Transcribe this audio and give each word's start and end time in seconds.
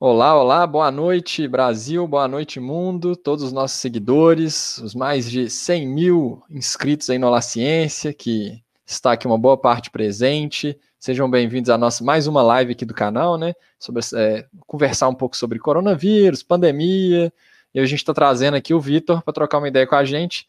Olá, 0.00 0.40
olá, 0.40 0.64
boa 0.64 0.92
noite 0.92 1.48
Brasil, 1.48 2.06
boa 2.06 2.28
noite 2.28 2.60
mundo, 2.60 3.16
todos 3.16 3.42
os 3.42 3.52
nossos 3.52 3.80
seguidores, 3.80 4.78
os 4.78 4.94
mais 4.94 5.28
de 5.28 5.50
100 5.50 5.88
mil 5.88 6.40
inscritos 6.48 7.10
aí 7.10 7.18
no 7.18 7.26
Olá 7.26 7.40
Ciência, 7.40 8.14
que 8.14 8.62
está 8.86 9.10
aqui 9.10 9.26
uma 9.26 9.36
boa 9.36 9.56
parte 9.56 9.90
presente. 9.90 10.78
Sejam 11.00 11.28
bem-vindos 11.28 11.68
a 11.68 11.76
nossa 11.76 12.04
mais 12.04 12.28
uma 12.28 12.42
live 12.42 12.70
aqui 12.70 12.84
do 12.84 12.94
canal, 12.94 13.36
né? 13.36 13.54
Sobre 13.76 14.00
é, 14.14 14.46
conversar 14.68 15.08
um 15.08 15.14
pouco 15.16 15.36
sobre 15.36 15.58
coronavírus, 15.58 16.44
pandemia. 16.44 17.32
E 17.74 17.80
a 17.80 17.84
gente 17.84 17.98
está 17.98 18.14
trazendo 18.14 18.56
aqui 18.56 18.72
o 18.72 18.78
Vitor 18.80 19.20
para 19.24 19.34
trocar 19.34 19.58
uma 19.58 19.66
ideia 19.66 19.84
com 19.84 19.96
a 19.96 20.04
gente. 20.04 20.46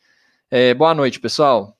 É, 0.51 0.75
boa 0.75 0.93
noite, 0.93 1.19
pessoal. 1.19 1.75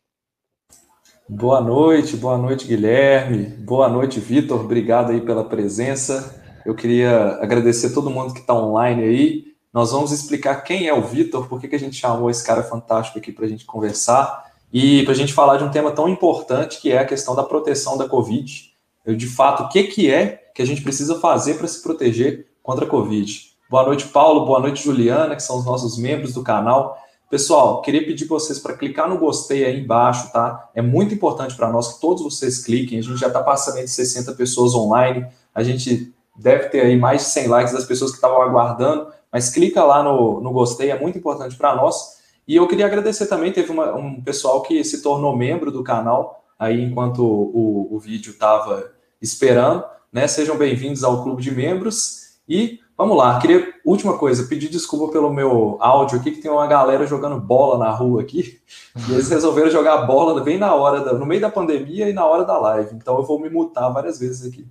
Boa 1.28 1.62
noite, 1.62 2.18
boa 2.18 2.36
noite, 2.36 2.66
Guilherme. 2.66 3.44
Boa 3.46 3.88
noite, 3.88 4.20
Vitor. 4.20 4.60
Obrigado 4.60 5.12
aí 5.12 5.22
pela 5.22 5.44
presença. 5.44 6.39
Eu 6.70 6.76
queria 6.76 7.40
agradecer 7.42 7.96
todo 7.96 8.12
mundo 8.12 8.32
que 8.32 8.42
está 8.42 8.54
online 8.54 9.02
aí. 9.02 9.46
Nós 9.74 9.92
vamos 9.92 10.12
explicar 10.12 10.58
quem 10.58 10.88
é 10.88 10.94
o 10.94 11.02
Vitor, 11.02 11.48
por 11.48 11.60
que, 11.60 11.76
a 11.76 11.80
gente 11.80 11.96
chamou 11.96 12.30
esse 12.30 12.46
cara 12.46 12.62
fantástico 12.62 13.18
aqui 13.18 13.32
para 13.32 13.46
a 13.46 13.48
gente 13.48 13.66
conversar 13.66 14.46
e 14.72 15.02
para 15.02 15.14
a 15.14 15.16
gente 15.16 15.34
falar 15.34 15.58
de 15.58 15.64
um 15.64 15.72
tema 15.72 15.90
tão 15.90 16.08
importante 16.08 16.80
que 16.80 16.92
é 16.92 17.00
a 17.00 17.06
questão 17.08 17.34
da 17.34 17.42
proteção 17.42 17.98
da 17.98 18.08
Covid. 18.08 18.72
Eu, 19.04 19.16
de 19.16 19.26
fato, 19.26 19.64
o 19.64 19.70
que, 19.70 19.86
que 19.86 20.12
é 20.12 20.52
que 20.54 20.62
a 20.62 20.66
gente 20.66 20.84
precisa 20.84 21.20
fazer 21.20 21.56
para 21.56 21.68
se 21.68 21.82
proteger 21.82 22.46
contra 22.62 22.86
a 22.86 22.88
Covid. 22.88 23.48
Boa 23.68 23.86
noite, 23.86 24.08
Paulo. 24.08 24.46
Boa 24.46 24.60
noite, 24.60 24.84
Juliana, 24.84 25.36
que 25.36 25.42
são 25.42 25.58
os 25.58 25.66
nossos 25.66 25.98
membros 25.98 26.36
do 26.36 26.44
canal. 26.44 27.00
Pessoal, 27.32 27.82
queria 27.82 28.06
pedir 28.06 28.26
vocês 28.26 28.60
para 28.60 28.78
clicar 28.78 29.10
no 29.10 29.18
gostei 29.18 29.66
aí 29.66 29.80
embaixo, 29.80 30.32
tá? 30.32 30.70
É 30.76 30.84
muito 30.84 31.16
importante 31.16 31.56
para 31.56 31.72
nós 31.72 31.94
que 31.94 32.00
todos 32.00 32.22
vocês 32.22 32.64
cliquem. 32.64 33.00
A 33.00 33.02
gente 33.02 33.18
já 33.18 33.26
está 33.26 33.42
passando 33.42 33.84
de 33.84 33.88
60 33.88 34.34
pessoas 34.34 34.76
online. 34.76 35.26
A 35.56 35.64
gente 35.64 36.14
deve 36.40 36.70
ter 36.70 36.82
aí 36.82 36.98
mais 36.98 37.22
de 37.22 37.28
100 37.28 37.48
likes 37.48 37.74
das 37.74 37.86
pessoas 37.86 38.12
que 38.12 38.18
estavam 38.18 38.42
aguardando, 38.42 39.08
mas 39.32 39.50
clica 39.50 39.84
lá 39.84 40.02
no, 40.02 40.40
no 40.40 40.52
gostei, 40.52 40.90
é 40.90 41.00
muito 41.00 41.18
importante 41.18 41.56
para 41.56 41.76
nós. 41.76 42.20
E 42.48 42.56
eu 42.56 42.68
queria 42.68 42.86
agradecer 42.86 43.28
também, 43.28 43.52
teve 43.52 43.72
uma, 43.72 43.94
um 43.94 44.22
pessoal 44.22 44.62
que 44.62 44.84
se 44.84 45.04
tornou 45.04 45.36
membro 45.36 45.72
do 45.72 45.84
canal 45.84 46.44
aí 46.58 46.82
enquanto 46.82 47.20
o, 47.24 47.94
o 47.94 48.00
vídeo 48.00 48.32
estava 48.32 48.92
esperando, 49.22 49.84
né? 50.12 50.28
Sejam 50.28 50.58
bem-vindos 50.58 51.04
ao 51.04 51.22
clube 51.22 51.42
de 51.42 51.52
membros. 51.52 52.30
E 52.48 52.80
vamos 52.98 53.16
lá, 53.16 53.38
queria, 53.40 53.72
última 53.86 54.18
coisa, 54.18 54.48
pedir 54.48 54.70
desculpa 54.70 55.12
pelo 55.12 55.32
meu 55.32 55.78
áudio 55.80 56.18
aqui, 56.18 56.32
que 56.32 56.42
tem 56.42 56.50
uma 56.50 56.66
galera 56.66 57.06
jogando 57.06 57.40
bola 57.40 57.78
na 57.78 57.92
rua 57.92 58.22
aqui, 58.22 58.60
e 59.08 59.14
eles 59.14 59.30
resolveram 59.30 59.70
jogar 59.70 60.08
bola 60.08 60.42
bem 60.42 60.58
na 60.58 60.74
hora, 60.74 61.02
da, 61.02 61.14
no 61.14 61.26
meio 61.26 61.42
da 61.42 61.52
pandemia 61.52 62.10
e 62.10 62.14
na 62.14 62.26
hora 62.26 62.44
da 62.44 62.58
live. 62.58 62.96
Então 62.96 63.18
eu 63.18 63.24
vou 63.24 63.40
me 63.40 63.50
mutar 63.50 63.90
várias 63.90 64.18
vezes 64.18 64.48
aqui. 64.52 64.66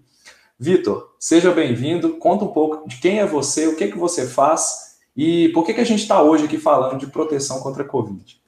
Vitor, 0.60 1.14
seja 1.20 1.52
bem-vindo. 1.52 2.16
Conta 2.16 2.44
um 2.44 2.52
pouco 2.52 2.88
de 2.88 2.96
quem 2.96 3.20
é 3.20 3.26
você, 3.26 3.68
o 3.68 3.76
que, 3.76 3.86
que 3.86 3.96
você 3.96 4.26
faz 4.26 4.98
e 5.16 5.50
por 5.50 5.64
que, 5.64 5.72
que 5.72 5.80
a 5.80 5.84
gente 5.84 6.02
está 6.02 6.20
hoje 6.20 6.46
aqui 6.46 6.58
falando 6.58 6.98
de 6.98 7.06
proteção 7.06 7.60
contra 7.60 7.84
a 7.84 7.86
Covid. 7.86 8.40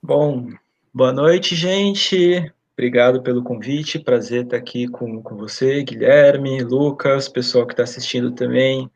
Bom, 0.00 0.50
boa 0.92 1.12
noite, 1.12 1.56
gente. 1.56 2.52
Obrigado 2.74 3.22
pelo 3.22 3.42
convite. 3.42 3.98
Prazer 3.98 4.44
estar 4.44 4.56
aqui 4.56 4.86
com, 4.86 5.20
com 5.20 5.36
você, 5.36 5.82
Guilherme, 5.82 6.62
Lucas, 6.62 7.28
pessoal 7.28 7.66
que 7.66 7.72
está 7.72 7.82
assistindo 7.82 8.30
também. 8.30 8.88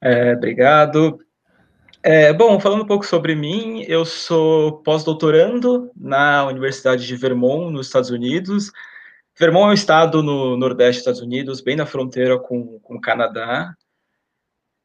É, 0.00 0.32
obrigado. 0.32 1.20
É, 2.02 2.32
bom, 2.32 2.58
falando 2.58 2.82
um 2.82 2.86
pouco 2.86 3.06
sobre 3.06 3.36
mim, 3.36 3.84
eu 3.86 4.04
sou 4.04 4.78
pós-doutorando 4.78 5.92
na 5.94 6.44
Universidade 6.46 7.06
de 7.06 7.14
Vermont, 7.14 7.72
nos 7.72 7.86
Estados 7.86 8.10
Unidos. 8.10 8.72
Vermont 9.38 9.68
é 9.68 9.70
um 9.70 9.72
estado 9.72 10.22
no 10.22 10.56
nordeste 10.56 10.98
dos 10.98 11.00
Estados 11.00 11.20
Unidos, 11.20 11.60
bem 11.60 11.76
na 11.76 11.86
fronteira 11.86 12.38
com, 12.38 12.78
com 12.80 12.96
o 12.96 13.00
Canadá. 13.00 13.74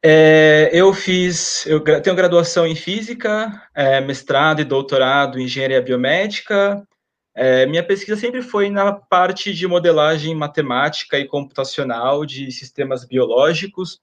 É, 0.03 0.69
eu 0.71 0.93
fiz, 0.93 1.65
eu 1.65 1.83
tenho 1.83 2.15
graduação 2.15 2.67
em 2.67 2.75
física, 2.75 3.67
é, 3.73 3.99
mestrado 4.01 4.61
e 4.61 4.63
doutorado 4.63 5.39
em 5.39 5.45
engenharia 5.45 5.81
biomédica. 5.81 6.87
É, 7.33 7.65
minha 7.65 7.83
pesquisa 7.83 8.15
sempre 8.15 8.41
foi 8.41 8.69
na 8.69 8.93
parte 8.93 9.53
de 9.53 9.67
modelagem 9.67 10.33
matemática 10.35 11.17
e 11.17 11.27
computacional 11.27 12.25
de 12.25 12.51
sistemas 12.51 13.03
biológicos. 13.03 13.99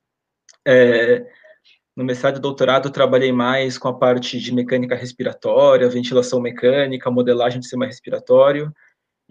É, 0.66 1.24
no 1.96 2.04
mestrado 2.04 2.38
e 2.38 2.40
doutorado, 2.40 2.90
trabalhei 2.90 3.32
mais 3.32 3.78
com 3.78 3.88
a 3.88 3.96
parte 3.96 4.40
de 4.40 4.52
mecânica 4.52 4.94
respiratória, 4.94 5.88
ventilação 5.88 6.40
mecânica, 6.40 7.10
modelagem 7.10 7.60
de 7.60 7.66
sistema 7.66 7.86
respiratório. 7.86 8.72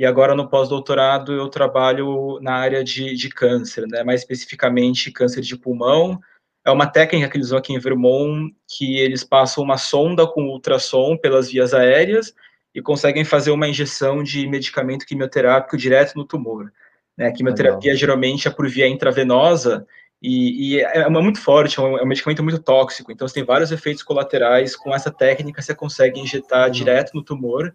E 0.01 0.05
agora 0.07 0.33
no 0.33 0.49
pós-doutorado 0.49 1.31
eu 1.31 1.47
trabalho 1.47 2.39
na 2.41 2.55
área 2.55 2.83
de, 2.83 3.13
de 3.13 3.29
câncer, 3.29 3.85
né? 3.87 4.03
mais 4.03 4.21
especificamente 4.21 5.11
câncer 5.11 5.41
de 5.41 5.55
pulmão. 5.55 6.19
É 6.65 6.71
uma 6.71 6.87
técnica 6.87 7.29
que 7.29 7.37
eles 7.37 7.49
usam 7.49 7.59
aqui 7.59 7.71
em 7.71 7.77
Vermont, 7.77 8.51
que 8.67 8.97
eles 8.97 9.23
passam 9.23 9.63
uma 9.63 9.77
sonda 9.77 10.25
com 10.25 10.45
ultrassom 10.45 11.15
pelas 11.15 11.51
vias 11.51 11.71
aéreas 11.71 12.33
e 12.73 12.81
conseguem 12.81 13.23
fazer 13.23 13.51
uma 13.51 13.67
injeção 13.67 14.23
de 14.23 14.47
medicamento 14.47 15.05
quimioterápico 15.05 15.77
direto 15.77 16.15
no 16.15 16.25
tumor. 16.25 16.73
Né? 17.15 17.27
A 17.27 17.31
quimioterapia 17.31 17.91
Legal. 17.91 17.99
geralmente 17.99 18.47
é 18.47 18.51
por 18.51 18.67
via 18.67 18.87
intravenosa 18.87 19.85
e, 20.19 20.77
e 20.77 20.79
é, 20.79 21.01
é, 21.01 21.09
muito 21.09 21.39
forte, 21.39 21.79
é 21.79 21.83
um, 21.83 21.99
é 21.99 22.01
um, 22.01 22.07
medicamento 22.07 22.41
muito 22.41 22.57
tóxico, 22.57 23.11
então 23.11 23.27
você 23.27 23.35
tem 23.35 23.43
vários 23.43 23.71
efeitos 23.71 24.01
colaterais. 24.01 24.75
Com 24.75 24.95
essa 24.95 25.11
técnica 25.11 25.61
você 25.61 25.75
consegue 25.75 26.19
injetar 26.19 26.65
uhum. 26.65 26.71
direto 26.71 27.11
no 27.13 27.23
tumor 27.23 27.71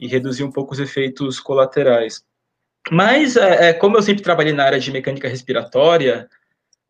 e 0.00 0.06
reduzir 0.06 0.44
um 0.44 0.50
pouco 0.50 0.72
os 0.72 0.80
efeitos 0.80 1.40
colaterais. 1.40 2.22
Mas, 2.90 3.36
é, 3.36 3.70
é, 3.70 3.72
como 3.72 3.96
eu 3.96 4.02
sempre 4.02 4.22
trabalhei 4.22 4.52
na 4.52 4.64
área 4.64 4.78
de 4.78 4.92
mecânica 4.92 5.28
respiratória, 5.28 6.28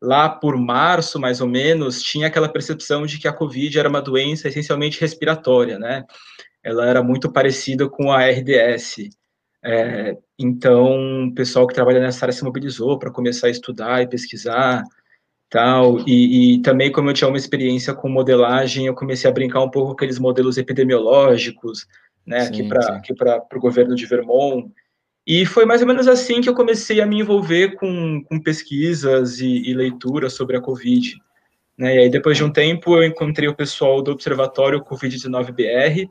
lá 0.01 0.29
por 0.29 0.57
março, 0.57 1.19
mais 1.19 1.41
ou 1.41 1.47
menos, 1.47 2.01
tinha 2.01 2.27
aquela 2.27 2.49
percepção 2.49 3.05
de 3.05 3.17
que 3.17 3.27
a 3.27 3.33
Covid 3.33 3.79
era 3.79 3.89
uma 3.89 4.01
doença 4.01 4.47
essencialmente 4.47 4.99
respiratória, 4.99 5.79
né? 5.79 6.03
Ela 6.63 6.87
era 6.87 7.03
muito 7.03 7.31
parecida 7.31 7.87
com 7.87 8.11
a 8.11 8.25
RDS. 8.25 9.09
É, 9.63 10.17
então, 10.37 11.27
o 11.27 11.33
pessoal 11.33 11.65
que 11.65 11.73
trabalha 11.73 11.99
nessa 11.99 12.25
área 12.25 12.33
se 12.33 12.43
mobilizou 12.43 12.99
para 12.99 13.11
começar 13.11 13.47
a 13.47 13.51
estudar 13.51 14.01
e 14.01 14.07
pesquisar, 14.07 14.83
tal. 15.49 15.99
E, 16.07 16.55
e, 16.55 16.61
também, 16.61 16.91
como 16.91 17.09
eu 17.09 17.13
tinha 17.13 17.27
uma 17.27 17.37
experiência 17.37 17.93
com 17.93 18.09
modelagem, 18.09 18.87
eu 18.87 18.93
comecei 18.93 19.29
a 19.29 19.33
brincar 19.33 19.61
um 19.61 19.69
pouco 19.69 19.89
com 19.89 19.93
aqueles 19.93 20.19
modelos 20.19 20.57
epidemiológicos, 20.57 21.87
né, 22.25 22.41
sim, 22.41 22.69
aqui 22.71 23.13
para 23.13 23.45
o 23.53 23.59
governo 23.59 23.95
de 23.95 24.05
Vermont. 24.05 24.71
E 25.27 25.45
foi 25.45 25.65
mais 25.65 25.81
ou 25.81 25.87
menos 25.87 26.07
assim 26.07 26.41
que 26.41 26.47
eu 26.47 26.53
comecei 26.53 27.01
a 27.01 27.05
me 27.05 27.19
envolver 27.19 27.75
com, 27.75 28.23
com 28.23 28.39
pesquisas 28.39 29.39
e, 29.39 29.69
e 29.69 29.73
leituras 29.73 30.33
sobre 30.33 30.55
a 30.55 30.61
Covid. 30.61 31.15
Né, 31.77 31.95
e 31.95 31.99
aí, 31.99 32.09
depois 32.09 32.37
de 32.37 32.43
um 32.43 32.51
tempo, 32.51 32.95
eu 32.95 33.03
encontrei 33.03 33.49
o 33.49 33.55
pessoal 33.55 34.01
do 34.01 34.11
Observatório 34.11 34.83
Covid-19-BR, 34.83 36.07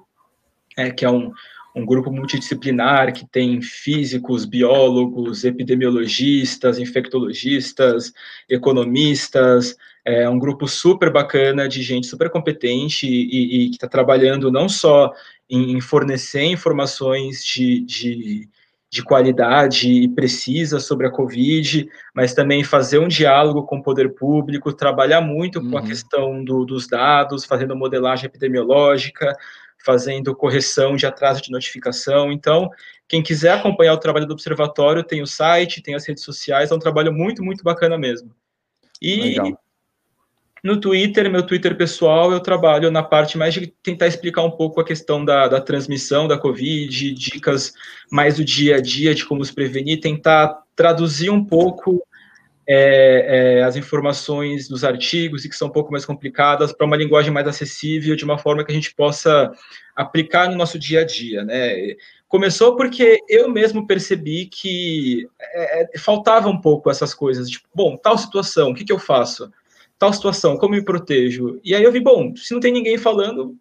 é, 0.76 0.90
que 0.90 1.04
é 1.04 1.10
um, 1.10 1.32
um 1.74 1.84
grupo 1.84 2.10
multidisciplinar 2.10 3.12
que 3.12 3.26
tem 3.26 3.60
físicos, 3.60 4.44
biólogos, 4.44 5.44
epidemiologistas, 5.44 6.78
infectologistas, 6.78 8.12
economistas, 8.48 9.76
é 10.04 10.28
um 10.28 10.38
grupo 10.38 10.68
super 10.68 11.10
bacana 11.10 11.66
de 11.66 11.82
gente 11.82 12.06
super 12.06 12.28
competente 12.28 13.06
e, 13.06 13.64
e 13.64 13.68
que 13.70 13.76
está 13.76 13.88
trabalhando 13.88 14.52
não 14.52 14.68
só 14.68 15.12
em, 15.48 15.80
fornecer 15.80 16.44
informações 16.44 17.44
de, 17.44 17.80
de, 17.80 18.48
de 18.90 19.02
qualidade 19.02 19.90
e 19.90 20.08
precisa 20.08 20.80
sobre 20.80 21.06
a 21.06 21.10
Covid, 21.10 21.88
mas 22.14 22.34
também 22.34 22.64
fazer 22.64 22.98
um 22.98 23.08
diálogo 23.08 23.64
com 23.64 23.78
o 23.78 23.82
poder 23.82 24.14
público, 24.14 24.72
trabalhar 24.72 25.20
muito 25.20 25.58
uhum. 25.58 25.70
com 25.70 25.78
a 25.78 25.80
uhum. 25.80 25.86
questão 25.86 26.44
do, 26.44 26.64
dos 26.64 26.86
dados, 26.86 27.44
fazendo 27.44 27.76
modelagem 27.76 28.26
epidemiológica, 28.26 29.36
fazendo 29.84 30.34
correção 30.34 30.96
de 30.96 31.06
atraso 31.06 31.42
de 31.42 31.50
notificação. 31.50 32.32
Então, 32.32 32.70
quem 33.06 33.22
quiser 33.22 33.52
acompanhar 33.52 33.92
o 33.92 33.98
trabalho 33.98 34.26
do 34.26 34.32
observatório, 34.32 35.04
tem 35.04 35.20
o 35.20 35.26
site, 35.26 35.82
tem 35.82 35.94
as 35.94 36.06
redes 36.06 36.24
sociais, 36.24 36.70
é 36.70 36.74
um 36.74 36.78
trabalho 36.78 37.12
muito, 37.12 37.44
muito 37.44 37.62
bacana 37.62 37.98
mesmo. 37.98 38.34
E 39.00 39.38
Legal. 39.38 39.63
No 40.64 40.80
Twitter, 40.80 41.30
meu 41.30 41.42
Twitter 41.42 41.76
pessoal, 41.76 42.32
eu 42.32 42.40
trabalho 42.40 42.90
na 42.90 43.02
parte 43.02 43.36
mais 43.36 43.52
de 43.52 43.66
tentar 43.82 44.06
explicar 44.06 44.42
um 44.42 44.50
pouco 44.50 44.80
a 44.80 44.84
questão 44.84 45.22
da, 45.22 45.46
da 45.46 45.60
transmissão 45.60 46.26
da 46.26 46.38
Covid, 46.38 47.12
dicas 47.12 47.74
mais 48.10 48.38
do 48.38 48.44
dia 48.44 48.76
a 48.76 48.80
dia 48.80 49.14
de 49.14 49.26
como 49.26 49.44
se 49.44 49.54
prevenir, 49.54 50.00
tentar 50.00 50.62
traduzir 50.74 51.28
um 51.28 51.44
pouco 51.44 52.02
é, 52.66 53.58
é, 53.58 53.62
as 53.62 53.76
informações 53.76 54.66
dos 54.66 54.84
artigos 54.84 55.44
e 55.44 55.50
que 55.50 55.54
são 55.54 55.68
um 55.68 55.70
pouco 55.70 55.92
mais 55.92 56.06
complicadas 56.06 56.72
para 56.72 56.86
uma 56.86 56.96
linguagem 56.96 57.30
mais 57.30 57.46
acessível, 57.46 58.16
de 58.16 58.24
uma 58.24 58.38
forma 58.38 58.64
que 58.64 58.72
a 58.72 58.74
gente 58.74 58.94
possa 58.94 59.52
aplicar 59.94 60.48
no 60.48 60.56
nosso 60.56 60.78
dia 60.78 61.02
a 61.02 61.04
dia, 61.04 61.44
né? 61.44 61.94
Começou 62.26 62.74
porque 62.74 63.18
eu 63.28 63.50
mesmo 63.50 63.86
percebi 63.86 64.46
que 64.46 65.28
é, 65.38 65.82
é 65.94 65.98
faltava 65.98 66.48
um 66.48 66.58
pouco 66.58 66.90
essas 66.90 67.12
coisas, 67.12 67.50
tipo, 67.50 67.68
bom, 67.74 67.98
tal 67.98 68.16
situação, 68.16 68.70
o 68.70 68.74
que, 68.74 68.82
que 68.82 68.92
eu 68.92 68.98
faço? 68.98 69.52
Tal 70.04 70.12
situação, 70.12 70.58
como 70.58 70.74
me 70.74 70.82
protejo? 70.82 71.58
E 71.64 71.74
aí 71.74 71.82
eu 71.82 71.92
vi, 71.92 72.00
bom, 72.00 72.34
se 72.36 72.52
não 72.52 72.60
tem 72.60 72.72
ninguém 72.72 72.98
falando, 72.98 73.56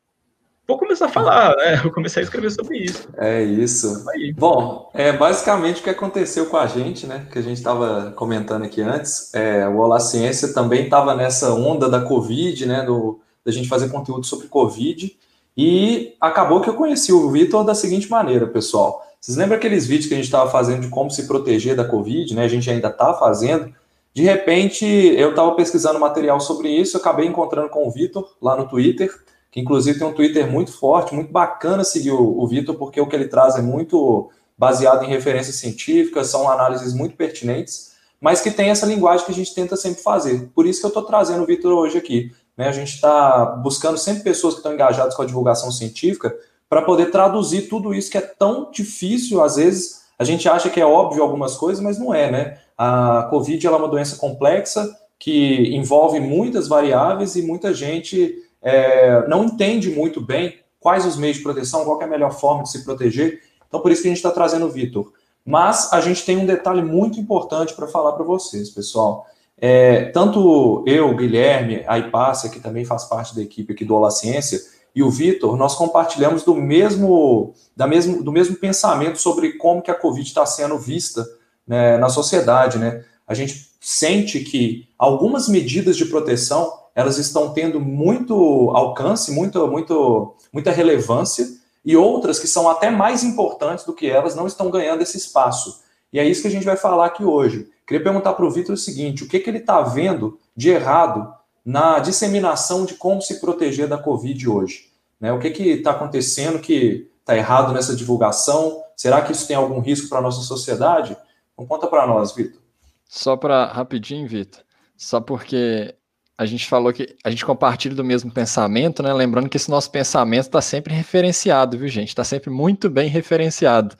vou 0.67 0.77
começar 0.77 1.05
a 1.05 1.09
falar, 1.09 1.55
né? 1.55 1.77
Vou 1.77 1.91
começar 1.91 2.19
a 2.19 2.23
escrever 2.23 2.51
sobre 2.51 2.79
isso. 2.79 3.07
É 3.17 3.41
isso. 3.41 4.03
Aí. 4.09 4.33
Bom, 4.33 4.91
é 4.93 5.13
basicamente 5.13 5.79
o 5.79 5.83
que 5.83 5.89
aconteceu 5.89 6.47
com 6.47 6.57
a 6.57 6.67
gente, 6.67 7.07
né? 7.07 7.25
Que 7.31 7.39
a 7.39 7.41
gente 7.41 7.57
estava 7.57 8.11
comentando 8.11 8.63
aqui 8.63 8.81
antes. 8.81 9.33
É, 9.33 9.65
o 9.67 9.77
Olá 9.77 10.01
Ciência 10.01 10.53
também 10.53 10.83
estava 10.83 11.15
nessa 11.15 11.53
onda 11.53 11.89
da 11.89 12.01
Covid, 12.01 12.65
né? 12.65 12.83
Do, 12.83 13.21
da 13.45 13.51
gente 13.51 13.69
fazer 13.69 13.89
conteúdo 13.89 14.25
sobre 14.25 14.47
Covid. 14.47 15.17
E 15.55 16.15
acabou 16.19 16.59
que 16.59 16.69
eu 16.69 16.73
conheci 16.73 17.13
o 17.13 17.29
Vitor 17.29 17.63
da 17.63 17.75
seguinte 17.75 18.09
maneira, 18.09 18.47
pessoal. 18.47 19.01
Vocês 19.21 19.37
lembram 19.37 19.55
aqueles 19.55 19.87
vídeos 19.87 20.07
que 20.07 20.13
a 20.13 20.17
gente 20.17 20.25
estava 20.25 20.51
fazendo 20.51 20.81
de 20.81 20.89
como 20.89 21.09
se 21.09 21.25
proteger 21.25 21.73
da 21.73 21.85
Covid, 21.85 22.35
né? 22.35 22.43
A 22.43 22.49
gente 22.49 22.69
ainda 22.69 22.89
está 22.89 23.13
fazendo. 23.13 23.73
De 24.13 24.21
repente, 24.21 24.85
eu 24.85 25.31
estava 25.31 25.55
pesquisando 25.55 25.99
material 25.99 26.39
sobre 26.39 26.69
isso, 26.69 26.97
acabei 26.97 27.25
encontrando 27.25 27.69
com 27.69 27.87
o 27.87 27.91
Vitor 27.91 28.35
lá 28.41 28.55
no 28.55 28.67
Twitter, 28.67 29.11
que 29.49 29.59
inclusive 29.59 29.97
tem 29.97 30.07
um 30.07 30.13
Twitter 30.13 30.49
muito 30.49 30.71
forte, 30.71 31.15
muito 31.15 31.31
bacana 31.31 31.83
seguir 31.83 32.11
o, 32.11 32.39
o 32.39 32.47
Vitor, 32.47 32.75
porque 32.75 33.01
o 33.01 33.07
que 33.07 33.15
ele 33.15 33.27
traz 33.27 33.55
é 33.55 33.61
muito 33.61 34.29
baseado 34.57 35.03
em 35.03 35.07
referências 35.07 35.55
científicas, 35.55 36.27
são 36.27 36.49
análises 36.49 36.93
muito 36.93 37.15
pertinentes, 37.15 37.93
mas 38.21 38.39
que 38.39 38.51
tem 38.51 38.69
essa 38.69 38.85
linguagem 38.85 39.25
que 39.25 39.31
a 39.31 39.35
gente 39.35 39.53
tenta 39.53 39.75
sempre 39.75 40.01
fazer. 40.01 40.49
Por 40.53 40.65
isso 40.65 40.79
que 40.79 40.85
eu 40.85 40.89
estou 40.89 41.03
trazendo 41.03 41.43
o 41.43 41.45
Vitor 41.45 41.73
hoje 41.73 41.97
aqui. 41.97 42.31
Né? 42.55 42.67
A 42.67 42.71
gente 42.71 42.93
está 42.93 43.45
buscando 43.45 43.97
sempre 43.97 44.23
pessoas 44.23 44.53
que 44.53 44.59
estão 44.59 44.73
engajadas 44.73 45.15
com 45.15 45.23
a 45.23 45.25
divulgação 45.25 45.71
científica 45.71 46.33
para 46.69 46.81
poder 46.81 47.11
traduzir 47.11 47.63
tudo 47.67 47.93
isso 47.93 48.09
que 48.09 48.17
é 48.17 48.21
tão 48.21 48.71
difícil, 48.71 49.43
às 49.43 49.57
vezes, 49.57 50.02
a 50.17 50.23
gente 50.23 50.47
acha 50.47 50.69
que 50.69 50.79
é 50.79 50.85
óbvio 50.85 51.23
algumas 51.23 51.55
coisas, 51.55 51.83
mas 51.83 51.99
não 51.99 52.13
é, 52.13 52.31
né? 52.31 52.57
A 52.77 53.27
Covid 53.29 53.65
é 53.65 53.69
uma 53.69 53.87
doença 53.87 54.17
complexa 54.17 54.89
que 55.19 55.75
envolve 55.75 56.19
muitas 56.19 56.67
variáveis 56.67 57.35
e 57.35 57.41
muita 57.41 57.73
gente 57.73 58.35
é, 58.61 59.27
não 59.27 59.45
entende 59.45 59.89
muito 59.89 60.19
bem 60.19 60.59
quais 60.79 61.05
os 61.05 61.17
meios 61.17 61.37
de 61.37 61.43
proteção, 61.43 61.85
qual 61.85 62.01
é 62.01 62.05
a 62.05 62.07
melhor 62.07 62.31
forma 62.31 62.63
de 62.63 62.71
se 62.71 62.83
proteger. 62.83 63.41
Então, 63.67 63.79
por 63.79 63.91
isso 63.91 64.01
que 64.01 64.07
a 64.07 64.11
gente 64.11 64.17
está 64.17 64.31
trazendo 64.31 64.65
o 64.65 64.69
Vitor. 64.69 65.11
Mas 65.45 65.91
a 65.91 65.99
gente 65.99 66.25
tem 66.25 66.37
um 66.37 66.45
detalhe 66.45 66.81
muito 66.81 67.19
importante 67.19 67.73
para 67.73 67.87
falar 67.87 68.13
para 68.13 68.23
vocês, 68.23 68.69
pessoal. 68.69 69.25
É, 69.57 70.05
tanto 70.05 70.83
eu, 70.85 71.15
Guilherme, 71.15 71.83
a 71.87 71.97
Ipácia, 71.97 72.49
que 72.49 72.59
também 72.59 72.85
faz 72.85 73.05
parte 73.05 73.35
da 73.35 73.41
equipe 73.41 73.73
aqui 73.73 73.85
do 73.85 73.95
Olá 73.95 74.11
Ciência, 74.11 74.59
e 74.95 75.01
o 75.01 75.09
Vitor, 75.09 75.57
nós 75.57 75.75
compartilhamos 75.75 76.43
do 76.43 76.53
mesmo, 76.53 77.53
da 77.75 77.87
mesmo, 77.87 78.23
do 78.23 78.31
mesmo 78.31 78.55
pensamento 78.55 79.17
sobre 79.19 79.53
como 79.53 79.81
que 79.81 79.89
a 79.89 79.95
Covid 79.95 80.27
está 80.27 80.45
sendo 80.45 80.77
vista 80.77 81.25
né, 81.67 81.97
na 81.97 82.09
sociedade, 82.09 82.77
né? 82.77 83.03
A 83.27 83.33
gente 83.33 83.71
sente 83.81 84.41
que 84.41 84.87
algumas 84.97 85.47
medidas 85.47 85.97
de 85.97 86.05
proteção 86.05 86.71
elas 86.95 87.17
estão 87.17 87.53
tendo 87.53 87.79
muito 87.79 88.69
alcance, 88.75 89.31
muito, 89.31 89.67
muito, 89.67 90.35
muita 90.51 90.71
relevância, 90.71 91.47
e 91.83 91.97
outras 91.97 92.39
que 92.39 92.47
são 92.47 92.69
até 92.69 92.89
mais 92.89 93.23
importantes 93.23 93.83
do 93.83 93.93
que 93.93 94.07
elas 94.07 94.35
não 94.35 94.45
estão 94.45 94.69
ganhando 94.69 95.01
esse 95.01 95.17
espaço. 95.17 95.81
E 96.13 96.19
é 96.19 96.25
isso 96.25 96.41
que 96.43 96.47
a 96.47 96.51
gente 96.51 96.65
vai 96.65 96.77
falar 96.77 97.07
aqui 97.07 97.23
hoje. 97.23 97.67
Queria 97.85 98.03
perguntar 98.03 98.33
para 98.33 98.45
o 98.45 98.51
Vitor 98.51 98.75
o 98.75 98.77
seguinte: 98.77 99.23
o 99.23 99.27
que, 99.27 99.39
que 99.39 99.49
ele 99.49 99.57
está 99.57 99.81
vendo 99.81 100.37
de 100.55 100.69
errado 100.69 101.33
na 101.65 101.99
disseminação 101.99 102.85
de 102.85 102.95
como 102.95 103.21
se 103.21 103.39
proteger 103.39 103.87
da 103.87 103.97
Covid 103.97 104.49
hoje? 104.49 104.89
Né? 105.19 105.31
O 105.31 105.39
que 105.39 105.47
está 105.47 105.91
acontecendo 105.91 106.59
que 106.59 107.09
está 107.19 107.35
errado 107.37 107.73
nessa 107.73 107.95
divulgação? 107.95 108.83
Será 108.95 109.21
que 109.21 109.31
isso 109.31 109.47
tem 109.47 109.55
algum 109.55 109.79
risco 109.79 110.09
para 110.09 110.19
a 110.19 110.21
nossa 110.21 110.41
sociedade? 110.41 111.15
Então 111.53 111.65
conta 111.65 111.87
para 111.87 112.05
nós, 112.05 112.33
Vitor. 112.33 112.61
Só 113.07 113.37
para 113.37 113.65
rapidinho, 113.65 114.27
Vitor. 114.27 114.61
Só 114.97 115.21
porque 115.21 115.95
a 116.37 116.45
gente 116.45 116.67
falou 116.67 116.91
que 116.91 117.15
a 117.23 117.29
gente 117.29 117.45
compartilha 117.45 117.95
do 117.95 118.03
mesmo 118.03 118.31
pensamento, 118.31 119.03
né? 119.03 119.13
Lembrando 119.13 119.49
que 119.49 119.57
esse 119.57 119.69
nosso 119.69 119.89
pensamento 119.91 120.45
está 120.45 120.61
sempre 120.61 120.93
referenciado, 120.93 121.77
viu, 121.77 121.87
gente? 121.87 122.09
Está 122.09 122.23
sempre 122.23 122.49
muito 122.49 122.89
bem 122.89 123.07
referenciado. 123.07 123.95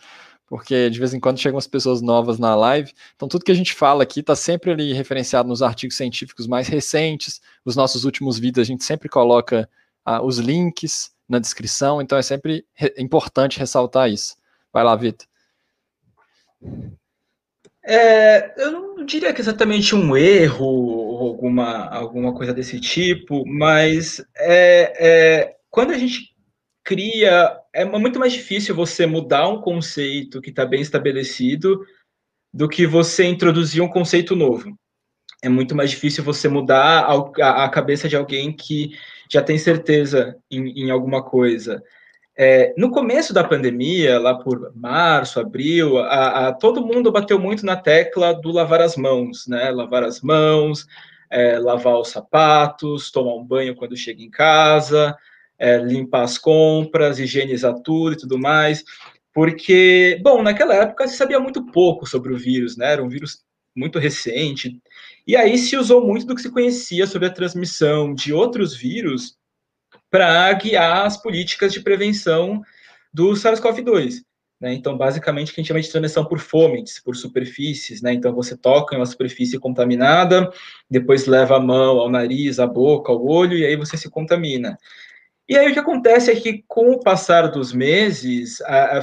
Porque 0.54 0.88
de 0.88 1.00
vez 1.00 1.16
em 1.16 1.20
quando 1.20 1.40
chegam 1.40 1.58
as 1.58 1.66
pessoas 1.66 2.00
novas 2.00 2.38
na 2.38 2.54
live. 2.54 2.94
Então, 3.16 3.28
tudo 3.28 3.44
que 3.44 3.52
a 3.52 3.56
gente 3.56 3.74
fala 3.74 4.04
aqui 4.04 4.20
está 4.20 4.36
sempre 4.36 4.70
ali 4.70 4.94
referenciado 4.94 5.50
nos 5.50 5.64
artigos 5.64 5.98
científicos 5.98 6.46
mais 6.46 6.68
recentes. 6.68 7.42
Os 7.66 7.76
nossos 7.76 8.06
últimos 8.06 8.38
vídeos 8.38 8.68
a 8.68 8.72
gente 8.72 8.84
sempre 8.84 9.10
coloca 9.10 9.68
ah, 10.06 10.22
os 10.22 10.38
links 10.38 11.12
na 11.28 11.40
descrição. 11.40 12.00
Então, 12.00 12.20
é 12.20 12.22
sempre 12.22 12.64
re 12.76 12.94
importante 13.00 13.58
ressaltar 13.58 14.12
isso. 14.12 14.36
Vai 14.72 14.84
lá, 14.84 14.96
Vitor. 14.96 15.28
É, 17.84 18.54
eu 18.62 18.72
não 18.74 19.06
diria 19.08 19.34
que 19.34 19.42
é 19.42 19.44
exatamente 19.44 19.96
um 19.96 20.16
erro 20.16 20.68
ou 20.68 21.30
alguma, 21.30 21.88
alguma 21.88 22.32
coisa 22.32 22.54
desse 22.54 22.80
tipo, 22.80 23.44
mas 23.48 24.24
é, 24.38 24.94
é, 25.00 25.56
quando 25.72 25.94
a 25.94 25.98
gente 25.98 26.33
cria, 26.84 27.58
é 27.74 27.86
muito 27.86 28.20
mais 28.20 28.34
difícil 28.34 28.76
você 28.76 29.06
mudar 29.06 29.48
um 29.48 29.62
conceito 29.62 30.42
que 30.42 30.50
está 30.50 30.66
bem 30.66 30.82
estabelecido 30.82 31.86
do 32.54 32.68
que 32.68 32.86
você 32.86 33.26
introduzir 33.26 33.82
um 33.82 33.88
conceito 33.88 34.36
novo. 34.36 34.78
É 35.42 35.50
muito 35.50 35.76
mais 35.76 35.90
difícil 35.90 36.24
você 36.24 36.48
mudar 36.48 37.06
a, 37.42 37.66
a 37.66 37.70
cabeça 37.70 38.08
de 38.08 38.16
alguém 38.16 38.52
que 38.52 38.98
já 39.30 39.42
tem 39.42 39.58
certeza 39.58 40.38
em, 40.50 40.86
em 40.86 40.92
alguma 40.92 41.24
coisa. 41.24 41.84
É, 42.36 42.74
no 42.78 42.90
começo 42.90 43.34
da 43.34 43.44
pandemia, 43.44 44.20
lá 44.20 44.36
por 44.36 44.72
março, 44.76 45.40
abril, 45.40 46.00
a, 46.00 46.48
a, 46.48 46.54
todo 46.54 46.86
mundo 46.86 47.12
bateu 47.12 47.38
muito 47.38 47.66
na 47.66 47.76
tecla 47.76 48.34
do 48.34 48.52
lavar 48.52 48.82
as 48.82 48.96
mãos, 48.96 49.46
né? 49.48 49.70
Lavar 49.70 50.04
as 50.04 50.22
mãos, 50.22 50.88
é, 51.30 51.60
lavar 51.60 52.00
os 52.00 52.10
sapatos, 52.10 53.12
tomar 53.12 53.36
um 53.36 53.44
banho 53.44 53.76
quando 53.76 53.96
chega 53.96 54.22
em 54.22 54.32
casa, 54.32 55.16
é, 55.64 55.78
limpar 55.78 56.24
as 56.24 56.38
compras, 56.38 57.20
higienizar 57.20 57.74
tudo 57.82 58.14
e 58.14 58.18
tudo 58.18 58.38
mais. 58.38 58.84
Porque, 59.34 60.20
bom, 60.22 60.44
naquela 60.44 60.76
época 60.76 61.08
se 61.08 61.16
sabia 61.16 61.40
muito 61.40 61.66
pouco 61.68 62.06
sobre 62.06 62.34
o 62.34 62.38
vírus, 62.38 62.76
né? 62.76 62.92
Era 62.92 63.04
um 63.04 63.08
vírus 63.08 63.44
muito 63.74 63.98
recente. 63.98 64.78
E 65.26 65.38
aí 65.38 65.58
se 65.58 65.78
usou 65.78 66.06
muito 66.06 66.26
do 66.26 66.36
que 66.36 66.42
se 66.42 66.52
conhecia 66.52 67.08
sobre 67.08 67.30
a 67.30 67.34
transmissão 67.34 68.14
de 68.14 68.34
outros 68.34 68.76
vírus 68.76 69.38
para 70.12 70.52
guiar 70.52 71.06
as 71.06 71.16
políticas 71.16 71.72
de 71.72 71.80
prevenção 71.80 72.62
do 73.14 73.32
SARS-CoV-2. 73.32 74.22
Né? 74.60 74.74
Então, 74.74 74.98
basicamente, 74.98 75.52
o 75.52 75.56
que 75.56 75.62
a 75.62 75.64
gente 75.64 75.70
chama 75.70 75.82
de 75.82 75.90
transmissão 75.90 76.26
por 76.26 76.40
fomites, 76.40 77.00
por 77.02 77.16
superfícies. 77.16 78.02
Né? 78.02 78.14
Então, 78.14 78.34
você 78.34 78.56
toca 78.56 78.96
em 78.96 79.00
uma 79.00 79.06
superfície 79.06 79.58
contaminada, 79.58 80.52
depois 80.90 81.26
leva 81.26 81.56
a 81.56 81.60
mão 81.60 82.00
ao 82.00 82.10
nariz, 82.10 82.60
à 82.60 82.68
boca, 82.68 83.12
ao 83.12 83.26
olho, 83.26 83.58
e 83.58 83.66
aí 83.66 83.76
você 83.78 83.98
se 83.98 84.10
contamina. 84.10 84.78
E 85.48 85.58
aí 85.58 85.70
o 85.70 85.74
que 85.74 85.80
acontece 85.80 86.32
é 86.32 86.36
que, 86.36 86.64
com 86.68 86.92
o 86.92 87.00
passar 87.00 87.48
dos 87.48 87.74
meses, 87.74 88.60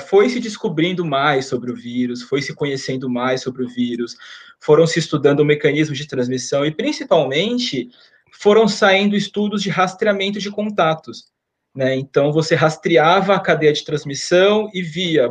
foi 0.08 0.30
se 0.30 0.40
descobrindo 0.40 1.04
mais 1.04 1.46
sobre 1.46 1.70
o 1.70 1.76
vírus, 1.76 2.22
foi 2.22 2.40
se 2.40 2.54
conhecendo 2.54 3.10
mais 3.10 3.42
sobre 3.42 3.62
o 3.62 3.68
vírus, 3.68 4.16
foram 4.58 4.86
se 4.86 4.98
estudando 4.98 5.40
o 5.40 5.44
mecanismo 5.44 5.94
de 5.94 6.06
transmissão 6.06 6.64
e, 6.64 6.70
principalmente, 6.70 7.90
foram 8.32 8.66
saindo 8.66 9.14
estudos 9.14 9.62
de 9.62 9.68
rastreamento 9.68 10.38
de 10.38 10.50
contatos. 10.50 11.26
Né? 11.74 11.94
Então, 11.96 12.32
você 12.32 12.54
rastreava 12.54 13.34
a 13.34 13.40
cadeia 13.40 13.72
de 13.72 13.84
transmissão 13.84 14.70
e 14.72 14.80
via 14.80 15.30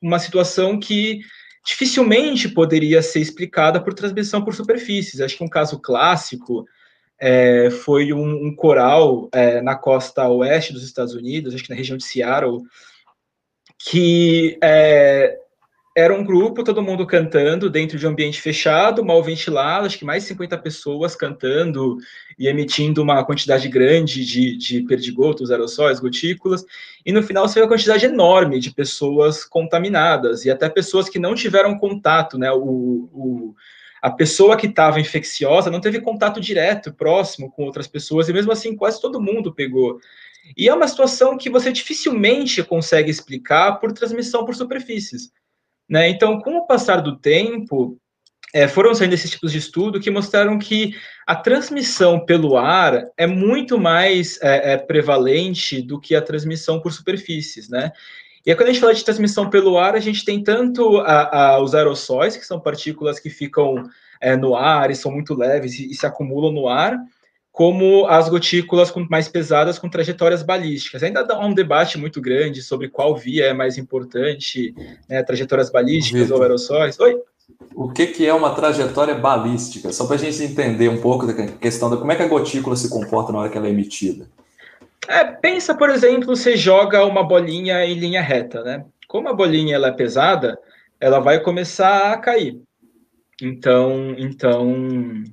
uma 0.00 0.18
situação 0.18 0.80
que 0.80 1.20
dificilmente 1.66 2.48
poderia 2.48 3.02
ser 3.02 3.20
explicada 3.20 3.78
por 3.78 3.92
transmissão 3.92 4.42
por 4.42 4.54
superfícies. 4.54 5.20
Acho 5.20 5.36
que 5.36 5.44
um 5.44 5.48
caso 5.48 5.78
clássico 5.78 6.64
é, 7.20 7.70
foi 7.70 8.12
um, 8.12 8.46
um 8.46 8.54
coral 8.54 9.28
é, 9.32 9.60
na 9.60 9.76
costa 9.76 10.26
oeste 10.28 10.72
dos 10.72 10.82
Estados 10.82 11.14
Unidos, 11.14 11.54
acho 11.54 11.64
que 11.64 11.70
na 11.70 11.76
região 11.76 11.98
de 11.98 12.04
Seattle, 12.04 12.62
que 13.78 14.58
é, 14.62 15.36
era 15.94 16.14
um 16.14 16.24
grupo, 16.24 16.64
todo 16.64 16.82
mundo 16.82 17.06
cantando 17.06 17.68
dentro 17.68 17.98
de 17.98 18.06
um 18.06 18.10
ambiente 18.10 18.40
fechado, 18.40 19.04
mal 19.04 19.22
ventilado, 19.22 19.84
acho 19.84 19.98
que 19.98 20.04
mais 20.04 20.22
de 20.22 20.30
50 20.30 20.56
pessoas 20.58 21.14
cantando 21.14 21.98
e 22.38 22.48
emitindo 22.48 23.02
uma 23.02 23.22
quantidade 23.24 23.68
grande 23.68 24.24
de, 24.24 24.56
de 24.56 24.82
perdigotos, 24.82 25.50
aerossóis, 25.50 26.00
gotículas, 26.00 26.64
e 27.04 27.12
no 27.12 27.22
final 27.22 27.46
vê 27.48 27.60
uma 27.60 27.68
quantidade 27.68 28.06
enorme 28.06 28.60
de 28.60 28.72
pessoas 28.72 29.44
contaminadas, 29.44 30.46
e 30.46 30.50
até 30.50 30.70
pessoas 30.70 31.08
que 31.08 31.18
não 31.18 31.34
tiveram 31.34 31.78
contato, 31.78 32.38
né, 32.38 32.50
o, 32.50 33.10
o 33.12 33.54
a 34.00 34.10
pessoa 34.10 34.56
que 34.56 34.66
estava 34.66 35.00
infecciosa 35.00 35.70
não 35.70 35.80
teve 35.80 36.00
contato 36.00 36.40
direto, 36.40 36.92
próximo 36.92 37.50
com 37.50 37.64
outras 37.64 37.86
pessoas, 37.86 38.28
e 38.28 38.32
mesmo 38.32 38.52
assim 38.52 38.76
quase 38.76 39.00
todo 39.00 39.20
mundo 39.20 39.54
pegou. 39.54 39.98
E 40.56 40.68
é 40.68 40.74
uma 40.74 40.88
situação 40.88 41.36
que 41.36 41.50
você 41.50 41.70
dificilmente 41.70 42.62
consegue 42.62 43.10
explicar 43.10 43.72
por 43.78 43.92
transmissão 43.92 44.44
por 44.44 44.54
superfícies. 44.54 45.30
Né? 45.88 46.08
Então, 46.08 46.40
com 46.40 46.56
o 46.56 46.66
passar 46.66 47.00
do 47.00 47.16
tempo, 47.16 47.98
é, 48.54 48.66
foram 48.66 48.94
saindo 48.94 49.14
esses 49.14 49.30
tipos 49.30 49.52
de 49.52 49.58
estudo 49.58 50.00
que 50.00 50.10
mostraram 50.10 50.58
que 50.58 50.96
a 51.26 51.36
transmissão 51.36 52.24
pelo 52.24 52.56
ar 52.56 53.06
é 53.16 53.26
muito 53.26 53.78
mais 53.78 54.40
é, 54.42 54.72
é, 54.72 54.76
prevalente 54.76 55.80
do 55.80 56.00
que 56.00 56.14
a 56.14 56.22
transmissão 56.22 56.80
por 56.80 56.92
superfícies, 56.92 57.68
né? 57.68 57.92
E 58.44 58.50
aí, 58.50 58.56
quando 58.56 58.68
a 58.68 58.72
gente 58.72 58.80
fala 58.80 58.94
de 58.94 59.04
transmissão 59.04 59.50
pelo 59.50 59.78
ar, 59.78 59.94
a 59.94 60.00
gente 60.00 60.24
tem 60.24 60.42
tanto 60.42 60.98
a, 60.98 61.54
a, 61.54 61.62
os 61.62 61.74
aerossóis, 61.74 62.36
que 62.36 62.46
são 62.46 62.58
partículas 62.58 63.20
que 63.20 63.28
ficam 63.28 63.84
é, 64.20 64.36
no 64.36 64.54
ar 64.54 64.90
e 64.90 64.94
são 64.94 65.12
muito 65.12 65.34
leves 65.34 65.78
e, 65.78 65.90
e, 65.90 65.94
se 65.94 66.06
acumulam 66.06 66.52
no 66.52 66.66
ar, 66.66 66.96
como 67.52 68.06
as 68.06 68.28
gotículas 68.28 68.92
mais 69.10 69.28
pesadas 69.28 69.78
com 69.78 69.90
trajetórias 69.90 70.42
balísticas. 70.42 71.02
Ainda 71.02 71.26
há 71.28 71.46
um 71.46 71.52
debate 71.52 71.98
muito 71.98 72.20
grande 72.20 72.62
sobre 72.62 72.88
qual 72.88 73.14
via 73.14 73.46
é 73.46 73.52
mais 73.52 73.76
importante, 73.76 74.74
né, 75.08 75.22
trajetórias 75.22 75.70
balísticas 75.70 76.22
Vitor, 76.22 76.36
ou 76.36 76.42
aerossóis. 76.42 76.98
Oi? 76.98 77.20
O 77.74 77.90
que, 77.90 78.06
que 78.06 78.26
é 78.26 78.32
uma 78.32 78.54
trajetória 78.54 79.14
balística? 79.14 79.92
Só 79.92 80.06
para 80.06 80.16
a 80.16 80.18
gente 80.18 80.42
entender 80.42 80.88
um 80.88 81.00
pouco 81.00 81.26
da 81.26 81.34
questão 81.34 81.90
da 81.90 81.96
como 81.96 82.10
é 82.10 82.16
que 82.16 82.22
a 82.22 82.28
gotícula 82.28 82.76
se 82.76 82.88
comporta 82.88 83.32
na 83.32 83.40
hora 83.40 83.50
que 83.50 83.58
ela 83.58 83.66
é 83.66 83.70
emitida. 83.70 84.28
É, 85.10 85.24
pensa, 85.24 85.74
por 85.74 85.90
exemplo, 85.90 86.36
você 86.36 86.56
joga 86.56 87.04
uma 87.04 87.24
bolinha 87.24 87.84
em 87.84 87.94
linha 87.94 88.22
reta, 88.22 88.62
né? 88.62 88.84
Como 89.08 89.28
a 89.28 89.34
bolinha 89.34 89.74
ela 89.74 89.88
é 89.88 89.92
pesada, 89.92 90.56
ela 91.00 91.18
vai 91.18 91.40
começar 91.40 92.12
a 92.12 92.16
cair. 92.16 92.62
Então, 93.42 94.14
então 94.16 95.24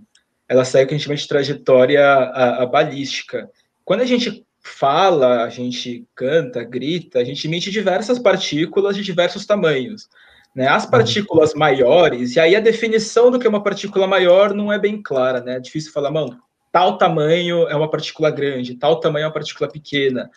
ela 0.49 0.65
segue 0.65 0.85
o 0.85 0.87
que 0.87 0.95
a 0.95 0.97
gente 0.97 1.05
chama 1.05 1.15
de 1.15 1.27
trajetória 1.27 2.03
a, 2.03 2.63
a 2.63 2.65
balística. 2.65 3.47
Quando 3.85 4.01
a 4.01 4.05
gente 4.05 4.43
fala, 4.63 5.43
a 5.43 5.49
gente 5.49 6.07
canta, 6.15 6.63
grita, 6.63 7.19
a 7.19 7.23
gente 7.23 7.47
emite 7.47 7.69
diversas 7.69 8.17
partículas 8.17 8.95
de 8.95 9.03
diversos 9.03 9.45
tamanhos. 9.45 10.09
Né? 10.55 10.67
As 10.67 10.85
uhum. 10.85 10.89
partículas 10.89 11.53
maiores, 11.53 12.35
e 12.35 12.39
aí 12.39 12.55
a 12.55 12.59
definição 12.59 13.29
do 13.29 13.37
que 13.37 13.45
é 13.45 13.49
uma 13.49 13.61
partícula 13.61 14.07
maior 14.07 14.55
não 14.55 14.73
é 14.73 14.79
bem 14.79 14.99
clara, 15.03 15.39
né? 15.39 15.57
É 15.57 15.59
difícil 15.59 15.91
falar, 15.91 16.09
mano, 16.09 16.35
tal 16.77 16.95
tamanho 16.95 17.67
é 17.67 17.75
uma 17.75 17.89
partícula 17.89 18.29
grande, 18.29 18.75
tal 18.75 18.99
tamanho 18.99 19.23
é 19.23 19.25
uma 19.25 19.33
partícula 19.33 19.67
pequena. 19.67 20.29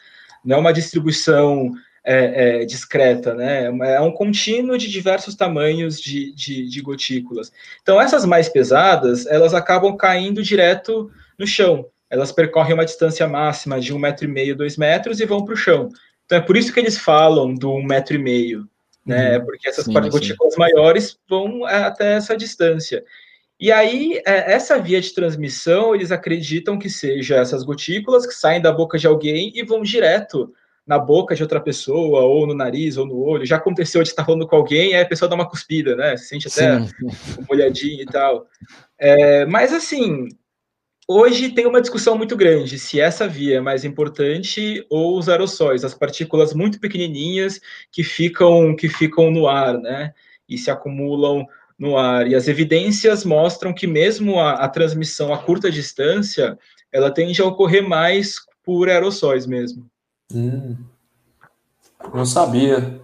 Não 0.43 0.57
é 0.57 0.59
uma 0.59 0.73
distribuição 0.73 1.71
é, 2.03 2.63
é, 2.63 2.65
discreta, 2.65 3.35
né? 3.35 3.67
É 3.67 4.01
um 4.01 4.11
contínuo 4.11 4.79
de 4.79 4.89
diversos 4.89 5.35
tamanhos 5.35 6.01
de, 6.01 6.33
de, 6.33 6.67
de, 6.67 6.81
gotículas. 6.81 7.53
Então, 7.83 8.01
essas 8.01 8.25
mais 8.25 8.49
pesadas, 8.49 9.27
elas 9.27 9.53
acabam 9.53 9.95
caindo 9.99 10.43
direto 10.43 11.11
no 11.39 11.47
chão. 11.47 11.85
Elas 12.09 12.33
percorrem 12.33 12.73
uma 12.73 12.87
distância 12.87 13.29
máxima 13.29 13.79
de 13.79 13.93
um 13.93 13.99
metro 13.99 14.25
e 14.25 14.29
meio, 14.29 14.57
dois 14.57 14.79
metros 14.79 15.21
e 15.21 15.27
vão 15.27 15.45
para 15.45 15.53
o 15.53 15.59
chão. 15.59 15.91
Então, 16.25 16.39
é 16.39 16.41
por 16.41 16.57
isso 16.57 16.73
que 16.73 16.81
eles 16.81 16.97
falam 16.97 17.55
do 17.55 17.71
um 17.71 17.85
metro 17.85 18.15
e 18.15 18.19
meio, 18.19 18.67
né? 19.05 19.37
Uhum. 19.37 19.45
Porque 19.45 19.69
essas 19.69 19.85
sim, 19.85 19.93
gotículas 19.93 20.55
sim. 20.55 20.59
maiores 20.59 21.19
vão 21.29 21.67
até 21.67 22.15
essa 22.15 22.35
distância. 22.35 23.05
E 23.61 23.71
aí, 23.71 24.23
é, 24.27 24.55
essa 24.55 24.79
via 24.79 25.03
de 25.03 25.13
transmissão, 25.13 25.95
eles 25.95 26.11
acreditam 26.11 26.79
que 26.79 26.89
seja 26.89 27.37
essas 27.37 27.63
gotículas 27.63 28.27
que 28.27 28.33
saem 28.33 28.63
da 28.63 28.73
boca 28.73 28.99
de 28.99 29.07
alguém 29.07 29.53
e 29.55 29.63
vão 29.63 29.83
direto 29.83 30.51
na 30.87 30.99
boca 30.99 31.35
de 31.35 31.43
outra 31.43 31.61
pessoa, 31.61 32.23
ou 32.23 32.47
no 32.47 32.55
nariz, 32.55 32.97
ou 32.97 33.05
no 33.05 33.19
olho. 33.21 33.45
Já 33.45 33.57
aconteceu 33.57 34.03
de 34.03 34.09
estar 34.09 34.25
falando 34.25 34.47
com 34.47 34.57
alguém, 34.57 34.95
aí 34.95 35.03
a 35.03 35.07
pessoa 35.07 35.29
dá 35.29 35.35
uma 35.35 35.49
cuspida, 35.49 35.95
né? 35.95 36.17
Se 36.17 36.29
sente 36.29 36.49
até 36.49 36.81
Sim. 36.81 37.45
molhadinho 37.47 38.01
e 38.01 38.07
tal. 38.07 38.47
É, 38.99 39.45
mas 39.45 39.75
assim, 39.75 40.27
hoje 41.07 41.51
tem 41.51 41.67
uma 41.67 41.83
discussão 41.83 42.17
muito 42.17 42.37
grande 42.37 42.79
se 42.79 42.99
essa 42.99 43.29
via 43.29 43.59
é 43.59 43.61
mais 43.61 43.85
importante 43.85 44.85
ou 44.89 45.19
os 45.19 45.29
aerossóis, 45.29 45.85
as 45.85 45.95
partículas 45.95 46.55
muito 46.55 46.81
pequenininhas 46.81 47.61
que 47.93 48.03
ficam 48.03 48.75
que 48.75 48.89
ficam 48.89 49.31
no 49.31 49.47
ar, 49.47 49.79
né? 49.79 50.15
E 50.49 50.57
se 50.57 50.71
acumulam 50.71 51.47
no 51.81 51.97
ar. 51.97 52.31
E 52.31 52.35
as 52.35 52.47
evidências 52.47 53.25
mostram 53.25 53.73
que 53.73 53.87
mesmo 53.87 54.39
a, 54.39 54.53
a 54.53 54.69
transmissão 54.69 55.33
a 55.33 55.39
curta 55.39 55.71
distância, 55.71 56.59
ela 56.93 57.11
tende 57.11 57.41
a 57.41 57.47
ocorrer 57.47 57.89
mais 57.89 58.37
por 58.63 58.91
aerossóis 58.91 59.47
mesmo. 59.47 59.87
Hum, 60.33 60.77
não 62.13 62.27
sabia 62.27 63.01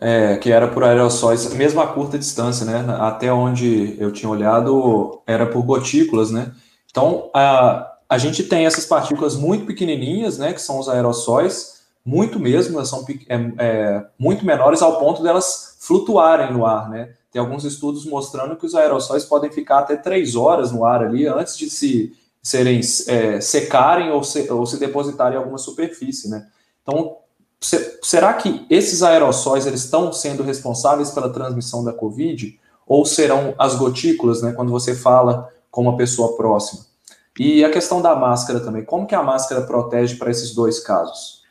é, 0.00 0.36
que 0.36 0.50
era 0.50 0.66
por 0.66 0.82
aerossóis, 0.82 1.52
mesmo 1.54 1.80
a 1.80 1.86
curta 1.86 2.18
distância, 2.18 2.64
né? 2.64 2.84
Até 2.98 3.30
onde 3.30 3.96
eu 4.00 4.10
tinha 4.10 4.30
olhado, 4.30 5.20
era 5.26 5.46
por 5.46 5.62
gotículas, 5.62 6.30
né? 6.30 6.52
Então, 6.90 7.30
a, 7.34 7.92
a 8.08 8.16
gente 8.16 8.42
tem 8.44 8.64
essas 8.64 8.86
partículas 8.86 9.36
muito 9.36 9.66
pequenininhas, 9.66 10.38
né? 10.38 10.54
Que 10.54 10.60
são 10.60 10.78
os 10.78 10.88
aerossóis, 10.88 11.82
muito 12.04 12.40
mesmo, 12.40 12.78
elas 12.78 12.88
são 12.88 13.04
é, 13.28 13.52
é, 13.58 14.06
muito 14.18 14.44
menores 14.46 14.80
ao 14.80 14.98
ponto 14.98 15.22
delas 15.22 15.76
flutuarem 15.80 16.52
no 16.52 16.64
ar, 16.64 16.88
né? 16.88 17.10
Tem 17.36 17.40
alguns 17.42 17.66
estudos 17.66 18.06
mostrando 18.06 18.56
que 18.56 18.64
os 18.64 18.74
aerossóis 18.74 19.22
podem 19.26 19.52
ficar 19.52 19.80
até 19.80 19.94
três 19.94 20.34
horas 20.34 20.72
no 20.72 20.86
ar 20.86 21.04
ali 21.04 21.26
antes 21.26 21.58
de 21.58 21.68
se 21.68 22.16
serem 22.42 22.80
é, 23.08 23.42
secarem 23.42 24.10
ou 24.10 24.24
se, 24.24 24.50
ou 24.50 24.64
se 24.64 24.78
depositarem 24.78 25.34
em 25.34 25.38
alguma 25.38 25.58
superfície, 25.58 26.30
né? 26.30 26.46
Então, 26.82 27.18
será 28.02 28.32
que 28.32 28.64
esses 28.70 29.02
aerossóis 29.02 29.66
eles 29.66 29.84
estão 29.84 30.10
sendo 30.14 30.42
responsáveis 30.42 31.10
pela 31.10 31.28
transmissão 31.28 31.84
da 31.84 31.92
Covid? 31.92 32.58
Ou 32.86 33.04
serão 33.04 33.54
as 33.58 33.74
gotículas, 33.74 34.40
né, 34.40 34.52
quando 34.52 34.70
você 34.70 34.94
fala 34.94 35.52
com 35.70 35.82
uma 35.82 35.98
pessoa 35.98 36.38
próxima? 36.38 36.86
E 37.38 37.62
a 37.62 37.70
questão 37.70 38.00
da 38.00 38.16
máscara 38.16 38.60
também, 38.60 38.82
como 38.82 39.06
que 39.06 39.14
a 39.14 39.22
máscara 39.22 39.60
protege 39.60 40.16
para 40.16 40.30
esses 40.30 40.54
dois 40.54 40.80
casos? 40.80 41.42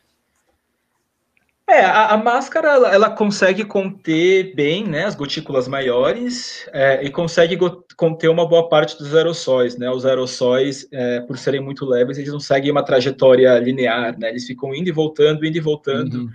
É, 1.67 1.79
a, 1.79 2.11
a 2.11 2.17
máscara 2.17 2.69
ela, 2.69 2.93
ela, 2.93 3.09
consegue 3.09 3.65
conter 3.65 4.53
bem 4.53 4.83
né, 4.87 5.05
as 5.05 5.15
gotículas 5.15 5.67
maiores 5.67 6.69
é, 6.71 7.03
e 7.03 7.09
consegue 7.09 7.57
conter 7.97 8.29
uma 8.29 8.47
boa 8.47 8.69
parte 8.69 8.95
dos 8.99 9.15
aerossóis. 9.15 9.75
Né? 9.75 9.89
Os 9.89 10.05
aerossóis, 10.05 10.87
é, 10.91 11.21
por 11.21 11.39
serem 11.39 11.59
muito 11.59 11.83
leves, 11.83 12.19
eles 12.19 12.31
não 12.31 12.39
seguem 12.39 12.69
uma 12.69 12.83
trajetória 12.83 13.57
linear, 13.57 14.17
né? 14.19 14.29
eles 14.29 14.45
ficam 14.45 14.75
indo 14.75 14.89
e 14.89 14.91
voltando, 14.91 15.43
indo 15.43 15.57
e 15.57 15.61
voltando, 15.61 16.13
uhum. 16.19 16.29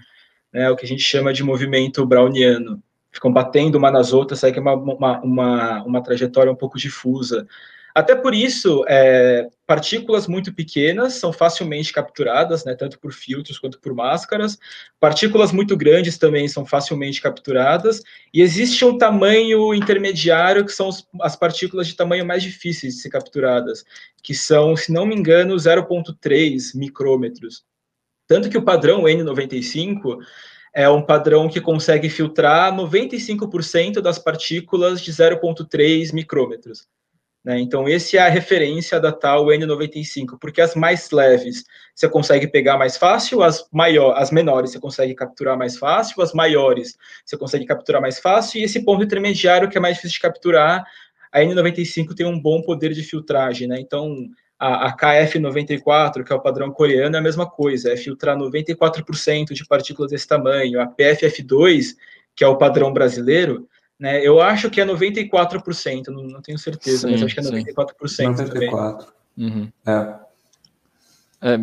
né, 0.52 0.68
o 0.68 0.74
que 0.74 0.84
a 0.84 0.88
gente 0.88 1.02
chama 1.02 1.32
de 1.32 1.44
movimento 1.44 2.04
browniano. 2.04 2.82
Ficam 3.12 3.32
batendo 3.32 3.78
uma 3.78 3.90
nas 3.90 4.12
outras, 4.12 4.40
segue 4.40 4.58
uma, 4.58 4.74
uma, 4.74 5.20
uma, 5.20 5.82
uma 5.84 6.02
trajetória 6.02 6.50
um 6.50 6.56
pouco 6.56 6.76
difusa. 6.76 7.46
Até 7.94 8.14
por 8.14 8.34
isso, 8.34 8.84
é, 8.88 9.48
partículas 9.66 10.26
muito 10.26 10.52
pequenas 10.52 11.14
são 11.14 11.32
facilmente 11.32 11.92
capturadas, 11.92 12.64
né, 12.64 12.74
tanto 12.74 12.98
por 12.98 13.12
filtros 13.12 13.58
quanto 13.58 13.80
por 13.80 13.94
máscaras. 13.94 14.58
Partículas 14.98 15.52
muito 15.52 15.76
grandes 15.76 16.16
também 16.16 16.46
são 16.48 16.64
facilmente 16.64 17.20
capturadas. 17.20 18.02
E 18.32 18.40
existe 18.42 18.84
um 18.84 18.96
tamanho 18.96 19.74
intermediário, 19.74 20.64
que 20.64 20.72
são 20.72 20.90
as 21.20 21.36
partículas 21.36 21.86
de 21.86 21.96
tamanho 21.96 22.24
mais 22.24 22.42
difíceis 22.42 22.94
de 22.94 23.02
ser 23.02 23.10
capturadas, 23.10 23.84
que 24.22 24.34
são, 24.34 24.76
se 24.76 24.92
não 24.92 25.04
me 25.04 25.16
engano, 25.16 25.56
0,3 25.56 26.74
micrômetros. 26.74 27.64
Tanto 28.26 28.48
que 28.48 28.58
o 28.58 28.62
padrão 28.62 29.02
N95 29.02 30.18
é 30.72 30.88
um 30.88 31.02
padrão 31.02 31.48
que 31.48 31.60
consegue 31.60 32.08
filtrar 32.08 32.72
95% 32.72 34.00
das 34.00 34.18
partículas 34.18 35.00
de 35.00 35.12
0,3 35.12 36.12
micrômetros. 36.12 36.86
Né? 37.44 37.58
Então, 37.60 37.88
esse 37.88 38.18
é 38.18 38.20
a 38.20 38.28
referência 38.28 39.00
da 39.00 39.10
tal 39.10 39.46
N95, 39.46 40.38
porque 40.38 40.60
as 40.60 40.74
mais 40.74 41.10
leves 41.10 41.64
você 41.94 42.08
consegue 42.08 42.46
pegar 42.46 42.76
mais 42.76 42.96
fácil, 42.96 43.42
as, 43.42 43.66
maior, 43.72 44.14
as 44.16 44.30
menores 44.30 44.72
você 44.72 44.80
consegue 44.80 45.14
capturar 45.14 45.56
mais 45.56 45.78
fácil, 45.78 46.22
as 46.22 46.34
maiores 46.34 46.96
você 47.24 47.36
consegue 47.36 47.64
capturar 47.64 48.00
mais 48.00 48.18
fácil, 48.18 48.60
e 48.60 48.64
esse 48.64 48.84
ponto 48.84 49.02
intermediário 49.02 49.68
que 49.68 49.78
é 49.78 49.80
mais 49.80 49.96
difícil 49.96 50.16
de 50.16 50.20
capturar, 50.20 50.84
a 51.32 51.40
N95 51.40 52.14
tem 52.14 52.26
um 52.26 52.40
bom 52.40 52.60
poder 52.62 52.92
de 52.92 53.02
filtragem. 53.02 53.68
Né? 53.68 53.80
Então, 53.80 54.28
a, 54.58 54.88
a 54.88 54.96
KF94, 54.96 56.22
que 56.24 56.32
é 56.32 56.36
o 56.36 56.40
padrão 56.40 56.70
coreano, 56.70 57.16
é 57.16 57.18
a 57.18 57.22
mesma 57.22 57.48
coisa, 57.48 57.92
é 57.92 57.96
filtrar 57.96 58.36
94% 58.36 59.52
de 59.52 59.66
partículas 59.66 60.10
desse 60.10 60.28
tamanho. 60.28 60.80
A 60.80 60.86
PFF2, 60.86 61.94
que 62.34 62.44
é 62.44 62.48
o 62.48 62.58
padrão 62.58 62.92
brasileiro, 62.92 63.66
né? 64.00 64.26
Eu 64.26 64.40
acho 64.40 64.70
que 64.70 64.80
é 64.80 64.86
94%, 64.86 66.06
não, 66.08 66.22
não 66.22 66.40
tenho 66.40 66.58
certeza, 66.58 67.06
sim, 67.06 67.12
mas 67.12 67.22
acho 67.22 67.34
que 67.34 67.40
é 67.40 67.44
94%. 67.44 68.08
Sim. 68.08 68.24
94%. 68.32 69.06
Uhum. 69.36 69.72
É. 69.86 70.14
é. 71.42 71.58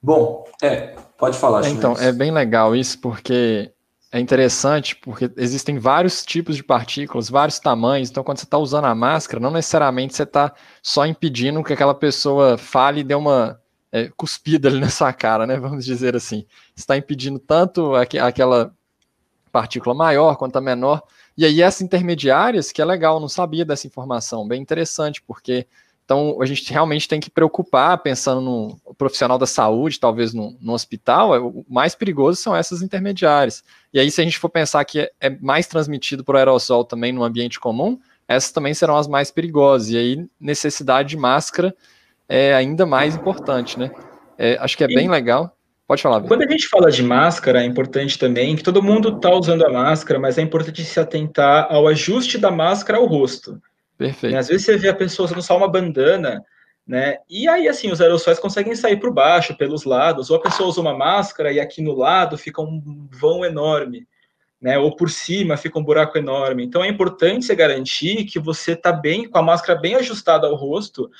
Bom, 0.00 0.44
é, 0.62 0.96
pode 1.18 1.36
falar. 1.36 1.68
Então, 1.68 1.94
é 1.94 2.12
bem 2.12 2.30
legal 2.30 2.74
isso, 2.76 2.98
porque 3.00 3.72
é 4.12 4.20
interessante, 4.20 4.96
porque 4.96 5.30
existem 5.36 5.78
vários 5.78 6.24
tipos 6.24 6.56
de 6.56 6.64
partículas, 6.64 7.28
vários 7.28 7.58
tamanhos, 7.58 8.08
então 8.08 8.24
quando 8.24 8.38
você 8.38 8.44
está 8.44 8.56
usando 8.56 8.86
a 8.86 8.94
máscara, 8.94 9.40
não 9.40 9.50
necessariamente 9.50 10.14
você 10.14 10.22
está 10.22 10.52
só 10.82 11.04
impedindo 11.06 11.62
que 11.62 11.72
aquela 11.72 11.94
pessoa 11.94 12.56
fale 12.56 13.00
e 13.00 13.04
dê 13.04 13.14
uma 13.14 13.60
é, 13.92 14.08
cuspida 14.16 14.68
ali 14.68 14.78
na 14.80 14.90
sua 14.90 15.12
cara, 15.12 15.46
né? 15.46 15.58
Vamos 15.58 15.84
dizer 15.84 16.14
assim. 16.14 16.46
Você 16.74 16.82
está 16.82 16.96
impedindo 16.96 17.38
tanto 17.38 17.94
aqu 17.94 18.18
aquela 18.18 18.72
partícula 19.52 19.94
maior 19.94 20.36
quanto 20.36 20.56
a 20.56 20.60
menor. 20.60 21.02
E 21.40 21.44
aí, 21.46 21.62
essas 21.62 21.80
intermediárias, 21.80 22.70
que 22.70 22.82
é 22.82 22.84
legal, 22.84 23.18
não 23.18 23.26
sabia 23.26 23.64
dessa 23.64 23.86
informação, 23.86 24.46
bem 24.46 24.60
interessante, 24.60 25.22
porque 25.22 25.66
então 26.04 26.36
a 26.42 26.44
gente 26.44 26.70
realmente 26.70 27.08
tem 27.08 27.18
que 27.18 27.30
preocupar, 27.30 27.96
pensando 28.02 28.42
no 28.42 28.94
profissional 28.98 29.38
da 29.38 29.46
saúde, 29.46 29.98
talvez 29.98 30.34
no, 30.34 30.54
no 30.60 30.74
hospital, 30.74 31.34
é, 31.34 31.38
o 31.38 31.64
mais 31.66 31.94
perigoso 31.94 32.42
são 32.42 32.54
essas 32.54 32.82
intermediárias. 32.82 33.64
E 33.90 33.98
aí, 33.98 34.10
se 34.10 34.20
a 34.20 34.24
gente 34.24 34.38
for 34.38 34.50
pensar 34.50 34.84
que 34.84 35.00
é, 35.00 35.10
é 35.18 35.30
mais 35.30 35.66
transmitido 35.66 36.22
por 36.22 36.36
aerossol 36.36 36.84
também 36.84 37.10
no 37.10 37.24
ambiente 37.24 37.58
comum, 37.58 37.98
essas 38.28 38.52
também 38.52 38.74
serão 38.74 38.98
as 38.98 39.08
mais 39.08 39.30
perigosas. 39.30 39.88
E 39.88 39.96
aí, 39.96 40.26
necessidade 40.38 41.08
de 41.08 41.16
máscara 41.16 41.74
é 42.28 42.52
ainda 42.52 42.84
mais 42.84 43.16
importante, 43.16 43.78
né? 43.78 43.90
É, 44.36 44.58
acho 44.60 44.76
que 44.76 44.84
é 44.84 44.88
bem 44.88 45.08
legal. 45.08 45.56
Pode 45.90 46.02
falar. 46.02 46.20
Quando 46.20 46.42
a 46.42 46.48
gente 46.48 46.68
fala 46.68 46.88
de 46.88 47.02
máscara, 47.02 47.64
é 47.64 47.66
importante 47.66 48.16
também 48.16 48.54
que 48.54 48.62
todo 48.62 48.80
mundo 48.80 49.16
está 49.16 49.28
usando 49.34 49.66
a 49.66 49.72
máscara, 49.72 50.20
mas 50.20 50.38
é 50.38 50.40
importante 50.40 50.84
se 50.84 51.00
atentar 51.00 51.66
ao 51.68 51.88
ajuste 51.88 52.38
da 52.38 52.48
máscara 52.48 52.96
ao 52.96 53.06
rosto. 53.06 53.60
Perfeito. 53.98 54.36
Às 54.36 54.46
vezes 54.46 54.64
você 54.64 54.76
vê 54.76 54.88
a 54.88 54.94
pessoa 54.94 55.26
usando 55.26 55.42
só 55.42 55.56
uma 55.56 55.66
bandana, 55.66 56.44
né? 56.86 57.16
E 57.28 57.48
aí, 57.48 57.66
assim, 57.66 57.90
os 57.90 58.00
aerossóis 58.00 58.38
conseguem 58.38 58.76
sair 58.76 59.00
por 59.00 59.12
baixo, 59.12 59.56
pelos 59.56 59.82
lados, 59.82 60.30
ou 60.30 60.36
a 60.36 60.40
pessoa 60.40 60.68
usa 60.68 60.80
uma 60.80 60.96
máscara 60.96 61.52
e 61.52 61.58
aqui 61.58 61.82
no 61.82 61.96
lado 61.96 62.38
fica 62.38 62.62
um 62.62 63.08
vão 63.10 63.44
enorme, 63.44 64.06
né? 64.60 64.78
Ou 64.78 64.94
por 64.94 65.10
cima 65.10 65.56
fica 65.56 65.76
um 65.76 65.82
buraco 65.82 66.16
enorme. 66.16 66.64
Então 66.64 66.84
é 66.84 66.88
importante 66.88 67.46
você 67.46 67.56
garantir 67.56 68.26
que 68.26 68.38
você 68.38 68.74
está 68.74 68.92
bem, 68.92 69.28
com 69.28 69.38
a 69.38 69.42
máscara 69.42 69.76
bem 69.76 69.96
ajustada 69.96 70.46
ao 70.46 70.54
rosto, 70.54 71.10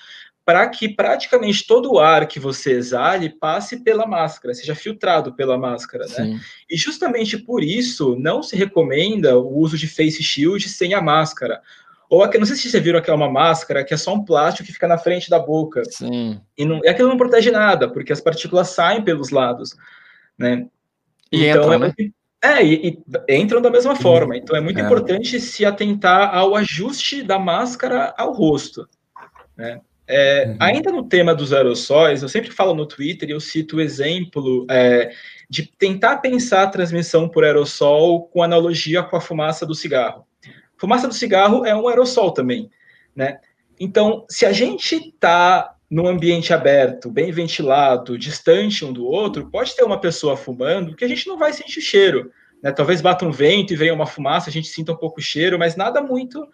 para 0.51 0.69
que 0.69 0.89
praticamente 0.89 1.65
todo 1.65 1.93
o 1.93 2.01
ar 2.01 2.27
que 2.27 2.41
você 2.41 2.73
exale 2.73 3.29
passe 3.29 3.85
pela 3.85 4.05
máscara, 4.05 4.53
seja 4.53 4.75
filtrado 4.75 5.33
pela 5.33 5.57
máscara, 5.57 6.07
né? 6.07 6.13
Sim. 6.13 6.41
E 6.69 6.77
justamente 6.77 7.39
por 7.39 7.63
isso 7.63 8.17
não 8.19 8.43
se 8.43 8.57
recomenda 8.57 9.39
o 9.39 9.59
uso 9.59 9.79
de 9.79 9.87
face 9.87 10.21
shield 10.25 10.69
sem 10.69 10.93
a 10.93 11.01
máscara. 11.01 11.63
Ou 12.09 12.25
aqui, 12.25 12.37
não 12.37 12.45
sei 12.45 12.57
se 12.57 12.69
vocês 12.69 12.83
viram 12.83 12.99
aquela 12.99 13.17
uma 13.17 13.31
máscara 13.31 13.85
que 13.85 13.95
é 13.95 13.97
só 13.97 14.13
um 14.13 14.25
plástico 14.25 14.67
que 14.67 14.73
fica 14.73 14.89
na 14.89 14.99
frente 14.99 15.31
da 15.31 15.39
boca. 15.39 15.85
Sim. 15.89 16.41
E 16.59 16.65
não, 16.65 16.79
aquilo 16.79 17.09
não 17.09 17.17
protege 17.17 17.53
nada, 17.53 17.89
porque 17.89 18.13
as 18.13 18.21
partículas 18.21 18.71
saem 18.71 19.05
pelos 19.05 19.31
lados, 19.31 19.77
né? 20.37 20.67
E 21.31 21.47
então, 21.47 21.63
entram, 21.63 21.75
é 21.75 21.79
né? 21.79 21.95
É, 22.43 22.65
e, 22.65 23.01
e, 23.29 23.37
entram 23.37 23.63
da 23.63 23.71
mesma 23.71 23.95
forma. 23.95 24.37
Então 24.37 24.57
é 24.57 24.61
muito 24.61 24.81
é. 24.81 24.83
importante 24.83 25.39
se 25.39 25.65
atentar 25.65 26.35
ao 26.35 26.57
ajuste 26.57 27.23
da 27.23 27.39
máscara 27.39 28.13
ao 28.19 28.33
rosto, 28.33 28.89
né? 29.57 29.81
É, 30.13 30.47
uhum. 30.49 30.57
Ainda 30.59 30.91
no 30.91 31.05
tema 31.05 31.33
dos 31.33 31.53
aerossóis, 31.53 32.21
eu 32.21 32.29
sempre 32.29 32.51
falo 32.51 32.75
no 32.75 32.85
Twitter 32.85 33.29
e 33.29 33.33
eu 33.33 33.39
cito 33.39 33.77
o 33.77 33.81
exemplo 33.81 34.67
é, 34.69 35.13
de 35.49 35.71
tentar 35.79 36.17
pensar 36.17 36.65
a 36.65 36.67
transmissão 36.67 37.29
por 37.29 37.45
aerossol 37.45 38.25
com 38.25 38.43
analogia 38.43 39.05
com 39.05 39.17
a 39.17 39.21
fumaça 39.21 39.65
do 39.65 39.75
cigarro. 39.75 40.27
Fumaça 40.77 41.07
do 41.07 41.15
cigarro 41.15 41.65
é 41.65 41.77
um 41.77 41.87
aerossol 41.87 42.33
também, 42.33 42.69
né? 43.15 43.39
Então, 43.79 44.27
se 44.29 44.45
a 44.45 44.53
gente 44.53 44.97
está 44.97 45.77
num 45.89 46.09
ambiente 46.09 46.53
aberto, 46.53 47.09
bem 47.09 47.31
ventilado, 47.31 48.19
distante 48.19 48.85
um 48.85 48.93
do 48.93 49.07
outro, 49.07 49.49
pode 49.49 49.77
ter 49.77 49.85
uma 49.85 50.01
pessoa 50.01 50.37
fumando 50.37 50.97
que 50.97 51.05
a 51.05 51.09
gente 51.09 51.29
não 51.29 51.39
vai 51.39 51.53
sentir 51.53 51.79
o 51.79 51.83
cheiro. 51.83 52.33
Né? 52.61 52.73
Talvez 52.73 53.01
bata 53.01 53.25
um 53.25 53.31
vento 53.31 53.73
e 53.73 53.77
venha 53.77 53.95
uma 53.95 54.07
fumaça, 54.07 54.51
a 54.51 54.53
gente 54.53 54.69
sinta 54.69 54.93
um 54.93 54.97
pouco 54.97 55.21
o 55.21 55.23
cheiro, 55.23 55.59
mas 55.59 55.77
nada 55.77 56.03
muito 56.03 56.47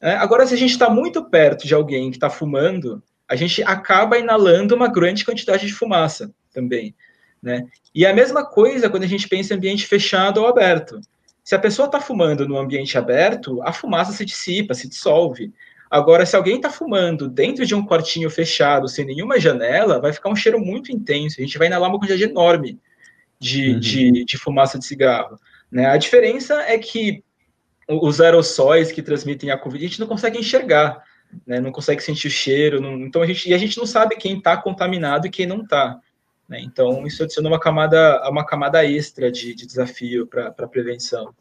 é, 0.00 0.12
agora, 0.12 0.46
se 0.46 0.54
a 0.54 0.56
gente 0.56 0.70
está 0.70 0.88
muito 0.88 1.24
perto 1.24 1.66
de 1.66 1.74
alguém 1.74 2.10
que 2.10 2.16
está 2.16 2.30
fumando, 2.30 3.02
a 3.28 3.34
gente 3.34 3.62
acaba 3.62 4.18
inalando 4.18 4.74
uma 4.74 4.88
grande 4.88 5.24
quantidade 5.24 5.66
de 5.66 5.74
fumaça 5.74 6.32
também. 6.52 6.94
Né? 7.42 7.64
E 7.94 8.06
a 8.06 8.14
mesma 8.14 8.44
coisa 8.44 8.88
quando 8.88 9.02
a 9.02 9.08
gente 9.08 9.28
pensa 9.28 9.52
em 9.52 9.56
ambiente 9.56 9.86
fechado 9.86 10.40
ou 10.40 10.46
aberto. 10.46 11.00
Se 11.44 11.54
a 11.54 11.58
pessoa 11.58 11.86
está 11.86 12.00
fumando 12.00 12.46
no 12.46 12.58
ambiente 12.58 12.96
aberto, 12.98 13.62
a 13.62 13.72
fumaça 13.72 14.12
se 14.12 14.24
dissipa, 14.24 14.74
se 14.74 14.88
dissolve. 14.88 15.52
Agora, 15.90 16.26
se 16.26 16.36
alguém 16.36 16.56
está 16.56 16.70
fumando 16.70 17.28
dentro 17.28 17.64
de 17.64 17.74
um 17.74 17.84
quartinho 17.84 18.28
fechado, 18.28 18.88
sem 18.88 19.06
nenhuma 19.06 19.40
janela, 19.40 20.00
vai 20.00 20.12
ficar 20.12 20.28
um 20.28 20.36
cheiro 20.36 20.60
muito 20.60 20.92
intenso. 20.92 21.36
A 21.38 21.42
gente 21.42 21.56
vai 21.56 21.66
inalar 21.66 21.88
uma 21.88 21.98
quantidade 21.98 22.24
enorme 22.24 22.78
de, 23.38 23.72
uhum. 23.72 23.80
de, 23.80 24.24
de 24.24 24.38
fumaça 24.38 24.78
de 24.78 24.84
cigarro. 24.84 25.38
Né? 25.70 25.86
A 25.86 25.96
diferença 25.96 26.60
é 26.62 26.76
que 26.76 27.22
os 27.88 28.20
aerossóis 28.20 28.92
que 28.92 29.02
transmitem 29.02 29.50
a 29.50 29.58
Covid, 29.58 29.84
a 29.84 29.88
gente 29.88 30.00
não 30.00 30.06
consegue 30.06 30.38
enxergar, 30.38 31.02
né? 31.46 31.58
não 31.58 31.72
consegue 31.72 32.02
sentir 32.02 32.28
o 32.28 32.30
cheiro, 32.30 32.80
não, 32.80 32.98
então 33.00 33.22
a 33.22 33.26
gente, 33.26 33.48
e 33.48 33.54
a 33.54 33.58
gente 33.58 33.78
não 33.78 33.86
sabe 33.86 34.16
quem 34.16 34.36
está 34.36 34.56
contaminado 34.56 35.26
e 35.26 35.30
quem 35.30 35.46
não 35.46 35.62
está. 35.62 35.98
Né? 36.48 36.60
Então, 36.62 37.06
isso 37.06 37.22
adiciona 37.22 37.48
uma 37.48 37.60
camada, 37.60 38.22
uma 38.28 38.44
camada 38.44 38.84
extra 38.84 39.32
de, 39.32 39.54
de 39.54 39.66
desafio 39.66 40.26
para 40.26 40.48
a 40.48 40.68
prevenção. 40.68 41.34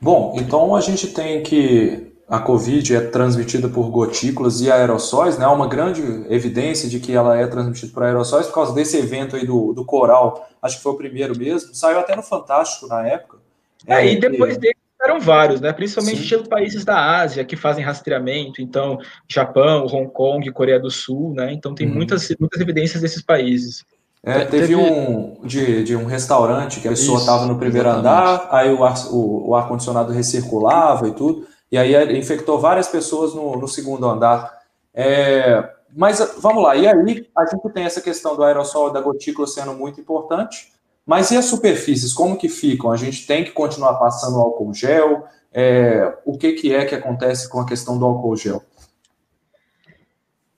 Bom, 0.00 0.36
então 0.38 0.74
a 0.76 0.80
gente 0.80 1.08
tem 1.08 1.42
que 1.42 2.12
a 2.28 2.38
Covid 2.38 2.94
é 2.94 3.00
transmitida 3.00 3.68
por 3.68 3.90
gotículas 3.90 4.60
e 4.60 4.70
aerossóis, 4.70 5.38
né? 5.38 5.46
Há 5.46 5.50
uma 5.50 5.66
grande 5.66 6.02
evidência 6.28 6.88
de 6.88 7.00
que 7.00 7.12
ela 7.12 7.38
é 7.38 7.46
transmitida 7.46 7.90
por 7.92 8.02
aerossóis 8.02 8.46
por 8.46 8.54
causa 8.54 8.74
desse 8.74 8.98
evento 8.98 9.34
aí 9.34 9.46
do, 9.46 9.72
do 9.72 9.84
coral, 9.84 10.46
acho 10.60 10.76
que 10.76 10.82
foi 10.82 10.92
o 10.92 10.96
primeiro 10.96 11.36
mesmo, 11.36 11.74
saiu 11.74 11.98
até 11.98 12.14
no 12.14 12.22
Fantástico 12.22 12.86
na 12.86 13.06
época. 13.06 13.38
É, 13.86 13.94
é 13.94 14.12
e 14.12 14.20
depois 14.20 14.58
dele 14.58 14.76
eram 15.08 15.20
vários, 15.20 15.60
né? 15.60 15.72
Principalmente 15.72 16.24
de 16.24 16.48
países 16.48 16.84
da 16.84 17.18
Ásia 17.20 17.44
que 17.44 17.56
fazem 17.56 17.84
rastreamento, 17.84 18.60
então 18.60 18.98
Japão, 19.28 19.86
Hong 19.86 20.10
Kong, 20.12 20.50
Coreia 20.52 20.78
do 20.78 20.90
Sul, 20.90 21.34
né? 21.34 21.52
Então 21.52 21.74
tem 21.74 21.88
uhum. 21.88 21.94
muitas, 21.94 22.28
muitas 22.38 22.60
evidências 22.60 23.02
desses 23.02 23.22
países. 23.22 23.84
É, 24.22 24.44
teve, 24.44 24.74
um 24.74 25.40
de, 25.44 25.84
de 25.84 25.96
um 25.96 26.04
restaurante 26.04 26.80
que 26.80 26.88
a 26.88 26.90
pessoa 26.90 27.20
estava 27.20 27.46
no 27.46 27.56
primeiro 27.56 27.88
exatamente. 27.88 28.08
andar, 28.08 28.48
aí 28.50 28.72
o 28.72 28.84
ar, 28.84 28.94
o, 29.10 29.50
o 29.50 29.54
ar 29.54 29.68
condicionado 29.68 30.12
recirculava 30.12 31.08
e 31.08 31.12
tudo, 31.12 31.46
e 31.70 31.78
aí 31.78 32.18
infectou 32.18 32.58
várias 32.58 32.88
pessoas 32.88 33.32
no, 33.32 33.56
no 33.56 33.68
segundo 33.68 34.08
andar. 34.08 34.58
É, 34.92 35.70
mas 35.96 36.18
vamos 36.38 36.62
lá, 36.62 36.74
e 36.74 36.86
aí 36.86 37.24
a 37.36 37.46
gente 37.46 37.72
tem 37.72 37.84
essa 37.84 38.00
questão 38.00 38.34
do 38.34 38.42
aerossol 38.42 38.90
da 38.90 39.00
gotícula 39.00 39.46
sendo 39.46 39.72
muito 39.72 40.00
importante. 40.00 40.72
Mas 41.08 41.30
e 41.30 41.38
as 41.38 41.46
superfícies, 41.46 42.12
como 42.12 42.36
que 42.36 42.50
ficam? 42.50 42.92
A 42.92 42.96
gente 42.98 43.26
tem 43.26 43.42
que 43.42 43.50
continuar 43.50 43.94
passando 43.94 44.36
álcool 44.36 44.74
gel? 44.74 45.24
É, 45.50 46.14
o 46.22 46.36
que, 46.36 46.52
que 46.52 46.74
é 46.74 46.84
que 46.84 46.94
acontece 46.94 47.48
com 47.48 47.58
a 47.58 47.66
questão 47.66 47.98
do 47.98 48.04
álcool 48.04 48.36
gel? 48.36 48.62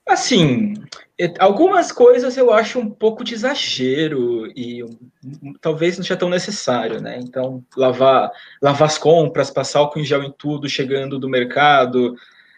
Assim, 0.05 0.75
algumas 1.39 1.93
coisas 1.93 2.37
eu 2.37 2.53
acho 2.53 2.81
um 2.81 2.91
pouco 2.91 3.23
de 3.23 3.33
exagero 3.33 4.49
e 4.49 4.85
talvez 5.61 5.97
não 5.97 6.03
seja 6.03 6.17
tão 6.17 6.29
necessário, 6.29 7.01
né? 7.01 7.21
Então, 7.23 7.63
lavar, 7.77 8.33
lavar 8.61 8.89
as 8.89 8.99
compras, 8.99 9.53
passar 9.53 9.79
álcool 9.79 10.01
em 10.01 10.05
gel 10.05 10.25
em 10.25 10.35
tudo 10.37 10.69
chegando 10.69 11.17
do 11.17 11.29
mercado, 11.29 12.17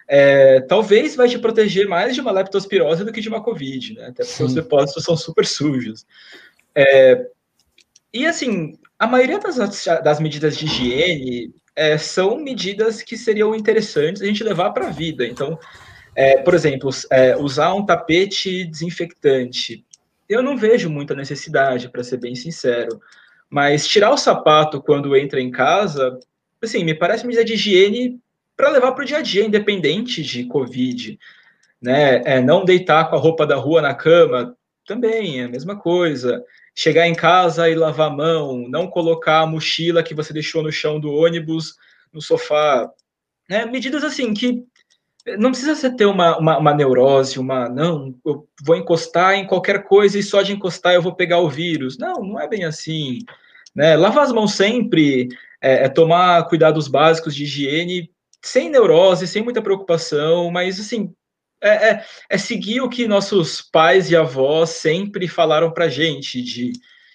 é, 0.09 0.63
talvez 0.63 1.15
vai 1.15 1.29
te 1.29 1.39
proteger 1.39 1.87
mais 1.87 2.15
de 2.15 2.23
uma 2.23 2.33
leptospirose 2.33 3.05
do 3.05 3.13
que 3.13 3.21
de 3.21 3.29
uma 3.29 3.43
Covid, 3.43 3.97
né? 3.97 4.05
Até 4.05 4.25
porque 4.25 4.39
Sim. 4.39 4.45
os 4.45 4.55
depósitos 4.55 5.05
são 5.05 5.15
super 5.15 5.45
sujos. 5.45 6.07
É, 6.75 7.27
e 8.13 8.27
assim, 8.27 8.79
a 8.99 9.07
maioria 9.07 9.39
das, 9.39 9.85
das 10.03 10.21
medidas 10.21 10.57
de 10.57 10.67
higiene 10.67 11.55
é, 11.75 11.97
são 11.97 12.39
medidas 12.39 13.03
que 13.03 13.17
seriam 13.17 13.55
interessantes 13.55 14.21
a 14.21 14.27
gente 14.27 14.45
levar 14.45 14.71
para 14.71 14.89
a 14.89 14.91
vida. 14.91 15.27
Então, 15.27 15.59
é, 16.15 16.39
por 16.39 16.55
exemplo, 16.55 16.91
é, 17.11 17.37
usar 17.37 17.73
um 17.73 17.87
tapete 17.87 18.65
desinfectante. 18.65 19.85
Eu 20.29 20.43
não 20.43 20.57
vejo 20.57 20.91
muita 20.91 21.15
necessidade, 21.15 21.89
para 21.89 22.05
ser 22.05 22.19
bem 22.19 22.35
sincero. 22.35 23.01
Mas 23.49 23.87
tirar 23.87 24.11
o 24.11 24.19
sapato 24.19 24.83
quando 24.83 25.17
entra 25.17 25.41
em 25.41 25.51
casa, 25.51 26.19
assim, 26.61 26.85
me 26.85 26.95
parece 26.95 27.27
medida 27.27 27.45
de 27.45 27.55
higiene 27.55 28.21
para 28.57 28.71
levar 28.71 28.93
para 28.93 29.03
o 29.03 29.07
dia 29.07 29.19
a 29.19 29.23
dia, 29.23 29.45
independente 29.45 30.23
de 30.23 30.45
Covid. 30.45 31.19
Né? 31.81 32.23
É, 32.25 32.41
não 32.41 32.65
deitar 32.65 33.09
com 33.09 33.17
a 33.17 33.19
roupa 33.19 33.47
da 33.47 33.57
rua 33.57 33.81
na 33.81 33.95
cama, 33.95 34.55
também 34.87 35.41
é 35.41 35.45
a 35.45 35.49
mesma 35.49 35.77
coisa 35.77 36.45
chegar 36.75 37.07
em 37.07 37.15
casa 37.15 37.69
e 37.69 37.75
lavar 37.75 38.09
a 38.09 38.15
mão, 38.15 38.67
não 38.69 38.87
colocar 38.87 39.41
a 39.41 39.47
mochila 39.47 40.03
que 40.03 40.15
você 40.15 40.33
deixou 40.33 40.63
no 40.63 40.73
chão 40.73 40.99
do 40.99 41.13
ônibus 41.13 41.77
no 42.13 42.21
sofá. 42.21 42.91
Né? 43.49 43.65
Medidas 43.67 44.05
assim 44.05 44.33
que 44.33 44.65
não 45.39 45.51
precisa 45.51 45.75
você 45.75 45.95
ter 45.95 46.07
uma, 46.07 46.37
uma, 46.39 46.59
uma, 46.59 46.75
neurose, 46.75 47.39
uma 47.39 47.69
não, 47.69 48.15
eu 48.27 48.49
vou 48.65 48.77
encostar 48.77 49.35
em 49.35 49.47
qualquer 49.47 49.85
coisa 49.85 50.19
e 50.19 50.23
só 50.23 50.43
de 50.43 50.53
encostar 50.53 50.95
eu 50.95 51.03
vou 51.03 51.15
pegar 51.15 51.39
o 51.39 51.49
vírus. 51.49 51.97
Não, 51.99 52.15
não 52.15 52.41
é 52.41 52.49
bem 52.49 52.65
assim. 52.65 53.19
Né? 53.75 53.97
Lavar 53.97 54.25
as 54.25 54.33
mãos 54.33 54.55
sempre, 54.55 55.29
é, 55.61 55.85
é 55.85 55.89
tomar 55.89 56.49
cuidados 56.49 56.89
básicos 56.89 57.35
de 57.35 57.45
higiene, 57.45 58.11
sem 58.43 58.69
neurose, 58.69 59.29
sem 59.29 59.43
muita 59.43 59.63
preocupação, 59.63 60.51
mas 60.51 60.81
assim, 60.81 61.15
é, 61.63 61.91
é, 61.91 62.05
é, 62.29 62.39
seguir 62.39 62.81
o 62.81 62.89
que 62.89 63.07
nossos 63.07 63.63
pais 63.63 64.11
e 64.11 64.17
avós 64.17 64.71
sempre 64.71 65.29
falaram 65.29 65.71
para 65.71 65.89
gente 65.89 66.43
de, 66.43 66.73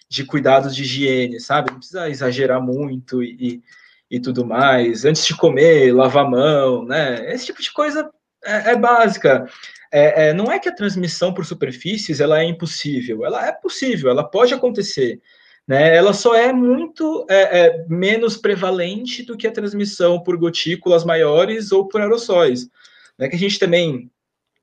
de 0.10 0.24
cuidados 0.24 0.74
de 0.74 0.84
higiene, 0.84 1.40
sabe? 1.40 1.72
Não 1.72 1.80
precisa 1.80 2.10
exagerar 2.10 2.62
muito 2.62 3.22
e, 3.22 3.62
e 4.10 4.20
tudo 4.20 4.46
mais. 4.46 5.04
Antes 5.04 5.26
de 5.26 5.36
comer, 5.36 5.94
lavar 5.94 6.26
a 6.26 6.30
mão, 6.30 6.86
né? 6.86 7.34
Esse 7.34 7.48
tipo 7.48 7.62
de 7.62 7.72
coisa 7.74 8.10
é, 8.44 8.72
é 8.72 8.76
básica. 8.76 9.46
É, 9.92 10.30
é, 10.30 10.34
não 10.34 10.52
é 10.52 10.60
que 10.60 10.70
a 10.70 10.76
transmissão 10.76 11.34
por 11.34 11.46
superfícies 11.46 12.20
ela 12.20 12.40
é 12.42 12.44
impossível, 12.44 13.26
ela 13.26 13.48
é 13.48 13.52
possível, 13.52 14.10
ela 14.10 14.24
pode 14.24 14.54
acontecer. 14.54 15.22
Né, 15.68 15.98
ela 15.98 16.14
só 16.14 16.34
é 16.34 16.54
muito 16.54 17.26
é, 17.30 17.60
é, 17.60 17.86
menos 17.90 18.38
prevalente 18.38 19.22
do 19.24 19.36
que 19.36 19.46
a 19.46 19.52
transmissão 19.52 20.24
por 20.24 20.38
gotículas 20.38 21.04
maiores 21.04 21.74
ou 21.74 21.90
por 21.90 22.00
aerossóis. 22.00 22.70
Né, 23.18 23.28
que 23.28 23.36
a 23.36 23.40
gente 23.40 23.60
também 23.60 24.10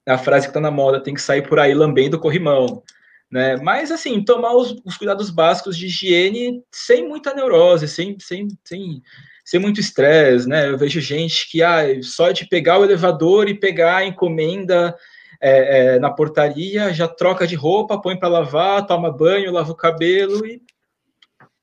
a 0.06 0.18
frase 0.18 0.46
que 0.46 0.50
está 0.50 0.60
na 0.60 0.70
moda, 0.70 1.02
tem 1.02 1.14
que 1.14 1.22
sair 1.22 1.42
por 1.42 1.58
aí 1.58 1.74
lambendo 1.74 2.16
o 2.16 2.20
corrimão. 2.20 2.82
Né? 3.30 3.56
Mas, 3.56 3.90
assim, 3.90 4.22
tomar 4.22 4.54
os, 4.54 4.80
os, 4.84 4.96
cuidados 4.96 5.30
básicos 5.30 5.76
de 5.76 5.86
higiene 5.86 6.62
sem 6.70 7.08
muita 7.08 7.34
neurose, 7.34 7.88
sem, 7.88 8.16
sem, 8.20 8.48
sem, 8.62 9.02
sem 9.44 9.60
muito 9.60 9.80
estresse, 9.80 10.48
né? 10.48 10.68
Eu 10.68 10.78
vejo 10.78 11.00
gente 11.00 11.50
que, 11.50 11.62
ah, 11.62 11.82
só 12.02 12.30
de 12.30 12.46
pegar 12.46 12.78
o 12.78 12.84
elevador 12.84 13.48
e 13.48 13.58
pegar 13.58 13.96
a 13.96 14.04
encomenda 14.04 14.94
é, 15.40 15.94
é, 15.94 15.98
na 15.98 16.10
portaria, 16.10 16.92
já 16.92 17.08
troca 17.08 17.46
de 17.46 17.56
roupa, 17.56 18.00
põe 18.00 18.16
para 18.16 18.28
lavar, 18.28 18.86
toma 18.86 19.10
banho, 19.10 19.52
lava 19.52 19.72
o 19.72 19.76
cabelo 19.76 20.46
e 20.46 20.62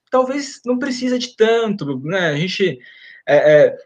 talvez 0.09 0.59
não 0.65 0.77
precisa 0.77 1.17
de 1.17 1.35
tanto, 1.35 1.99
né? 1.99 2.29
A 2.31 2.35
gente... 2.35 2.79
É, 3.27 3.77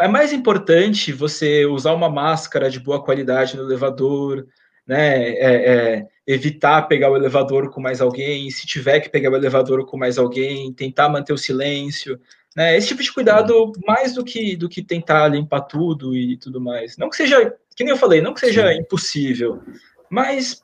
é 0.00 0.08
mais 0.08 0.32
importante 0.32 1.12
você 1.12 1.66
usar 1.66 1.92
uma 1.92 2.08
máscara 2.08 2.70
de 2.70 2.80
boa 2.80 3.02
qualidade 3.02 3.56
no 3.56 3.64
elevador, 3.64 4.46
né? 4.86 5.30
É, 5.30 5.54
é, 5.96 6.06
evitar 6.26 6.82
pegar 6.82 7.10
o 7.10 7.16
elevador 7.16 7.70
com 7.70 7.80
mais 7.80 8.00
alguém, 8.00 8.50
se 8.50 8.66
tiver 8.66 9.00
que 9.00 9.08
pegar 9.08 9.30
o 9.30 9.36
elevador 9.36 9.84
com 9.86 9.96
mais 9.96 10.18
alguém, 10.18 10.72
tentar 10.72 11.08
manter 11.08 11.32
o 11.32 11.38
silêncio, 11.38 12.18
né? 12.56 12.76
Esse 12.76 12.88
tipo 12.88 13.02
de 13.02 13.12
cuidado 13.12 13.72
mais 13.86 14.14
do 14.14 14.24
que 14.24 14.56
do 14.56 14.68
que 14.68 14.82
tentar 14.82 15.28
limpar 15.28 15.62
tudo 15.62 16.16
e 16.16 16.36
tudo 16.36 16.60
mais. 16.60 16.96
Não 16.96 17.10
que 17.10 17.16
seja, 17.16 17.54
que 17.74 17.84
nem 17.84 17.92
eu 17.92 17.98
falei, 17.98 18.20
não 18.20 18.34
que 18.34 18.40
seja 18.40 18.72
Sim. 18.72 18.80
impossível, 18.80 19.62
mas 20.10 20.62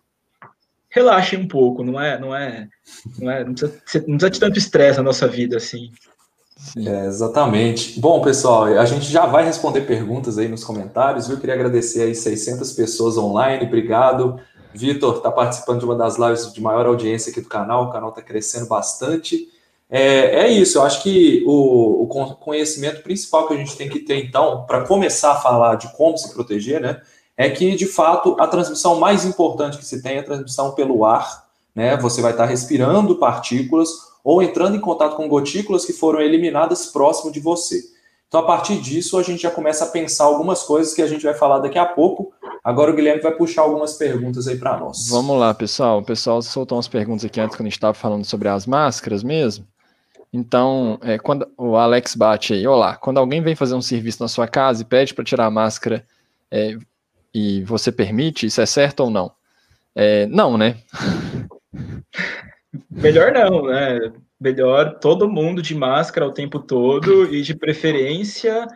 relaxem 0.91 1.39
um 1.39 1.49
pouco, 1.49 1.85
não 1.85 2.01
é, 2.01 2.19
não 2.19 2.35
é, 2.35 2.69
não 3.19 3.31
é, 3.31 3.45
não 3.45 3.53
precisa, 3.55 4.05
não 4.07 4.17
precisa 4.17 4.31
de 4.31 4.41
tanto 4.41 4.59
estresse 4.59 4.99
na 4.99 5.05
nossa 5.05 5.27
vida 5.27 5.57
assim. 5.57 5.91
É, 6.77 7.07
exatamente. 7.07 7.99
Bom, 8.01 8.21
pessoal, 8.21 8.65
a 8.65 8.85
gente 8.85 9.07
já 9.07 9.27
vai 9.27 9.45
responder 9.45 9.83
perguntas 9.83 10.39
aí 10.39 10.49
nos 10.49 10.65
comentários, 10.65 11.29
viu? 11.29 11.39
Queria 11.39 11.55
agradecer 11.55 12.03
aí 12.03 12.15
600 12.15 12.73
pessoas 12.73 13.17
online, 13.17 13.67
obrigado. 13.67 14.41
Vitor 14.75 15.17
está 15.17 15.31
participando 15.31 15.81
de 15.81 15.85
uma 15.85 15.95
das 15.95 16.17
lives 16.17 16.53
de 16.53 16.61
maior 16.61 16.87
audiência 16.87 17.31
aqui 17.31 17.41
do 17.41 17.49
canal, 17.49 17.85
o 17.85 17.91
canal 17.93 18.11
está 18.11 18.23
crescendo 18.23 18.67
bastante. 18.67 19.49
É, 19.91 20.43
é, 20.43 20.49
isso, 20.49 20.79
eu 20.79 20.83
acho 20.83 21.03
que 21.03 21.43
o, 21.47 22.03
o, 22.03 22.07
conhecimento 22.37 23.03
principal 23.03 23.49
que 23.49 23.55
a 23.55 23.57
gente 23.57 23.75
tem 23.75 23.89
que 23.89 24.01
ter, 24.01 24.23
então, 24.23 24.67
para 24.67 24.85
começar 24.85 25.33
a 25.33 25.37
falar 25.37 25.77
de 25.77 25.91
como 25.97 26.19
se 26.19 26.33
proteger, 26.35 26.79
né, 26.79 27.01
é 27.35 27.49
que, 27.49 27.75
de 27.75 27.87
fato, 27.87 28.37
a 28.39 28.47
transmissão 28.47 29.01
mais 29.01 29.25
importante 29.25 29.79
que 29.79 29.87
se 29.87 30.03
tem 30.03 30.17
é 30.17 30.19
a 30.19 30.25
transmissão 30.25 30.73
pelo 30.73 31.07
ar, 31.07 31.47
né, 31.75 31.97
você 31.97 32.21
vai 32.21 32.33
estar 32.33 32.45
respirando 32.45 33.17
partículas 33.17 33.89
ou 34.29 34.43
entrando 34.43 34.77
em 34.77 34.81
contato 34.81 35.17
com 35.17 35.27
gotículas 35.27 35.87
que 35.87 35.93
foram 35.95 36.21
eliminadas 36.21 36.85
próximo 36.85 37.33
de 37.33 37.41
você. 37.41 37.81
Então, 38.29 38.41
a 38.41 38.43
partir 38.43 38.79
disso, 38.79 39.17
a 39.17 39.23
gente 39.23 39.41
já 39.41 39.51
começa 39.51 39.87
a 39.87 39.89
pensar 39.89 40.25
algumas 40.25 40.63
coisas 40.63 40.93
que 40.93 41.01
a 41.01 41.07
gente 41.07 41.23
vai 41.23 41.33
falar 41.33 41.61
daqui 41.61 41.79
a 41.79 41.87
pouco. 41.87 42.31
Agora 42.63 42.91
o 42.91 42.95
Guilherme 42.95 43.23
vai 43.23 43.33
puxar 43.33 43.63
algumas 43.63 43.95
perguntas 43.95 44.47
aí 44.47 44.59
para 44.59 44.77
nós. 44.77 45.09
Vamos 45.09 45.41
lá, 45.41 45.55
pessoal. 45.55 46.01
O 46.01 46.05
pessoal 46.05 46.43
soltou 46.43 46.77
umas 46.77 46.87
perguntas 46.87 47.25
aqui 47.25 47.41
antes, 47.41 47.57
quando 47.57 47.69
a 47.69 47.71
gente 47.71 47.79
estava 47.79 47.95
falando 47.95 48.27
sobre 48.27 48.49
as 48.49 48.67
máscaras 48.67 49.23
mesmo. 49.23 49.67
Então, 50.31 50.99
é, 51.01 51.17
quando 51.17 51.49
o 51.57 51.75
Alex 51.75 52.15
bate 52.15 52.53
aí, 52.53 52.67
olá, 52.67 52.97
quando 52.97 53.17
alguém 53.17 53.41
vem 53.41 53.57
fazer 53.57 53.77
um 53.77 53.81
serviço 53.81 54.23
na 54.23 54.29
sua 54.29 54.47
casa 54.47 54.83
e 54.83 54.85
pede 54.85 55.15
para 55.15 55.25
tirar 55.25 55.47
a 55.47 55.51
máscara 55.51 56.05
é, 56.51 56.77
e 57.33 57.65
você 57.65 57.91
permite, 57.91 58.45
isso 58.45 58.61
é 58.61 58.67
certo 58.67 59.01
ou 59.01 59.11
não? 59.11 59.33
É, 59.95 60.27
não, 60.27 60.59
né? 60.59 60.77
Melhor 62.91 63.33
não, 63.33 63.67
né? 63.67 64.13
Melhor 64.41 64.99
todo 64.99 65.29
mundo 65.29 65.61
de 65.63 65.75
máscara 65.75 66.27
o 66.27 66.33
tempo 66.33 66.59
todo 66.59 67.33
e 67.35 67.43
de 67.43 67.55
preferência 67.55 68.67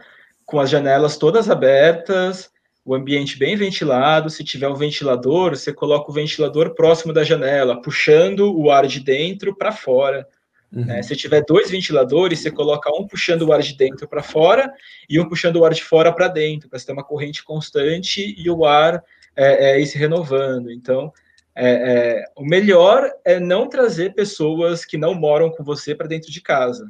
com 0.45 0.61
as 0.61 0.69
janelas 0.69 1.17
todas 1.17 1.49
abertas, 1.49 2.51
o 2.85 2.95
ambiente 2.95 3.39
bem 3.39 3.57
ventilado. 3.57 4.29
Se 4.29 4.43
tiver 4.43 4.69
um 4.69 4.75
ventilador, 4.75 5.57
você 5.57 5.73
coloca 5.73 6.11
o 6.11 6.15
ventilador 6.15 6.75
próximo 6.75 7.13
da 7.13 7.25
janela, 7.25 7.81
puxando 7.81 8.55
o 8.55 8.71
ar 8.71 8.87
de 8.87 9.01
dentro 9.01 9.55
para 9.57 9.73
fora. 9.73 10.27
Uhum. 10.73 10.85
Né? 10.85 11.03
Se 11.03 11.15
tiver 11.15 11.45
dois 11.47 11.71
ventiladores, 11.71 12.41
você 12.41 12.51
coloca 12.51 12.91
um 12.91 13.07
puxando 13.07 13.43
o 13.43 13.53
ar 13.53 13.61
de 13.61 13.75
dentro 13.75 14.09
para 14.09 14.23
fora 14.23 14.73
e 15.09 15.21
um 15.21 15.29
puxando 15.29 15.57
o 15.57 15.65
ar 15.65 15.73
de 15.73 15.85
fora 15.85 16.13
para 16.13 16.29
dentro, 16.29 16.69
para 16.69 16.79
você 16.79 16.87
ter 16.87 16.93
uma 16.93 17.05
corrente 17.05 17.45
constante 17.45 18.35
e 18.37 18.51
o 18.51 18.65
ar 18.65 19.03
é, 19.37 19.71
é, 19.71 19.81
ir 19.81 19.87
se 19.87 19.99
renovando. 19.99 20.71
Então, 20.71 21.13
é, 21.55 21.71
é, 21.71 22.25
o 22.37 22.45
melhor 22.45 23.11
é 23.25 23.39
não 23.39 23.69
trazer 23.69 24.15
pessoas 24.15 24.85
que 24.85 24.97
não 24.97 25.15
moram 25.15 25.51
com 25.51 25.63
você 25.63 25.95
para 25.95 26.09
dentro 26.09 26.31
de 26.31 26.41
casa. 26.41 26.87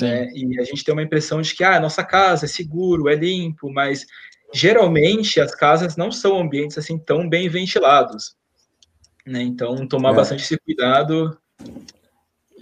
Né? 0.00 0.30
E 0.34 0.60
a 0.60 0.64
gente 0.64 0.84
tem 0.84 0.92
uma 0.92 1.02
impressão 1.02 1.40
de 1.40 1.54
que 1.54 1.62
ah, 1.62 1.80
nossa 1.80 2.04
casa 2.04 2.46
é 2.46 2.48
seguro, 2.48 3.08
é 3.08 3.14
limpo, 3.14 3.70
mas 3.70 4.06
geralmente 4.52 5.40
as 5.40 5.54
casas 5.54 5.96
não 5.96 6.10
são 6.10 6.38
ambientes 6.38 6.78
assim 6.78 6.98
tão 6.98 7.28
bem 7.28 7.48
ventilados. 7.48 8.34
Né? 9.26 9.42
Então, 9.42 9.86
tomar 9.86 10.12
é. 10.12 10.16
bastante 10.16 10.42
esse 10.42 10.58
cuidado 10.58 11.38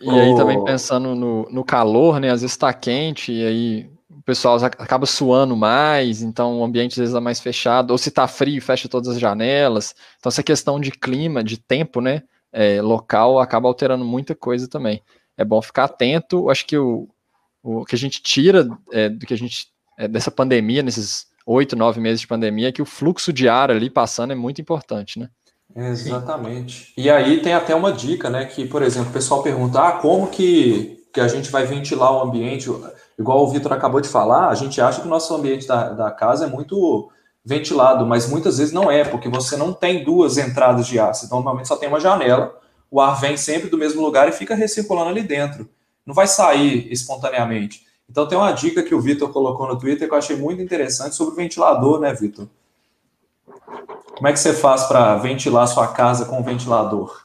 e 0.02 0.11
aí 0.11 0.35
também 0.35 0.62
pensando 0.64 1.14
no, 1.14 1.48
no 1.48 1.64
calor, 1.64 2.18
né? 2.18 2.31
Às 2.31 2.40
vezes 2.40 2.55
está 2.55 2.72
quente 2.72 3.33
e 3.33 3.46
aí 3.46 3.91
o 4.23 4.25
pessoal 4.25 4.57
acaba 4.65 5.05
suando 5.05 5.57
mais, 5.57 6.23
então 6.23 6.61
o 6.61 6.65
ambiente 6.65 6.93
às 6.93 6.99
vezes 6.99 7.15
é 7.15 7.19
mais 7.19 7.41
fechado, 7.41 7.91
ou 7.91 7.99
se 7.99 8.09
está 8.09 8.29
frio, 8.29 8.63
fecha 8.63 8.89
todas 8.89 9.09
as 9.09 9.19
janelas. 9.19 9.97
Então 10.17 10.31
essa 10.31 10.45
questão 10.45 10.79
de 10.79 10.93
clima, 10.93 11.43
de 11.43 11.57
tempo, 11.57 12.01
né? 12.01 12.23
É, 12.53 12.81
local 12.81 13.41
acaba 13.41 13.67
alterando 13.67 14.05
muita 14.05 14.33
coisa 14.33 14.69
também. 14.69 15.03
É 15.37 15.45
bom 15.45 15.61
ficar 15.61 15.85
atento. 15.85 16.49
Acho 16.51 16.65
que 16.65 16.79
o, 16.79 17.09
o 17.65 17.85
que 17.85 17.97
a 17.97 17.99
gente 17.99 18.23
tira 18.23 18.69
é, 18.93 19.09
do 19.09 19.27
que 19.27 19.35
a 19.35 19.39
gente 19.39 19.67
é, 19.99 20.07
dessa 20.07 20.31
pandemia, 20.31 20.85
nesses 20.85 21.27
oito, 21.45 21.75
nove 21.75 22.01
meses 22.01 22.21
de 22.21 22.29
pandemia, 22.29 22.69
é 22.69 22.73
que 22.73 22.83
o 22.83 22.87
fluxo 22.87 23.33
de 23.33 23.49
ar 23.49 23.73
ali 23.73 23.91
passando 23.91 24.33
é 24.33 24.37
muito 24.37 24.61
importante, 24.61 25.19
né? 25.19 25.29
Exatamente. 25.75 26.93
E 26.97 27.11
aí 27.11 27.43
tem 27.43 27.55
até 27.55 27.75
uma 27.75 27.93
dica, 27.93 28.31
né? 28.31 28.45
Que, 28.45 28.67
por 28.67 28.83
exemplo, 28.83 29.11
o 29.11 29.13
pessoal 29.13 29.43
pergunta: 29.43 29.81
ah, 29.81 29.93
como 29.93 30.29
que, 30.29 31.03
que 31.13 31.21
a 31.21 31.27
gente 31.27 31.51
vai 31.51 31.67
ventilar 31.67 32.13
o 32.13 32.23
ambiente? 32.23 32.69
Igual 33.23 33.45
o 33.45 33.49
Vitor 33.49 33.73
acabou 33.73 34.01
de 34.01 34.09
falar, 34.09 34.49
a 34.49 34.55
gente 34.57 34.81
acha 34.81 35.01
que 35.01 35.07
o 35.07 35.11
nosso 35.11 35.33
ambiente 35.33 35.65
da, 35.65 35.91
da 35.91 36.11
casa 36.11 36.47
é 36.47 36.49
muito 36.49 37.09
ventilado, 37.45 38.05
mas 38.05 38.29
muitas 38.29 38.59
vezes 38.59 38.75
não 38.75 38.91
é, 38.91 39.05
porque 39.05 39.29
você 39.29 39.57
não 39.57 39.73
tem 39.73 40.03
duas 40.03 40.39
entradas 40.39 40.89
de 40.89 40.99
ar. 40.99 41.13
Então, 41.25 41.39
normalmente 41.39 41.69
só 41.69 41.77
tem 41.77 41.89
uma 41.89 42.01
janela, 42.01 42.59
o 42.91 43.01
ar 43.01 43.21
vem 43.21 43.37
sempre 43.37 43.71
do 43.71 43.79
mesmo 43.79 44.03
lugar 44.03 44.29
e 44.29 44.33
fica 44.33 44.57
recirculando 44.57 45.11
ali 45.11 45.23
dentro. 45.23 45.69
Não 46.05 46.13
vai 46.13 46.27
sair 46.27 46.93
espontaneamente. 46.93 47.87
Então, 48.11 48.27
tem 48.27 48.37
uma 48.37 48.51
dica 48.51 48.83
que 48.83 48.95
o 48.95 49.01
Vitor 49.01 49.33
colocou 49.33 49.69
no 49.69 49.79
Twitter 49.79 50.09
que 50.09 50.13
eu 50.13 50.19
achei 50.19 50.35
muito 50.35 50.61
interessante 50.61 51.15
sobre 51.15 51.35
o 51.35 51.37
ventilador, 51.37 52.01
né, 52.01 52.13
Vitor? 52.13 52.49
Como 54.17 54.27
é 54.27 54.33
que 54.33 54.41
você 54.41 54.53
faz 54.53 54.83
para 54.83 55.15
ventilar 55.15 55.69
sua 55.69 55.87
casa 55.87 56.25
com 56.25 56.43
ventilador? 56.43 57.25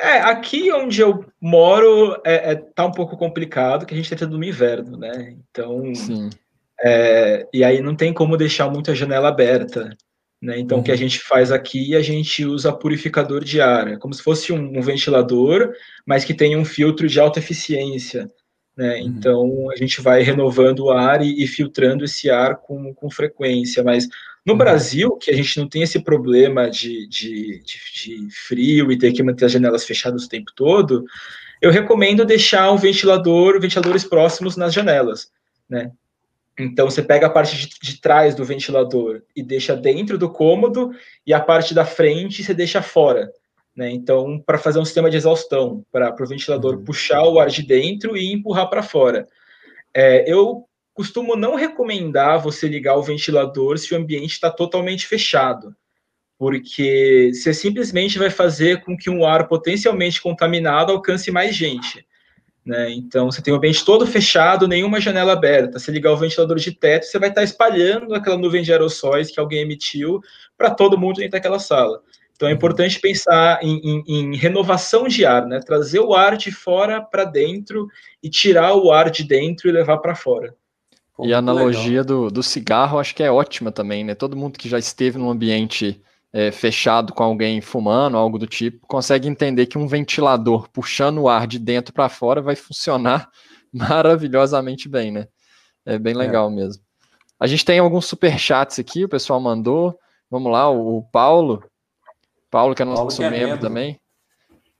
É, 0.00 0.18
aqui 0.18 0.72
onde 0.72 1.00
eu 1.00 1.24
moro 1.40 2.20
é, 2.24 2.52
é, 2.52 2.54
tá 2.54 2.86
um 2.86 2.92
pouco 2.92 3.16
complicado, 3.16 3.84
que 3.84 3.92
a 3.92 3.96
gente 3.96 4.06
está 4.06 4.24
tendo 4.24 4.38
no 4.38 4.44
inverno, 4.44 4.96
né? 4.96 5.36
Então, 5.50 5.82
é, 6.80 7.48
e 7.52 7.64
aí 7.64 7.80
não 7.80 7.96
tem 7.96 8.12
como 8.12 8.36
deixar 8.36 8.70
muita 8.70 8.94
janela 8.94 9.28
aberta, 9.28 9.90
né? 10.40 10.56
Então, 10.56 10.78
uhum. 10.78 10.82
o 10.82 10.84
que 10.84 10.92
a 10.92 10.94
uhum. 10.94 11.00
gente 11.00 11.18
faz 11.18 11.50
aqui, 11.50 11.96
a 11.96 12.02
gente 12.02 12.44
usa 12.44 12.72
purificador 12.72 13.42
de 13.42 13.60
ar, 13.60 13.88
é 13.88 13.96
como 13.96 14.14
se 14.14 14.22
fosse 14.22 14.52
um, 14.52 14.78
um 14.78 14.80
ventilador, 14.80 15.72
mas 16.06 16.24
que 16.24 16.32
tem 16.32 16.56
um 16.56 16.64
filtro 16.64 17.08
de 17.08 17.18
alta 17.18 17.40
eficiência, 17.40 18.30
né? 18.76 19.00
Uhum. 19.00 19.06
Então, 19.08 19.70
a 19.72 19.76
gente 19.76 20.00
vai 20.00 20.22
renovando 20.22 20.84
o 20.84 20.90
ar 20.90 21.22
e, 21.22 21.42
e 21.42 21.46
filtrando 21.48 22.04
esse 22.04 22.30
ar 22.30 22.58
com, 22.58 22.94
com 22.94 23.10
frequência, 23.10 23.82
mas 23.82 24.06
no. 24.48 24.56
Brasil, 24.56 25.16
que 25.16 25.30
a 25.30 25.34
gente 25.34 25.58
não 25.58 25.68
tem 25.68 25.82
esse 25.82 26.00
problema 26.00 26.68
de, 26.70 27.06
de, 27.08 27.62
de, 27.62 28.26
de, 28.26 28.30
frio 28.30 28.90
e 28.90 28.98
ter 28.98 29.12
que 29.12 29.22
manter 29.22 29.46
as 29.46 29.52
janelas 29.52 29.84
fechadas 29.84 30.24
o 30.24 30.28
tempo 30.28 30.52
todo, 30.54 31.04
eu 31.60 31.70
recomendo 31.70 32.24
deixar 32.24 32.70
um 32.70 32.76
ventilador, 32.76 33.60
ventiladores 33.60 34.04
próximos 34.04 34.56
nas 34.56 34.72
janelas, 34.72 35.30
né? 35.68 35.90
Então 36.58 36.90
você 36.90 37.02
pega 37.02 37.26
a 37.26 37.30
parte 37.30 37.56
de, 37.56 37.68
de 37.80 38.00
trás 38.00 38.34
do 38.34 38.44
ventilador 38.44 39.22
e 39.34 39.42
deixa 39.42 39.76
dentro 39.76 40.18
do 40.18 40.28
cômodo 40.28 40.90
e 41.24 41.32
a 41.32 41.40
parte 41.40 41.72
da 41.72 41.84
frente 41.84 42.42
você 42.42 42.52
deixa 42.52 42.82
fora, 42.82 43.32
né? 43.74 43.90
Então 43.90 44.42
para 44.44 44.58
fazer 44.58 44.78
um 44.78 44.84
sistema 44.84 45.10
de 45.10 45.16
exaustão 45.16 45.84
para 45.92 46.14
o 46.20 46.26
ventilador 46.26 46.76
uhum. 46.76 46.84
puxar 46.84 47.22
o 47.22 47.38
ar 47.38 47.48
de 47.48 47.62
dentro 47.62 48.16
e 48.16 48.32
empurrar 48.32 48.68
para 48.68 48.82
fora. 48.82 49.28
É, 49.94 50.30
eu 50.30 50.67
costumo 50.98 51.36
não 51.36 51.54
recomendar 51.54 52.42
você 52.42 52.66
ligar 52.66 52.96
o 52.96 53.02
ventilador 53.04 53.78
se 53.78 53.94
o 53.94 53.96
ambiente 53.96 54.32
está 54.32 54.50
totalmente 54.50 55.06
fechado, 55.06 55.72
porque 56.36 57.30
você 57.32 57.54
simplesmente 57.54 58.18
vai 58.18 58.30
fazer 58.30 58.80
com 58.80 58.96
que 58.96 59.08
um 59.08 59.24
ar 59.24 59.46
potencialmente 59.46 60.20
contaminado 60.20 60.90
alcance 60.90 61.30
mais 61.30 61.54
gente. 61.54 62.04
Né? 62.66 62.90
Então, 62.90 63.26
você 63.26 63.40
tem 63.40 63.54
o 63.54 63.58
ambiente 63.58 63.84
todo 63.84 64.08
fechado, 64.08 64.66
nenhuma 64.66 65.00
janela 65.00 65.34
aberta. 65.34 65.78
Se 65.78 65.88
ligar 65.92 66.10
o 66.10 66.16
ventilador 66.16 66.56
de 66.56 66.72
teto, 66.72 67.06
você 67.06 67.16
vai 67.16 67.28
estar 67.28 67.44
espalhando 67.44 68.12
aquela 68.12 68.36
nuvem 68.36 68.64
de 68.64 68.72
aerossóis 68.72 69.30
que 69.30 69.38
alguém 69.38 69.60
emitiu 69.60 70.20
para 70.56 70.68
todo 70.68 70.98
mundo 70.98 71.18
dentro 71.18 71.30
daquela 71.30 71.60
sala. 71.60 72.02
Então, 72.34 72.48
é 72.48 72.52
importante 72.52 72.98
pensar 72.98 73.62
em, 73.62 73.80
em, 73.84 74.04
em 74.08 74.36
renovação 74.36 75.06
de 75.06 75.24
ar, 75.24 75.46
né? 75.46 75.60
trazer 75.60 76.00
o 76.00 76.12
ar 76.12 76.36
de 76.36 76.50
fora 76.50 77.00
para 77.00 77.22
dentro 77.22 77.86
e 78.20 78.28
tirar 78.28 78.74
o 78.74 78.90
ar 78.90 79.10
de 79.10 79.22
dentro 79.22 79.68
e 79.68 79.72
levar 79.72 79.98
para 79.98 80.16
fora 80.16 80.52
e 81.24 81.34
a 81.34 81.38
analogia 81.38 82.04
do, 82.04 82.30
do 82.30 82.42
cigarro 82.42 82.98
acho 82.98 83.14
que 83.14 83.22
é 83.22 83.30
ótima 83.30 83.72
também, 83.72 84.04
né? 84.04 84.14
Todo 84.14 84.36
mundo 84.36 84.58
que 84.58 84.68
já 84.68 84.78
esteve 84.78 85.18
num 85.18 85.30
ambiente 85.30 86.00
é, 86.32 86.50
fechado 86.50 87.12
com 87.12 87.22
alguém 87.22 87.60
fumando, 87.60 88.16
algo 88.16 88.38
do 88.38 88.46
tipo, 88.46 88.86
consegue 88.86 89.28
entender 89.28 89.66
que 89.66 89.78
um 89.78 89.86
ventilador 89.86 90.68
puxando 90.70 91.18
o 91.18 91.28
ar 91.28 91.46
de 91.46 91.58
dentro 91.58 91.92
para 91.92 92.08
fora 92.08 92.40
vai 92.40 92.54
funcionar 92.54 93.28
maravilhosamente 93.72 94.88
bem, 94.88 95.10
né? 95.10 95.26
É 95.84 95.98
bem 95.98 96.14
é. 96.14 96.16
legal 96.16 96.50
é. 96.50 96.54
mesmo. 96.54 96.82
A 97.40 97.46
gente 97.46 97.64
tem 97.64 97.78
alguns 97.78 98.06
super 98.06 98.38
chats 98.38 98.78
aqui, 98.78 99.04
o 99.04 99.08
pessoal 99.08 99.40
mandou. 99.40 99.98
Vamos 100.30 100.52
lá, 100.52 100.70
o, 100.70 100.98
o 100.98 101.02
Paulo. 101.04 101.62
Paulo, 102.50 102.74
que 102.74 102.82
é 102.82 102.84
nosso 102.84 103.18
que 103.18 103.24
é 103.24 103.30
membro, 103.30 103.48
membro 103.48 103.60
também. 103.60 104.00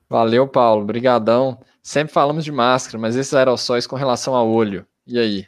Valeu, 0.09 0.47
Paulo. 0.49 0.85
Brigadão. 0.85 1.61
Sempre 1.83 2.13
falamos 2.13 2.45
de 2.45 2.53
máscara, 2.53 2.99
mas 2.99 3.17
esses 3.17 3.33
aerossóis 3.35 3.87
com 3.87 3.97
relação 3.97 4.35
ao 4.35 4.49
olho. 4.49 4.87
E 5.07 5.19
aí? 5.19 5.47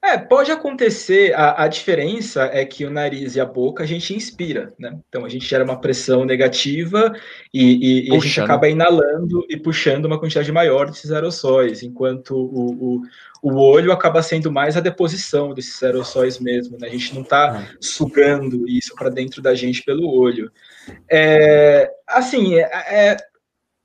É, 0.00 0.16
pode 0.16 0.50
acontecer. 0.50 1.34
A, 1.34 1.64
a, 1.64 1.68
diferença 1.68 2.44
é 2.52 2.64
que 2.64 2.84
o 2.84 2.90
nariz 2.90 3.34
e 3.34 3.40
a 3.40 3.44
boca 3.44 3.82
a 3.82 3.86
gente 3.86 4.14
inspira, 4.14 4.72
né? 4.78 4.96
Então 5.08 5.24
a 5.24 5.28
gente 5.28 5.44
gera 5.44 5.64
uma 5.64 5.80
pressão 5.80 6.24
negativa 6.24 7.12
e, 7.52 8.06
e, 8.06 8.08
e 8.08 8.16
a 8.16 8.18
gente 8.20 8.40
acaba 8.40 8.68
inalando 8.68 9.44
e 9.48 9.56
puxando 9.56 10.04
uma 10.04 10.18
quantidade 10.18 10.52
maior 10.52 10.88
desses 10.88 11.10
aerossóis, 11.10 11.82
enquanto 11.82 12.30
o, 12.30 13.00
o, 13.00 13.02
o 13.42 13.56
olho 13.60 13.90
acaba 13.90 14.22
sendo 14.22 14.52
mais 14.52 14.76
a 14.76 14.80
deposição 14.80 15.52
desses 15.52 15.82
aerossóis 15.82 16.38
mesmo, 16.38 16.78
né? 16.78 16.86
A 16.86 16.90
gente 16.90 17.12
não 17.12 17.22
está 17.22 17.60
é. 17.60 17.76
sugando 17.80 18.68
isso 18.68 18.94
para 18.94 19.10
dentro 19.10 19.42
da 19.42 19.54
gente 19.54 19.82
pelo 19.82 20.08
olho. 20.08 20.50
É, 21.10 21.90
assim, 22.06 22.54
é, 22.54 22.62
é 22.62 23.16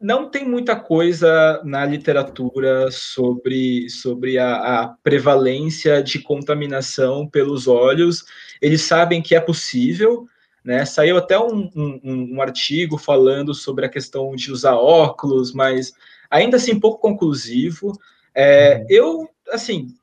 não 0.04 0.30
tem 0.30 0.46
muita 0.46 0.76
coisa 0.76 1.62
na 1.64 1.86
literatura 1.86 2.92
sobre, 2.92 3.90
sobre 3.90 4.38
a, 4.38 4.82
a, 4.82 4.88
prevalência 5.02 6.04
de 6.04 6.20
contaminação 6.20 7.26
pelos 7.26 7.70
olhos. 7.70 8.26
Eles 8.62 8.82
sabem 8.82 9.22
que 9.22 9.34
é 9.34 9.40
possível, 9.40 10.28
né? 10.62 10.84
Saiu 10.84 11.18
até 11.18 11.40
um, 11.40 11.70
um, 11.74 12.34
um 12.34 12.42
artigo 12.42 12.98
falando 12.98 13.54
sobre 13.54 13.86
a 13.86 13.90
questão 13.90 14.36
de 14.36 14.52
usar 14.52 14.76
óculos, 14.76 15.54
mas 15.54 15.94
ainda 16.30 16.58
assim 16.58 16.78
pouco 16.78 17.00
conclusivo. 17.00 17.98
É, 18.36 18.80
uhum. 18.80 18.86
eu, 18.90 19.30
assim, 19.54 19.96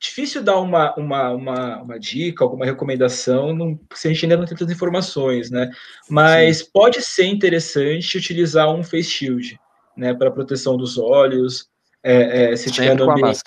difícil 0.00 0.42
dar 0.42 0.58
uma, 0.58 0.94
uma, 0.96 1.30
uma, 1.30 1.82
uma, 1.82 1.98
dica, 1.98 2.42
alguma 2.42 2.64
recomendação, 2.64 3.54
não, 3.54 3.78
se 3.94 4.08
a 4.08 4.12
gente 4.12 4.24
ainda 4.24 4.38
não 4.38 4.46
tem 4.46 4.56
tantas 4.56 4.74
informações, 4.74 5.50
né? 5.50 5.70
Mas 6.08 6.58
Sim. 6.58 6.64
pode 6.72 7.02
ser 7.02 7.26
interessante 7.26 8.16
utilizar 8.16 8.74
um 8.74 8.82
face 8.82 9.10
shield, 9.10 9.60
né, 9.94 10.14
para 10.14 10.30
proteção 10.30 10.76
dos 10.78 10.96
olhos, 10.96 11.68
é, 12.02 12.52
é, 12.52 12.56
se 12.56 12.70
tiver 12.70 12.96
no 12.96 13.10
ambiente. 13.10 13.42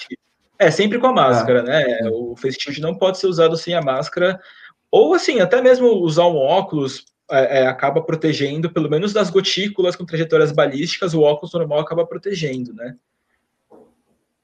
É, 0.59 0.69
sempre 0.69 0.99
com 0.99 1.07
a 1.07 1.13
máscara, 1.13 1.61
ah. 1.61 1.63
né? 1.63 2.09
O 2.11 2.35
face 2.35 2.57
shield 2.61 2.79
não 2.79 2.95
pode 2.95 3.17
ser 3.17 3.25
usado 3.25 3.57
sem 3.57 3.73
a 3.73 3.81
máscara, 3.81 4.39
ou 4.91 5.15
assim, 5.15 5.39
até 5.39 5.59
mesmo 5.59 5.87
usar 5.87 6.27
um 6.27 6.37
óculos 6.37 7.03
é, 7.31 7.61
é, 7.61 7.67
acaba 7.67 7.99
protegendo, 7.99 8.69
pelo 8.69 8.87
menos 8.87 9.11
das 9.11 9.31
gotículas 9.31 9.95
com 9.95 10.05
trajetórias 10.05 10.51
balísticas, 10.51 11.15
o 11.15 11.21
óculos 11.21 11.51
normal 11.53 11.79
acaba 11.79 12.05
protegendo, 12.05 12.73
né? 12.73 12.95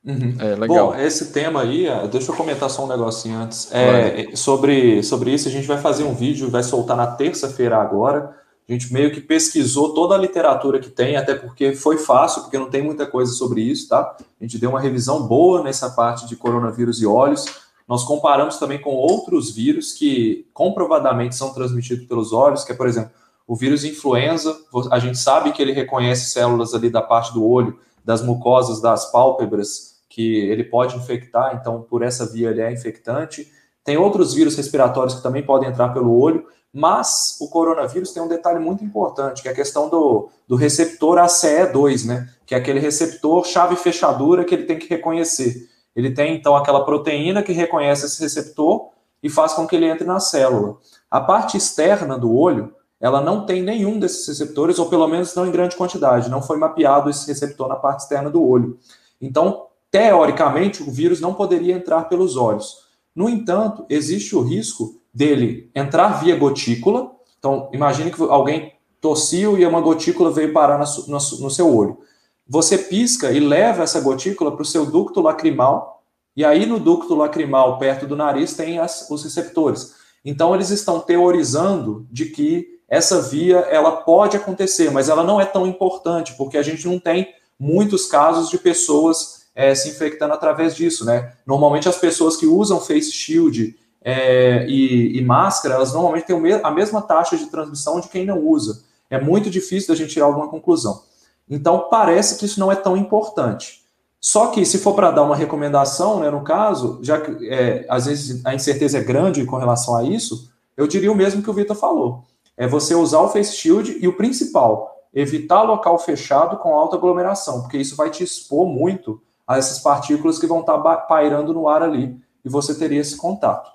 Uhum. 0.05 0.35
É, 0.39 0.55
legal. 0.55 0.91
Bom, 0.91 0.95
esse 0.95 1.31
tema 1.31 1.61
aí, 1.61 1.87
deixa 2.09 2.31
eu 2.31 2.35
comentar 2.35 2.69
só 2.69 2.85
um 2.85 2.87
negocinho 2.87 3.37
antes. 3.37 3.69
É, 3.71 4.35
sobre, 4.35 5.03
sobre 5.03 5.31
isso, 5.33 5.47
a 5.47 5.51
gente 5.51 5.67
vai 5.67 5.77
fazer 5.77 6.03
um 6.03 6.13
vídeo, 6.13 6.49
vai 6.49 6.63
soltar 6.63 6.95
na 6.95 7.07
terça-feira 7.07 7.77
agora. 7.77 8.35
A 8.67 8.71
gente 8.71 8.93
meio 8.93 9.11
que 9.11 9.19
pesquisou 9.19 9.95
toda 9.95 10.13
a 10.13 10.17
literatura 10.17 10.79
que 10.79 10.89
tem, 10.89 11.17
até 11.17 11.33
porque 11.33 11.73
foi 11.73 11.97
fácil, 11.97 12.43
porque 12.43 12.57
não 12.57 12.69
tem 12.69 12.83
muita 12.83 13.05
coisa 13.05 13.33
sobre 13.33 13.61
isso, 13.61 13.89
tá? 13.89 14.15
A 14.39 14.43
gente 14.43 14.59
deu 14.59 14.69
uma 14.69 14.79
revisão 14.79 15.27
boa 15.27 15.63
nessa 15.63 15.89
parte 15.89 16.27
de 16.27 16.35
coronavírus 16.35 17.01
e 17.01 17.05
olhos. 17.05 17.45
Nós 17.87 18.03
comparamos 18.03 18.57
também 18.57 18.79
com 18.79 18.91
outros 18.91 19.55
vírus 19.55 19.91
que 19.91 20.45
comprovadamente 20.53 21.35
são 21.35 21.51
transmitidos 21.51 22.05
pelos 22.05 22.31
olhos, 22.31 22.63
que 22.63 22.71
é, 22.71 22.75
por 22.75 22.87
exemplo, 22.87 23.09
o 23.47 23.55
vírus 23.55 23.83
influenza. 23.83 24.55
A 24.91 24.99
gente 24.99 25.17
sabe 25.17 25.51
que 25.51 25.59
ele 25.59 25.71
reconhece 25.71 26.29
células 26.29 26.75
ali 26.75 26.91
da 26.91 27.01
parte 27.01 27.33
do 27.33 27.43
olho, 27.43 27.79
das 28.09 28.23
mucosas, 28.23 28.81
das 28.81 29.11
pálpebras, 29.11 29.99
que 30.09 30.37
ele 30.49 30.63
pode 30.63 30.97
infectar, 30.97 31.55
então 31.55 31.85
por 31.87 32.01
essa 32.01 32.25
via 32.25 32.49
ele 32.49 32.59
é 32.59 32.73
infectante. 32.73 33.47
Tem 33.83 33.97
outros 33.97 34.33
vírus 34.33 34.55
respiratórios 34.55 35.13
que 35.13 35.21
também 35.21 35.45
podem 35.45 35.69
entrar 35.69 35.89
pelo 35.89 36.19
olho, 36.19 36.43
mas 36.73 37.37
o 37.39 37.47
coronavírus 37.47 38.11
tem 38.11 38.23
um 38.23 38.27
detalhe 38.27 38.57
muito 38.57 38.83
importante, 38.83 39.43
que 39.43 39.47
é 39.47 39.51
a 39.51 39.55
questão 39.55 39.87
do, 39.87 40.27
do 40.47 40.55
receptor 40.55 41.19
ACE2, 41.19 42.07
né? 42.07 42.27
Que 42.47 42.55
é 42.55 42.57
aquele 42.57 42.79
receptor 42.79 43.45
chave 43.45 43.75
fechadura 43.75 44.43
que 44.43 44.55
ele 44.55 44.63
tem 44.63 44.79
que 44.79 44.89
reconhecer. 44.89 45.69
Ele 45.95 46.09
tem 46.09 46.35
então 46.35 46.55
aquela 46.55 46.83
proteína 46.83 47.43
que 47.43 47.51
reconhece 47.51 48.07
esse 48.07 48.19
receptor 48.19 48.89
e 49.21 49.29
faz 49.29 49.53
com 49.53 49.67
que 49.67 49.75
ele 49.75 49.85
entre 49.85 50.03
na 50.03 50.19
célula. 50.19 50.77
A 51.11 51.21
parte 51.21 51.57
externa 51.57 52.17
do 52.17 52.35
olho, 52.35 52.73
ela 52.99 53.21
não 53.21 53.45
tem 53.45 53.63
nenhum 53.63 53.97
desses 53.97 54.27
receptores, 54.27 54.77
ou 54.77 54.89
pelo 54.89 55.07
menos 55.07 55.33
não 55.33 55.47
em 55.47 55.51
grande 55.51 55.75
quantidade. 55.75 56.29
Não 56.29 56.41
foi 56.41 56.57
mapeado 56.57 57.09
esse 57.09 57.25
receptor 57.27 57.67
na 57.67 57.75
parte 57.75 58.01
externa 58.01 58.29
do 58.29 58.45
olho. 58.45 58.77
Então, 59.21 59.67
teoricamente, 59.89 60.83
o 60.83 60.91
vírus 60.91 61.21
não 61.21 61.33
poderia 61.33 61.75
entrar 61.75 62.09
pelos 62.09 62.35
olhos. 62.35 62.89
No 63.15 63.29
entanto, 63.29 63.85
existe 63.89 64.35
o 64.35 64.41
risco 64.41 64.99
dele 65.13 65.69
entrar 65.73 66.21
via 66.21 66.35
gotícula. 66.35 67.11
Então, 67.37 67.69
imagine 67.73 68.11
que 68.11 68.21
alguém 68.21 68.73
tossiu 68.99 69.57
e 69.57 69.65
uma 69.65 69.79
gotícula 69.79 70.29
veio 70.29 70.51
parar 70.51 70.77
no, 70.77 71.13
no 71.13 71.49
seu 71.49 71.73
olho. 71.73 71.99
Você 72.45 72.77
pisca 72.77 73.31
e 73.31 73.39
leva 73.39 73.83
essa 73.83 74.01
gotícula 74.01 74.51
para 74.51 74.61
o 74.61 74.65
seu 74.65 74.85
ducto 74.85 75.21
lacrimal, 75.21 76.03
e 76.35 76.43
aí 76.43 76.65
no 76.65 76.79
ducto 76.79 77.15
lacrimal, 77.15 77.77
perto 77.77 78.07
do 78.07 78.15
nariz, 78.15 78.55
tem 78.55 78.79
as, 78.79 79.09
os 79.09 79.23
receptores. 79.23 79.95
Então, 80.25 80.53
eles 80.53 80.69
estão 80.69 80.99
teorizando 80.99 82.05
de 82.11 82.25
que 82.25 82.78
essa 82.89 83.21
via 83.21 83.57
ela 83.69 83.91
pode 83.91 84.35
acontecer, 84.35 84.89
mas 84.89 85.09
ela 85.09 85.23
não 85.23 85.39
é 85.39 85.45
tão 85.45 85.67
importante, 85.67 86.33
porque 86.33 86.57
a 86.57 86.63
gente 86.63 86.87
não 86.87 86.99
tem 86.99 87.33
muitos 87.59 88.07
casos 88.07 88.49
de 88.49 88.57
pessoas 88.57 89.39
é, 89.53 89.75
se 89.75 89.89
infectando 89.89 90.33
através 90.33 90.75
disso, 90.75 91.05
né? 91.05 91.33
Normalmente 91.45 91.89
as 91.89 91.97
pessoas 91.97 92.35
que 92.35 92.45
usam 92.45 92.79
face 92.79 93.11
shield 93.11 93.77
é, 94.01 94.65
e, 94.67 95.17
e, 95.17 95.21
máscara, 95.21 95.75
elas 95.75 95.93
normalmente 95.93 96.25
têm 96.25 96.61
a 96.63 96.71
mesma 96.71 97.01
taxa 97.01 97.37
de 97.37 97.47
transmissão 97.47 97.99
de 97.99 98.07
quem 98.07 98.25
não 98.25 98.39
usa. 98.39 98.83
É 99.09 99.19
muito 99.19 99.49
difícil 99.49 99.89
da 99.89 99.95
gente 99.95 100.13
tirar 100.13 100.25
alguma 100.25 100.47
conclusão. 100.47 101.03
Então 101.49 101.87
parece 101.89 102.37
que 102.37 102.45
isso 102.45 102.59
não 102.59 102.71
é 102.71 102.75
tão 102.75 102.95
importante. 102.95 103.83
Só 104.21 104.47
que 104.47 104.65
se 104.65 104.77
for 104.77 104.93
para 104.93 105.11
dar 105.11 105.23
uma 105.23 105.35
recomendação, 105.35 106.19
né, 106.19 106.29
no 106.29 106.43
caso, 106.43 106.99
já 107.01 107.19
que 107.19 107.49
é, 107.49 107.85
às 107.89 108.05
vezes 108.05 108.45
a 108.45 108.53
incerteza 108.53 108.97
é 108.97 109.03
grande 109.03 109.45
com 109.45 109.57
relação 109.57 109.95
a 109.95 110.03
isso, 110.03 110.49
eu 110.75 110.87
diria 110.87 111.11
o 111.11 111.15
mesmo 111.15 111.41
que 111.41 111.49
o 111.49 111.53
Vitor 111.53 111.75
falou. 111.75 112.23
É 112.59 112.67
você 112.67 112.93
usar 112.93 113.21
o 113.21 113.29
face 113.29 113.55
shield 113.55 113.97
e 114.01 114.07
o 114.07 114.17
principal, 114.17 114.93
evitar 115.13 115.61
local 115.61 115.97
fechado 115.97 116.57
com 116.57 116.75
alta 116.75 116.97
aglomeração, 116.97 117.61
porque 117.61 117.77
isso 117.77 117.95
vai 117.95 118.11
te 118.11 118.21
expor 118.21 118.67
muito 118.67 119.21
a 119.47 119.57
essas 119.57 119.79
partículas 119.79 120.37
que 120.37 120.45
vão 120.45 120.59
estar 120.59 120.77
tá 120.77 120.97
pairando 120.97 121.53
no 121.53 121.69
ar 121.69 121.81
ali 121.81 122.19
e 122.43 122.49
você 122.49 122.77
teria 122.77 122.99
esse 122.99 123.15
contato. 123.15 123.71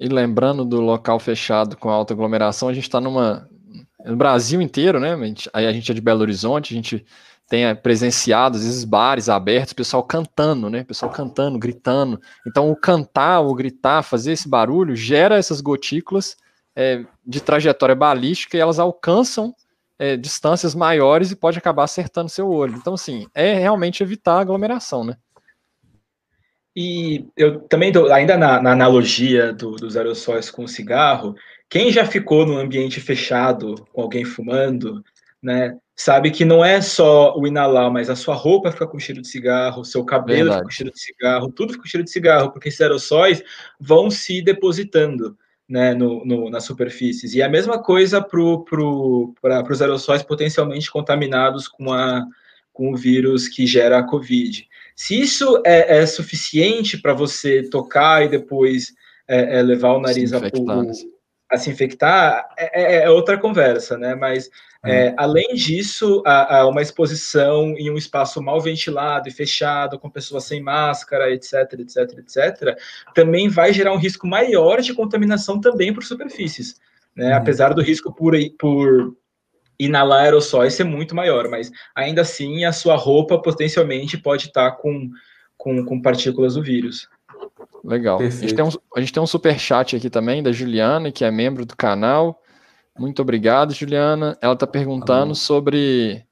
E 0.00 0.08
lembrando 0.08 0.64
do 0.64 0.80
local 0.80 1.20
fechado 1.20 1.76
com 1.76 1.88
alta 1.88 2.12
aglomeração, 2.12 2.68
a 2.68 2.74
gente 2.74 2.82
está 2.82 3.00
numa. 3.00 3.48
No 4.04 4.16
Brasil 4.16 4.60
inteiro, 4.60 4.98
né? 4.98 5.16
Aí 5.52 5.66
a 5.66 5.72
gente 5.72 5.90
é 5.90 5.94
de 5.94 6.00
Belo 6.00 6.20
Horizonte, 6.20 6.74
a 6.74 6.76
gente 6.76 7.06
tem 7.48 7.64
é, 7.64 7.74
presenciado, 7.74 8.56
às 8.56 8.64
vezes, 8.64 8.84
bares 8.84 9.28
abertos, 9.28 9.72
pessoal 9.72 10.02
cantando, 10.02 10.68
né? 10.68 10.82
Pessoal 10.82 11.10
cantando, 11.10 11.58
gritando. 11.58 12.20
Então, 12.46 12.70
o 12.70 12.76
cantar, 12.76 13.40
o 13.40 13.54
gritar, 13.54 14.02
fazer 14.02 14.32
esse 14.32 14.48
barulho 14.48 14.96
gera 14.96 15.36
essas 15.36 15.60
gotículas 15.60 16.36
é, 16.76 17.04
de 17.24 17.40
trajetória 17.40 17.94
balística 17.94 18.56
e 18.56 18.60
elas 18.60 18.78
alcançam 18.78 19.54
é, 19.98 20.16
distâncias 20.16 20.74
maiores 20.74 21.30
e 21.30 21.36
pode 21.36 21.58
acabar 21.58 21.84
acertando 21.84 22.28
seu 22.28 22.48
olho. 22.48 22.76
Então, 22.76 22.94
assim, 22.94 23.26
é 23.34 23.54
realmente 23.54 24.02
evitar 24.02 24.34
a 24.34 24.40
aglomeração, 24.40 25.04
né? 25.04 25.16
E 26.76 27.26
eu 27.36 27.60
também, 27.60 27.92
dou, 27.92 28.12
ainda 28.12 28.36
na, 28.36 28.60
na 28.60 28.72
analogia 28.72 29.52
do, 29.52 29.76
dos 29.76 29.96
aerossóis 29.96 30.50
com 30.50 30.64
o 30.64 30.68
cigarro, 30.68 31.36
quem 31.70 31.92
já 31.92 32.04
ficou 32.04 32.44
num 32.44 32.58
ambiente 32.58 33.00
fechado 33.00 33.76
com 33.92 34.02
alguém 34.02 34.24
fumando, 34.24 35.02
né, 35.40 35.76
sabe 35.94 36.32
que 36.32 36.44
não 36.44 36.64
é 36.64 36.80
só 36.80 37.36
o 37.38 37.46
inalar, 37.46 37.92
mas 37.92 38.10
a 38.10 38.16
sua 38.16 38.34
roupa 38.34 38.72
fica 38.72 38.86
com 38.88 38.98
cheiro 38.98 39.22
de 39.22 39.28
cigarro, 39.28 39.82
o 39.82 39.84
seu 39.84 40.04
cabelo 40.04 40.50
Verdade. 40.50 40.56
fica 40.56 40.64
com 40.64 40.70
cheiro 40.70 40.92
de 40.92 41.00
cigarro, 41.00 41.52
tudo 41.52 41.72
fica 41.72 41.82
com 41.82 41.88
cheiro 41.88 42.04
de 42.04 42.10
cigarro, 42.10 42.50
porque 42.50 42.68
esses 42.68 42.80
aerossóis 42.80 43.42
vão 43.78 44.10
se 44.10 44.42
depositando 44.42 45.38
né, 45.68 45.94
no, 45.94 46.24
no, 46.24 46.50
nas 46.50 46.64
superfícies. 46.64 47.34
E 47.34 47.42
a 47.42 47.48
mesma 47.48 47.82
coisa 47.82 48.20
para 48.20 48.28
pro, 48.28 48.64
pro, 48.64 49.34
os 49.70 49.82
aerossóis 49.82 50.22
potencialmente 50.22 50.90
contaminados 50.90 51.68
com, 51.68 51.92
a, 51.92 52.26
com 52.72 52.92
o 52.92 52.96
vírus 52.96 53.48
que 53.48 53.66
gera 53.66 53.98
a 53.98 54.02
Covid. 54.02 54.68
Se 54.94 55.20
isso 55.20 55.60
é, 55.64 55.98
é 55.98 56.06
suficiente 56.06 56.98
para 56.98 57.14
você 57.14 57.62
tocar 57.62 58.24
e 58.24 58.28
depois 58.28 58.94
é, 59.26 59.58
é 59.58 59.62
levar 59.62 59.94
o 59.94 60.00
nariz 60.00 60.32
a, 60.32 60.38
o, 60.38 60.90
a 61.54 61.58
se 61.58 61.70
infectar, 61.70 62.48
é, 62.58 62.82
é, 62.82 63.04
é 63.04 63.10
outra 63.10 63.38
conversa, 63.38 63.96
né? 63.96 64.14
Mas 64.14 64.50
é, 64.84 65.08
uhum. 65.08 65.14
além 65.16 65.54
disso, 65.54 66.22
a, 66.26 66.58
a, 66.58 66.66
uma 66.68 66.82
exposição 66.82 67.74
em 67.78 67.90
um 67.90 67.96
espaço 67.96 68.42
mal 68.42 68.60
ventilado 68.60 69.28
e 69.28 69.32
fechado, 69.32 69.98
com 69.98 70.10
pessoas 70.10 70.44
sem 70.44 70.60
máscara, 70.60 71.32
etc, 71.32 71.72
etc, 71.78 72.18
etc, 72.18 72.78
também 73.14 73.48
vai 73.48 73.72
gerar 73.72 73.92
um 73.92 73.98
risco 73.98 74.26
maior 74.26 74.82
de 74.82 74.92
contaminação 74.92 75.58
também 75.58 75.92
por 75.92 76.04
superfícies. 76.04 76.78
Né? 77.16 77.28
Uhum. 77.28 77.36
Apesar 77.36 77.72
do 77.72 77.82
risco 77.82 78.12
por, 78.12 78.34
por 78.58 79.16
inalar 79.78 80.24
aerossóis 80.24 80.74
ser 80.74 80.84
muito 80.84 81.14
maior, 81.14 81.48
mas 81.48 81.70
ainda 81.94 82.20
assim 82.20 82.64
a 82.64 82.72
sua 82.72 82.96
roupa 82.96 83.40
potencialmente 83.40 84.18
pode 84.18 84.48
estar 84.48 84.72
com, 84.72 85.10
com, 85.56 85.82
com 85.84 86.02
partículas 86.02 86.54
do 86.54 86.62
vírus. 86.62 87.08
Legal. 87.84 88.18
A 88.18 88.28
gente, 88.28 88.54
tem 88.54 88.64
um, 88.64 88.70
a 88.96 89.00
gente 89.00 89.12
tem 89.12 89.22
um 89.22 89.26
super 89.26 89.58
chat 89.58 89.94
aqui 89.94 90.08
também 90.08 90.42
da 90.42 90.50
Juliana, 90.50 91.12
que 91.12 91.24
é 91.24 91.30
membro 91.30 91.66
do 91.66 91.76
canal. 91.76 92.40
Muito 92.98 93.20
obrigado, 93.20 93.74
Juliana. 93.74 94.38
Ela 94.40 94.54
está 94.54 94.66
perguntando 94.66 95.34
sobre 95.34 96.26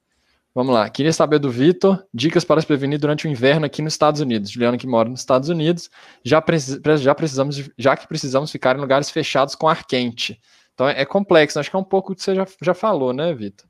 Vamos 0.54 0.74
lá. 0.74 0.88
Queria 0.90 1.12
saber 1.14 1.38
do 1.38 1.50
Vitor, 1.50 2.04
dicas 2.12 2.44
para 2.44 2.60
se 2.60 2.66
prevenir 2.66 2.98
durante 2.98 3.26
o 3.26 3.30
inverno 3.30 3.64
aqui 3.64 3.80
nos 3.80 3.94
Estados 3.94 4.20
Unidos. 4.20 4.50
Juliana 4.50 4.76
que 4.76 4.86
mora 4.86 5.08
nos 5.08 5.20
Estados 5.20 5.48
Unidos, 5.48 5.88
já, 6.22 6.44
já 6.98 7.14
precisamos, 7.14 7.70
já 7.78 7.96
que 7.96 8.06
precisamos 8.06 8.50
ficar 8.50 8.76
em 8.76 8.80
lugares 8.80 9.10
fechados 9.10 9.54
com 9.54 9.66
ar 9.66 9.86
quente. 9.86 10.38
Então 10.74 10.86
é, 10.86 11.00
é 11.00 11.04
complexo, 11.06 11.58
acho 11.58 11.70
que 11.70 11.76
é 11.76 11.78
um 11.78 11.84
pouco 11.84 12.14
que 12.14 12.22
você 12.22 12.34
já, 12.34 12.46
já 12.60 12.74
falou, 12.74 13.14
né, 13.14 13.32
Vitor? 13.32 13.66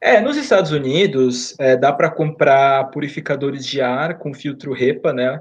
É, 0.00 0.20
nos 0.20 0.36
Estados 0.36 0.72
Unidos, 0.72 1.54
é, 1.60 1.76
dá 1.76 1.92
para 1.92 2.10
comprar 2.10 2.90
purificadores 2.90 3.64
de 3.64 3.80
ar 3.80 4.18
com 4.18 4.34
filtro 4.34 4.72
REPA, 4.72 5.12
né? 5.12 5.38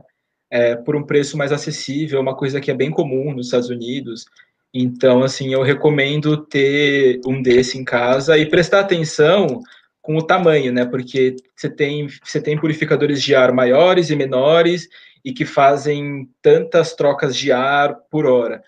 É, 0.52 0.76
por 0.76 0.98
um 0.98 1.04
preço 1.04 1.38
mais 1.38 1.52
acessível, 1.54 2.20
uma 2.20 2.36
coisa 2.36 2.60
que 2.60 2.70
é 2.70 2.74
bem 2.74 2.92
comum 2.92 3.34
nos 3.34 3.48
Estados 3.48 3.70
Unidos. 3.70 4.26
Então, 4.74 5.24
assim, 5.24 5.54
eu 5.54 5.64
recomendo 5.64 6.38
ter 6.46 7.22
um 7.26 7.42
desse 7.42 7.78
em 7.78 7.86
casa 7.86 8.38
e 8.38 8.46
prestar 8.46 8.82
atenção 8.82 9.62
com 10.02 10.18
o 10.18 10.22
tamanho, 10.22 10.74
né? 10.74 10.86
Porque 10.86 11.36
você 11.56 11.70
tem, 11.70 12.08
você 12.24 12.42
tem 12.42 12.60
purificadores 12.60 13.22
de 13.22 13.34
ar 13.34 13.54
maiores 13.54 14.10
e 14.10 14.16
menores 14.16 14.90
e 15.24 15.32
que 15.32 15.46
fazem 15.46 16.30
tantas 16.42 16.96
trocas 16.96 17.36
de 17.38 17.52
ar 17.52 17.96
por 18.10 18.26
hora. 18.26 18.64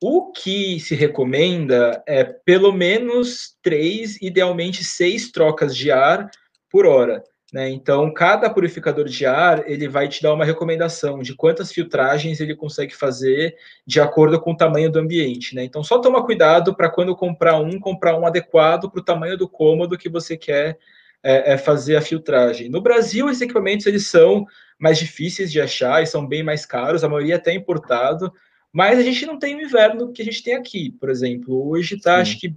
O 0.00 0.30
que 0.30 0.78
se 0.78 0.94
recomenda 0.94 2.02
é 2.06 2.22
pelo 2.22 2.72
menos 2.72 3.56
três, 3.60 4.16
idealmente 4.22 4.84
seis 4.84 5.32
trocas 5.32 5.76
de 5.76 5.90
ar 5.90 6.30
por 6.70 6.86
hora. 6.86 7.24
Né? 7.52 7.70
Então, 7.70 8.12
cada 8.12 8.50
purificador 8.50 9.06
de 9.06 9.24
ar 9.24 9.68
ele 9.70 9.88
vai 9.88 10.06
te 10.06 10.22
dar 10.22 10.34
uma 10.34 10.44
recomendação 10.44 11.20
de 11.20 11.34
quantas 11.34 11.72
filtragens 11.72 12.40
ele 12.40 12.54
consegue 12.54 12.94
fazer 12.94 13.56
de 13.86 14.00
acordo 14.00 14.38
com 14.38 14.52
o 14.52 14.56
tamanho 14.56 14.92
do 14.92 14.98
ambiente. 14.98 15.54
Né? 15.54 15.64
Então, 15.64 15.82
só 15.82 15.98
toma 15.98 16.24
cuidado 16.24 16.74
para 16.74 16.90
quando 16.90 17.16
comprar 17.16 17.58
um, 17.58 17.80
comprar 17.80 18.18
um 18.18 18.26
adequado 18.26 18.90
para 18.90 19.00
o 19.00 19.04
tamanho 19.04 19.36
do 19.36 19.48
cômodo 19.48 19.96
que 19.96 20.10
você 20.10 20.36
quer 20.36 20.78
é, 21.22 21.54
é 21.54 21.58
fazer 21.58 21.96
a 21.96 22.02
filtragem. 22.02 22.68
No 22.68 22.82
Brasil, 22.82 23.30
esses 23.30 23.42
equipamentos 23.42 23.86
eles 23.86 24.06
são 24.06 24.46
mais 24.78 24.98
difíceis 24.98 25.50
de 25.50 25.60
achar 25.60 26.02
e 26.02 26.06
são 26.06 26.26
bem 26.26 26.42
mais 26.42 26.66
caros, 26.66 27.02
a 27.02 27.08
maioria 27.08 27.34
é 27.34 27.36
até 27.38 27.52
importado. 27.54 28.32
Mas 28.70 28.98
a 28.98 29.02
gente 29.02 29.24
não 29.24 29.38
tem 29.38 29.56
o 29.56 29.62
inverno 29.62 30.12
que 30.12 30.20
a 30.20 30.24
gente 30.24 30.42
tem 30.42 30.54
aqui, 30.54 30.90
por 31.00 31.08
exemplo. 31.08 31.66
Hoje 31.68 31.96
está, 31.96 32.20
acho 32.20 32.38
que, 32.38 32.54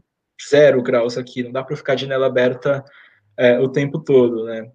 zero 0.50 0.84
graus 0.84 1.18
aqui, 1.18 1.42
não 1.42 1.52
dá 1.52 1.64
para 1.64 1.78
ficar 1.78 1.96
de 1.96 2.02
janela 2.02 2.28
aberta 2.28 2.84
é, 3.38 3.58
o 3.60 3.70
tempo 3.70 3.98
todo, 4.00 4.44
né? 4.44 4.70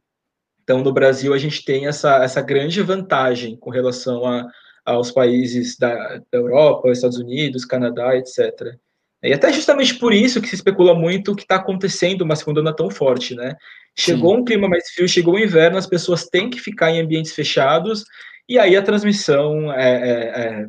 Então, 0.67 0.83
no 0.83 0.93
Brasil, 0.93 1.33
a 1.33 1.39
gente 1.39 1.65
tem 1.65 1.87
essa, 1.87 2.25
essa 2.25 2.43
grande 2.43 2.83
vantagem 2.83 3.57
com 3.57 3.71
relação 3.71 4.27
a, 4.27 4.51
aos 4.85 5.13
países 5.13 5.79
da, 5.79 5.95
da 6.31 6.39
Europa, 6.39 6.91
Estados 6.91 7.19
Unidos, 7.19 7.65
Canadá, 7.65 8.17
etc. 8.17 8.75
E 9.23 9.33
até 9.33 9.53
justamente 9.53 9.95
por 9.95 10.13
isso 10.13 10.43
que 10.43 10.49
se 10.49 10.57
especula 10.57 10.93
muito 10.93 11.37
que 11.37 11.43
está 11.43 11.55
acontecendo 11.55 12.23
uma 12.23 12.35
segunda 12.35 12.61
onda 12.63 12.75
tão 12.75 12.91
forte, 12.91 13.37
né? 13.37 13.55
Chegou 13.97 14.35
Sim. 14.35 14.41
um 14.41 14.45
clima 14.45 14.69
mais 14.69 14.91
frio, 14.91 15.09
chegou 15.09 15.35
o 15.35 15.39
inverno, 15.39 15.79
as 15.79 15.87
pessoas 15.87 16.27
têm 16.27 16.51
que 16.51 16.59
ficar 16.59 16.91
em 16.91 17.01
ambientes 17.01 17.33
fechados, 17.33 18.05
e 18.49 18.59
aí 18.59 18.75
a 18.77 18.83
transmissão 18.83 19.73
é, 19.73 20.11
é, 20.11 20.41
é 20.41 20.67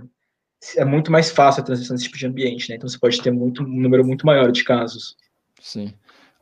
é 0.75 0.83
muito 0.83 1.11
mais 1.11 1.29
fácil 1.29 1.61
a 1.61 1.65
transição 1.65 1.95
desse 1.95 2.05
tipo 2.05 2.17
de 2.17 2.25
ambiente, 2.25 2.69
né? 2.69 2.75
Então 2.75 2.89
você 2.89 2.97
pode 2.97 3.21
ter 3.21 3.31
muito, 3.31 3.63
um 3.63 3.67
número 3.67 4.05
muito 4.05 4.25
maior 4.25 4.51
de 4.51 4.63
casos. 4.63 5.15
Sim. 5.61 5.93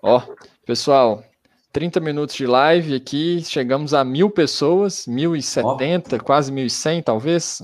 Ó, 0.01 0.21
pessoal, 0.65 1.23
30 1.75 1.99
minutos 1.99 2.33
de 2.37 2.47
live 2.47 2.95
aqui, 2.95 3.43
chegamos 3.43 3.93
a 3.93 4.01
mil 4.01 4.29
pessoas, 4.29 5.05
1070, 5.05 6.15
oh. 6.15 6.23
quase 6.23 6.49
1100 6.49 7.03
talvez. 7.03 7.61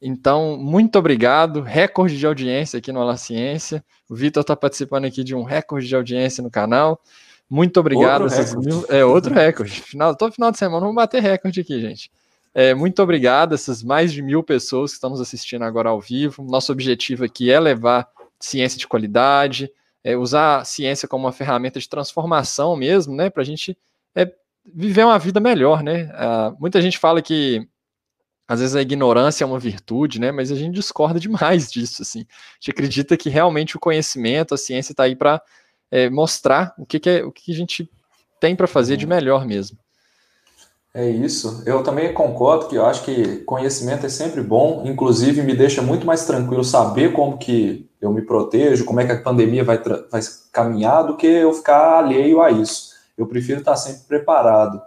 Então, 0.00 0.56
muito 0.56 0.96
obrigado. 1.00 1.60
Recorde 1.60 2.16
de 2.16 2.24
audiência 2.24 2.78
aqui 2.78 2.92
no 2.92 3.00
Ala 3.00 3.16
Ciência. 3.16 3.84
O 4.08 4.14
Vitor 4.14 4.42
está 4.42 4.54
participando 4.54 5.06
aqui 5.06 5.24
de 5.24 5.34
um 5.34 5.42
recorde 5.42 5.88
de 5.88 5.96
audiência 5.96 6.44
no 6.44 6.48
canal. 6.48 7.02
Muito 7.50 7.80
obrigado. 7.80 8.22
Outro 8.22 8.60
mil... 8.60 8.86
É 8.88 9.04
outro 9.04 9.34
recorde. 9.34 9.82
Final, 9.82 10.14
todo 10.14 10.32
final 10.32 10.52
de 10.52 10.58
semana 10.58 10.78
vamos 10.78 10.94
bater 10.94 11.20
recorde 11.20 11.60
aqui, 11.60 11.80
gente. 11.80 12.12
É, 12.54 12.72
muito 12.72 13.02
obrigado, 13.02 13.52
essas 13.52 13.82
mais 13.82 14.12
de 14.12 14.22
mil 14.22 14.44
pessoas 14.44 14.92
que 14.92 14.98
estão 14.98 15.10
nos 15.10 15.20
assistindo 15.20 15.64
agora 15.64 15.88
ao 15.88 16.00
vivo. 16.00 16.44
Nosso 16.44 16.70
objetivo 16.70 17.24
aqui 17.24 17.50
é 17.50 17.58
levar 17.58 18.06
ciência 18.38 18.78
de 18.78 18.86
qualidade, 18.86 19.68
é 20.04 20.16
usar 20.16 20.58
a 20.58 20.64
ciência 20.64 21.08
como 21.08 21.24
uma 21.24 21.32
ferramenta 21.32 21.80
de 21.80 21.88
transformação 21.88 22.76
mesmo, 22.76 23.16
né? 23.16 23.30
Para 23.30 23.42
a 23.42 23.46
gente 23.46 23.76
é, 24.14 24.30
viver 24.64 25.04
uma 25.04 25.18
vida 25.18 25.40
melhor, 25.40 25.82
né? 25.82 26.10
Ah, 26.12 26.54
muita 26.60 26.82
gente 26.82 26.98
fala 26.98 27.22
que 27.22 27.66
às 28.46 28.60
vezes 28.60 28.76
a 28.76 28.82
ignorância 28.82 29.42
é 29.42 29.46
uma 29.46 29.58
virtude, 29.58 30.20
né? 30.20 30.30
Mas 30.30 30.52
a 30.52 30.54
gente 30.54 30.74
discorda 30.74 31.18
demais 31.20 31.72
disso, 31.72 32.02
assim. 32.02 32.20
A 32.20 32.54
gente 32.60 32.70
acredita 32.70 33.16
que 33.16 33.30
realmente 33.30 33.76
o 33.76 33.80
conhecimento, 33.80 34.54
a 34.54 34.58
ciência 34.58 34.92
está 34.92 35.04
aí 35.04 35.16
para 35.16 35.40
é, 35.90 36.10
mostrar 36.10 36.74
o 36.78 36.84
que, 36.84 37.00
que, 37.00 37.08
é, 37.08 37.24
o 37.24 37.32
que 37.32 37.50
a 37.50 37.54
gente 37.54 37.90
tem 38.38 38.54
para 38.54 38.66
fazer 38.66 38.98
de 38.98 39.06
uhum. 39.06 39.10
melhor 39.10 39.46
mesmo. 39.46 39.78
É 40.96 41.08
isso. 41.08 41.64
Eu 41.66 41.82
também 41.82 42.14
concordo 42.14 42.68
que 42.68 42.76
eu 42.76 42.86
acho 42.86 43.02
que 43.02 43.38
conhecimento 43.38 44.06
é 44.06 44.08
sempre 44.08 44.40
bom, 44.40 44.84
inclusive 44.86 45.42
me 45.42 45.52
deixa 45.52 45.82
muito 45.82 46.06
mais 46.06 46.24
tranquilo 46.24 46.62
saber 46.62 47.12
como 47.12 47.36
que 47.36 47.90
eu 48.00 48.12
me 48.12 48.22
protejo, 48.22 48.84
como 48.84 49.00
é 49.00 49.04
que 49.04 49.10
a 49.10 49.20
pandemia 49.20 49.64
vai, 49.64 49.76
vai 50.08 50.20
caminhar, 50.52 51.02
do 51.02 51.16
que 51.16 51.26
eu 51.26 51.52
ficar 51.52 51.98
alheio 51.98 52.40
a 52.40 52.52
isso. 52.52 52.94
Eu 53.18 53.26
prefiro 53.26 53.58
estar 53.58 53.74
sempre 53.74 54.02
preparado. 54.06 54.80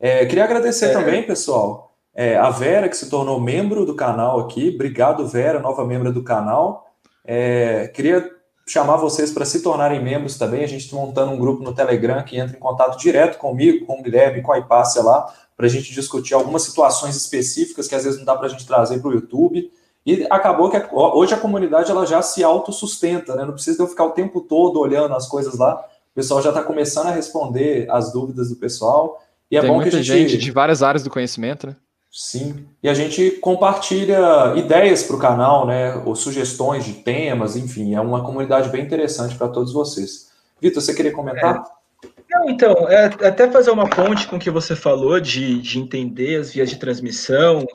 É, 0.00 0.26
queria 0.26 0.42
agradecer 0.42 0.86
é. 0.86 0.92
também, 0.92 1.22
pessoal, 1.24 1.94
é, 2.12 2.36
a 2.36 2.50
Vera, 2.50 2.88
que 2.88 2.96
se 2.96 3.08
tornou 3.08 3.40
membro 3.40 3.86
do 3.86 3.94
canal 3.94 4.40
aqui. 4.40 4.72
Obrigado, 4.74 5.28
Vera, 5.28 5.60
nova 5.60 5.84
membro 5.84 6.12
do 6.12 6.24
canal. 6.24 6.92
É, 7.24 7.86
queria 7.94 8.28
chamar 8.66 8.96
vocês 8.96 9.30
para 9.30 9.44
se 9.44 9.62
tornarem 9.62 10.02
membros 10.02 10.36
também. 10.36 10.64
A 10.64 10.68
gente 10.68 10.86
está 10.86 10.96
montando 10.96 11.30
um 11.30 11.38
grupo 11.38 11.62
no 11.62 11.72
Telegram 11.72 12.22
que 12.24 12.36
entra 12.36 12.56
em 12.56 12.60
contato 12.60 12.98
direto 12.98 13.38
comigo, 13.38 13.86
com 13.86 14.00
o 14.00 14.02
Guilherme, 14.02 14.42
com 14.42 14.52
a 14.52 14.58
Ipácia 14.58 15.02
lá 15.02 15.32
para 15.62 15.68
a 15.68 15.70
gente 15.70 15.94
discutir 15.94 16.34
algumas 16.34 16.62
situações 16.62 17.14
específicas 17.14 17.86
que 17.86 17.94
às 17.94 18.02
vezes 18.02 18.18
não 18.18 18.24
dá 18.24 18.34
para 18.34 18.46
a 18.46 18.48
gente 18.48 18.66
trazer 18.66 18.98
para 18.98 19.10
o 19.10 19.14
YouTube. 19.14 19.70
E 20.04 20.26
acabou 20.28 20.68
que 20.68 20.76
hoje 20.90 21.34
a 21.34 21.38
comunidade 21.38 21.88
ela 21.88 22.04
já 22.04 22.20
se 22.20 22.42
autossustenta, 22.42 23.36
né? 23.36 23.44
Não 23.44 23.52
precisa 23.52 23.80
eu 23.80 23.86
ficar 23.86 24.06
o 24.06 24.10
tempo 24.10 24.40
todo 24.40 24.80
olhando 24.80 25.14
as 25.14 25.28
coisas 25.28 25.56
lá. 25.56 25.76
O 25.76 26.14
pessoal 26.16 26.42
já 26.42 26.48
está 26.48 26.64
começando 26.64 27.06
a 27.06 27.12
responder 27.12 27.88
as 27.92 28.12
dúvidas 28.12 28.48
do 28.48 28.56
pessoal. 28.56 29.22
E 29.48 29.56
é 29.56 29.60
Tem 29.60 29.70
bom 29.70 29.76
muita 29.76 29.90
que 29.90 29.98
a 29.98 30.02
gente, 30.02 30.30
gente 30.30 30.42
de 30.42 30.50
várias 30.50 30.82
áreas 30.82 31.04
do 31.04 31.10
conhecimento, 31.10 31.68
né? 31.68 31.76
Sim. 32.10 32.66
E 32.82 32.88
a 32.88 32.94
gente 32.94 33.30
compartilha 33.40 34.54
ideias 34.56 35.04
para 35.04 35.14
o 35.14 35.20
canal, 35.20 35.64
né? 35.64 35.94
Ou 36.04 36.16
sugestões 36.16 36.84
de 36.84 36.94
temas, 36.94 37.54
enfim, 37.54 37.94
é 37.94 38.00
uma 38.00 38.24
comunidade 38.24 38.68
bem 38.68 38.82
interessante 38.82 39.36
para 39.36 39.46
todos 39.46 39.72
vocês. 39.72 40.28
Vitor, 40.60 40.82
você 40.82 40.92
queria 40.92 41.12
comentar? 41.12 41.58
É. 41.58 41.81
Não, 42.32 42.48
então, 42.48 42.88
é, 42.88 43.04
até 43.04 43.50
fazer 43.50 43.70
uma 43.70 43.88
ponte 43.88 44.26
com 44.26 44.36
o 44.36 44.38
que 44.38 44.50
você 44.50 44.74
falou 44.74 45.20
de, 45.20 45.60
de 45.60 45.78
entender 45.78 46.36
as 46.36 46.52
vias 46.52 46.70
de 46.70 46.78
transmissão. 46.78 47.66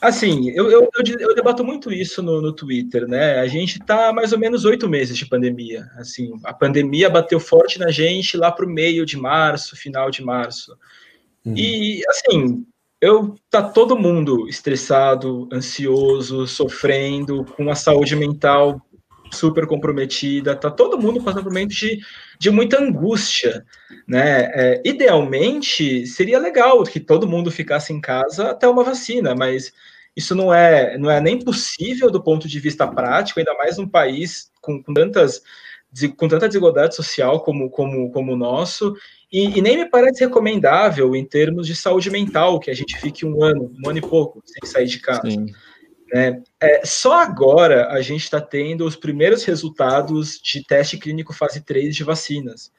Assim, 0.00 0.50
eu, 0.50 0.70
eu, 0.70 0.82
eu, 0.82 1.18
eu 1.20 1.34
debato 1.34 1.62
muito 1.62 1.92
isso 1.92 2.22
no, 2.22 2.40
no 2.40 2.52
Twitter, 2.52 3.06
né? 3.06 3.38
A 3.38 3.46
gente 3.46 3.78
está 3.78 4.12
mais 4.12 4.32
ou 4.32 4.38
menos 4.38 4.64
oito 4.64 4.88
meses 4.88 5.16
de 5.16 5.26
pandemia. 5.26 5.86
Assim, 5.96 6.32
a 6.44 6.52
pandemia 6.52 7.08
bateu 7.08 7.38
forte 7.38 7.78
na 7.78 7.90
gente 7.90 8.36
lá 8.36 8.50
para 8.50 8.66
o 8.66 8.70
meio 8.70 9.06
de 9.06 9.16
março, 9.16 9.76
final 9.76 10.10
de 10.10 10.24
março. 10.24 10.76
Uhum. 11.44 11.54
E, 11.56 12.02
assim, 12.08 12.66
eu 13.00 13.36
tá 13.50 13.62
todo 13.62 13.98
mundo 13.98 14.48
estressado, 14.48 15.48
ansioso, 15.52 16.46
sofrendo, 16.46 17.44
com 17.56 17.70
a 17.70 17.74
saúde 17.74 18.16
mental 18.16 18.80
super 19.32 19.66
comprometida, 19.66 20.54
tá 20.54 20.70
todo 20.70 21.00
mundo 21.00 21.22
passando 21.22 21.42
por 21.42 21.50
um 21.50 21.54
momento 21.54 21.70
de, 21.70 21.98
de 22.42 22.50
muita 22.50 22.82
angústia, 22.82 23.64
né? 24.04 24.50
É, 24.52 24.82
idealmente, 24.84 26.04
seria 26.08 26.40
legal 26.40 26.82
que 26.82 26.98
todo 26.98 27.28
mundo 27.28 27.52
ficasse 27.52 27.92
em 27.92 28.00
casa 28.00 28.50
até 28.50 28.66
uma 28.66 28.82
vacina, 28.82 29.32
mas 29.32 29.72
isso 30.16 30.34
não 30.34 30.52
é, 30.52 30.98
não 30.98 31.08
é 31.08 31.20
nem 31.20 31.38
possível 31.38 32.10
do 32.10 32.20
ponto 32.20 32.48
de 32.48 32.58
vista 32.58 32.84
prático, 32.84 33.38
ainda 33.38 33.54
mais 33.54 33.78
num 33.78 33.86
país 33.88 34.50
com, 34.60 34.82
com 34.82 34.92
tantas 34.92 35.40
com 36.16 36.26
tanta 36.26 36.48
desigualdade 36.48 36.96
social 36.96 37.42
como, 37.42 37.70
como, 37.70 38.10
como 38.10 38.32
o 38.32 38.36
nosso, 38.36 38.96
e, 39.30 39.58
e, 39.58 39.60
nem 39.60 39.76
me 39.76 39.88
parece 39.88 40.24
recomendável 40.24 41.14
em 41.14 41.22
termos 41.22 41.66
de 41.66 41.76
saúde 41.76 42.10
mental 42.10 42.58
que 42.58 42.70
a 42.70 42.74
gente 42.74 42.98
fique 42.98 43.26
um 43.26 43.44
ano, 43.44 43.70
um 43.78 43.88
ano 43.90 43.98
e 43.98 44.00
pouco 44.00 44.42
sem 44.46 44.68
sair 44.68 44.86
de 44.86 44.98
casa. 44.98 45.30
Sim. 45.30 45.46
Né? 46.12 46.42
É, 46.60 46.84
só 46.84 47.14
agora 47.14 47.88
a 47.88 48.02
gente 48.02 48.24
está 48.24 48.40
tendo 48.40 48.84
os 48.86 48.94
primeiros 48.94 49.44
resultados 49.44 50.38
de 50.38 50.62
teste 50.62 50.98
clínico 50.98 51.32
fase 51.32 51.62
3 51.62 51.96
de 51.96 52.04
vacinas. 52.04 52.70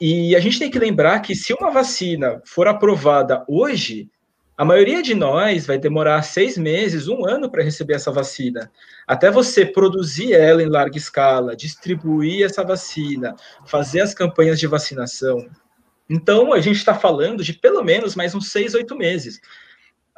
E 0.00 0.34
a 0.36 0.40
gente 0.40 0.58
tem 0.58 0.70
que 0.70 0.78
lembrar 0.78 1.20
que 1.20 1.34
se 1.34 1.52
uma 1.52 1.70
vacina 1.70 2.40
for 2.46 2.68
aprovada 2.68 3.44
hoje, 3.48 4.08
a 4.56 4.64
maioria 4.64 5.02
de 5.02 5.14
nós 5.14 5.66
vai 5.66 5.78
demorar 5.78 6.22
seis 6.22 6.56
meses, 6.56 7.08
um 7.08 7.26
ano 7.26 7.50
para 7.50 7.62
receber 7.62 7.94
essa 7.94 8.12
vacina. 8.12 8.70
Até 9.06 9.30
você 9.30 9.66
produzir 9.66 10.32
ela 10.32 10.62
em 10.62 10.68
larga 10.68 10.96
escala, 10.96 11.56
distribuir 11.56 12.44
essa 12.44 12.62
vacina, 12.62 13.34
fazer 13.66 14.00
as 14.00 14.14
campanhas 14.14 14.60
de 14.60 14.66
vacinação. 14.66 15.48
Então, 16.08 16.52
a 16.52 16.60
gente 16.60 16.76
está 16.76 16.94
falando 16.94 17.42
de 17.42 17.52
pelo 17.52 17.82
menos 17.82 18.14
mais 18.14 18.34
uns 18.34 18.50
seis, 18.50 18.74
oito 18.74 18.96
meses. 18.96 19.40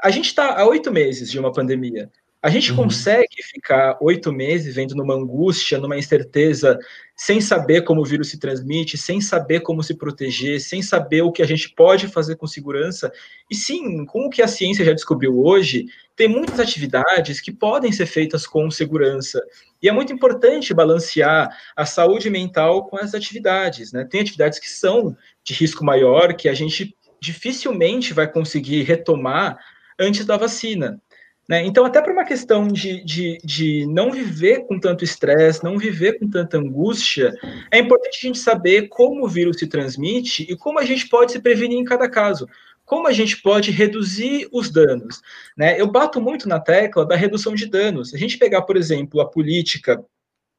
A 0.03 0.11
gente 0.11 0.27
está 0.27 0.61
há 0.61 0.67
oito 0.67 0.93
meses 0.93 1.31
de 1.31 1.39
uma 1.39 1.53
pandemia. 1.53 2.11
A 2.43 2.51
gente 2.51 2.73
uhum. 2.73 2.79
consegue 2.79 3.41
ficar 3.41 3.97
oito 4.01 4.33
meses 4.33 4.75
vendo 4.75 4.97
numa 4.97 5.15
angústia, 5.15 5.79
numa 5.79 5.97
incerteza, 5.97 6.77
sem 7.15 7.41
saber 7.41 7.83
como 7.83 8.01
o 8.01 8.05
vírus 8.05 8.31
se 8.31 8.41
transmite, 8.41 8.99
sem 8.99 9.21
saber 9.21 9.61
como 9.61 9.81
se 9.81 9.95
proteger, 9.95 10.61
sem 10.61 10.83
saber 10.83 11.23
o 11.23 11.31
que 11.31 11.41
a 11.41 11.47
gente 11.47 11.73
pode 11.73 12.09
fazer 12.09 12.35
com 12.35 12.49
segurança. 12.49 13.13
E 13.49 13.55
sim, 13.55 14.05
com 14.07 14.27
o 14.27 14.29
que 14.29 14.43
a 14.43 14.49
ciência 14.49 14.85
já 14.85 14.93
descobriu 14.93 15.39
hoje, 15.39 15.87
tem 16.17 16.27
muitas 16.27 16.59
atividades 16.59 17.41
que 17.41 17.53
podem 17.53 17.93
ser 17.93 18.07
feitas 18.07 18.45
com 18.45 18.69
segurança. 18.73 19.41
E 19.81 19.89
é 19.89 19.93
muito 19.93 20.13
importante 20.13 20.75
balancear 20.75 21.49
a 21.77 21.87
saúde 21.87 22.29
mental 22.29 22.87
com 22.89 22.97
as 22.97 23.15
atividades. 23.15 23.93
Né? 23.93 24.05
Tem 24.05 24.21
atividades 24.21 24.59
que 24.59 24.69
são 24.69 25.17
de 25.45 25.55
risco 25.55 25.85
maior, 25.85 26.35
que 26.35 26.49
a 26.49 26.55
gente 26.55 26.97
dificilmente 27.21 28.13
vai 28.13 28.27
conseguir 28.27 28.83
retomar 28.83 29.61
antes 29.97 30.27
da 30.27 30.37
vacina. 30.37 31.01
Né? 31.49 31.65
Então, 31.67 31.85
até 31.85 32.01
para 32.01 32.13
uma 32.13 32.25
questão 32.25 32.69
de, 32.69 33.05
de, 33.05 33.39
de 33.45 33.87
não 33.87 34.13
viver 34.13 34.67
com 34.67 34.79
tanto 34.79 35.05
estresse, 35.05 35.65
não 35.65 35.77
viver 35.77 36.19
com 36.19 36.29
tanta 36.29 36.59
angústia, 36.59 37.35
é 37.71 37.79
importante 37.79 38.19
a 38.23 38.27
gente 38.29 38.39
saber 38.39 38.89
como 38.89 39.25
o 39.25 39.29
vírus 39.29 39.59
se 39.59 39.67
transmite 39.67 40.47
e 40.49 40.57
como 40.57 40.79
a 40.79 40.85
gente 40.85 41.09
pode 41.09 41.33
se 41.33 41.41
prevenir 41.41 41.79
em 41.79 41.85
cada 41.85 42.09
caso. 42.09 42.49
Como 42.85 43.09
a 43.09 43.13
gente 43.13 43.41
pode 43.43 43.71
reduzir 43.71 44.49
os 44.53 44.71
danos? 44.71 45.21
Né? 45.57 45.81
Eu 45.81 45.91
bato 45.91 46.21
muito 46.21 46.49
na 46.49 46.61
tecla 46.61 47.05
da 47.05 47.17
redução 47.17 47.55
de 47.55 47.67
danos. 47.67 48.11
Se 48.11 48.17
a 48.17 48.19
gente 48.19 48.39
pegar, 48.39 48.63
por 48.63 48.77
exemplo, 48.77 49.21
a 49.21 49.29
política 49.29 50.03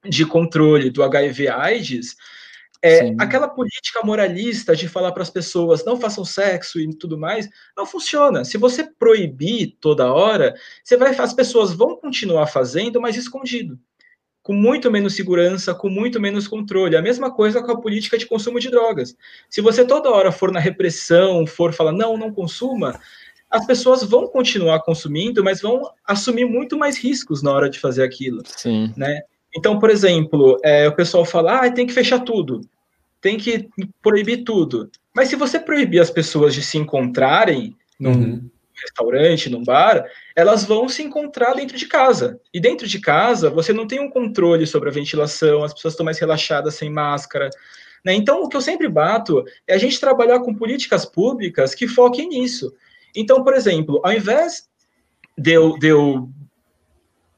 de 0.06 0.26
controle 0.26 0.90
do 0.90 1.04
HIV/AIDS, 1.04 2.16
é, 2.84 3.16
aquela 3.18 3.48
política 3.48 4.02
moralista 4.04 4.76
de 4.76 4.90
falar 4.90 5.14
para 5.14 5.24
as 5.24 5.30
pessoas 5.30 5.86
não 5.86 5.98
façam 5.98 6.26
sexo 6.26 6.82
e 6.82 6.94
tudo 6.94 7.18
mais, 7.18 7.48
não 7.78 7.86
funciona. 7.86 8.44
Se 8.44 8.58
você 8.58 8.84
proibir 8.84 9.78
toda 9.80 10.12
hora, 10.12 10.54
você 10.84 10.98
vai, 10.98 11.16
as 11.16 11.34
pessoas 11.34 11.72
vão 11.72 11.96
continuar 11.96 12.46
fazendo, 12.48 13.00
mas 13.00 13.16
escondido. 13.16 13.80
Com 14.42 14.54
muito 14.54 14.92
menos 14.92 15.16
segurança, 15.16 15.74
com 15.74 15.88
muito 15.88 16.20
menos 16.20 16.46
controle. 16.46 16.98
A 16.98 17.02
mesma 17.02 17.34
coisa 17.34 17.64
com 17.64 17.72
a 17.72 17.80
política 17.80 18.18
de 18.18 18.26
consumo 18.26 18.60
de 18.60 18.70
drogas. 18.70 19.16
Se 19.50 19.62
você 19.62 19.86
toda 19.86 20.12
hora 20.12 20.34
for 20.34 20.52
na 20.52 20.60
repressão, 20.60 21.48
for 21.48 21.72
falar 21.72 21.94
não, 21.94 22.18
não 22.18 22.34
consuma, 22.34 23.00
as 23.50 23.66
pessoas 23.66 24.04
vão 24.04 24.28
continuar 24.28 24.82
consumindo, 24.82 25.42
mas 25.42 25.62
vão 25.62 25.90
assumir 26.06 26.44
muito 26.44 26.78
mais 26.78 26.98
riscos 26.98 27.42
na 27.42 27.54
hora 27.54 27.70
de 27.70 27.80
fazer 27.80 28.04
aquilo. 28.04 28.44
Sim. 28.46 28.94
Né? 28.98 29.22
Então, 29.56 29.80
por 29.80 29.90
exemplo, 29.90 30.58
é, 30.62 30.86
o 30.90 30.96
pessoal 30.96 31.24
fala, 31.24 31.62
ah, 31.62 31.72
tem 31.72 31.88
que 31.88 31.94
fechar 31.94 32.20
tudo 32.20 32.60
tem 33.24 33.38
que 33.38 33.70
proibir 34.02 34.44
tudo. 34.44 34.92
Mas 35.16 35.30
se 35.30 35.38
você 35.38 35.58
proibir 35.58 36.02
as 36.02 36.12
pessoas 36.12 36.54
de 36.54 36.62
se 36.62 36.78
encontrarem 36.78 37.74
num 37.98 38.12
uhum. 38.12 38.50
restaurante, 38.76 39.50
num 39.50 39.64
bar, 39.64 40.06
elas 40.36 40.66
vão 40.66 40.90
se 40.90 41.02
encontrar 41.02 41.54
dentro 41.54 41.78
de 41.78 41.88
casa. 41.88 42.38
E 42.54 42.60
dentro 42.60 42.86
de 42.86 43.00
casa, 43.00 43.50
você 43.50 43.72
não 43.72 43.88
tem 43.88 44.02
um 44.02 44.10
controle 44.10 44.68
sobre 44.68 44.90
a 44.90 44.92
ventilação, 44.92 45.64
as 45.64 45.74
pessoas 45.74 45.94
estão 45.94 46.04
mais 46.04 46.20
relaxadas 46.20 46.76
sem 46.76 46.90
máscara. 46.90 47.50
Né? 48.04 48.14
Então, 48.14 48.44
o 48.44 48.50
que 48.50 48.58
eu 48.58 48.62
sempre 48.62 48.90
bato 48.90 49.46
é 49.66 49.74
a 49.74 49.78
gente 49.78 50.02
trabalhar 50.02 50.42
com 50.42 50.54
políticas 50.54 51.06
públicas 51.06 51.74
que 51.74 51.88
foquem 51.88 52.28
nisso. 52.28 52.74
Então, 53.16 53.42
por 53.42 53.54
exemplo, 53.54 54.02
ao 54.04 54.12
invés 54.12 54.68
de 55.38 55.54
eu, 55.54 55.80
de 55.80 55.88
eu, 55.88 56.30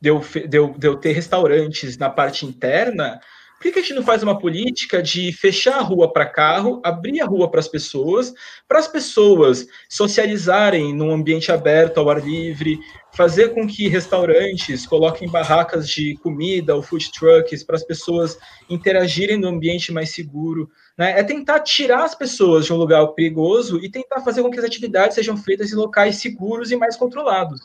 de 0.01 0.09
eu, 0.09 0.19
de 0.19 0.57
eu, 0.57 0.69
de 0.69 0.87
eu 0.87 0.95
ter 0.97 1.11
restaurantes 1.11 1.95
na 1.95 2.09
parte 2.09 2.43
interna, 2.43 3.19
por 3.57 3.63
que, 3.63 3.71
que 3.71 3.79
a 3.79 3.81
gente 3.81 3.93
não 3.93 4.03
faz 4.03 4.21
uma 4.21 4.37
política 4.37 5.01
de 5.01 5.31
fechar 5.31 5.77
a 5.79 5.81
rua 5.81 6.11
para 6.11 6.25
carro, 6.25 6.81
abrir 6.83 7.21
a 7.21 7.25
rua 7.25 7.49
para 7.49 7.59
as 7.59 7.67
pessoas, 7.67 8.33
para 8.67 8.79
as 8.79 8.87
pessoas 8.87 9.65
socializarem 9.89 10.93
num 10.93 11.11
ambiente 11.11 11.51
aberto, 11.51 11.97
ao 11.99 12.09
ar 12.09 12.23
livre, 12.23 12.77
fazer 13.13 13.53
com 13.53 13.65
que 13.65 13.87
restaurantes 13.87 14.85
coloquem 14.85 15.29
barracas 15.29 15.87
de 15.87 16.17
comida 16.17 16.75
ou 16.75 16.83
food 16.83 17.09
trucks 17.11 17.63
para 17.63 17.77
as 17.77 17.83
pessoas 17.83 18.37
interagirem 18.69 19.37
no 19.37 19.47
ambiente 19.47 19.91
mais 19.91 20.09
seguro. 20.09 20.69
Né? 20.97 21.17
É 21.17 21.23
tentar 21.23 21.61
tirar 21.61 22.03
as 22.03 22.13
pessoas 22.13 22.65
de 22.65 22.73
um 22.73 22.77
lugar 22.77 23.07
perigoso 23.09 23.79
e 23.81 23.89
tentar 23.89 24.19
fazer 24.21 24.41
com 24.41 24.51
que 24.51 24.59
as 24.59 24.65
atividades 24.65 25.15
sejam 25.15 25.37
feitas 25.37 25.71
em 25.71 25.75
locais 25.75 26.17
seguros 26.17 26.71
e 26.71 26.75
mais 26.75 26.97
controlados. 26.97 27.61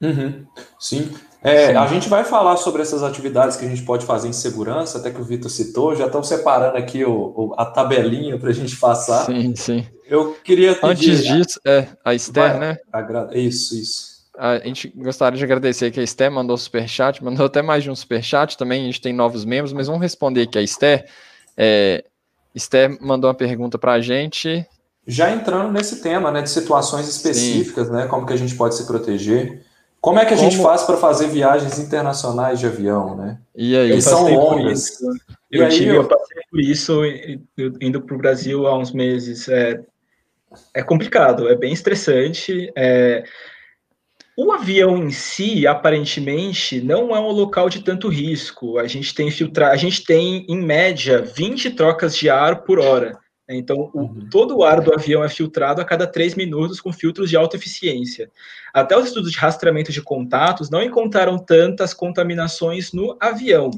Uhum. 0.00 0.46
Sim. 0.78 1.12
É, 1.44 1.74
a 1.74 1.86
gente 1.88 2.08
vai 2.08 2.22
falar 2.22 2.56
sobre 2.56 2.82
essas 2.82 3.02
atividades 3.02 3.56
que 3.56 3.64
a 3.64 3.68
gente 3.68 3.82
pode 3.82 4.06
fazer 4.06 4.28
em 4.28 4.32
segurança, 4.32 4.98
até 4.98 5.10
que 5.10 5.20
o 5.20 5.24
Vitor 5.24 5.50
citou, 5.50 5.96
já 5.96 6.06
estão 6.06 6.22
separando 6.22 6.76
aqui 6.76 7.04
o, 7.04 7.32
o 7.34 7.54
a 7.58 7.64
tabelinha 7.64 8.38
para 8.38 8.50
a 8.50 8.52
gente 8.52 8.76
passar. 8.76 9.26
Sim, 9.26 9.54
sim. 9.56 9.86
Eu 10.06 10.34
queria 10.44 10.74
pedir... 10.74 11.10
Antes 11.10 11.24
disso, 11.24 11.60
é, 11.66 11.88
a 12.04 12.14
Esther, 12.14 12.50
vai, 12.50 12.58
né? 12.60 12.76
Agra... 12.92 13.28
Isso, 13.32 13.74
isso. 13.76 14.12
A 14.38 14.58
gente 14.58 14.88
gostaria 14.96 15.36
de 15.36 15.44
agradecer 15.44 15.90
que 15.90 16.00
a 16.00 16.02
Esther 16.02 16.30
mandou 16.30 16.56
superchat, 16.56 17.22
mandou 17.22 17.46
até 17.46 17.60
mais 17.60 17.82
de 17.82 17.90
um 17.90 17.96
superchat 17.96 18.56
também, 18.56 18.82
a 18.82 18.86
gente 18.86 19.00
tem 19.00 19.12
novos 19.12 19.44
membros, 19.44 19.72
mas 19.72 19.88
vamos 19.88 20.00
responder 20.00 20.42
aqui 20.42 20.58
a 20.58 20.62
Esther. 20.62 21.04
É, 21.56 22.04
Esther 22.54 22.96
mandou 23.00 23.28
uma 23.28 23.34
pergunta 23.34 23.78
para 23.78 23.92
a 23.92 24.00
gente. 24.00 24.64
Já 25.06 25.32
entrando 25.32 25.72
nesse 25.72 26.00
tema, 26.00 26.30
né, 26.30 26.42
de 26.42 26.50
situações 26.50 27.08
específicas, 27.08 27.88
sim. 27.88 27.92
né, 27.92 28.06
como 28.06 28.26
que 28.26 28.32
a 28.32 28.36
gente 28.36 28.54
pode 28.54 28.76
se 28.76 28.86
proteger. 28.86 29.64
Como 30.02 30.18
é 30.18 30.26
que 30.26 30.34
a 30.34 30.36
Como... 30.36 30.50
gente 30.50 30.60
faz 30.60 30.82
para 30.82 30.96
fazer 30.96 31.28
viagens 31.28 31.78
internacionais 31.78 32.58
de 32.58 32.66
avião, 32.66 33.16
né? 33.16 33.38
E 33.54 33.76
aí? 33.76 33.90
Eu 33.92 34.02
são 34.02 34.28
longas. 34.34 35.00
Eu, 35.48 35.68
tive, 35.68 35.90
eu... 35.90 35.94
eu 35.94 36.08
passei 36.08 36.42
por 36.50 36.60
isso 36.60 37.02
indo 37.80 38.02
para 38.02 38.16
o 38.16 38.18
Brasil 38.18 38.66
há 38.66 38.76
uns 38.76 38.90
meses. 38.92 39.48
É, 39.48 39.80
é 40.74 40.82
complicado, 40.82 41.48
é 41.48 41.54
bem 41.54 41.72
estressante. 41.72 42.72
É... 42.76 43.22
O 44.36 44.50
avião 44.50 44.96
em 44.96 45.12
si, 45.12 45.68
aparentemente, 45.68 46.80
não 46.80 47.14
é 47.14 47.20
um 47.20 47.30
local 47.30 47.68
de 47.68 47.84
tanto 47.84 48.08
risco. 48.08 48.78
A 48.78 48.88
gente 48.88 49.14
tem 49.14 49.30
filtrar, 49.30 49.70
a 49.70 49.76
gente 49.76 50.04
tem, 50.04 50.44
em 50.48 50.60
média, 50.60 51.22
20 51.22 51.70
trocas 51.70 52.16
de 52.16 52.28
ar 52.28 52.64
por 52.64 52.80
hora. 52.80 53.21
Então, 53.54 53.90
o, 53.92 54.00
uhum. 54.00 54.28
todo 54.30 54.56
o 54.56 54.64
ar 54.64 54.80
do 54.80 54.92
avião 54.92 55.22
é 55.22 55.28
filtrado 55.28 55.80
a 55.80 55.84
cada 55.84 56.06
três 56.06 56.34
minutos 56.34 56.80
com 56.80 56.92
filtros 56.92 57.30
de 57.30 57.36
alta 57.36 57.56
eficiência. 57.56 58.30
Até 58.72 58.96
os 58.96 59.06
estudos 59.06 59.30
de 59.30 59.38
rastreamento 59.38 59.92
de 59.92 60.02
contatos 60.02 60.70
não 60.70 60.82
encontraram 60.82 61.38
tantas 61.38 61.92
contaminações 61.94 62.92
no 62.92 63.16
avião. 63.20 63.70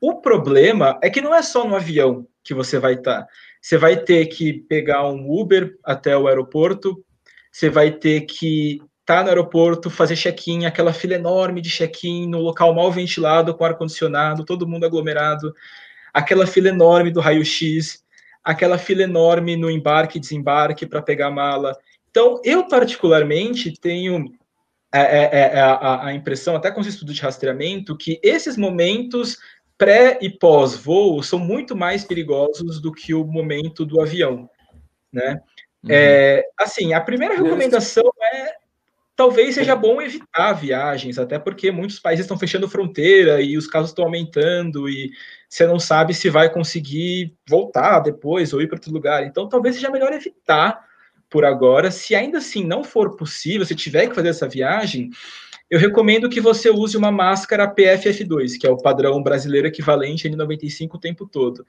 O 0.00 0.20
problema 0.20 0.98
é 1.02 1.08
que 1.08 1.20
não 1.20 1.34
é 1.34 1.42
só 1.42 1.66
no 1.66 1.74
avião 1.74 2.26
que 2.44 2.54
você 2.54 2.78
vai 2.78 2.94
estar. 2.94 3.22
Tá. 3.22 3.28
Você 3.60 3.76
vai 3.76 3.96
ter 3.96 4.26
que 4.26 4.52
pegar 4.52 5.08
um 5.08 5.28
Uber 5.28 5.76
até 5.82 6.16
o 6.16 6.28
aeroporto, 6.28 7.04
você 7.50 7.68
vai 7.68 7.90
ter 7.90 8.20
que 8.20 8.80
estar 9.00 9.18
tá 9.18 9.22
no 9.22 9.28
aeroporto, 9.30 9.90
fazer 9.90 10.14
check-in, 10.14 10.66
aquela 10.66 10.92
fila 10.92 11.14
enorme 11.14 11.60
de 11.60 11.70
check-in 11.70 12.28
no 12.28 12.38
local 12.38 12.74
mal 12.74 12.92
ventilado, 12.92 13.54
com 13.54 13.64
ar-condicionado, 13.64 14.44
todo 14.44 14.68
mundo 14.68 14.84
aglomerado, 14.84 15.52
aquela 16.12 16.46
fila 16.46 16.68
enorme 16.68 17.10
do 17.10 17.20
raio-x 17.20 18.04
aquela 18.46 18.78
fila 18.78 19.02
enorme 19.02 19.56
no 19.56 19.68
embarque 19.68 20.18
e 20.18 20.20
desembarque 20.20 20.86
para 20.86 21.02
pegar 21.02 21.26
a 21.26 21.32
mala. 21.32 21.76
Então, 22.08 22.40
eu 22.44 22.68
particularmente 22.68 23.72
tenho 23.72 24.32
é, 24.94 25.00
é, 25.00 25.24
é, 25.32 25.40
é 25.56 25.60
a, 25.60 26.06
a, 26.06 26.14
impressão, 26.14 26.54
até 26.54 26.70
com 26.70 26.80
os 26.80 26.86
estudos 26.86 27.16
de 27.16 27.20
rastreamento, 27.20 27.96
que 27.96 28.20
esses 28.22 28.56
momentos 28.56 29.36
pré 29.76 30.16
e 30.22 30.30
pós-voo 30.30 31.20
são 31.24 31.40
muito 31.40 31.74
mais 31.74 32.04
perigosos 32.04 32.80
do 32.80 32.92
que 32.92 33.12
o 33.12 33.24
momento 33.24 33.84
do 33.84 34.00
avião, 34.00 34.48
né? 35.12 35.40
Uhum. 35.82 35.90
É, 35.90 36.44
assim, 36.56 36.94
a 36.94 37.00
primeira 37.00 37.34
recomendação 37.34 38.04
é 38.32 38.54
talvez 39.16 39.54
seja 39.54 39.74
bom 39.74 40.00
evitar 40.00 40.52
viagens, 40.52 41.18
até 41.18 41.38
porque 41.38 41.72
muitos 41.72 41.98
países 41.98 42.24
estão 42.24 42.38
fechando 42.38 42.68
fronteira 42.68 43.40
e 43.40 43.56
os 43.56 43.66
casos 43.66 43.90
estão 43.90 44.04
aumentando 44.04 44.88
e 44.88 45.10
você 45.48 45.66
não 45.66 45.78
sabe 45.78 46.12
se 46.12 46.28
vai 46.28 46.52
conseguir 46.52 47.34
voltar 47.48 48.00
depois 48.00 48.52
ou 48.52 48.60
ir 48.60 48.66
para 48.66 48.76
outro 48.76 48.92
lugar. 48.92 49.24
Então, 49.24 49.48
talvez 49.48 49.76
seja 49.76 49.90
melhor 49.90 50.12
evitar 50.12 50.84
por 51.30 51.44
agora. 51.44 51.90
Se 51.90 52.14
ainda 52.14 52.38
assim 52.38 52.64
não 52.64 52.84
for 52.84 53.16
possível, 53.16 53.66
se 53.66 53.74
tiver 53.74 54.08
que 54.08 54.14
fazer 54.14 54.28
essa 54.28 54.48
viagem, 54.48 55.10
eu 55.68 55.78
recomendo 55.78 56.28
que 56.28 56.40
você 56.40 56.70
use 56.70 56.96
uma 56.96 57.10
máscara 57.10 57.72
PFF2, 57.72 58.58
que 58.58 58.66
é 58.66 58.70
o 58.70 58.76
padrão 58.76 59.22
brasileiro 59.22 59.66
equivalente 59.66 60.28
N95 60.28 60.94
o 60.94 60.98
tempo 60.98 61.26
todo. 61.26 61.66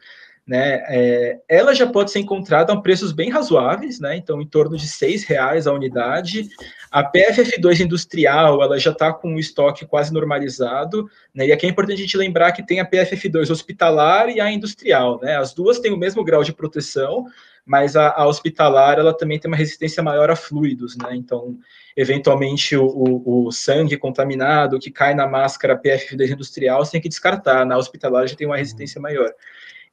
Né? 0.48 0.82
É, 0.88 1.40
ela 1.50 1.76
já 1.76 1.86
pode 1.86 2.10
ser 2.10 2.20
encontrada 2.20 2.72
a 2.72 2.82
preços 2.82 3.12
bem 3.12 3.30
razoáveis, 3.30 4.00
né? 4.00 4.16
então 4.16 4.42
em 4.42 4.48
torno 4.48 4.78
de 4.78 4.86
R$ 4.86 5.26
reais 5.28 5.68
a 5.68 5.74
unidade. 5.74 6.48
A 6.90 7.04
PFF2 7.04 7.82
industrial 7.82 8.64
ela 8.64 8.80
já 8.80 8.92
está 8.92 9.12
com 9.12 9.36
o 9.36 9.40
estoque 9.40 9.86
quase 9.86 10.14
normalizado, 10.14 11.10
né? 11.36 11.48
e 11.48 11.52
aqui 11.52 11.66
é 11.66 11.70
importante 11.70 11.98
a 11.98 12.02
gente 12.02 12.16
lembrar 12.16 12.54
que 12.54 12.66
tem 12.66 12.80
a 12.80 12.90
PFF2 12.90 13.52
hospitalar 13.52 14.30
e 14.30 14.40
a 14.40 14.50
industrial. 14.50 15.20
Né? 15.22 15.36
As 15.36 15.54
duas 15.54 15.80
têm 15.80 15.92
o 15.92 15.98
mesmo 15.98 16.24
grau 16.24 16.46
de 16.46 16.54
proteção, 16.54 17.26
mas 17.66 17.98
a, 17.98 18.14
a 18.14 18.26
hospitalar 18.26 18.98
ela 18.98 19.14
também 19.14 19.38
tem 19.38 19.52
uma 19.52 19.58
resistência 19.58 20.02
maior 20.02 20.32
a 20.32 20.36
fluidos, 20.38 20.96
né? 20.96 21.10
então 21.12 21.58
eventualmente 21.98 22.78
o, 22.78 22.86
o, 22.86 23.48
o, 23.48 23.52
sangue 23.52 23.98
contaminado 23.98 24.80
que 24.80 24.90
cai 24.90 25.14
na 25.14 25.28
máscara 25.28 25.78
PFF2 25.78 26.32
industrial, 26.32 26.86
você 26.86 26.94
tem 26.94 27.02
que 27.02 27.10
descartar. 27.10 27.66
Na 27.66 27.76
hospitalar 27.76 28.28
já 28.28 28.36
tem 28.36 28.48
uma 28.48 28.56
resistência 28.56 29.02
maior. 29.02 29.30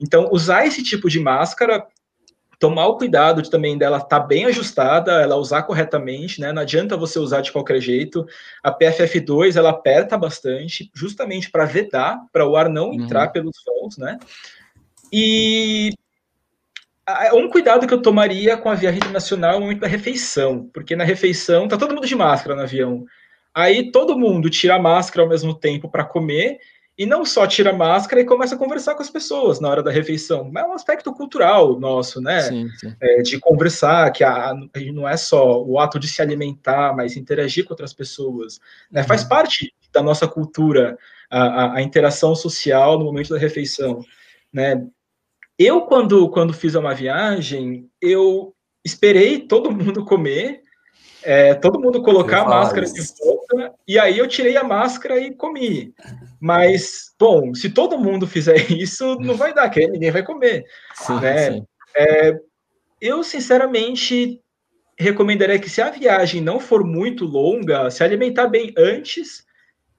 Então, 0.00 0.28
usar 0.32 0.66
esse 0.66 0.82
tipo 0.82 1.08
de 1.08 1.20
máscara 1.20 1.86
tomar 2.58 2.86
o 2.86 2.96
cuidado 2.96 3.42
de, 3.42 3.50
também 3.50 3.76
dela 3.76 3.98
estar 3.98 4.20
tá 4.20 4.26
bem 4.26 4.46
ajustada, 4.46 5.20
ela 5.20 5.36
usar 5.36 5.64
corretamente, 5.64 6.40
né? 6.40 6.52
Não 6.52 6.62
adianta 6.62 6.96
você 6.96 7.18
usar 7.18 7.40
de 7.40 7.52
qualquer 7.52 7.80
jeito. 7.80 8.26
A 8.62 8.72
PFF2 8.72 9.56
ela 9.56 9.70
aperta 9.70 10.16
bastante, 10.16 10.90
justamente 10.94 11.50
para 11.50 11.64
vedar, 11.64 12.18
para 12.32 12.48
o 12.48 12.56
ar 12.56 12.68
não 12.68 12.88
uhum. 12.88 12.94
entrar 12.94 13.28
pelos 13.28 13.56
voos, 13.66 13.98
né? 13.98 14.18
E 15.12 15.90
um 17.34 17.48
cuidado 17.50 17.86
que 17.86 17.92
eu 17.92 18.00
tomaria 18.00 18.56
com 18.56 18.70
a 18.70 18.74
viagem 18.74 19.12
nacional 19.12 19.54
é 19.54 19.56
o 19.58 19.60
momento 19.60 19.80
da 19.80 19.86
refeição, 19.86 20.68
porque 20.72 20.96
na 20.96 21.04
refeição 21.04 21.68
tá 21.68 21.76
todo 21.76 21.94
mundo 21.94 22.06
de 22.06 22.16
máscara 22.16 22.56
no 22.56 22.62
avião. 22.62 23.04
Aí 23.54 23.92
todo 23.92 24.18
mundo 24.18 24.48
tira 24.48 24.76
a 24.76 24.80
máscara 24.80 25.22
ao 25.22 25.28
mesmo 25.28 25.54
tempo 25.54 25.88
para 25.88 26.04
comer 26.04 26.58
e 26.96 27.04
não 27.04 27.24
só 27.24 27.46
tira 27.46 27.70
a 27.70 27.76
máscara 27.76 28.22
e 28.22 28.24
começa 28.24 28.54
a 28.54 28.58
conversar 28.58 28.94
com 28.94 29.02
as 29.02 29.10
pessoas 29.10 29.58
na 29.58 29.68
hora 29.68 29.82
da 29.82 29.90
refeição. 29.90 30.50
É 30.56 30.64
um 30.64 30.72
aspecto 30.72 31.12
cultural 31.12 31.78
nosso, 31.78 32.20
né? 32.20 32.42
Sim, 32.42 32.70
sim. 32.76 32.94
É, 33.00 33.22
de 33.22 33.38
conversar, 33.40 34.12
que 34.12 34.22
a, 34.22 34.50
a, 34.50 34.54
não 34.92 35.08
é 35.08 35.16
só 35.16 35.60
o 35.62 35.80
ato 35.80 35.98
de 35.98 36.06
se 36.06 36.22
alimentar, 36.22 36.94
mas 36.94 37.16
interagir 37.16 37.64
com 37.64 37.72
outras 37.72 37.92
pessoas. 37.92 38.60
Né? 38.90 39.00
Uhum. 39.00 39.08
Faz 39.08 39.24
parte 39.24 39.74
da 39.92 40.02
nossa 40.02 40.28
cultura 40.28 40.96
a, 41.28 41.76
a, 41.76 41.82
interação 41.82 42.34
social 42.34 42.96
no 42.96 43.04
momento 43.04 43.30
da 43.30 43.38
refeição. 43.38 44.04
Né? 44.52 44.86
Eu, 45.58 45.82
quando, 45.82 46.28
quando 46.30 46.52
fiz 46.52 46.76
uma 46.76 46.94
viagem, 46.94 47.88
eu 48.00 48.54
esperei 48.84 49.40
todo 49.40 49.72
mundo 49.72 50.04
comer, 50.04 50.62
é, 51.24 51.54
todo 51.54 51.80
mundo 51.80 52.02
colocar 52.02 52.42
a 52.42 52.48
máscara 52.48 52.86
de 52.86 53.00
volta, 53.18 53.74
e 53.86 53.98
aí 53.98 54.18
eu 54.18 54.28
tirei 54.28 54.56
a 54.56 54.64
máscara 54.64 55.18
e 55.18 55.34
comi. 55.34 55.94
Mas, 56.40 57.14
bom, 57.18 57.54
se 57.54 57.70
todo 57.70 57.98
mundo 57.98 58.26
fizer 58.26 58.56
isso, 58.70 59.16
não 59.20 59.34
vai 59.34 59.54
dar, 59.54 59.68
que 59.70 59.86
ninguém 59.86 60.10
vai 60.10 60.22
comer. 60.22 60.64
Sim, 60.94 61.20
né? 61.20 61.52
Sim. 61.52 61.66
É, 61.96 62.38
eu, 63.00 63.22
sinceramente, 63.22 64.40
recomendaria 64.98 65.58
que 65.58 65.70
se 65.70 65.80
a 65.80 65.90
viagem 65.90 66.40
não 66.40 66.60
for 66.60 66.84
muito 66.84 67.24
longa, 67.24 67.90
se 67.90 68.04
alimentar 68.04 68.46
bem 68.46 68.72
antes 68.76 69.44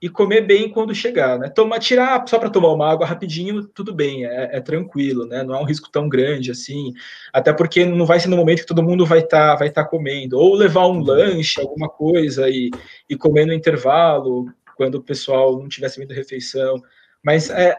e 0.01 0.09
comer 0.09 0.41
bem 0.41 0.69
quando 0.69 0.93
chegar, 0.93 1.39
né? 1.39 1.49
Tomar, 1.49 1.79
tirar 1.79 2.27
só 2.27 2.37
para 2.37 2.49
tomar 2.49 2.73
uma 2.73 2.91
água 2.91 3.05
rapidinho, 3.05 3.65
tudo 3.65 3.93
bem, 3.93 4.25
é, 4.25 4.57
é, 4.57 4.61
tranquilo, 4.61 5.25
né? 5.25 5.41
Não 5.43 5.55
é 5.55 5.59
um 5.59 5.65
risco 5.65 5.89
tão 5.89 6.09
grande 6.09 6.51
assim, 6.51 6.93
até 7.33 7.53
porque 7.53 7.85
não 7.85 8.05
vai 8.05 8.19
ser 8.19 8.27
no 8.27 8.37
momento 8.37 8.59
que 8.59 8.67
todo 8.67 8.83
mundo 8.83 9.05
vai 9.05 9.19
estar 9.19 9.51
tá, 9.51 9.55
vai 9.55 9.69
tá 9.69 9.85
comendo, 9.85 10.37
ou 10.37 10.53
levar 10.53 10.87
um 10.87 10.99
lanche, 10.99 11.61
alguma 11.61 11.89
coisa 11.89 12.49
e, 12.49 12.69
e 13.09 13.15
comer 13.15 13.45
no 13.45 13.53
intervalo 13.53 14.45
quando 14.75 14.95
o 14.95 15.03
pessoal 15.03 15.57
não 15.57 15.69
tivesse 15.69 15.99
vindo 15.99 16.13
refeição. 16.13 16.81
Mas 17.23 17.49
é, 17.49 17.75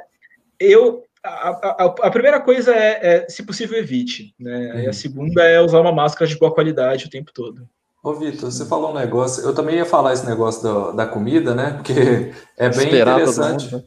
eu 0.58 1.04
a, 1.22 1.50
a, 1.50 1.84
a, 1.84 2.10
primeira 2.10 2.40
coisa 2.40 2.74
é, 2.74 3.00
é, 3.02 3.28
se 3.28 3.44
possível, 3.44 3.78
evite. 3.78 4.34
Né? 4.38 4.72
Uhum. 4.72 4.80
E 4.80 4.86
a 4.88 4.92
segunda 4.92 5.44
é 5.44 5.60
usar 5.60 5.80
uma 5.80 5.92
máscara 5.92 6.28
de 6.28 6.38
boa 6.38 6.54
qualidade 6.54 7.06
o 7.06 7.10
tempo 7.10 7.32
todo. 7.32 7.68
Ô, 8.06 8.14
Vitor, 8.14 8.52
você 8.52 8.64
falou 8.64 8.92
um 8.92 8.94
negócio, 8.94 9.42
eu 9.42 9.52
também 9.52 9.74
ia 9.74 9.84
falar 9.84 10.12
esse 10.12 10.24
negócio 10.24 10.62
da, 10.62 10.92
da 10.92 11.06
comida, 11.08 11.56
né? 11.56 11.72
Porque 11.72 12.30
é 12.56 12.68
bem 12.68 12.84
Esperar 12.84 13.16
interessante. 13.16 13.74
Né? 13.74 13.82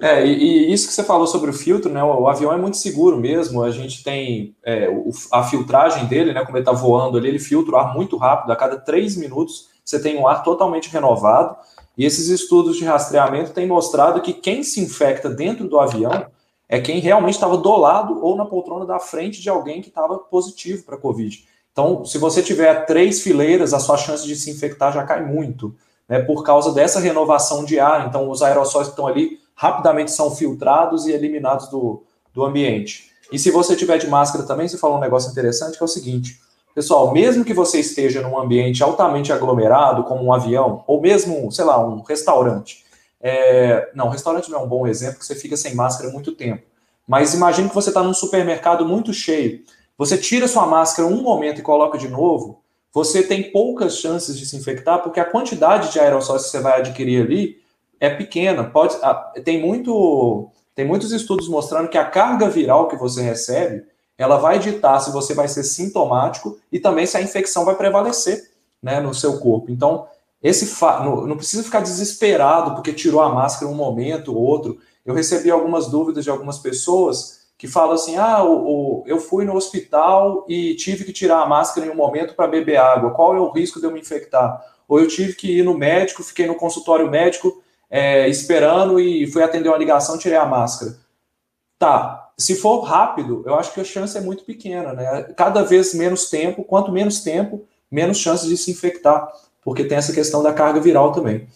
É, 0.00 0.24
e, 0.24 0.30
e, 0.68 0.72
isso 0.72 0.86
que 0.86 0.92
você 0.92 1.02
falou 1.02 1.26
sobre 1.26 1.50
o 1.50 1.52
filtro, 1.52 1.90
né? 1.90 2.00
O, 2.00 2.20
o 2.20 2.28
avião 2.28 2.52
é 2.52 2.56
muito 2.56 2.76
seguro 2.76 3.16
mesmo. 3.16 3.64
A 3.64 3.72
gente 3.72 4.04
tem 4.04 4.54
é, 4.64 4.88
o, 4.88 5.10
a 5.32 5.42
filtragem 5.42 6.06
dele, 6.06 6.32
né? 6.32 6.44
Como 6.44 6.56
ele 6.56 6.62
está 6.62 6.70
voando 6.70 7.18
ali, 7.18 7.26
ele 7.26 7.40
filtra 7.40 7.74
o 7.74 7.76
ar 7.76 7.92
muito 7.92 8.16
rápido. 8.16 8.52
A 8.52 8.56
cada 8.56 8.76
três 8.76 9.16
minutos 9.16 9.70
você 9.84 10.00
tem 10.00 10.16
um 10.16 10.28
ar 10.28 10.44
totalmente 10.44 10.88
renovado. 10.88 11.56
E 11.98 12.04
esses 12.04 12.28
estudos 12.28 12.76
de 12.76 12.84
rastreamento 12.84 13.50
têm 13.50 13.66
mostrado 13.66 14.20
que 14.20 14.32
quem 14.32 14.62
se 14.62 14.80
infecta 14.80 15.28
dentro 15.28 15.66
do 15.66 15.80
avião 15.80 16.26
é 16.68 16.80
quem 16.80 17.00
realmente 17.00 17.34
estava 17.34 17.56
do 17.56 17.76
lado 17.76 18.24
ou 18.24 18.36
na 18.36 18.46
poltrona 18.46 18.86
da 18.86 19.00
frente 19.00 19.42
de 19.42 19.50
alguém 19.50 19.82
que 19.82 19.88
estava 19.88 20.16
positivo 20.16 20.84
para 20.84 20.96
Covid. 20.96 21.44
Então, 21.74 22.04
se 22.04 22.18
você 22.18 22.40
tiver 22.40 22.86
três 22.86 23.20
fileiras, 23.20 23.74
a 23.74 23.80
sua 23.80 23.96
chance 23.96 24.24
de 24.24 24.36
se 24.36 24.48
infectar 24.48 24.92
já 24.92 25.02
cai 25.02 25.24
muito, 25.24 25.74
né, 26.08 26.20
por 26.20 26.44
causa 26.44 26.72
dessa 26.72 27.00
renovação 27.00 27.64
de 27.64 27.80
ar. 27.80 28.06
Então, 28.06 28.30
os 28.30 28.42
aerossóis 28.42 28.86
que 28.86 28.92
estão 28.92 29.08
ali 29.08 29.40
rapidamente 29.56 30.12
são 30.12 30.30
filtrados 30.30 31.04
e 31.04 31.10
eliminados 31.10 31.68
do, 31.68 32.04
do 32.32 32.44
ambiente. 32.44 33.10
E 33.32 33.40
se 33.40 33.50
você 33.50 33.74
tiver 33.74 33.98
de 33.98 34.06
máscara 34.06 34.46
também, 34.46 34.68
você 34.68 34.78
falou 34.78 34.98
um 34.98 35.00
negócio 35.00 35.32
interessante 35.32 35.76
que 35.76 35.82
é 35.82 35.84
o 35.84 35.88
seguinte: 35.88 36.40
pessoal, 36.72 37.12
mesmo 37.12 37.44
que 37.44 37.52
você 37.52 37.80
esteja 37.80 38.22
num 38.22 38.38
ambiente 38.38 38.80
altamente 38.80 39.32
aglomerado, 39.32 40.04
como 40.04 40.22
um 40.22 40.32
avião, 40.32 40.84
ou 40.86 41.00
mesmo, 41.00 41.50
sei 41.50 41.64
lá, 41.64 41.84
um 41.84 42.02
restaurante. 42.02 42.84
É, 43.20 43.90
não, 43.96 44.10
restaurante 44.10 44.48
não 44.48 44.60
é 44.60 44.62
um 44.62 44.68
bom 44.68 44.86
exemplo, 44.86 45.14
porque 45.14 45.26
você 45.26 45.34
fica 45.34 45.56
sem 45.56 45.74
máscara 45.74 46.12
muito 46.12 46.30
tempo. 46.30 46.62
Mas 47.04 47.34
imagine 47.34 47.68
que 47.68 47.74
você 47.74 47.90
está 47.90 48.00
num 48.00 48.14
supermercado 48.14 48.86
muito 48.86 49.12
cheio. 49.12 49.62
Você 49.96 50.18
tira 50.18 50.48
sua 50.48 50.66
máscara 50.66 51.08
um 51.08 51.22
momento 51.22 51.60
e 51.60 51.62
coloca 51.62 51.96
de 51.96 52.08
novo, 52.08 52.62
você 52.92 53.22
tem 53.22 53.50
poucas 53.50 53.98
chances 53.98 54.38
de 54.38 54.46
se 54.46 54.56
infectar, 54.56 55.02
porque 55.02 55.18
a 55.18 55.24
quantidade 55.24 55.92
de 55.92 55.98
aerossóis 55.98 56.44
que 56.44 56.50
você 56.50 56.60
vai 56.60 56.78
adquirir 56.78 57.24
ali 57.24 57.56
é 57.98 58.08
pequena. 58.08 58.64
Pode, 58.64 58.96
tem, 59.44 59.60
muito, 59.60 60.48
tem 60.74 60.84
muitos 60.84 61.10
estudos 61.10 61.48
mostrando 61.48 61.88
que 61.88 61.98
a 61.98 62.04
carga 62.04 62.48
viral 62.48 62.86
que 62.86 62.96
você 62.96 63.20
recebe, 63.22 63.84
ela 64.16 64.36
vai 64.36 64.60
ditar 64.60 65.00
se 65.00 65.10
você 65.10 65.34
vai 65.34 65.48
ser 65.48 65.64
sintomático 65.64 66.56
e 66.70 66.78
também 66.78 67.04
se 67.04 67.16
a 67.16 67.22
infecção 67.22 67.64
vai 67.64 67.74
prevalecer 67.74 68.50
né, 68.80 69.00
no 69.00 69.12
seu 69.12 69.40
corpo. 69.40 69.72
Então, 69.72 70.06
esse 70.40 70.80
não, 70.80 71.26
não 71.26 71.36
precisa 71.36 71.64
ficar 71.64 71.80
desesperado 71.80 72.74
porque 72.74 72.92
tirou 72.92 73.22
a 73.22 73.28
máscara 73.28 73.70
um 73.70 73.74
momento 73.74 74.32
ou 74.32 74.40
outro. 74.40 74.78
Eu 75.04 75.14
recebi 75.14 75.50
algumas 75.50 75.88
dúvidas 75.88 76.22
de 76.22 76.30
algumas 76.30 76.58
pessoas 76.58 77.43
que 77.56 77.68
fala 77.68 77.94
assim: 77.94 78.16
ah, 78.16 78.42
o, 78.42 79.02
o, 79.02 79.04
eu 79.06 79.18
fui 79.18 79.44
no 79.44 79.54
hospital 79.54 80.44
e 80.48 80.74
tive 80.74 81.04
que 81.04 81.12
tirar 81.12 81.40
a 81.40 81.46
máscara 81.46 81.86
em 81.86 81.90
um 81.90 81.94
momento 81.94 82.34
para 82.34 82.46
beber 82.46 82.76
água, 82.76 83.12
qual 83.12 83.36
é 83.36 83.40
o 83.40 83.50
risco 83.50 83.80
de 83.80 83.86
eu 83.86 83.92
me 83.92 84.00
infectar? 84.00 84.62
Ou 84.88 85.00
eu 85.00 85.08
tive 85.08 85.34
que 85.34 85.58
ir 85.58 85.64
no 85.64 85.76
médico, 85.76 86.22
fiquei 86.22 86.46
no 86.46 86.54
consultório 86.54 87.10
médico 87.10 87.62
é, 87.90 88.28
esperando 88.28 88.98
e 89.00 89.26
fui 89.26 89.42
atender 89.42 89.68
uma 89.68 89.78
ligação, 89.78 90.18
tirei 90.18 90.36
a 90.36 90.44
máscara. 90.44 90.96
Tá, 91.78 92.24
se 92.36 92.56
for 92.56 92.80
rápido, 92.80 93.42
eu 93.46 93.54
acho 93.54 93.72
que 93.72 93.80
a 93.80 93.84
chance 93.84 94.16
é 94.16 94.20
muito 94.20 94.44
pequena, 94.44 94.92
né? 94.92 95.22
Cada 95.36 95.62
vez 95.62 95.94
menos 95.94 96.28
tempo, 96.28 96.64
quanto 96.64 96.90
menos 96.90 97.20
tempo, 97.20 97.64
menos 97.90 98.18
chances 98.18 98.48
de 98.48 98.56
se 98.56 98.70
infectar, 98.70 99.28
porque 99.62 99.84
tem 99.84 99.96
essa 99.96 100.12
questão 100.12 100.42
da 100.42 100.52
carga 100.52 100.80
viral 100.80 101.12
também. 101.12 101.46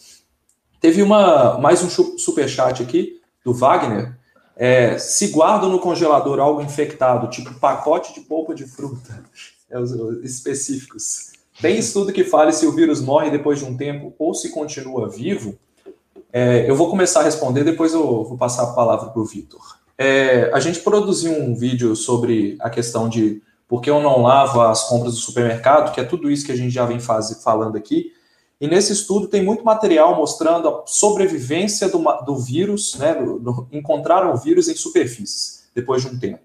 Teve 0.80 1.02
uma 1.02 1.58
mais 1.58 1.82
um 1.82 1.90
super 1.90 2.48
chat 2.48 2.82
aqui 2.82 3.20
do 3.44 3.52
Wagner. 3.52 4.16
É, 4.60 4.98
se 4.98 5.28
guardo 5.28 5.68
no 5.68 5.78
congelador 5.78 6.40
algo 6.40 6.60
infectado, 6.60 7.30
tipo 7.30 7.54
pacote 7.54 8.12
de 8.12 8.22
polpa 8.22 8.52
de 8.52 8.66
fruta, 8.66 9.22
é 9.70 9.78
os, 9.78 9.92
os 9.92 10.24
específicos. 10.24 11.30
Tem 11.60 11.78
estudo 11.78 12.12
que 12.12 12.24
fale 12.24 12.52
se 12.52 12.66
o 12.66 12.72
vírus 12.72 13.00
morre 13.00 13.30
depois 13.30 13.60
de 13.60 13.64
um 13.64 13.76
tempo 13.76 14.12
ou 14.18 14.34
se 14.34 14.50
continua 14.50 15.08
vivo? 15.08 15.56
É, 16.32 16.68
eu 16.68 16.74
vou 16.74 16.90
começar 16.90 17.20
a 17.20 17.24
responder, 17.24 17.62
depois 17.62 17.94
eu 17.94 18.24
vou 18.24 18.36
passar 18.36 18.64
a 18.64 18.72
palavra 18.72 19.10
para 19.10 19.20
o 19.20 19.24
Vitor. 19.24 19.78
É, 19.96 20.50
a 20.52 20.60
gente 20.60 20.80
produziu 20.80 21.32
um 21.32 21.54
vídeo 21.54 21.94
sobre 21.96 22.56
a 22.60 22.68
questão 22.68 23.08
de 23.08 23.40
por 23.66 23.80
que 23.80 23.90
eu 23.90 24.00
não 24.00 24.22
lavo 24.22 24.60
as 24.60 24.88
compras 24.88 25.14
do 25.14 25.20
supermercado, 25.20 25.92
que 25.92 26.00
é 26.00 26.04
tudo 26.04 26.30
isso 26.30 26.44
que 26.44 26.52
a 26.52 26.56
gente 26.56 26.70
já 26.70 26.84
vem 26.84 26.98
faz, 26.98 27.42
falando 27.42 27.76
aqui. 27.76 28.12
E 28.60 28.66
nesse 28.66 28.92
estudo 28.92 29.28
tem 29.28 29.42
muito 29.42 29.64
material 29.64 30.16
mostrando 30.16 30.68
a 30.68 30.82
sobrevivência 30.86 31.88
do, 31.88 31.98
do 32.24 32.36
vírus, 32.36 32.96
né? 32.96 33.14
Do, 33.14 33.38
do, 33.38 33.68
encontraram 33.70 34.32
o 34.32 34.36
vírus 34.36 34.68
em 34.68 34.74
superfícies 34.74 35.68
depois 35.74 36.02
de 36.02 36.08
um 36.08 36.18
tempo. 36.18 36.40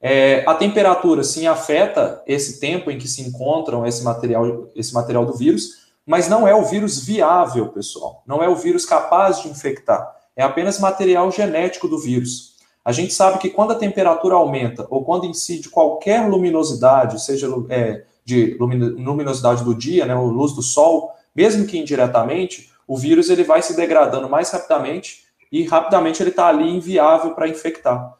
É, 0.00 0.44
a 0.46 0.54
temperatura 0.54 1.24
sim 1.24 1.48
afeta 1.48 2.22
esse 2.26 2.60
tempo 2.60 2.90
em 2.90 2.98
que 2.98 3.08
se 3.08 3.22
encontram 3.22 3.84
esse 3.84 4.04
material, 4.04 4.68
esse 4.76 4.94
material 4.94 5.26
do 5.26 5.34
vírus, 5.34 5.88
mas 6.06 6.28
não 6.28 6.46
é 6.46 6.54
o 6.54 6.64
vírus 6.64 7.04
viável, 7.04 7.68
pessoal. 7.68 8.22
Não 8.24 8.42
é 8.42 8.48
o 8.48 8.54
vírus 8.54 8.86
capaz 8.86 9.42
de 9.42 9.48
infectar. 9.48 10.16
É 10.36 10.42
apenas 10.42 10.78
material 10.78 11.30
genético 11.32 11.88
do 11.88 11.98
vírus. 11.98 12.56
A 12.84 12.92
gente 12.92 13.12
sabe 13.12 13.38
que 13.38 13.50
quando 13.50 13.72
a 13.72 13.78
temperatura 13.78 14.36
aumenta 14.36 14.86
ou 14.88 15.04
quando 15.04 15.26
incide 15.26 15.68
qualquer 15.68 16.28
luminosidade, 16.28 17.20
seja 17.20 17.48
é, 17.68 18.04
de 18.24 18.56
luminosidade 18.58 19.64
do 19.64 19.74
dia, 19.74 20.06
né, 20.06 20.14
luz 20.14 20.52
do 20.52 20.62
sol, 20.62 21.12
mesmo 21.38 21.66
que 21.66 21.78
indiretamente, 21.78 22.68
o 22.84 22.98
vírus 22.98 23.30
ele 23.30 23.44
vai 23.44 23.62
se 23.62 23.76
degradando 23.76 24.28
mais 24.28 24.50
rapidamente 24.50 25.22
e 25.52 25.62
rapidamente 25.62 26.20
ele 26.20 26.30
está 26.30 26.48
ali 26.48 26.68
inviável 26.68 27.32
para 27.32 27.46
infectar. 27.46 28.12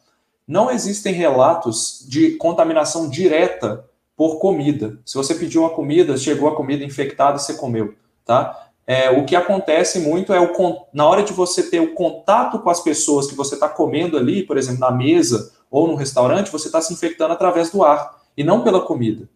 Não 0.47 0.71
existem 0.71 1.13
relatos 1.13 2.05
de 2.07 2.37
contaminação 2.37 3.09
direta 3.09 3.85
por 4.15 4.39
comida. 4.39 4.97
Se 5.05 5.15
você 5.15 5.35
pediu 5.35 5.63
uma 5.63 5.69
comida, 5.69 6.15
chegou 6.15 6.47
a 6.47 6.55
comida 6.55 6.85
infectada 6.85 7.35
e 7.35 7.41
você 7.41 7.55
comeu, 7.55 7.93
tá? 8.23 8.69
É, 8.87 9.09
o 9.09 9.25
que 9.25 9.35
acontece 9.35 9.99
muito 9.99 10.31
é 10.31 10.39
o 10.39 10.53
na 10.93 11.05
hora 11.05 11.21
de 11.21 11.33
você 11.33 11.63
ter 11.63 11.81
o 11.81 11.93
contato 11.93 12.59
com 12.59 12.69
as 12.69 12.79
pessoas 12.79 13.27
que 13.27 13.35
você 13.35 13.55
está 13.55 13.67
comendo 13.67 14.15
ali, 14.17 14.43
por 14.43 14.57
exemplo, 14.57 14.79
na 14.79 14.91
mesa 14.91 15.51
ou 15.69 15.89
no 15.89 15.95
restaurante, 15.95 16.49
você 16.49 16.67
está 16.67 16.79
se 16.79 16.93
infectando 16.93 17.33
através 17.33 17.69
do 17.69 17.83
ar 17.83 18.17
e 18.37 18.45
não 18.45 18.63
pela 18.63 18.79
comida. 18.79 19.27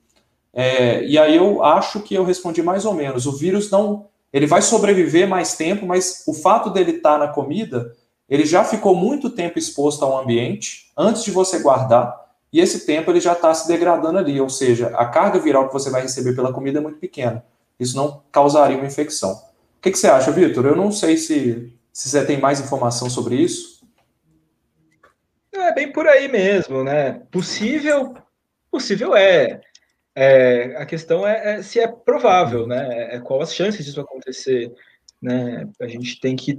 É, 0.54 1.04
e 1.04 1.18
aí 1.18 1.36
eu 1.36 1.64
acho 1.64 2.00
que 2.02 2.14
eu 2.14 2.24
respondi 2.24 2.62
mais 2.62 2.86
ou 2.86 2.94
menos. 2.94 3.26
O 3.26 3.32
vírus 3.32 3.72
não. 3.72 4.08
Ele 4.32 4.46
vai 4.46 4.62
sobreviver 4.62 5.28
mais 5.28 5.56
tempo, 5.56 5.86
mas 5.86 6.24
o 6.28 6.34
fato 6.34 6.70
dele 6.70 6.92
estar 6.92 7.18
na 7.18 7.28
comida, 7.28 7.96
ele 8.30 8.46
já 8.46 8.64
ficou 8.64 8.96
muito 8.96 9.30
tempo 9.30 9.60
exposto 9.60 10.04
ao 10.04 10.20
ambiente 10.20 10.92
antes 10.98 11.24
de 11.24 11.32
você 11.32 11.60
guardar. 11.60 12.22
e 12.52 12.60
esse 12.60 12.86
tempo 12.86 13.10
ele 13.12 13.20
já 13.20 13.34
está 13.34 13.52
se 13.54 13.68
degradando 13.68 14.20
ali, 14.20 14.40
ou 14.40 14.48
seja, 14.50 14.90
a 14.96 15.06
carga 15.08 15.40
viral 15.40 15.68
que 15.68 15.74
você 15.74 15.90
vai 15.90 16.04
receber 16.04 16.36
pela 16.36 16.54
comida 16.54 16.78
é 16.78 16.82
muito 16.82 17.00
pequena. 17.00 17.44
Isso 17.80 17.98
não 17.98 18.22
causaria 18.32 18.78
uma 18.78 18.86
infecção. 18.86 19.34
O 19.34 19.82
que, 19.82 19.92
que 19.92 19.98
você 19.98 20.08
acha, 20.08 20.32
Vitor? 20.32 20.66
Eu 20.66 20.76
não 20.76 20.92
sei 20.92 21.18
se, 21.18 21.74
se 21.92 22.10
você 22.10 22.24
tem 22.24 22.40
mais 22.40 22.60
informação 22.60 23.10
sobre 23.10 23.36
isso. 23.36 23.84
É 25.52 25.74
bem 25.74 25.92
por 25.92 26.08
aí 26.08 26.28
mesmo, 26.28 26.84
né? 26.84 27.22
Possível, 27.32 28.14
possível 28.72 29.16
é. 29.16 29.62
É 30.16 30.76
a 30.78 30.86
questão 30.86 31.28
é, 31.28 31.56
é, 31.56 31.64
se 31.64 31.80
é 31.80 31.88
provável, 31.88 32.68
né? 32.68 33.16
É 33.16 33.20
qual 33.20 33.42
as 33.42 33.54
chances 33.54 33.86
disso 33.86 34.02
acontecer, 34.02 34.72
né? 35.22 35.68
A 35.82 35.88
gente 35.88 36.20
tem 36.20 36.36
que 36.36 36.56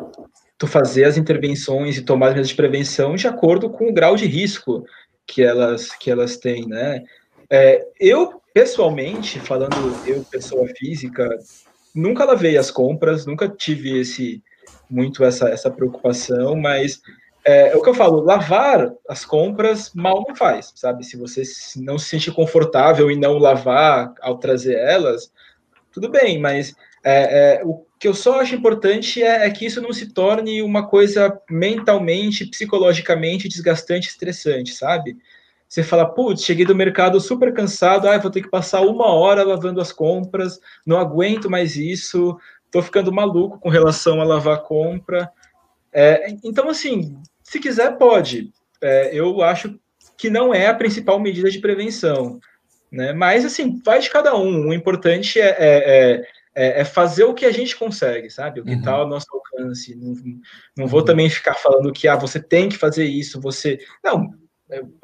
fazer 0.66 1.04
as 1.04 1.18
intervenções 1.18 1.98
e 1.98 2.02
tomar 2.02 2.28
as 2.28 2.32
medidas 2.32 2.48
de 2.48 2.56
prevenção 2.56 3.14
de 3.14 3.28
acordo 3.28 3.68
com 3.68 3.88
o 3.88 3.92
grau 3.92 4.16
de 4.16 4.26
risco 4.26 4.82
que 5.26 5.42
elas 5.42 5.90
que 5.90 6.10
elas 6.10 6.36
têm, 6.36 6.66
né? 6.66 7.02
É, 7.50 7.86
eu 8.00 8.40
pessoalmente, 8.52 9.40
falando 9.40 10.00
eu 10.06 10.24
pessoa 10.30 10.66
física, 10.76 11.28
nunca 11.94 12.24
lavei 12.24 12.56
as 12.56 12.70
compras, 12.70 13.26
nunca 13.26 13.48
tive 13.48 14.00
esse 14.00 14.42
muito 14.88 15.24
essa 15.24 15.48
essa 15.48 15.70
preocupação, 15.70 16.56
mas 16.56 17.00
é, 17.44 17.68
é, 17.68 17.76
o 17.76 17.82
que 17.82 17.90
eu 17.90 17.94
falo, 17.94 18.20
lavar 18.20 18.90
as 19.08 19.24
compras 19.24 19.92
mal 19.94 20.24
não 20.26 20.34
faz, 20.34 20.72
sabe? 20.74 21.04
Se 21.04 21.16
você 21.16 21.42
não 21.76 21.98
se 21.98 22.08
sentir 22.08 22.32
confortável 22.32 23.10
em 23.10 23.18
não 23.18 23.38
lavar 23.38 24.14
ao 24.22 24.38
trazer 24.38 24.78
elas, 24.78 25.30
tudo 25.92 26.08
bem, 26.08 26.40
mas 26.40 26.74
é, 27.04 27.58
é, 27.58 27.64
o 27.64 27.84
que 27.98 28.08
eu 28.08 28.14
só 28.14 28.40
acho 28.40 28.54
importante 28.54 29.22
é, 29.22 29.46
é, 29.46 29.50
que 29.50 29.66
isso 29.66 29.80
não 29.82 29.92
se 29.92 30.12
torne 30.12 30.62
uma 30.62 30.86
coisa 30.88 31.38
mentalmente, 31.50 32.46
psicologicamente 32.46 33.48
desgastante, 33.48 34.08
estressante, 34.08 34.72
sabe? 34.72 35.16
Você 35.68 35.82
fala, 35.82 36.06
putz, 36.06 36.44
cheguei 36.44 36.64
do 36.64 36.74
mercado 36.74 37.20
super 37.20 37.52
cansado, 37.52 38.08
ah, 38.08 38.16
vou 38.16 38.30
ter 38.30 38.42
que 38.42 38.50
passar 38.50 38.80
uma 38.80 39.06
hora 39.06 39.42
lavando 39.42 39.80
as 39.80 39.92
compras, 39.92 40.58
não 40.86 40.98
aguento 40.98 41.50
mais 41.50 41.76
isso, 41.76 42.38
tô 42.70 42.80
ficando 42.80 43.12
maluco 43.12 43.58
com 43.58 43.68
relação 43.68 44.20
a 44.20 44.24
lavar 44.24 44.54
a 44.54 44.60
compra. 44.60 45.30
É, 45.92 46.28
então, 46.42 46.68
assim, 46.68 47.16
se 47.44 47.60
quiser, 47.60 47.96
pode. 47.96 48.50
É, 48.82 49.14
eu 49.14 49.42
acho 49.42 49.78
que 50.16 50.28
não 50.28 50.52
é 50.52 50.66
a 50.66 50.74
principal 50.74 51.20
medida 51.20 51.50
de 51.50 51.60
prevenção. 51.60 52.40
Né? 52.90 53.12
Mas, 53.12 53.44
assim, 53.44 53.80
vai 53.84 54.00
de 54.00 54.10
cada 54.10 54.34
um. 54.36 54.68
O 54.68 54.74
importante 54.74 55.40
é, 55.40 55.56
é, 55.58 56.26
é, 56.54 56.80
é 56.80 56.84
fazer 56.84 57.24
o 57.24 57.34
que 57.34 57.44
a 57.44 57.52
gente 57.52 57.76
consegue, 57.76 58.30
sabe? 58.30 58.60
O 58.60 58.64
que 58.64 58.72
está 58.72 58.94
uhum. 58.94 59.02
ao 59.02 59.08
nosso 59.08 59.26
alcance. 59.32 59.94
Não, 59.94 60.14
não 60.76 60.86
vou 60.86 61.00
uhum. 61.00 61.06
também 61.06 61.28
ficar 61.28 61.54
falando 61.54 61.92
que 61.92 62.08
ah, 62.08 62.16
você 62.16 62.40
tem 62.40 62.68
que 62.68 62.78
fazer 62.78 63.04
isso, 63.04 63.40
você. 63.40 63.78
Não, 64.02 64.32
é, 64.32 64.43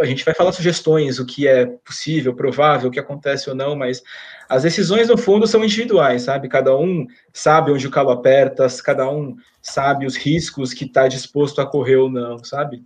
a 0.01 0.05
gente 0.07 0.25
vai 0.25 0.35
falar 0.35 0.53
sugestões, 0.53 1.19
o 1.19 1.27
que 1.27 1.47
é 1.47 1.67
possível, 1.67 2.35
provável, 2.35 2.89
o 2.89 2.93
que 2.93 2.99
acontece 2.99 3.51
ou 3.51 3.55
não, 3.55 3.77
mas 3.77 4.03
as 4.49 4.63
decisões, 4.63 5.09
no 5.09 5.19
fundo, 5.19 5.47
são 5.47 5.63
individuais, 5.63 6.23
sabe? 6.23 6.49
Cada 6.49 6.77
um 6.77 7.07
sabe 7.33 7.71
onde 7.71 7.87
o 7.87 7.91
calo 7.91 8.11
aperta, 8.11 8.67
cada 8.83 9.09
um 9.11 9.37
sabe 9.61 10.07
os 10.07 10.17
riscos 10.17 10.73
que 10.73 10.85
está 10.85 11.07
disposto 11.09 11.61
a 11.61 11.67
correr 11.67 11.97
ou 11.97 12.11
não, 12.11 12.43
sabe? 12.43 12.83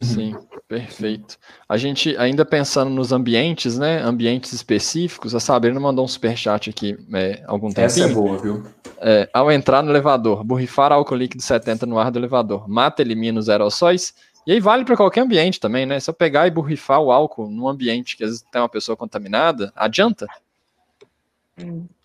Sim, 0.00 0.36
perfeito. 0.68 1.36
A 1.68 1.76
gente, 1.76 2.16
ainda 2.16 2.44
pensando 2.44 2.90
nos 2.90 3.10
ambientes, 3.10 3.78
né? 3.78 4.00
Ambientes 4.02 4.52
específicos, 4.52 5.34
a 5.34 5.40
Sabrina 5.40 5.80
mandou 5.80 6.04
um 6.04 6.08
superchat 6.08 6.70
aqui 6.70 6.96
é, 7.12 7.42
algum 7.46 7.68
tempo. 7.68 7.86
Essa 7.86 8.04
é 8.04 8.08
boa, 8.08 8.38
viu? 8.38 8.62
É, 9.00 9.28
ao 9.32 9.50
entrar 9.50 9.82
no 9.82 9.90
elevador, 9.90 10.44
borrifar 10.44 10.92
álcool 10.92 11.16
líquido 11.16 11.42
70 11.42 11.86
no 11.86 11.98
ar 11.98 12.10
do 12.10 12.18
elevador, 12.18 12.68
mata, 12.68 13.02
elimina 13.02 13.40
os 13.40 13.48
aerossóis 13.48 14.14
e 14.46 14.52
aí 14.52 14.60
vale 14.60 14.84
para 14.84 14.96
qualquer 14.96 15.22
ambiente 15.22 15.58
também, 15.58 15.86
né? 15.86 15.98
Se 15.98 16.10
eu 16.10 16.14
pegar 16.14 16.46
e 16.46 16.50
borrifar 16.50 17.00
o 17.00 17.10
álcool 17.10 17.48
num 17.48 17.68
ambiente 17.68 18.16
que 18.16 18.24
às 18.24 18.30
vezes 18.30 18.44
tem 18.52 18.60
uma 18.60 18.68
pessoa 18.68 18.96
contaminada, 18.96 19.72
adianta? 19.74 20.26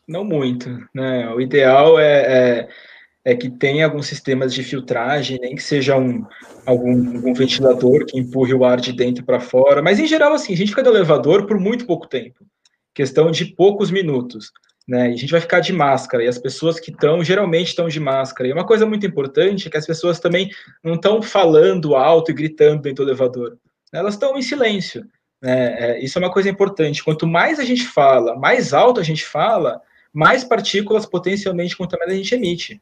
Não 0.08 0.24
muito, 0.24 0.70
né? 0.94 1.30
O 1.30 1.42
ideal 1.42 2.00
é, 2.00 2.22
é, 2.22 2.70
é 3.26 3.36
que 3.36 3.50
tenha 3.50 3.86
alguns 3.86 4.08
sistemas 4.08 4.54
de 4.54 4.64
filtragem, 4.64 5.40
nem 5.42 5.56
que 5.56 5.64
seja 5.64 5.98
um, 5.98 6.26
algum, 6.66 7.16
algum 7.16 7.34
ventilador 7.34 8.06
que 8.06 8.18
empurre 8.18 8.54
o 8.54 8.64
ar 8.64 8.80
de 8.80 8.94
dentro 8.94 9.24
para 9.24 9.40
fora. 9.40 9.82
Mas 9.82 10.00
em 10.00 10.08
geral, 10.08 10.34
assim, 10.34 10.54
a 10.54 10.58
gente 10.58 10.70
fica 10.70 10.84
no 10.84 10.90
elevador 10.90 11.46
por 11.46 11.60
muito 11.60 11.86
pouco 11.86 12.08
tempo, 12.08 12.46
questão 12.94 13.32
de 13.32 13.46
poucos 13.46 13.92
minutos 13.92 14.52
né? 14.90 15.12
E 15.12 15.14
a 15.14 15.16
gente 15.16 15.30
vai 15.30 15.40
ficar 15.40 15.60
de 15.60 15.72
máscara, 15.72 16.24
e 16.24 16.28
as 16.28 16.40
pessoas 16.40 16.80
que 16.80 16.90
estão, 16.90 17.24
geralmente 17.24 17.68
estão 17.68 17.88
de 17.88 18.00
máscara. 18.00 18.50
E 18.50 18.52
uma 18.52 18.66
coisa 18.66 18.88
muito 18.88 19.06
importante 19.06 19.68
é 19.68 19.72
que 19.72 19.78
as 19.78 19.86
pessoas 19.86 20.20
também 20.20 20.50
não 20.84 20.96
estão 20.96 21.22
falando 21.22 21.96
alto 21.96 22.32
e 22.32 22.34
gritando 22.34 22.82
dentro 22.82 23.06
do 23.06 23.12
elevador. 23.12 23.56
Elas 23.94 24.16
estão 24.16 24.36
em 24.36 24.42
silêncio. 24.42 25.06
Né? 25.40 25.76
É, 25.80 26.04
isso 26.04 26.18
é 26.18 26.22
uma 26.22 26.34
coisa 26.34 26.50
importante. 26.50 27.04
Quanto 27.04 27.28
mais 27.28 27.60
a 27.60 27.64
gente 27.64 27.86
fala, 27.86 28.36
mais 28.36 28.74
alto 28.74 29.00
a 29.00 29.04
gente 29.04 29.24
fala, 29.24 29.80
mais 30.12 30.44
partículas 30.44 31.06
potencialmente 31.06 31.78
contaminadas 31.78 32.16
a 32.16 32.18
gente 32.18 32.34
emite. 32.34 32.82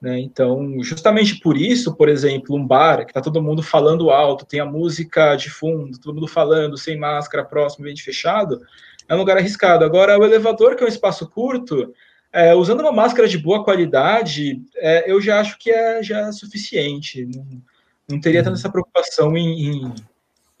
Né? 0.00 0.20
Então, 0.20 0.80
justamente 0.84 1.40
por 1.40 1.56
isso, 1.56 1.92
por 1.96 2.08
exemplo, 2.08 2.54
um 2.54 2.64
bar 2.64 3.04
que 3.04 3.10
está 3.10 3.20
todo 3.20 3.42
mundo 3.42 3.64
falando 3.64 4.10
alto, 4.10 4.46
tem 4.46 4.60
a 4.60 4.64
música 4.64 5.34
de 5.34 5.50
fundo, 5.50 5.98
todo 5.98 6.14
mundo 6.14 6.28
falando, 6.28 6.78
sem 6.78 6.96
máscara, 6.96 7.44
próximo, 7.44 7.82
ambiente 7.82 8.04
fechado, 8.04 8.60
é 9.08 9.14
um 9.14 9.18
lugar 9.18 9.36
arriscado. 9.36 9.84
Agora, 9.84 10.18
o 10.18 10.24
elevador, 10.24 10.76
que 10.76 10.82
é 10.82 10.86
um 10.86 10.90
espaço 10.90 11.28
curto, 11.28 11.92
é, 12.32 12.54
usando 12.54 12.80
uma 12.80 12.92
máscara 12.92 13.26
de 13.26 13.38
boa 13.38 13.64
qualidade, 13.64 14.60
é, 14.76 15.10
eu 15.10 15.20
já 15.20 15.40
acho 15.40 15.58
que 15.58 15.70
é 15.70 16.02
já 16.02 16.30
suficiente. 16.32 17.26
Não, 17.26 17.46
não 18.08 18.20
teria 18.20 18.42
tanta 18.42 18.58
essa 18.58 18.70
preocupação 18.70 19.36
em, 19.36 19.68
em, 19.68 19.94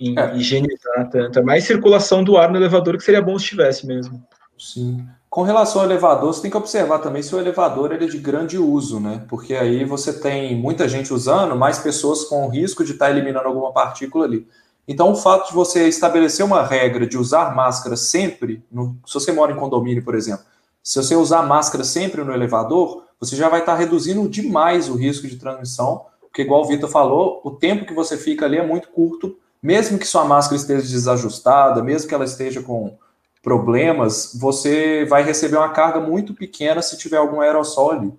em 0.00 0.18
é. 0.18 0.36
higienizar 0.36 1.08
tanto. 1.10 1.38
É 1.38 1.42
mais 1.42 1.64
circulação 1.64 2.24
do 2.24 2.36
ar 2.36 2.50
no 2.50 2.56
elevador 2.56 2.96
que 2.96 3.04
seria 3.04 3.22
bom 3.22 3.38
se 3.38 3.46
tivesse 3.46 3.86
mesmo. 3.86 4.22
Sim. 4.58 5.06
Com 5.30 5.42
relação 5.42 5.82
ao 5.82 5.86
elevador, 5.86 6.32
você 6.32 6.40
tem 6.40 6.50
que 6.50 6.56
observar 6.56 7.00
também 7.00 7.22
se 7.22 7.34
o 7.34 7.38
elevador 7.38 7.92
ele 7.92 8.06
é 8.06 8.08
de 8.08 8.18
grande 8.18 8.56
uso, 8.56 8.98
né? 8.98 9.24
Porque 9.28 9.54
aí 9.54 9.84
você 9.84 10.10
tem 10.18 10.56
muita 10.56 10.88
gente 10.88 11.12
usando, 11.12 11.54
mais 11.54 11.78
pessoas 11.78 12.24
com 12.24 12.48
risco 12.48 12.82
de 12.82 12.92
estar 12.92 13.06
tá 13.06 13.10
eliminando 13.10 13.46
alguma 13.46 13.70
partícula 13.72 14.24
ali. 14.24 14.48
Então, 14.88 15.12
o 15.12 15.14
fato 15.14 15.48
de 15.48 15.54
você 15.54 15.86
estabelecer 15.86 16.42
uma 16.44 16.62
regra 16.62 17.06
de 17.06 17.18
usar 17.18 17.54
máscara 17.54 17.94
sempre, 17.94 18.64
no, 18.72 18.96
se 19.06 19.12
você 19.12 19.30
mora 19.30 19.52
em 19.52 19.56
condomínio, 19.56 20.02
por 20.02 20.14
exemplo, 20.14 20.46
se 20.82 20.96
você 20.96 21.14
usar 21.14 21.42
máscara 21.42 21.84
sempre 21.84 22.24
no 22.24 22.32
elevador, 22.32 23.04
você 23.20 23.36
já 23.36 23.50
vai 23.50 23.60
estar 23.60 23.74
reduzindo 23.74 24.26
demais 24.26 24.88
o 24.88 24.94
risco 24.94 25.28
de 25.28 25.36
transmissão, 25.36 26.06
porque, 26.22 26.40
igual 26.40 26.62
o 26.62 26.66
Vitor 26.66 26.88
falou, 26.88 27.42
o 27.44 27.50
tempo 27.50 27.84
que 27.84 27.92
você 27.92 28.16
fica 28.16 28.46
ali 28.46 28.56
é 28.56 28.66
muito 28.66 28.88
curto, 28.88 29.36
mesmo 29.62 29.98
que 29.98 30.06
sua 30.06 30.24
máscara 30.24 30.56
esteja 30.56 30.88
desajustada, 30.88 31.82
mesmo 31.82 32.08
que 32.08 32.14
ela 32.14 32.24
esteja 32.24 32.62
com 32.62 32.96
problemas, 33.42 34.32
você 34.40 35.04
vai 35.04 35.22
receber 35.22 35.58
uma 35.58 35.68
carga 35.68 36.00
muito 36.00 36.32
pequena 36.32 36.80
se 36.80 36.96
tiver 36.96 37.18
algum 37.18 37.42
aerossol 37.42 37.92
ali. 37.92 38.12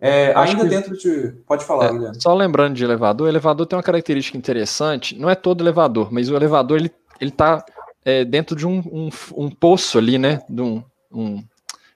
É, 0.00 0.32
ainda 0.34 0.62
que... 0.62 0.68
dentro 0.68 0.96
de. 0.96 1.34
Pode 1.46 1.64
falar, 1.64 1.86
é, 1.86 1.92
Guilherme. 1.92 2.22
Só 2.22 2.34
lembrando 2.34 2.74
de 2.74 2.84
elevador, 2.84 3.26
o 3.26 3.30
elevador 3.30 3.66
tem 3.66 3.76
uma 3.76 3.82
característica 3.82 4.38
interessante. 4.38 5.18
Não 5.18 5.28
é 5.28 5.34
todo 5.34 5.62
elevador, 5.62 6.10
mas 6.10 6.30
o 6.30 6.36
elevador 6.36 6.78
ele, 6.78 6.90
ele 7.20 7.30
tá 7.30 7.64
é, 8.04 8.24
dentro 8.24 8.56
de 8.56 8.66
um, 8.66 8.78
um, 8.78 9.10
um, 9.36 9.50
poço 9.50 9.98
ali, 9.98 10.16
né? 10.16 10.40
De 10.48 10.62
um, 10.62 10.82
um 11.12 11.44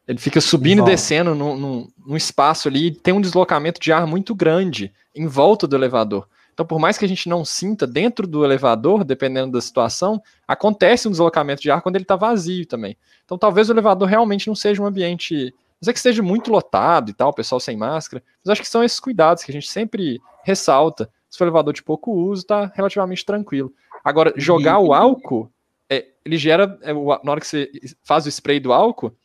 ele 0.07 0.19
fica 0.19 0.39
subindo 0.39 0.83
e 0.83 0.85
descendo 0.85 1.35
num, 1.35 1.57
num, 1.57 1.89
num, 2.07 2.17
espaço 2.17 2.69
ali 2.69 2.89
e 2.89 2.91
tem 2.91 3.15
um 3.15 3.23
deslocamento 3.23 3.81
de 3.81 3.91
ar 3.91 4.07
muito 4.07 4.35
grande 4.35 4.93
em 5.15 5.27
volta 5.27 5.67
do 5.67 5.75
elevador. 5.75 6.29
Então, 6.53 6.67
por 6.67 6.79
mais 6.79 6.99
que 6.99 7.07
a 7.07 7.09
gente 7.09 7.27
não 7.27 7.43
sinta 7.43 7.87
dentro 7.87 8.27
do 8.27 8.45
elevador, 8.45 9.03
dependendo 9.03 9.53
da 9.53 9.61
situação, 9.63 10.23
acontece 10.47 11.09
um 11.09 11.11
deslocamento 11.11 11.63
de 11.63 11.71
ar 11.71 11.81
quando 11.81 11.97
ele 11.97 12.05
está 12.05 12.17
vazio 12.17 12.67
também. 12.67 12.97
Então, 13.25 13.39
talvez 13.39 13.69
o 13.69 13.73
elevador 13.73 14.07
realmente 14.07 14.47
não 14.47 14.55
seja 14.55 14.83
um 14.83 14.87
ambiente 14.87 15.55
não 15.87 15.91
é 15.91 15.93
que 15.93 15.99
esteja 15.99 16.23
muito 16.23 16.51
lotado 16.51 17.11
e 17.11 17.15
tal, 17.15 17.31
o 17.31 17.35
pessoal 17.35 17.61
sem 17.61 17.77
máscara, 17.77 18.23
mas 18.45 18.53
acho 18.53 18.63
que 18.63 18.69
são 18.69 18.83
esses 18.83 19.01
cuidados 19.01 19.43
que 19.43 19.51
a 19.51 19.55
gente 19.55 19.69
sempre 19.69 20.21
ressalta. 20.45 21.11
Se 21.29 21.39
for 21.39 21.45
elevador 21.45 21.73
de 21.73 21.83
pouco 21.83 22.13
uso, 22.13 22.47
tá 22.47 22.71
relativamente 22.75 23.25
tranquilo. 23.25 23.73
Agora, 24.05 24.33
jogar 24.37 24.79
o 24.79 24.93
álcool, 24.93 25.51
é, 25.89 26.07
ele 26.25 26.37
gera, 26.37 26.79
é, 26.83 26.93
na 26.93 27.31
hora 27.33 27.41
que 27.41 27.47
você 27.47 27.71
faz 28.03 28.27
o 28.27 28.29
spray 28.29 28.61
do 28.61 28.73
álcool, 28.73 29.17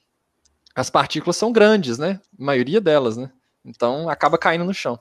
as 0.75 0.89
partículas 0.89 1.35
são 1.35 1.51
grandes, 1.51 1.97
né? 1.97 2.19
A 2.39 2.43
maioria 2.43 2.79
delas, 2.79 3.17
né? 3.17 3.29
Então 3.65 4.09
acaba 4.09 4.37
caindo 4.37 4.63
no 4.63 4.73
chão. 4.73 4.99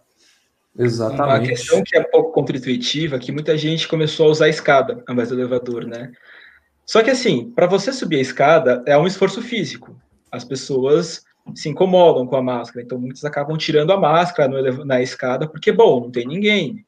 Exatamente. 0.76 1.22
Uma 1.22 1.40
questão 1.40 1.82
que 1.82 1.96
é 1.96 2.00
um 2.00 2.10
pouco 2.10 2.32
contra-intuitiva, 2.32 3.18
que 3.18 3.32
muita 3.32 3.56
gente 3.56 3.88
começou 3.88 4.26
a 4.26 4.30
usar 4.30 4.44
a 4.46 4.50
escada 4.50 5.02
ao 5.06 5.14
invés 5.14 5.28
do 5.28 5.34
elevador, 5.34 5.86
né? 5.86 6.12
Só 6.84 7.02
que 7.02 7.10
assim, 7.10 7.50
para 7.50 7.66
você 7.66 7.92
subir 7.92 8.16
a 8.16 8.22
escada 8.22 8.82
é 8.86 8.96
um 8.96 9.06
esforço 9.06 9.42
físico. 9.42 10.00
As 10.30 10.44
pessoas 10.44 11.22
se 11.54 11.68
incomodam 11.68 12.26
com 12.26 12.36
a 12.36 12.42
máscara, 12.42 12.84
então 12.84 12.98
muitos 12.98 13.24
acabam 13.24 13.56
tirando 13.56 13.92
a 13.92 13.96
máscara 13.96 14.48
no, 14.48 14.84
na 14.84 15.00
escada, 15.00 15.48
porque, 15.48 15.72
bom, 15.72 16.00
não 16.00 16.10
tem 16.10 16.26
ninguém. 16.26 16.84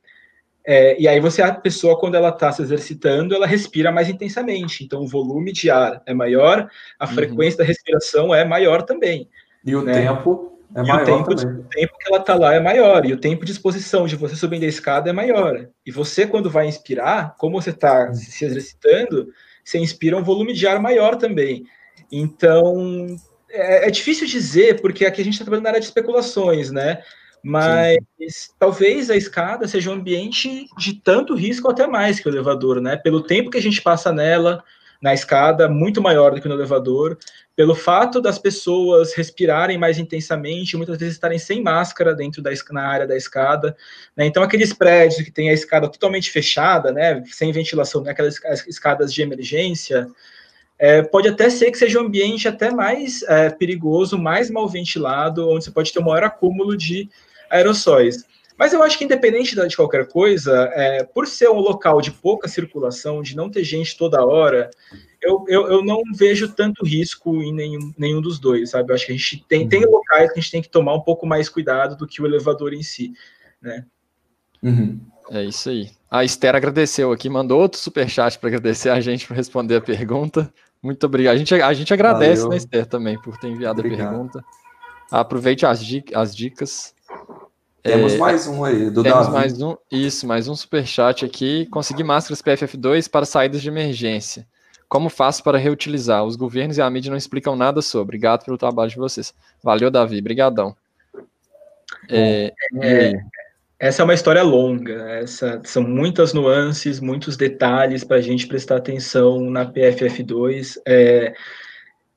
É, 0.67 1.01
e 1.01 1.09
aí 1.09 1.19
você, 1.21 1.43
a 1.43 1.55
pessoa, 1.55 1.99
quando 1.99 2.15
ela 2.15 2.29
está 2.29 2.53
se 2.53 2.63
exercitando, 2.63 3.35
ela 3.35 3.47
respira 3.47 3.91
mais 3.91 4.09
intensamente, 4.09 4.85
então 4.85 5.03
o 5.03 5.09
volume 5.09 5.53
de 5.53 5.71
ar 5.71 6.03
é 6.07 6.13
maior, 6.13 6.69
a 6.99 7.07
uhum. 7.07 7.13
frequência 7.13 7.59
da 7.59 7.65
respiração 7.65 8.35
é 8.35 8.45
maior 8.45 8.83
também. 8.83 9.29
E 9.65 9.75
o 9.75 9.83
né? 9.83 9.95
tempo 9.95 10.59
É 10.75 10.81
e 10.81 10.93
o 10.93 11.05
tempo, 11.05 11.33
o 11.33 11.65
tempo 11.65 11.99
que 11.99 12.09
ela 12.09 12.19
está 12.19 12.35
lá 12.37 12.55
é 12.55 12.61
maior, 12.61 13.05
e 13.05 13.13
o 13.13 13.21
tempo 13.21 13.45
de 13.45 13.53
exposição 13.53 14.07
de 14.07 14.17
você 14.17 14.37
subindo 14.37 14.65
a 14.65 14.69
escada 14.69 15.11
é 15.11 15.13
maior. 15.13 15.69
E 15.85 15.91
você, 15.91 16.27
quando 16.27 16.51
vai 16.51 16.69
inspirar, 16.69 17.35
como 17.37 17.61
você 17.61 17.71
está 17.71 18.13
se 18.15 18.45
exercitando, 18.45 19.29
você 19.65 19.79
inspira 19.79 20.17
um 20.17 20.23
volume 20.23 20.53
de 20.53 20.67
ar 20.67 20.81
maior 20.81 21.17
também. 21.17 21.65
Então, 22.13 23.07
é, 23.51 23.89
é 23.89 23.91
difícil 23.91 24.27
dizer, 24.27 24.81
porque 24.81 25.05
aqui 25.05 25.21
a 25.21 25.25
gente 25.25 25.35
está 25.35 25.45
trabalhando 25.45 25.65
na 25.65 25.71
área 25.71 25.81
de 25.81 25.87
especulações, 25.87 26.71
né? 26.71 27.03
Mas 27.43 27.99
Sim. 28.19 28.53
talvez 28.59 29.11
a 29.11 29.17
escada 29.17 29.67
seja 29.67 29.91
um 29.91 29.95
ambiente 29.95 30.67
de 30.77 30.95
tanto 30.95 31.35
risco 31.35 31.71
até 31.71 31.87
mais 31.87 32.21
que 32.21 32.29
o 32.29 32.31
elevador, 32.31 32.81
né? 32.81 32.97
Pelo 32.97 33.23
tempo 33.23 33.51
que 33.51 33.59
a 33.59 33.63
gente 33.63 33.81
passa 33.81 34.13
nela, 34.13 34.63
na 35.01 35.15
escada, 35.15 35.67
muito 35.67 36.03
maior 36.03 36.35
do 36.35 36.41
que 36.43 36.49
no 36.49 36.55
elevador, 36.55 37.17
pelo 37.57 37.75
fato 37.75 38.21
das 38.21 38.39
pessoas 38.39 39.15
respirarem 39.15 39.79
mais 39.79 39.99
intensamente, 39.99 40.77
muitas 40.77 40.99
vezes 40.99 41.15
estarem 41.15 41.39
sem 41.39 41.63
máscara 41.63 42.15
dentro 42.15 42.43
da 42.43 42.51
na 42.71 42.87
área 42.87 43.07
da 43.07 43.17
escada, 43.17 43.75
né? 44.15 44.27
Então 44.27 44.43
aqueles 44.43 44.73
prédios 44.75 45.23
que 45.23 45.31
têm 45.31 45.49
a 45.49 45.55
escada 45.55 45.89
totalmente 45.89 46.31
fechada, 46.31 46.93
né, 46.93 47.23
sem 47.27 47.51
ventilação, 47.53 48.03
né? 48.03 48.11
aquelas 48.11 48.39
escadas 48.67 49.13
de 49.13 49.23
emergência, 49.23 50.07
é, 50.81 51.03
pode 51.03 51.29
até 51.29 51.51
ser 51.51 51.71
que 51.71 51.77
seja 51.77 52.01
um 52.01 52.07
ambiente 52.07 52.49
até 52.49 52.71
mais 52.71 53.23
é, 53.25 53.51
perigoso, 53.51 54.17
mais 54.17 54.51
mal 54.51 54.67
ventilado, 54.67 55.47
onde 55.51 55.65
você 55.65 55.71
pode 55.71 55.93
ter 55.93 56.01
um 56.01 56.07
maior 56.07 56.25
acúmulo 56.25 56.75
de 56.75 57.07
aerossóis. 57.51 58.25
Mas 58.57 58.73
eu 58.73 58.83
acho 58.83 58.97
que, 58.97 59.05
independente 59.05 59.55
de 59.55 59.77
qualquer 59.77 60.09
coisa, 60.09 60.71
é, 60.75 61.05
por 61.05 61.27
ser 61.27 61.51
um 61.51 61.61
local 61.61 62.01
de 62.01 62.11
pouca 62.11 62.49
circulação, 62.49 63.21
de 63.21 63.37
não 63.37 63.51
ter 63.51 63.63
gente 63.63 63.97
toda 63.97 64.25
hora, 64.25 64.71
eu, 65.21 65.45
eu, 65.49 65.69
eu 65.69 65.85
não 65.85 66.01
vejo 66.15 66.49
tanto 66.49 66.83
risco 66.83 67.43
em 67.43 67.53
nenhum, 67.53 67.93
nenhum 67.99 68.23
dos 68.23 68.39
dois, 68.39 68.71
sabe? 68.71 68.91
Eu 68.91 68.95
acho 68.95 69.05
que 69.05 69.13
a 69.13 69.17
gente 69.17 69.45
tem, 69.47 69.69
tem 69.69 69.85
uhum. 69.85 69.91
locais 69.91 70.33
que 70.33 70.39
a 70.39 70.43
gente 70.43 70.51
tem 70.51 70.63
que 70.63 70.71
tomar 70.71 70.95
um 70.95 71.01
pouco 71.01 71.27
mais 71.27 71.47
cuidado 71.51 71.95
do 71.95 72.07
que 72.07 72.23
o 72.23 72.27
elevador 72.27 72.73
em 72.73 72.83
si, 72.83 73.13
né? 73.61 73.85
Uhum. 74.63 74.99
É 75.31 75.45
isso 75.45 75.69
aí. 75.69 75.91
A 76.11 76.25
Esther 76.25 76.57
agradeceu 76.57 77.13
aqui, 77.13 77.29
mandou 77.29 77.61
outro 77.61 77.79
superchat 77.79 78.39
para 78.39 78.49
agradecer 78.49 78.89
a 78.89 79.01
gente 79.01 79.27
por 79.27 79.37
responder 79.37 79.77
a 79.77 79.81
pergunta. 79.81 80.53
Muito 80.83 81.05
obrigado. 81.05 81.35
A 81.35 81.39
gente, 81.39 81.55
a 81.55 81.73
gente 81.73 81.93
agradece, 81.93 82.43
Valeu. 82.43 82.51
né, 82.51 82.57
Esther, 82.57 82.87
também, 82.87 83.21
por 83.21 83.37
ter 83.37 83.49
enviado 83.49 83.81
obrigado. 83.81 84.07
a 84.07 84.11
pergunta. 84.11 84.45
Aproveite 85.11 85.67
as, 85.67 85.81
as 86.15 86.35
dicas. 86.35 86.95
Temos 87.83 88.15
é, 88.15 88.19
mais 88.19 88.47
um 88.47 88.63
aí, 88.63 88.91
do 88.91 89.03
Temos 89.03 89.27
Davi. 89.27 89.33
mais 89.33 89.61
um, 89.61 89.75
isso, 89.91 90.27
mais 90.27 90.49
um 90.49 90.55
superchat 90.55 91.25
aqui. 91.25 91.67
Consegui 91.67 92.05
máscaras 92.05 92.43
PFF2 92.43 93.11
para 93.11 93.25
saídas 93.27 93.63
de 93.63 93.69
emergência. 93.69 94.47
Como 94.89 95.09
faço 95.09 95.43
para 95.43 95.57
reutilizar? 95.57 96.25
Os 96.25 96.37
governos 96.37 96.77
e 96.77 96.83
a 96.83 96.91
mídia 96.91 97.11
não 97.11 97.17
explicam 97.17 97.57
nada 97.57 97.81
sobre. 97.81 98.17
Obrigado 98.17 98.45
pelo 98.45 98.59
trabalho 98.59 98.91
de 98.91 98.97
vocês. 98.97 99.33
Valeu, 99.63 99.91
Davi. 99.91 100.21
Brigadão. 100.21 100.77
É, 102.09 102.53
é, 102.83 103.13
essa 103.81 104.03
é 104.03 104.05
uma 104.05 104.13
história 104.13 104.43
longa. 104.43 105.11
Essa, 105.11 105.59
são 105.65 105.83
muitas 105.83 106.35
nuances, 106.35 107.01
muitos 107.01 107.35
detalhes 107.35 108.05
para 108.05 108.19
a 108.19 108.21
gente 108.21 108.47
prestar 108.47 108.77
atenção 108.77 109.51
na 109.51 109.65
PFF2. 109.65 110.77
É, 110.87 111.33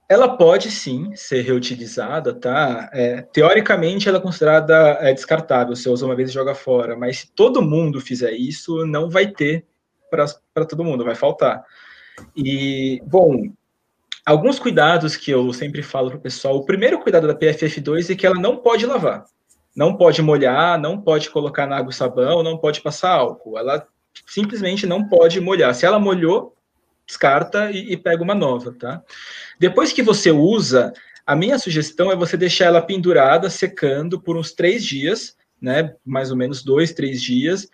ela 0.10 0.36
pode 0.36 0.70
sim 0.70 1.16
ser 1.16 1.42
reutilizada, 1.42 2.34
tá? 2.34 2.90
É, 2.92 3.22
teoricamente, 3.22 4.10
ela 4.10 4.18
é 4.18 4.22
considerada 4.22 4.98
é, 5.00 5.14
descartável. 5.14 5.74
Você 5.74 5.88
usa 5.88 6.06
uma 6.06 6.18
vez 6.18 6.30
e 6.30 6.34
joga 6.34 6.54
fora. 6.54 6.98
Mas 6.98 7.20
se 7.20 7.32
todo 7.32 7.62
mundo 7.62 8.02
fizer 8.02 8.34
isso, 8.34 8.86
não 8.86 9.10
vai 9.10 9.28
ter 9.28 9.66
para 10.12 10.66
todo 10.66 10.84
mundo, 10.84 11.06
vai 11.06 11.16
faltar. 11.16 11.64
E, 12.36 13.02
bom, 13.06 13.42
alguns 14.26 14.60
cuidados 14.60 15.16
que 15.16 15.32
eu 15.32 15.54
sempre 15.54 15.82
falo 15.82 16.10
para 16.10 16.20
o 16.20 16.22
pessoal. 16.22 16.58
O 16.58 16.66
primeiro 16.66 17.00
cuidado 17.00 17.26
da 17.26 17.34
PFF2 17.34 18.12
é 18.12 18.16
que 18.16 18.28
ela 18.28 18.36
não 18.36 18.58
pode 18.58 18.86
lavar. 18.86 19.24
Não 19.76 19.98
pode 19.98 20.22
molhar, 20.22 20.80
não 20.80 21.00
pode 21.02 21.30
colocar 21.30 21.66
na 21.66 21.78
água 21.78 21.92
e 21.92 21.96
sabão, 21.96 22.44
não 22.44 22.58
pode 22.58 22.82
passar 22.82 23.12
álcool. 23.12 23.58
Ela 23.58 23.88
simplesmente 24.28 24.86
não 24.86 25.08
pode 25.08 25.40
molhar. 25.40 25.74
Se 25.74 25.86
ela 25.86 26.00
molhou, 26.00 26.56
descarta 27.06 27.72
e, 27.72 27.94
e 27.94 27.98
pega 27.98 28.24
uma 28.24 28.36
nova, 28.36 28.74
tá? 28.78 29.02
Depois 29.60 29.92
que 29.92 30.04
você 30.04 30.32
usa, 30.32 30.94
a 31.26 31.36
minha 31.36 31.58
sugestão 31.58 32.12
é 32.12 32.16
você 32.16 32.38
deixar 32.38 32.66
ela 32.66 32.82
pendurada, 32.82 33.50
secando 33.50 34.20
por 34.20 34.38
uns 34.38 34.52
três 34.52 34.86
dias, 34.86 35.36
né? 35.62 35.96
Mais 36.06 36.32
ou 36.32 36.38
menos 36.38 36.64
dois, 36.64 36.94
três 36.94 37.22
dias. 37.22 37.68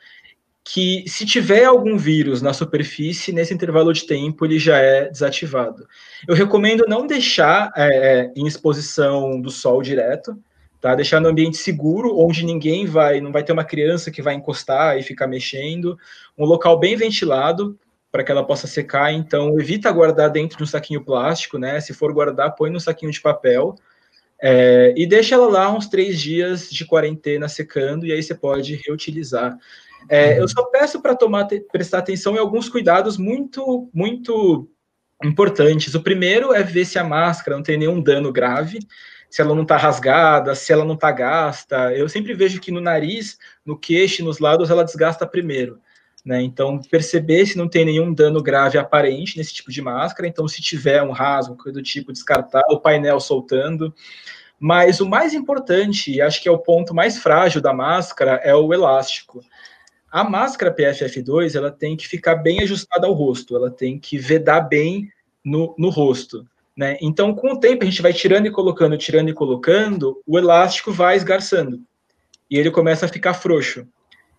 Que 0.63 1.03
se 1.07 1.25
tiver 1.25 1.65
algum 1.65 1.97
vírus 1.97 2.41
na 2.41 2.53
superfície, 2.53 3.31
nesse 3.33 3.53
intervalo 3.53 3.91
de 3.91 4.05
tempo 4.05 4.45
ele 4.45 4.59
já 4.59 4.77
é 4.77 5.09
desativado. 5.09 5.87
Eu 6.27 6.35
recomendo 6.35 6.85
não 6.87 7.07
deixar 7.07 7.71
é, 7.75 7.87
é 7.87 8.33
em 8.35 8.45
exposição 8.45 9.41
do 9.41 9.49
sol 9.49 9.81
direto, 9.81 10.37
tá? 10.79 10.95
Deixar 10.95 11.19
no 11.19 11.29
ambiente 11.29 11.57
seguro, 11.57 12.17
onde 12.17 12.45
ninguém 12.45 12.85
vai, 12.85 13.21
não 13.21 13.31
vai 13.31 13.43
ter 13.43 13.51
uma 13.51 13.63
criança 13.63 14.11
que 14.11 14.21
vai 14.21 14.33
encostar 14.33 14.97
e 14.97 15.03
ficar 15.03 15.27
mexendo, 15.27 15.97
um 16.37 16.45
local 16.45 16.79
bem 16.79 16.95
ventilado, 16.95 17.77
para 18.11 18.23
que 18.23 18.31
ela 18.31 18.45
possa 18.45 18.67
secar. 18.67 19.13
Então, 19.13 19.59
evita 19.59 19.91
guardar 19.91 20.29
dentro 20.29 20.57
de 20.57 20.63
um 20.63 20.67
saquinho 20.67 21.03
plástico, 21.03 21.57
né? 21.57 21.79
Se 21.79 21.93
for 21.93 22.11
guardar, 22.13 22.55
põe 22.55 22.69
no 22.69 22.79
saquinho 22.79 23.11
de 23.11 23.21
papel. 23.21 23.75
É, 24.41 24.93
e 24.95 25.05
deixa 25.05 25.35
ela 25.35 25.47
lá 25.47 25.71
uns 25.71 25.87
três 25.87 26.19
dias 26.19 26.69
de 26.69 26.85
quarentena 26.85 27.47
secando, 27.49 28.05
e 28.05 28.11
aí 28.11 28.23
você 28.23 28.33
pode 28.33 28.75
reutilizar. 28.85 29.57
É, 30.07 30.39
eu 30.39 30.47
só 30.47 30.63
peço 30.63 31.01
para 31.01 31.15
tomar 31.15 31.47
prestar 31.71 31.99
atenção 31.99 32.35
em 32.35 32.39
alguns 32.39 32.69
cuidados 32.69 33.17
muito, 33.17 33.89
muito 33.93 34.69
importantes. 35.23 35.93
O 35.93 36.01
primeiro 36.01 36.53
é 36.53 36.63
ver 36.63 36.85
se 36.85 36.97
a 36.97 37.03
máscara 37.03 37.57
não 37.57 37.63
tem 37.63 37.77
nenhum 37.77 38.01
dano 38.01 38.31
grave, 38.31 38.79
se 39.29 39.41
ela 39.41 39.53
não 39.53 39.63
está 39.63 39.77
rasgada, 39.77 40.55
se 40.55 40.73
ela 40.73 40.83
não 40.83 40.95
está 40.95 41.11
gasta. 41.11 41.93
Eu 41.93 42.09
sempre 42.09 42.33
vejo 42.33 42.59
que 42.59 42.71
no 42.71 42.81
nariz, 42.81 43.37
no 43.65 43.77
queixo, 43.77 44.23
nos 44.23 44.39
lados, 44.39 44.69
ela 44.69 44.83
desgasta 44.83 45.27
primeiro. 45.27 45.79
Né? 46.25 46.41
Então, 46.41 46.79
perceber 46.81 47.45
se 47.45 47.57
não 47.57 47.67
tem 47.67 47.85
nenhum 47.85 48.13
dano 48.13 48.41
grave 48.41 48.77
aparente 48.77 49.37
nesse 49.37 49.53
tipo 49.53 49.71
de 49.71 49.81
máscara. 49.81 50.27
Então, 50.27 50.47
se 50.47 50.61
tiver 50.61 51.01
um 51.03 51.11
rasgo, 51.11 51.55
coisa 51.55 51.79
do 51.79 51.83
tipo, 51.83 52.11
descartar 52.11 52.63
o 52.69 52.79
painel 52.79 53.19
soltando. 53.19 53.93
Mas 54.59 54.99
o 54.99 55.07
mais 55.07 55.33
importante, 55.33 56.11
e 56.11 56.21
acho 56.21 56.41
que 56.41 56.49
é 56.49 56.51
o 56.51 56.59
ponto 56.59 56.93
mais 56.93 57.17
frágil 57.17 57.61
da 57.61 57.73
máscara, 57.73 58.41
é 58.43 58.53
o 58.53 58.73
elástico. 58.73 59.41
A 60.11 60.23
máscara 60.23 60.73
PFF2 60.73 61.55
ela 61.55 61.71
tem 61.71 61.95
que 61.95 62.07
ficar 62.07 62.35
bem 62.35 62.61
ajustada 62.61 63.05
ao 63.07 63.13
rosto, 63.13 63.55
ela 63.55 63.69
tem 63.69 63.99
que 63.99 64.17
vedar 64.17 64.61
bem 64.61 65.07
no, 65.45 65.75
no 65.77 65.89
rosto. 65.89 66.45
Né? 66.79 66.97
Então, 67.01 67.35
com 67.35 67.51
o 67.51 67.59
tempo, 67.59 67.83
a 67.83 67.85
gente 67.85 68.01
vai 68.01 68.13
tirando 68.13 68.45
e 68.45 68.51
colocando, 68.51 68.97
tirando 68.97 69.27
e 69.27 69.33
colocando, 69.33 70.21
o 70.25 70.39
elástico 70.39 70.93
vai 70.93 71.17
esgarçando. 71.17 71.81
E 72.49 72.57
ele 72.57 72.71
começa 72.71 73.05
a 73.05 73.09
ficar 73.09 73.33
frouxo. 73.33 73.85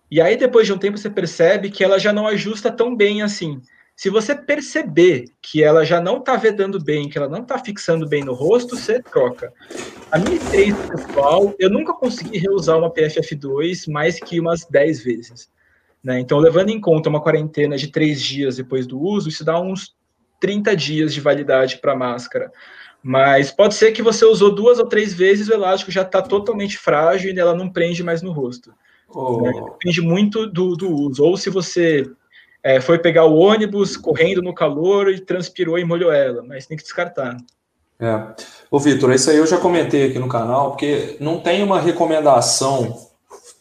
E 0.09 0.19
aí, 0.19 0.35
depois 0.35 0.65
de 0.65 0.73
um 0.73 0.77
tempo, 0.79 0.97
você 0.97 1.07
percebe 1.07 1.69
que 1.69 1.83
ela 1.83 1.99
já 1.99 2.11
não 2.11 2.25
ajusta 2.25 2.71
tão 2.71 2.95
bem 2.95 3.21
assim. 3.21 3.61
Se 3.95 4.09
você 4.09 4.33
perceber 4.33 5.25
que 5.39 5.63
ela 5.63 5.85
já 5.85 6.01
não 6.01 6.17
está 6.17 6.35
vedando 6.35 6.83
bem, 6.83 7.07
que 7.07 7.15
ela 7.15 7.29
não 7.29 7.43
está 7.43 7.59
fixando 7.59 8.09
bem 8.09 8.23
no 8.23 8.33
rosto, 8.33 8.75
você 8.75 8.99
troca. 9.03 9.53
A 10.11 10.17
minha 10.17 10.37
experiência 10.37 10.87
pessoal, 10.87 11.53
eu 11.59 11.69
nunca 11.69 11.93
consegui 11.93 12.39
reusar 12.39 12.79
uma 12.79 12.91
PFF2 12.91 13.87
mais 13.87 14.19
que 14.19 14.39
umas 14.39 14.65
10 14.65 15.03
vezes. 15.03 15.47
Né? 16.03 16.19
Então, 16.19 16.39
levando 16.39 16.69
em 16.69 16.81
conta 16.81 17.07
uma 17.07 17.21
quarentena 17.21 17.77
de 17.77 17.89
3 17.89 18.19
dias 18.19 18.57
depois 18.57 18.87
do 18.87 18.99
uso, 18.99 19.29
isso 19.29 19.45
dá 19.45 19.61
uns 19.61 19.93
30 20.41 20.75
dias 20.75 21.13
de 21.13 21.21
validade 21.21 21.77
para 21.77 21.93
a 21.93 21.95
máscara. 21.95 22.51
Mas 23.01 23.51
pode 23.51 23.75
ser 23.75 23.93
que 23.93 24.01
você 24.01 24.25
usou 24.25 24.53
duas 24.53 24.77
ou 24.77 24.85
três 24.85 25.13
vezes, 25.13 25.47
o 25.47 25.53
elástico 25.53 25.91
já 25.91 26.01
está 26.01 26.21
totalmente 26.21 26.77
frágil 26.77 27.33
e 27.33 27.39
ela 27.39 27.55
não 27.55 27.69
prende 27.69 28.03
mais 28.03 28.21
no 28.21 28.31
rosto. 28.31 28.73
Oh. 29.07 29.41
Né? 29.41 29.51
Depende 29.51 30.01
muito 30.01 30.45
do, 30.45 30.75
do 30.75 30.91
uso. 30.91 31.23
Ou 31.23 31.37
se 31.37 31.49
você 31.49 32.05
é, 32.63 32.81
foi 32.81 32.99
pegar 32.99 33.25
o 33.25 33.37
ônibus 33.37 33.95
correndo 33.95 34.41
no 34.41 34.53
calor 34.53 35.09
e 35.09 35.19
transpirou 35.19 35.79
e 35.79 35.85
molhou 35.85 36.11
ela, 36.11 36.43
mas 36.43 36.67
tem 36.67 36.77
que 36.77 36.83
descartar. 36.83 37.37
É. 37.99 38.19
Ô, 38.69 38.79
Vitor, 38.79 39.11
isso 39.13 39.29
aí 39.29 39.37
eu 39.37 39.45
já 39.45 39.57
comentei 39.57 40.09
aqui 40.09 40.17
no 40.17 40.27
canal, 40.27 40.71
porque 40.71 41.17
não 41.19 41.39
tem 41.39 41.63
uma 41.63 41.79
recomendação 41.79 43.10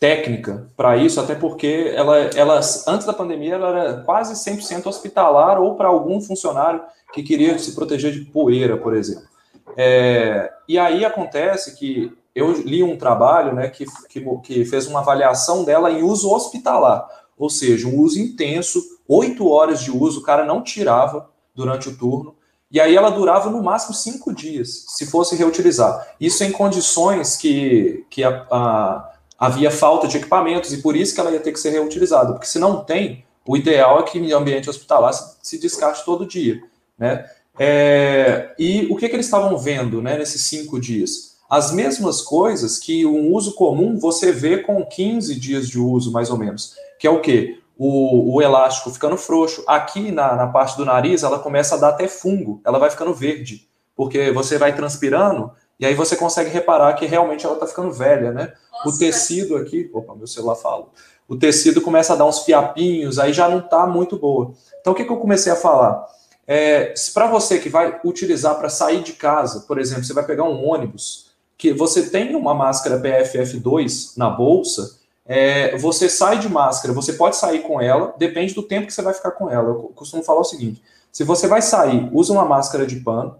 técnica 0.00 0.72
para 0.74 0.96
isso, 0.96 1.20
até 1.20 1.34
porque 1.34 1.92
ela, 1.94 2.16
ela, 2.34 2.60
antes 2.88 3.06
da 3.06 3.12
pandemia, 3.12 3.56
ela 3.56 3.68
era 3.68 4.00
quase 4.00 4.32
100% 4.32 4.86
hospitalar 4.86 5.60
ou 5.60 5.76
para 5.76 5.88
algum 5.88 6.18
funcionário 6.22 6.82
que 7.12 7.22
queria 7.22 7.58
se 7.58 7.74
proteger 7.74 8.10
de 8.10 8.22
poeira, 8.22 8.78
por 8.78 8.96
exemplo. 8.96 9.28
É, 9.76 10.50
e 10.66 10.78
aí 10.78 11.04
acontece 11.04 11.76
que 11.76 12.16
eu 12.34 12.52
li 12.52 12.82
um 12.82 12.96
trabalho 12.96 13.54
né, 13.54 13.68
que, 13.68 13.84
que, 14.08 14.24
que, 14.42 14.64
fez 14.64 14.86
uma 14.86 15.00
avaliação 15.00 15.64
dela 15.64 15.90
em 15.90 16.02
uso 16.02 16.32
hospitalar, 16.32 17.06
ou 17.36 17.50
seja, 17.50 17.86
um 17.86 17.98
uso 17.98 18.18
intenso, 18.18 18.82
oito 19.06 19.48
horas 19.48 19.82
de 19.82 19.90
uso, 19.90 20.20
o 20.20 20.22
cara 20.22 20.46
não 20.46 20.62
tirava 20.62 21.28
durante 21.54 21.88
o 21.88 21.96
turno, 21.96 22.34
e 22.70 22.80
aí 22.80 22.96
ela 22.96 23.10
durava 23.10 23.50
no 23.50 23.62
máximo 23.62 23.92
cinco 23.92 24.32
dias, 24.32 24.86
se 24.88 25.04
fosse 25.06 25.36
reutilizar. 25.36 26.14
Isso 26.20 26.42
em 26.44 26.52
condições 26.52 27.36
que, 27.36 28.06
que 28.08 28.22
a, 28.22 28.46
a, 28.50 29.10
havia 29.40 29.70
falta 29.70 30.06
de 30.06 30.18
equipamentos, 30.18 30.72
e 30.72 30.82
por 30.82 30.94
isso 30.94 31.14
que 31.14 31.20
ela 31.20 31.32
ia 31.32 31.40
ter 31.40 31.50
que 31.50 31.58
ser 31.58 31.70
reutilizada, 31.70 32.32
porque 32.32 32.46
se 32.46 32.58
não 32.58 32.84
tem, 32.84 33.24
o 33.48 33.56
ideal 33.56 33.98
é 34.00 34.02
que 34.02 34.18
em 34.18 34.32
ambiente 34.32 34.70
hospitalar 34.70 35.14
se, 35.14 35.36
se 35.42 35.58
descarte 35.58 36.04
todo 36.04 36.26
dia. 36.26 36.62
Né? 36.98 37.24
É, 37.58 38.54
e 38.58 38.86
o 38.90 38.96
que, 38.96 39.08
que 39.08 39.16
eles 39.16 39.26
estavam 39.26 39.56
vendo 39.56 40.02
né, 40.02 40.18
nesses 40.18 40.42
cinco 40.42 40.78
dias? 40.78 41.30
as 41.50 41.72
mesmas 41.72 42.22
coisas 42.22 42.78
que 42.78 43.04
um 43.04 43.32
uso 43.34 43.54
comum 43.54 43.98
você 43.98 44.30
vê 44.30 44.58
com 44.58 44.86
15 44.86 45.34
dias 45.34 45.68
de 45.68 45.80
uso, 45.80 46.12
mais 46.12 46.30
ou 46.30 46.38
menos. 46.38 46.76
Que 46.96 47.08
é 47.08 47.10
o 47.10 47.20
quê? 47.20 47.58
O, 47.76 48.36
o 48.36 48.40
elástico 48.40 48.90
ficando 48.90 49.16
frouxo. 49.16 49.64
Aqui 49.66 50.12
na, 50.12 50.36
na 50.36 50.46
parte 50.46 50.76
do 50.76 50.84
nariz, 50.84 51.24
ela 51.24 51.40
começa 51.40 51.74
a 51.74 51.78
dar 51.78 51.88
até 51.88 52.06
fungo, 52.06 52.60
ela 52.64 52.78
vai 52.78 52.88
ficando 52.88 53.12
verde, 53.12 53.68
porque 53.96 54.30
você 54.30 54.58
vai 54.58 54.76
transpirando 54.76 55.50
e 55.80 55.84
aí 55.84 55.94
você 55.94 56.14
consegue 56.14 56.50
reparar 56.50 56.92
que 56.92 57.06
realmente 57.06 57.44
ela 57.44 57.54
está 57.54 57.66
ficando 57.66 57.90
velha, 57.90 58.30
né? 58.30 58.52
O 58.84 58.96
tecido 58.96 59.56
aqui, 59.56 59.90
opa, 59.92 60.14
meu 60.14 60.26
celular 60.26 60.56
fala. 60.56 60.86
O 61.28 61.36
tecido 61.36 61.80
começa 61.80 62.12
a 62.12 62.16
dar 62.16 62.26
uns 62.26 62.40
fiapinhos, 62.40 63.18
aí 63.18 63.32
já 63.32 63.48
não 63.48 63.60
está 63.60 63.86
muito 63.86 64.18
boa. 64.18 64.52
Então 64.80 64.92
o 64.92 64.96
que, 64.96 65.04
que 65.04 65.12
eu 65.12 65.18
comecei 65.18 65.52
a 65.52 65.56
falar? 65.56 66.04
É, 66.46 66.94
para 67.14 67.28
você 67.28 67.58
que 67.58 67.68
vai 67.68 68.00
utilizar 68.04 68.56
para 68.58 68.68
sair 68.68 69.02
de 69.02 69.12
casa, 69.12 69.60
por 69.60 69.78
exemplo, 69.78 70.04
você 70.04 70.12
vai 70.12 70.24
pegar 70.24 70.44
um 70.44 70.68
ônibus, 70.68 71.30
que 71.56 71.72
você 71.72 72.08
tem 72.10 72.34
uma 72.34 72.54
máscara 72.54 73.00
PFF2 73.00 74.14
na 74.16 74.30
bolsa, 74.30 74.98
é, 75.26 75.76
você 75.76 76.08
sai 76.08 76.38
de 76.38 76.48
máscara, 76.48 76.92
você 76.92 77.12
pode 77.12 77.36
sair 77.36 77.60
com 77.60 77.80
ela, 77.80 78.12
depende 78.18 78.52
do 78.52 78.64
tempo 78.64 78.88
que 78.88 78.92
você 78.92 79.02
vai 79.02 79.14
ficar 79.14 79.30
com 79.30 79.48
ela. 79.48 79.68
Eu 79.68 79.92
costumo 79.94 80.24
falar 80.24 80.40
o 80.40 80.44
seguinte: 80.44 80.82
se 81.12 81.22
você 81.22 81.46
vai 81.46 81.62
sair, 81.62 82.08
usa 82.12 82.32
uma 82.32 82.44
máscara 82.44 82.84
de 82.84 82.96
pano, 82.96 83.36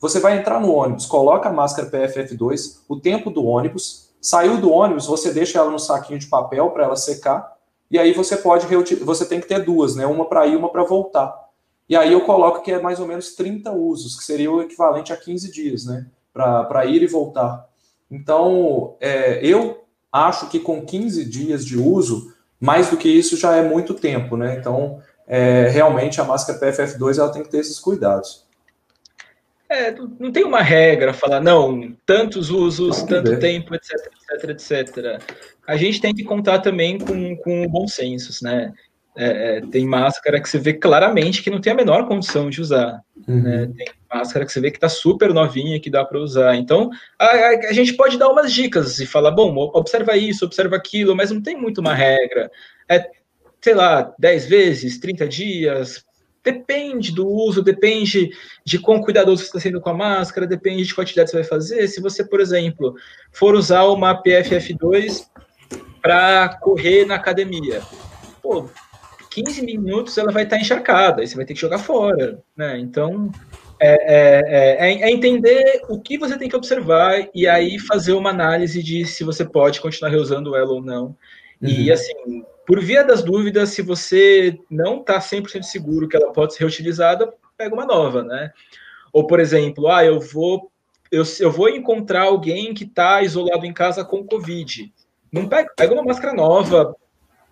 você 0.00 0.20
vai 0.20 0.38
entrar 0.38 0.60
no 0.60 0.72
ônibus, 0.72 1.04
coloca 1.04 1.48
a 1.48 1.52
máscara 1.52 1.90
PFF2, 1.90 2.78
o 2.88 2.98
tempo 2.98 3.30
do 3.30 3.44
ônibus, 3.44 4.03
saiu 4.24 4.56
do 4.56 4.72
ônibus, 4.72 5.04
você 5.04 5.30
deixa 5.30 5.58
ela 5.58 5.70
no 5.70 5.78
saquinho 5.78 6.18
de 6.18 6.28
papel 6.28 6.70
para 6.70 6.84
ela 6.84 6.96
secar, 6.96 7.58
e 7.90 7.98
aí 7.98 8.14
você 8.14 8.38
pode 8.38 8.66
você 9.04 9.26
tem 9.26 9.38
que 9.38 9.46
ter 9.46 9.62
duas, 9.62 9.94
né? 9.94 10.06
Uma 10.06 10.24
para 10.24 10.46
ir, 10.46 10.56
uma 10.56 10.70
para 10.70 10.82
voltar. 10.82 11.38
E 11.86 11.94
aí 11.94 12.10
eu 12.10 12.22
coloco 12.22 12.62
que 12.62 12.72
é 12.72 12.80
mais 12.80 12.98
ou 12.98 13.06
menos 13.06 13.34
30 13.34 13.70
usos, 13.72 14.16
que 14.16 14.24
seria 14.24 14.50
o 14.50 14.62
equivalente 14.62 15.12
a 15.12 15.16
15 15.16 15.52
dias, 15.52 15.84
né? 15.84 16.06
Para 16.32 16.86
ir 16.86 17.02
e 17.02 17.06
voltar. 17.06 17.68
Então, 18.10 18.96
é, 18.98 19.44
eu 19.46 19.84
acho 20.10 20.48
que 20.48 20.58
com 20.58 20.86
15 20.86 21.22
dias 21.26 21.62
de 21.62 21.78
uso, 21.78 22.32
mais 22.58 22.88
do 22.88 22.96
que 22.96 23.08
isso 23.10 23.36
já 23.36 23.54
é 23.54 23.62
muito 23.62 23.92
tempo, 23.92 24.38
né? 24.38 24.56
Então, 24.58 25.02
é, 25.26 25.68
realmente 25.68 26.18
a 26.18 26.24
máscara 26.24 26.58
PFF2 26.58 27.18
ela 27.18 27.30
tem 27.30 27.42
que 27.42 27.50
ter 27.50 27.58
esses 27.58 27.78
cuidados. 27.78 28.43
É, 29.68 29.92
não 30.20 30.30
tem 30.30 30.44
uma 30.44 30.60
regra, 30.62 31.12
falar, 31.12 31.40
não, 31.40 31.96
tantos 32.04 32.50
usos, 32.50 33.02
tanto 33.02 33.30
ver. 33.30 33.38
tempo, 33.38 33.74
etc, 33.74 34.10
etc, 34.32 34.50
etc. 34.50 35.22
A 35.66 35.76
gente 35.76 36.00
tem 36.00 36.14
que 36.14 36.22
contar 36.22 36.58
também 36.58 36.98
com, 36.98 37.36
com 37.36 37.66
bom 37.68 37.88
senso, 37.88 38.44
né? 38.44 38.72
É, 39.16 39.58
é, 39.58 39.60
tem 39.60 39.86
máscara 39.86 40.40
que 40.40 40.48
você 40.48 40.58
vê 40.58 40.74
claramente 40.74 41.40
que 41.40 41.50
não 41.50 41.60
tem 41.60 41.72
a 41.72 41.76
menor 41.76 42.08
condição 42.08 42.50
de 42.50 42.60
usar. 42.60 43.00
Uhum. 43.28 43.42
Né? 43.42 43.70
Tem 43.76 43.86
máscara 44.12 44.44
que 44.44 44.52
você 44.52 44.60
vê 44.60 44.72
que 44.72 44.76
está 44.76 44.88
super 44.88 45.32
novinha, 45.32 45.78
que 45.78 45.88
dá 45.88 46.04
para 46.04 46.18
usar. 46.18 46.56
Então, 46.56 46.90
a, 47.16 47.26
a, 47.26 47.48
a, 47.68 47.72
gente 47.72 47.94
pode 47.94 48.18
dar 48.18 48.28
umas 48.28 48.52
dicas 48.52 48.98
e 48.98 49.06
falar, 49.06 49.30
bom, 49.30 49.54
observa 49.72 50.16
isso, 50.16 50.44
observa 50.44 50.74
aquilo, 50.74 51.14
mas 51.14 51.30
não 51.30 51.40
tem 51.40 51.56
muito 51.56 51.80
uma 51.80 51.94
regra. 51.94 52.50
É, 52.88 53.08
sei 53.62 53.74
lá, 53.74 54.12
10 54.18 54.46
vezes, 54.46 54.98
30 54.98 55.28
dias, 55.28 56.04
Depende 56.44 57.10
do 57.10 57.26
uso, 57.26 57.62
depende 57.62 58.30
de 58.64 58.78
quão 58.78 59.00
cuidadoso 59.00 59.42
você 59.42 59.46
está 59.46 59.60
sendo 59.60 59.80
com 59.80 59.88
a 59.88 59.94
máscara, 59.94 60.46
depende 60.46 60.84
de 60.84 60.94
quantidade 60.94 61.30
você 61.30 61.38
vai 61.38 61.44
fazer. 61.44 61.88
Se 61.88 62.00
você, 62.02 62.22
por 62.22 62.38
exemplo, 62.38 62.94
for 63.32 63.54
usar 63.54 63.84
uma 63.84 64.22
PFF2 64.22 65.26
para 66.02 66.50
correr 66.60 67.06
na 67.06 67.14
academia, 67.14 67.80
pô, 68.42 68.68
15 69.30 69.62
minutos 69.62 70.18
ela 70.18 70.30
vai 70.30 70.44
estar 70.44 70.56
tá 70.56 70.62
encharcada, 70.62 71.22
aí 71.22 71.26
você 71.26 71.34
vai 71.34 71.46
ter 71.46 71.54
que 71.54 71.60
jogar 71.60 71.78
fora, 71.78 72.38
né? 72.54 72.78
Então, 72.78 73.32
é, 73.80 73.92
é, 73.92 74.42
é, 74.46 75.02
é, 75.02 75.10
entender 75.10 75.82
o 75.88 75.98
que 76.00 76.16
você 76.16 76.38
tem 76.38 76.48
que 76.48 76.56
observar 76.56 77.28
e 77.34 77.48
aí 77.48 77.78
fazer 77.78 78.12
uma 78.12 78.30
análise 78.30 78.82
de 78.82 79.04
se 79.04 79.24
você 79.24 79.44
pode 79.44 79.80
continuar 79.80 80.10
reusando 80.10 80.54
ela 80.54 80.70
ou 80.70 80.82
não. 80.82 81.06
Uhum. 81.60 81.68
E 81.68 81.90
assim, 81.90 82.44
por 82.66 82.80
via 82.80 83.04
das 83.04 83.22
dúvidas, 83.22 83.70
se 83.70 83.82
você 83.82 84.58
não 84.70 85.00
está 85.00 85.18
100% 85.18 85.62
seguro 85.62 86.08
que 86.08 86.16
ela 86.16 86.32
pode 86.32 86.54
ser 86.54 86.60
reutilizada, 86.60 87.32
pega 87.56 87.74
uma 87.74 87.84
nova, 87.84 88.22
né? 88.22 88.50
Ou, 89.12 89.26
por 89.26 89.38
exemplo, 89.38 89.88
ah, 89.88 90.04
eu 90.04 90.18
vou, 90.20 90.70
eu, 91.10 91.22
eu 91.40 91.50
vou 91.50 91.68
encontrar 91.68 92.22
alguém 92.22 92.74
que 92.74 92.84
está 92.84 93.22
isolado 93.22 93.64
em 93.64 93.72
casa 93.72 94.04
com 94.04 94.24
Covid. 94.24 94.92
Não 95.30 95.48
pega, 95.48 95.70
pega 95.76 95.94
uma 95.94 96.02
máscara 96.02 96.32
nova 96.32 96.96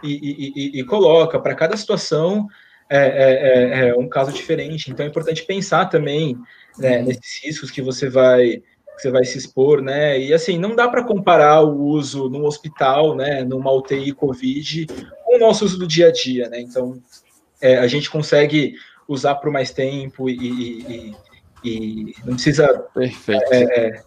e, 0.03 0.13
e, 0.13 0.53
e, 0.79 0.81
e 0.81 0.85
coloca. 0.85 1.39
Para 1.39 1.55
cada 1.55 1.77
situação 1.77 2.49
é, 2.91 2.99
é, 2.99 3.87
é, 3.87 3.89
é, 3.89 3.95
um 3.95 4.09
caso 4.09 4.33
diferente. 4.33 4.91
Então 4.91 5.05
é 5.05 5.09
importante 5.09 5.45
pensar 5.45 5.87
também 5.87 6.37
né, 6.79 7.03
nesses 7.03 7.45
riscos 7.45 7.71
que 7.71 7.81
você 7.81 8.09
vai 8.09 8.63
você 8.97 9.11
vai 9.11 9.25
se 9.25 9.39
expor, 9.39 9.81
né? 9.81 10.19
E 10.21 10.33
assim, 10.33 10.59
não 10.59 10.75
dá 10.75 10.89
para 10.89 11.05
comparar 11.05 11.63
o 11.63 11.83
uso 11.83 12.29
no 12.29 12.45
hospital, 12.45 13.15
né, 13.17 13.43
numa 13.45 13.73
UTI 13.73 14.13
Covid, 14.13 14.87
com 15.25 15.37
o 15.37 15.39
nosso 15.41 15.65
uso 15.65 15.79
do 15.79 15.87
dia 15.87 16.09
a 16.09 16.13
dia, 16.13 16.49
né? 16.49 16.61
Então, 16.61 17.01
é, 17.61 17.79
a 17.79 17.87
gente 17.87 18.11
consegue 18.11 18.75
usar 19.09 19.37
por 19.37 19.51
mais 19.51 19.71
tempo 19.71 20.29
e, 20.29 20.37
e, 20.37 21.17
e 21.65 22.15
não 22.25 22.35
precisa 22.35 22.69
Perfeito. 22.95 23.53
É, 23.53 23.63
é, 23.63 24.03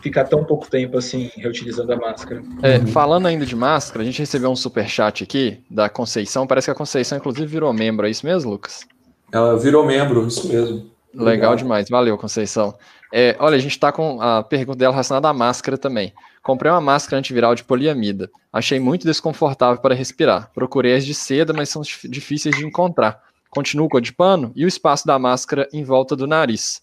ficar 0.00 0.24
tão 0.24 0.44
pouco 0.44 0.68
tempo 0.68 0.98
assim 0.98 1.30
reutilizando 1.36 1.92
a 1.92 1.96
máscara. 1.96 2.42
É, 2.62 2.80
falando 2.86 3.26
ainda 3.26 3.46
de 3.46 3.54
máscara, 3.56 4.02
a 4.02 4.04
gente 4.04 4.18
recebeu 4.18 4.50
um 4.50 4.56
super 4.56 4.88
chat 4.88 5.22
aqui 5.22 5.60
da 5.70 5.88
Conceição. 5.88 6.46
Parece 6.46 6.66
que 6.66 6.70
a 6.72 6.74
Conceição, 6.74 7.18
inclusive, 7.18 7.46
virou 7.46 7.72
membro. 7.72 8.06
É 8.06 8.10
isso 8.10 8.26
mesmo, 8.26 8.50
Lucas? 8.50 8.86
Ela 9.32 9.56
virou 9.58 9.86
membro, 9.86 10.26
isso 10.26 10.48
mesmo. 10.48 10.90
Legal, 11.14 11.26
Legal 11.26 11.56
demais. 11.56 11.88
Valeu, 11.88 12.18
Conceição. 12.18 12.74
É, 13.14 13.36
olha, 13.38 13.56
a 13.56 13.60
gente 13.60 13.72
está 13.72 13.92
com 13.92 14.22
a 14.22 14.42
pergunta 14.42 14.78
dela 14.78 14.92
relacionada 14.92 15.28
à 15.28 15.34
máscara 15.34 15.76
também. 15.76 16.14
Comprei 16.42 16.72
uma 16.72 16.80
máscara 16.80 17.18
antiviral 17.18 17.54
de 17.54 17.62
poliamida. 17.62 18.30
Achei 18.50 18.80
muito 18.80 19.06
desconfortável 19.06 19.80
para 19.82 19.94
respirar. 19.94 20.50
Procurei 20.54 20.96
as 20.96 21.04
de 21.04 21.14
seda, 21.14 21.52
mas 21.52 21.68
são 21.68 21.82
difíceis 21.82 22.56
de 22.56 22.64
encontrar. 22.64 23.22
Continuo 23.50 23.86
com 23.86 23.98
a 23.98 24.00
de 24.00 24.14
pano 24.14 24.50
e 24.56 24.64
o 24.64 24.68
espaço 24.68 25.06
da 25.06 25.18
máscara 25.18 25.68
em 25.74 25.84
volta 25.84 26.16
do 26.16 26.26
nariz. 26.26 26.80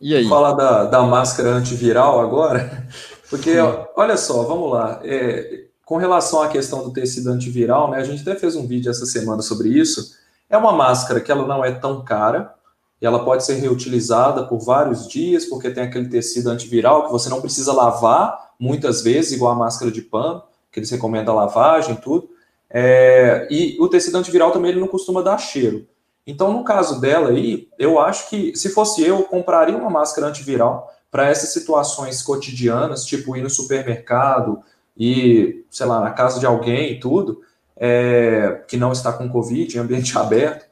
E 0.00 0.16
aí? 0.16 0.24
Vou 0.24 0.36
falar 0.36 0.52
da, 0.54 0.84
da 0.86 1.02
máscara 1.02 1.50
antiviral 1.50 2.20
agora, 2.20 2.88
porque 3.30 3.56
olha 3.96 4.16
só, 4.16 4.42
vamos 4.42 4.72
lá. 4.72 5.00
É, 5.04 5.66
com 5.84 5.96
relação 5.96 6.42
à 6.42 6.48
questão 6.48 6.82
do 6.82 6.92
tecido 6.92 7.30
antiviral, 7.30 7.90
né, 7.90 7.98
a 7.98 8.04
gente 8.04 8.22
até 8.22 8.38
fez 8.38 8.56
um 8.56 8.66
vídeo 8.66 8.90
essa 8.90 9.06
semana 9.06 9.42
sobre 9.42 9.68
isso. 9.68 10.14
É 10.48 10.56
uma 10.56 10.72
máscara 10.72 11.20
que 11.20 11.30
ela 11.30 11.46
não 11.46 11.64
é 11.64 11.70
tão 11.70 12.04
cara, 12.04 12.52
e 13.00 13.06
ela 13.06 13.24
pode 13.24 13.44
ser 13.44 13.54
reutilizada 13.54 14.44
por 14.44 14.58
vários 14.58 15.08
dias, 15.08 15.46
porque 15.46 15.70
tem 15.70 15.84
aquele 15.84 16.08
tecido 16.08 16.50
antiviral 16.50 17.06
que 17.06 17.12
você 17.12 17.30
não 17.30 17.40
precisa 17.40 17.72
lavar 17.72 18.50
muitas 18.58 19.00
vezes, 19.02 19.32
igual 19.32 19.52
a 19.52 19.58
máscara 19.58 19.90
de 19.90 20.02
pano, 20.02 20.42
que 20.70 20.78
eles 20.78 20.90
recomendam 20.90 21.38
a 21.38 21.44
lavagem 21.44 21.96
tudo. 21.96 22.28
É, 22.68 23.48
e 23.50 23.76
o 23.80 23.88
tecido 23.88 24.18
antiviral 24.18 24.52
também 24.52 24.70
ele 24.70 24.80
não 24.80 24.86
costuma 24.86 25.22
dar 25.22 25.38
cheiro. 25.38 25.86
Então, 26.26 26.52
no 26.52 26.62
caso 26.62 27.00
dela 27.00 27.30
aí, 27.30 27.68
eu 27.78 27.98
acho 27.98 28.28
que 28.28 28.54
se 28.54 28.68
fosse 28.68 29.02
eu, 29.02 29.20
eu 29.20 29.24
compraria 29.24 29.76
uma 29.76 29.88
máscara 29.88 30.26
antiviral 30.26 30.92
para 31.10 31.28
essas 31.28 31.52
situações 31.52 32.22
cotidianas, 32.22 33.04
tipo 33.04 33.34
ir 33.34 33.42
no 33.42 33.50
supermercado 33.50 34.60
e, 34.96 35.64
sei 35.70 35.86
lá, 35.86 36.00
na 36.00 36.10
casa 36.10 36.38
de 36.38 36.46
alguém 36.46 36.92
e 36.92 37.00
tudo, 37.00 37.40
é, 37.76 38.62
que 38.68 38.76
não 38.76 38.92
está 38.92 39.10
com 39.10 39.28
Covid, 39.28 39.74
em 39.74 39.80
ambiente 39.80 40.16
aberto 40.18 40.69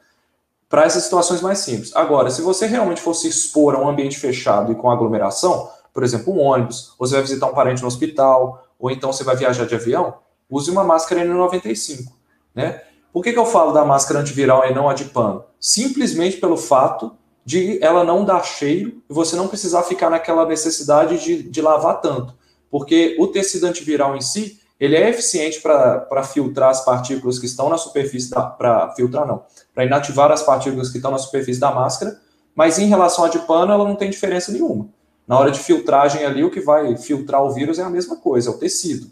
para 0.69 0.83
essas 0.83 1.03
situações 1.03 1.41
mais 1.41 1.59
simples. 1.59 1.95
Agora, 1.95 2.29
se 2.29 2.43
você 2.43 2.67
realmente 2.67 3.01
fosse 3.01 3.27
expor 3.27 3.73
a 3.73 3.79
um 3.79 3.89
ambiente 3.89 4.19
fechado 4.19 4.71
e 4.71 4.75
com 4.75 4.91
aglomeração, 4.91 5.69
por 5.91 6.03
exemplo, 6.03 6.31
um 6.31 6.39
ônibus, 6.39 6.93
ou 6.99 7.07
você 7.07 7.15
vai 7.15 7.23
visitar 7.23 7.47
um 7.47 7.53
parente 7.53 7.81
no 7.81 7.87
hospital, 7.87 8.63
ou 8.77 8.91
então 8.91 9.11
você 9.11 9.23
vai 9.23 9.35
viajar 9.35 9.65
de 9.65 9.73
avião, 9.73 10.13
use 10.49 10.69
uma 10.69 10.83
máscara 10.83 11.25
N95, 11.25 12.11
né? 12.53 12.83
Por 13.11 13.23
que, 13.23 13.33
que 13.33 13.39
eu 13.39 13.45
falo 13.45 13.71
da 13.71 13.83
máscara 13.83 14.19
antiviral 14.19 14.69
e 14.69 14.73
não 14.73 14.87
a 14.87 14.93
de 14.93 15.05
pano? 15.05 15.43
Simplesmente 15.59 16.37
pelo 16.37 16.55
fato 16.55 17.17
de 17.43 17.83
ela 17.83 18.03
não 18.03 18.23
dar 18.23 18.43
cheiro 18.43 19.01
e 19.09 19.13
você 19.13 19.35
não 19.35 19.47
precisar 19.47 19.81
ficar 19.81 20.11
naquela 20.11 20.45
necessidade 20.45 21.17
de, 21.23 21.41
de 21.41 21.61
lavar 21.61 21.99
tanto. 22.01 22.35
Porque 22.69 23.17
o 23.19 23.25
tecido 23.25 23.65
antiviral 23.65 24.15
em 24.15 24.21
si, 24.21 24.59
ele 24.79 24.95
é 24.95 25.09
eficiente 25.09 25.59
para 25.59 26.23
filtrar 26.23 26.69
as 26.69 26.85
partículas 26.85 27.39
que 27.39 27.47
estão 27.47 27.67
na 27.67 27.77
superfície. 27.77 28.29
Para 28.29 28.93
filtrar, 28.95 29.27
não. 29.27 29.43
Para 29.79 29.85
inativar 29.85 30.29
as 30.29 30.43
partículas 30.43 30.89
que 30.89 30.97
estão 30.97 31.09
na 31.09 31.17
superfície 31.17 31.57
da 31.57 31.71
máscara, 31.71 32.19
mas 32.53 32.77
em 32.77 32.87
relação 32.87 33.23
à 33.23 33.29
de 33.29 33.39
pano, 33.39 33.71
ela 33.71 33.87
não 33.87 33.95
tem 33.95 34.09
diferença 34.09 34.51
nenhuma. 34.51 34.89
Na 35.25 35.39
hora 35.39 35.49
de 35.49 35.57
filtragem 35.57 36.25
ali, 36.25 36.43
o 36.43 36.51
que 36.51 36.59
vai 36.59 36.97
filtrar 36.97 37.41
o 37.41 37.53
vírus 37.53 37.79
é 37.79 37.83
a 37.83 37.89
mesma 37.89 38.17
coisa, 38.17 38.49
é 38.49 38.53
o 38.53 38.57
tecido. 38.57 39.09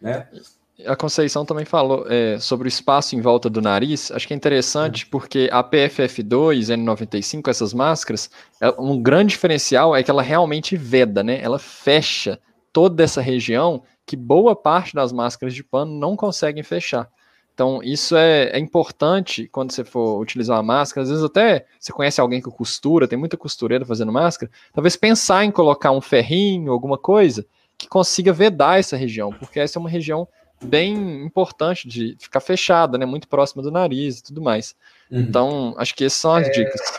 Né? 0.00 0.26
A 0.86 0.96
Conceição 0.96 1.44
também 1.44 1.66
falou 1.66 2.06
é, 2.08 2.38
sobre 2.38 2.66
o 2.66 2.70
espaço 2.70 3.14
em 3.14 3.20
volta 3.20 3.50
do 3.50 3.60
nariz. 3.60 4.10
Acho 4.10 4.26
que 4.26 4.32
é 4.32 4.36
interessante 4.38 5.04
é. 5.04 5.08
porque 5.10 5.50
a 5.52 5.62
PFF2, 5.62 6.74
N95, 6.74 7.48
essas 7.48 7.74
máscaras, 7.74 8.30
é, 8.58 8.70
um 8.78 8.98
grande 8.98 9.34
diferencial 9.34 9.94
é 9.94 10.02
que 10.02 10.10
ela 10.10 10.22
realmente 10.22 10.78
veda, 10.78 11.22
né? 11.22 11.42
Ela 11.42 11.58
fecha 11.58 12.40
toda 12.72 13.04
essa 13.04 13.20
região 13.20 13.82
que 14.06 14.16
boa 14.16 14.56
parte 14.56 14.94
das 14.94 15.12
máscaras 15.12 15.54
de 15.54 15.62
pano 15.62 15.92
não 15.92 16.16
conseguem 16.16 16.62
fechar. 16.62 17.06
Então, 17.56 17.80
isso 17.82 18.14
é, 18.14 18.50
é, 18.50 18.58
importante 18.58 19.48
quando 19.48 19.72
você 19.72 19.82
for 19.82 20.20
utilizar 20.20 20.58
uma 20.58 20.62
máscara. 20.62 21.04
Às 21.04 21.08
vezes, 21.08 21.24
até 21.24 21.64
você 21.80 21.90
conhece 21.90 22.20
alguém 22.20 22.42
que 22.42 22.50
costura, 22.50 23.08
tem 23.08 23.18
muita 23.18 23.34
costureira 23.38 23.82
fazendo 23.82 24.12
máscara. 24.12 24.52
Talvez 24.74 24.94
pensar 24.94 25.42
em 25.42 25.50
colocar 25.50 25.90
um 25.90 26.02
ferrinho, 26.02 26.70
alguma 26.70 26.98
coisa, 26.98 27.46
que 27.78 27.88
consiga 27.88 28.30
vedar 28.30 28.78
essa 28.78 28.94
região, 28.94 29.32
porque 29.32 29.58
essa 29.58 29.78
é 29.78 29.80
uma 29.80 29.88
região 29.88 30.28
bem 30.62 31.24
importante 31.24 31.88
de 31.88 32.14
ficar 32.18 32.40
fechada, 32.40 32.98
né? 32.98 33.06
Muito 33.06 33.26
próxima 33.26 33.62
do 33.62 33.70
nariz 33.70 34.18
e 34.18 34.24
tudo 34.24 34.42
mais. 34.42 34.76
Uhum. 35.10 35.20
Então, 35.20 35.74
acho 35.78 35.94
que 35.94 36.04
essas 36.04 36.20
são 36.20 36.34
as 36.34 36.48
é... 36.48 36.50
dicas. 36.50 36.98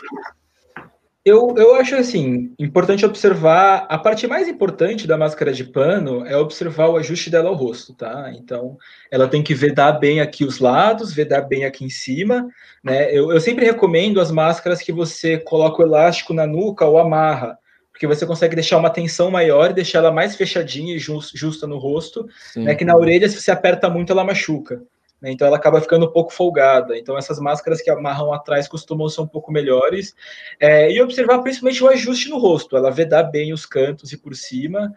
Eu, 1.28 1.54
eu 1.58 1.74
acho 1.74 1.94
assim, 1.94 2.54
importante 2.58 3.04
observar, 3.04 3.86
a 3.90 3.98
parte 3.98 4.26
mais 4.26 4.48
importante 4.48 5.06
da 5.06 5.18
máscara 5.18 5.52
de 5.52 5.62
pano 5.62 6.24
é 6.24 6.34
observar 6.34 6.88
o 6.88 6.96
ajuste 6.96 7.28
dela 7.28 7.50
ao 7.50 7.54
rosto, 7.54 7.92
tá? 7.92 8.32
Então, 8.34 8.78
ela 9.10 9.28
tem 9.28 9.42
que 9.42 9.54
vedar 9.54 9.92
bem 9.92 10.22
aqui 10.22 10.42
os 10.42 10.58
lados, 10.58 11.12
vedar 11.12 11.42
bem 11.42 11.66
aqui 11.66 11.84
em 11.84 11.90
cima, 11.90 12.48
né? 12.82 13.14
Eu, 13.14 13.30
eu 13.30 13.40
sempre 13.42 13.66
recomendo 13.66 14.22
as 14.22 14.30
máscaras 14.30 14.80
que 14.80 14.90
você 14.90 15.36
coloca 15.36 15.82
o 15.82 15.84
elástico 15.84 16.32
na 16.32 16.46
nuca 16.46 16.86
ou 16.86 16.96
amarra, 16.96 17.58
porque 17.92 18.06
você 18.06 18.24
consegue 18.24 18.54
deixar 18.54 18.78
uma 18.78 18.88
tensão 18.88 19.30
maior 19.30 19.70
e 19.70 19.74
deixar 19.74 19.98
ela 19.98 20.10
mais 20.10 20.34
fechadinha 20.34 20.96
e 20.96 20.98
justa 20.98 21.66
no 21.66 21.76
rosto, 21.76 22.26
Sim. 22.54 22.64
né? 22.64 22.74
Que 22.74 22.86
na 22.86 22.96
orelha, 22.96 23.28
se 23.28 23.38
você 23.38 23.50
aperta 23.50 23.90
muito, 23.90 24.10
ela 24.12 24.24
machuca. 24.24 24.80
Né? 25.20 25.30
Então 25.30 25.46
ela 25.46 25.56
acaba 25.56 25.80
ficando 25.80 26.06
um 26.06 26.12
pouco 26.12 26.32
folgada. 26.32 26.96
Então 26.96 27.16
essas 27.16 27.38
máscaras 27.38 27.80
que 27.80 27.90
amarram 27.90 28.32
atrás 28.32 28.68
costumam 28.68 29.08
ser 29.08 29.20
um 29.20 29.26
pouco 29.26 29.52
melhores. 29.52 30.14
É, 30.60 30.90
e 30.90 31.00
observar 31.00 31.40
principalmente 31.40 31.82
o 31.82 31.88
ajuste 31.88 32.28
no 32.28 32.38
rosto, 32.38 32.76
ela 32.76 32.90
vedar 32.90 33.24
bem 33.24 33.52
os 33.52 33.66
cantos 33.66 34.12
e 34.12 34.16
por 34.16 34.34
cima. 34.34 34.92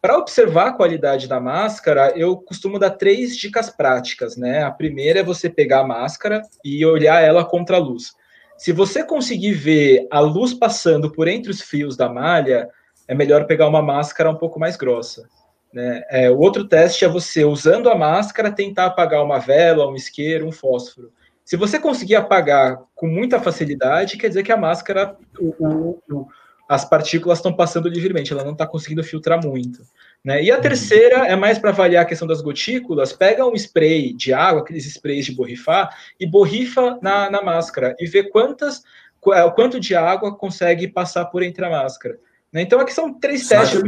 Para 0.00 0.16
observar 0.16 0.68
a 0.68 0.72
qualidade 0.72 1.28
da 1.28 1.38
máscara, 1.38 2.12
eu 2.16 2.34
costumo 2.36 2.78
dar 2.78 2.90
três 2.90 3.36
dicas 3.36 3.68
práticas, 3.68 4.34
né? 4.34 4.62
A 4.62 4.70
primeira 4.70 5.20
é 5.20 5.22
você 5.22 5.50
pegar 5.50 5.80
a 5.80 5.86
máscara 5.86 6.40
e 6.64 6.84
olhar 6.86 7.22
ela 7.22 7.44
contra 7.44 7.76
a 7.76 7.80
luz. 7.80 8.14
Se 8.56 8.72
você 8.72 9.04
conseguir 9.04 9.52
ver 9.52 10.06
a 10.10 10.20
luz 10.20 10.54
passando 10.54 11.12
por 11.12 11.28
entre 11.28 11.50
os 11.50 11.60
fios 11.60 11.98
da 11.98 12.08
malha, 12.08 12.70
é 13.06 13.14
melhor 13.14 13.46
pegar 13.46 13.68
uma 13.68 13.82
máscara 13.82 14.30
um 14.30 14.36
pouco 14.36 14.58
mais 14.58 14.76
grossa. 14.76 15.28
Né? 15.72 16.02
É, 16.10 16.30
o 16.30 16.38
outro 16.38 16.66
teste 16.66 17.04
é 17.04 17.08
você, 17.08 17.44
usando 17.44 17.88
a 17.88 17.94
máscara, 17.94 18.50
tentar 18.50 18.86
apagar 18.86 19.22
uma 19.22 19.38
vela, 19.38 19.88
um 19.88 19.94
isqueiro, 19.94 20.46
um 20.46 20.52
fósforo. 20.52 21.12
Se 21.44 21.56
você 21.56 21.78
conseguir 21.78 22.16
apagar 22.16 22.80
com 22.94 23.06
muita 23.06 23.40
facilidade, 23.40 24.16
quer 24.16 24.28
dizer 24.28 24.42
que 24.42 24.52
a 24.52 24.56
máscara, 24.56 25.16
o, 25.38 25.54
o, 25.58 26.02
o, 26.10 26.28
as 26.68 26.84
partículas 26.84 27.38
estão 27.38 27.52
passando 27.52 27.88
livremente, 27.88 28.32
ela 28.32 28.44
não 28.44 28.52
está 28.52 28.66
conseguindo 28.66 29.02
filtrar 29.02 29.44
muito. 29.44 29.82
Né? 30.24 30.42
E 30.44 30.50
a 30.50 30.56
uhum. 30.56 30.60
terceira 30.60 31.26
é 31.26 31.34
mais 31.34 31.58
para 31.58 31.70
avaliar 31.70 32.04
a 32.04 32.06
questão 32.06 32.28
das 32.28 32.40
gotículas, 32.40 33.12
pega 33.12 33.46
um 33.46 33.54
spray 33.54 34.12
de 34.12 34.32
água, 34.32 34.62
aqueles 34.62 34.86
sprays 34.86 35.24
de 35.24 35.32
borrifar, 35.32 35.96
e 36.18 36.26
borrifa 36.26 36.98
na, 37.02 37.30
na 37.30 37.42
máscara, 37.42 37.96
e 37.98 38.06
vê 38.06 38.22
quantas, 38.22 38.82
quanto 39.20 39.80
de 39.80 39.96
água 39.96 40.36
consegue 40.36 40.86
passar 40.86 41.24
por 41.26 41.42
entre 41.42 41.64
a 41.64 41.70
máscara. 41.70 42.18
Né? 42.52 42.62
Então 42.62 42.78
aqui 42.78 42.92
são 42.92 43.12
três 43.14 43.48
testes. 43.48 43.80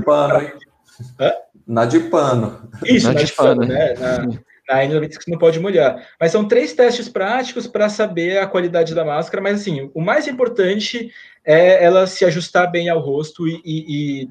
Hã? 1.18 1.32
Na 1.66 1.84
de 1.86 2.00
pano. 2.00 2.70
Isso, 2.84 3.06
na, 3.06 3.14
na 3.14 3.22
de, 3.22 3.32
pano, 3.32 3.60
pano 3.60 3.72
né? 3.72 3.94
Na, 3.94 4.18
na 4.68 4.84
N96 4.84 5.18
não 5.28 5.38
pode 5.38 5.60
molhar. 5.60 6.08
Mas 6.20 6.32
são 6.32 6.46
três 6.46 6.72
testes 6.72 7.08
práticos 7.08 7.66
para 7.66 7.88
saber 7.88 8.38
a 8.38 8.46
qualidade 8.46 8.94
da 8.94 9.04
máscara, 9.04 9.42
mas 9.42 9.60
assim, 9.60 9.90
o 9.94 10.00
mais 10.00 10.26
importante 10.26 11.10
é 11.44 11.84
ela 11.84 12.06
se 12.06 12.24
ajustar 12.24 12.70
bem 12.70 12.88
ao 12.88 13.00
rosto 13.00 13.46
e, 13.46 13.60
e, 13.64 14.28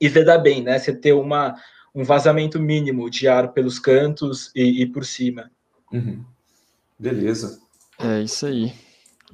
e 0.00 0.08
vedar 0.08 0.38
bem, 0.38 0.62
né? 0.62 0.78
Você 0.78 0.94
ter 0.94 1.12
uma, 1.12 1.54
um 1.94 2.04
vazamento 2.04 2.58
mínimo 2.58 3.10
de 3.10 3.28
ar 3.28 3.52
pelos 3.52 3.78
cantos 3.78 4.50
e, 4.54 4.82
e 4.82 4.86
por 4.86 5.04
cima. 5.04 5.50
Uhum. 5.92 6.24
Beleza. 6.98 7.60
É 7.98 8.20
isso 8.20 8.46
aí. 8.46 8.72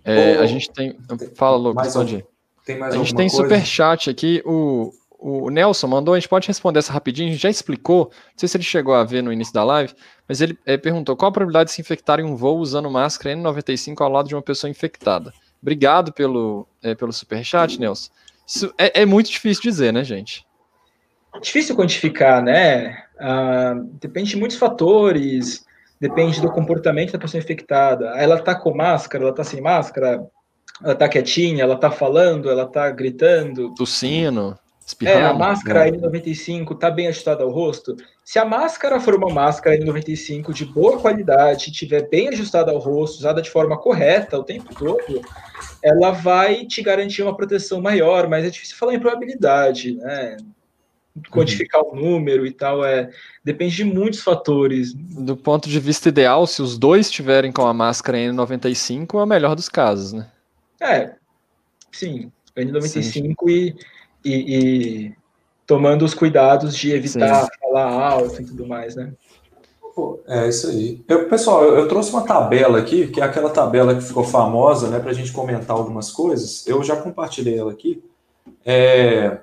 É, 0.04 0.34
a 0.34 0.46
gente 0.46 0.70
tem. 0.70 0.98
Fala, 1.34 1.56
Lucas, 1.56 1.94
pode. 1.94 2.24
Tem 2.64 2.78
mais 2.78 2.94
a 2.94 2.98
gente 2.98 3.14
tem 3.14 3.28
super 3.28 3.64
chat 3.64 4.10
aqui. 4.10 4.42
O, 4.44 4.92
o 5.26 5.48
Nelson 5.48 5.86
mandou, 5.86 6.12
a 6.12 6.18
gente 6.20 6.28
pode 6.28 6.46
responder 6.46 6.80
essa 6.80 6.92
rapidinho, 6.92 7.30
a 7.30 7.32
gente 7.32 7.40
já 7.40 7.48
explicou, 7.48 8.10
não 8.12 8.32
sei 8.36 8.46
se 8.46 8.58
ele 8.58 8.64
chegou 8.64 8.92
a 8.92 9.04
ver 9.04 9.22
no 9.22 9.32
início 9.32 9.54
da 9.54 9.64
live, 9.64 9.94
mas 10.28 10.42
ele 10.42 10.58
é, 10.66 10.76
perguntou 10.76 11.16
qual 11.16 11.30
a 11.30 11.32
probabilidade 11.32 11.70
de 11.70 11.74
se 11.74 11.80
infectar 11.80 12.20
em 12.20 12.24
um 12.24 12.36
voo 12.36 12.58
usando 12.58 12.90
máscara 12.90 13.34
N95 13.34 14.02
ao 14.02 14.10
lado 14.10 14.28
de 14.28 14.34
uma 14.34 14.42
pessoa 14.42 14.70
infectada. 14.70 15.32
Obrigado 15.62 16.12
pelo, 16.12 16.68
é, 16.82 16.94
pelo 16.94 17.10
superchat, 17.10 17.80
Nelson. 17.80 18.10
Isso 18.46 18.74
é, 18.76 19.00
é, 19.00 19.06
muito 19.06 19.30
difícil 19.30 19.62
dizer, 19.62 19.94
né, 19.94 20.04
gente? 20.04 20.44
Difícil 21.40 21.74
quantificar, 21.74 22.42
né? 22.42 23.02
Ah, 23.18 23.76
depende 23.98 24.28
de 24.28 24.36
muitos 24.36 24.58
fatores, 24.58 25.64
depende 25.98 26.38
do 26.38 26.52
comportamento 26.52 27.12
da 27.12 27.18
pessoa 27.18 27.42
infectada. 27.42 28.10
Ela 28.18 28.38
tá 28.38 28.54
com 28.54 28.76
máscara, 28.76 29.24
ela 29.24 29.34
tá 29.34 29.42
sem 29.42 29.62
máscara, 29.62 30.22
ela 30.82 30.94
tá 30.94 31.08
quietinha, 31.08 31.62
ela 31.62 31.76
tá 31.76 31.90
falando, 31.90 32.50
ela 32.50 32.66
tá 32.66 32.90
gritando. 32.90 33.74
Tossindo. 33.74 34.58
É, 35.02 35.24
a 35.24 35.32
máscara 35.32 35.90
né? 35.90 35.96
N95 35.96 36.78
tá 36.78 36.90
bem 36.90 37.08
ajustada 37.08 37.42
ao 37.42 37.50
rosto. 37.50 37.96
Se 38.22 38.38
a 38.38 38.44
máscara 38.44 39.00
for 39.00 39.14
uma 39.14 39.32
máscara 39.32 39.78
N95 39.78 40.52
de 40.52 40.66
boa 40.66 40.98
qualidade, 40.98 41.72
tiver 41.72 42.08
bem 42.08 42.28
ajustada 42.28 42.70
ao 42.70 42.78
rosto, 42.78 43.18
usada 43.18 43.40
de 43.40 43.50
forma 43.50 43.78
correta 43.78 44.38
o 44.38 44.44
tempo 44.44 44.74
todo, 44.74 45.22
ela 45.82 46.10
vai 46.10 46.66
te 46.66 46.82
garantir 46.82 47.22
uma 47.22 47.34
proteção 47.34 47.80
maior, 47.80 48.28
mas 48.28 48.44
é 48.44 48.50
difícil 48.50 48.76
falar 48.76 48.94
em 48.94 49.00
probabilidade, 49.00 49.94
né? 49.96 50.36
Quantificar 51.30 51.80
uhum. 51.82 51.92
o 51.92 51.96
número 51.96 52.44
e 52.44 52.50
tal, 52.50 52.84
é 52.84 53.08
depende 53.42 53.76
de 53.76 53.84
muitos 53.84 54.20
fatores. 54.20 54.92
Do 54.92 55.36
ponto 55.36 55.68
de 55.68 55.80
vista 55.80 56.08
ideal, 56.08 56.46
se 56.46 56.60
os 56.60 56.76
dois 56.76 57.06
estiverem 57.06 57.52
com 57.52 57.66
a 57.66 57.72
máscara 57.72 58.18
N95, 58.18 59.14
é 59.14 59.22
o 59.22 59.26
melhor 59.26 59.54
dos 59.54 59.68
casos, 59.68 60.12
né? 60.12 60.28
É, 60.80 61.14
sim, 61.92 62.30
N95 62.56 63.02
sim. 63.02 63.34
e 63.46 63.74
e, 64.24 64.56
e 64.56 65.14
tomando 65.66 66.04
os 66.04 66.14
cuidados 66.14 66.76
de 66.76 66.92
evitar 66.92 67.44
Sim. 67.44 67.50
falar 67.60 67.92
alto 67.92 68.40
e 68.40 68.44
tudo 68.44 68.66
mais, 68.66 68.94
né? 68.96 69.12
É 70.26 70.48
isso 70.48 70.68
aí. 70.68 71.04
Eu, 71.06 71.28
pessoal, 71.28 71.62
eu, 71.62 71.78
eu, 71.78 71.88
trouxe 71.88 72.10
uma 72.10 72.22
tabela 72.22 72.78
aqui, 72.78 73.06
que 73.06 73.20
é 73.20 73.24
aquela 73.24 73.50
tabela 73.50 73.94
que 73.94 74.00
ficou 74.00 74.24
famosa, 74.24 74.88
né, 74.88 74.98
para 74.98 75.10
a 75.10 75.14
gente 75.14 75.30
comentar 75.30 75.76
algumas 75.76 76.10
coisas. 76.10 76.66
Eu 76.66 76.82
já 76.82 76.96
compartilhei 76.96 77.56
ela 77.56 77.70
aqui. 77.70 78.02
É, 78.66 79.38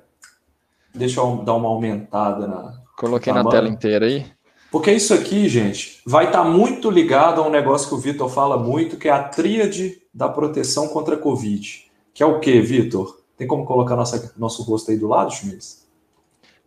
deixa 0.93 1.21
eu 1.21 1.37
dar 1.37 1.53
uma 1.53 1.69
aumentada 1.69 2.47
na. 2.47 2.81
Coloquei 2.97 3.31
na, 3.31 3.43
na 3.43 3.49
tela 3.49 3.69
inteira 3.69 4.05
aí. 4.05 4.25
Porque 4.69 4.91
isso 4.91 5.13
aqui, 5.13 5.47
gente, 5.47 6.01
vai 6.05 6.25
estar 6.25 6.43
tá 6.43 6.49
muito 6.49 6.89
ligado 6.89 7.41
a 7.41 7.47
um 7.47 7.49
negócio 7.49 7.87
que 7.87 7.95
o 7.95 7.97
Vitor 7.97 8.29
fala 8.29 8.57
muito, 8.57 8.97
que 8.97 9.07
é 9.07 9.11
a 9.11 9.23
tríade 9.23 10.01
da 10.13 10.27
proteção 10.27 10.87
contra 10.89 11.15
a 11.15 11.19
Covid. 11.19 11.89
Que 12.13 12.23
é 12.23 12.25
o 12.25 12.39
que, 12.39 12.59
Vitor? 12.61 13.20
Tem 13.41 13.47
como 13.47 13.65
colocar 13.65 13.95
nossa, 13.95 14.31
nosso 14.37 14.61
rosto 14.61 14.91
aí 14.91 14.97
do 14.97 15.07
lado, 15.07 15.31
Schmitz? 15.31 15.87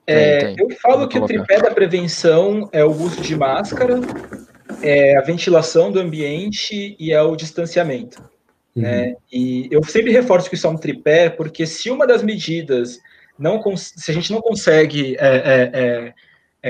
É, 0.05 0.61
eu 0.61 0.69
falo 0.83 1.07
que 1.07 1.17
o 1.17 1.25
tripé 1.25 1.63
da 1.63 1.71
prevenção 1.71 2.69
é 2.73 2.85
o 2.85 2.91
uso 2.91 3.21
de 3.21 3.37
máscara, 3.37 4.01
é 4.83 5.17
a 5.17 5.21
ventilação 5.21 5.93
do 5.93 6.01
ambiente 6.01 6.97
e 6.99 7.13
é 7.13 7.23
o 7.23 7.37
distanciamento. 7.37 8.21
Uhum. 8.75 8.83
Né? 8.83 9.15
E 9.33 9.69
eu 9.71 9.85
sempre 9.85 10.11
reforço 10.11 10.49
que 10.49 10.57
isso 10.57 10.67
é 10.67 10.71
um 10.71 10.77
tripé, 10.77 11.31
porque 11.31 11.65
se 11.65 11.93
uma 11.93 12.09
das 12.09 12.25
medidas 12.25 12.99
não 13.39 13.63
se 13.77 14.11
a 14.11 14.15
gente 14.15 14.33
não 14.33 14.41
consegue 14.41 15.17
é, 15.21 15.27
é, 15.29 15.71
é, 15.73 16.15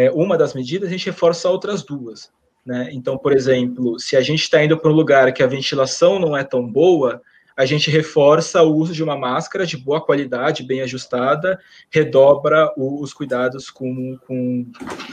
é, 0.05 0.11
uma 0.11 0.37
das 0.37 0.53
medidas, 0.53 0.91
a 0.91 0.93
gente 0.93 1.07
reforça 1.07 1.49
outras 1.49 1.83
duas. 1.83 2.31
Né? 2.63 2.91
Então, 2.93 3.17
por 3.17 3.33
exemplo, 3.33 3.99
se 3.99 4.19
a 4.19 4.21
gente 4.21 4.43
está 4.43 4.63
indo 4.63 4.77
para 4.77 4.91
um 4.91 4.95
lugar 4.95 5.33
que 5.33 5.43
a 5.43 5.47
ventilação 5.47 6.19
não 6.19 6.37
é 6.37 6.45
tão 6.45 6.71
boa, 6.71 7.23
a 7.57 7.65
gente 7.65 7.91
reforça 7.91 8.63
o 8.63 8.75
uso 8.75 8.93
de 8.93 9.03
uma 9.03 9.17
máscara 9.17 9.65
de 9.65 9.77
boa 9.77 10.01
qualidade, 10.01 10.65
bem 10.65 10.81
ajustada, 10.81 11.59
redobra 11.91 12.73
os 12.77 13.13
cuidados 13.13 13.71
com, 13.71 14.19
com, 14.27 14.67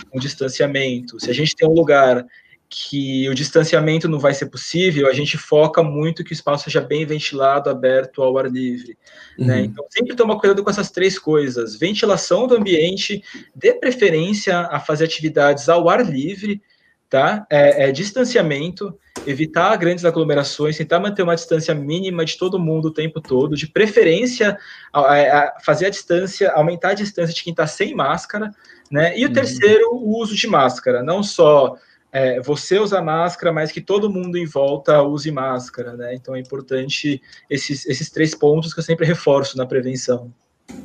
com 0.09 0.19
distanciamento. 0.19 1.19
Se 1.19 1.29
a 1.29 1.33
gente 1.33 1.55
tem 1.55 1.67
um 1.67 1.73
lugar 1.73 2.25
que 2.73 3.27
o 3.27 3.35
distanciamento 3.35 4.07
não 4.07 4.17
vai 4.17 4.33
ser 4.33 4.45
possível, 4.45 5.09
a 5.09 5.13
gente 5.13 5.37
foca 5.37 5.83
muito 5.83 6.23
que 6.23 6.31
o 6.31 6.33
espaço 6.33 6.63
seja 6.63 6.79
bem 6.79 7.05
ventilado, 7.05 7.69
aberto 7.69 8.23
ao 8.23 8.37
ar 8.37 8.49
livre. 8.49 8.97
Né? 9.37 9.43
Uhum. 9.43 9.47
Né? 9.47 9.61
Então, 9.65 9.85
sempre 9.89 10.15
toma 10.15 10.39
cuidado 10.39 10.63
com 10.63 10.69
essas 10.69 10.89
três 10.89 11.19
coisas: 11.19 11.75
ventilação 11.75 12.47
do 12.47 12.55
ambiente, 12.55 13.21
dê 13.53 13.73
preferência 13.73 14.57
a 14.57 14.79
fazer 14.79 15.03
atividades 15.03 15.67
ao 15.67 15.89
ar 15.89 16.09
livre, 16.09 16.61
tá? 17.09 17.45
É, 17.49 17.89
é, 17.89 17.91
distanciamento, 17.91 18.97
evitar 19.26 19.76
grandes 19.78 20.05
aglomerações, 20.05 20.78
tentar 20.78 20.99
manter 20.99 21.24
uma 21.24 21.36
distância 21.36 21.74
mínima 21.74 22.26
de 22.26 22.38
todo 22.38 22.59
mundo 22.59 22.86
o 22.86 22.93
tempo 22.93 23.22
todo, 23.22 23.55
de 23.55 23.67
preferência 23.67 24.57
a, 24.91 24.99
a 24.99 25.59
fazer 25.63 25.88
a 25.88 25.89
distância, 25.89 26.51
aumentar 26.51 26.89
a 26.89 26.93
distância 26.93 27.34
de 27.34 27.43
quem 27.43 27.51
está 27.51 27.67
sem 27.67 27.93
máscara, 27.95 28.51
né? 28.89 29.17
E 29.17 29.24
o 29.26 29.28
uhum. 29.28 29.34
terceiro, 29.34 29.89
o 29.93 30.17
uso 30.19 30.36
de 30.36 30.47
máscara, 30.47 31.03
não 31.03 31.24
só 31.24 31.76
é, 32.11 32.41
você 32.41 32.78
usar 32.78 33.01
máscara, 33.01 33.53
mas 33.53 33.72
que 33.72 33.80
todo 33.80 34.09
mundo 34.09 34.38
em 34.38 34.45
volta 34.45 35.01
use 35.01 35.32
máscara, 35.32 35.93
né? 35.93 36.13
Então 36.13 36.36
é 36.36 36.39
importante 36.39 37.22
esses, 37.49 37.86
esses 37.86 38.09
três 38.09 38.36
pontos 38.36 38.74
que 38.74 38.80
eu 38.80 38.84
sempre 38.84 39.05
reforço 39.05 39.57
na 39.57 39.65
prevenção. 39.65 40.34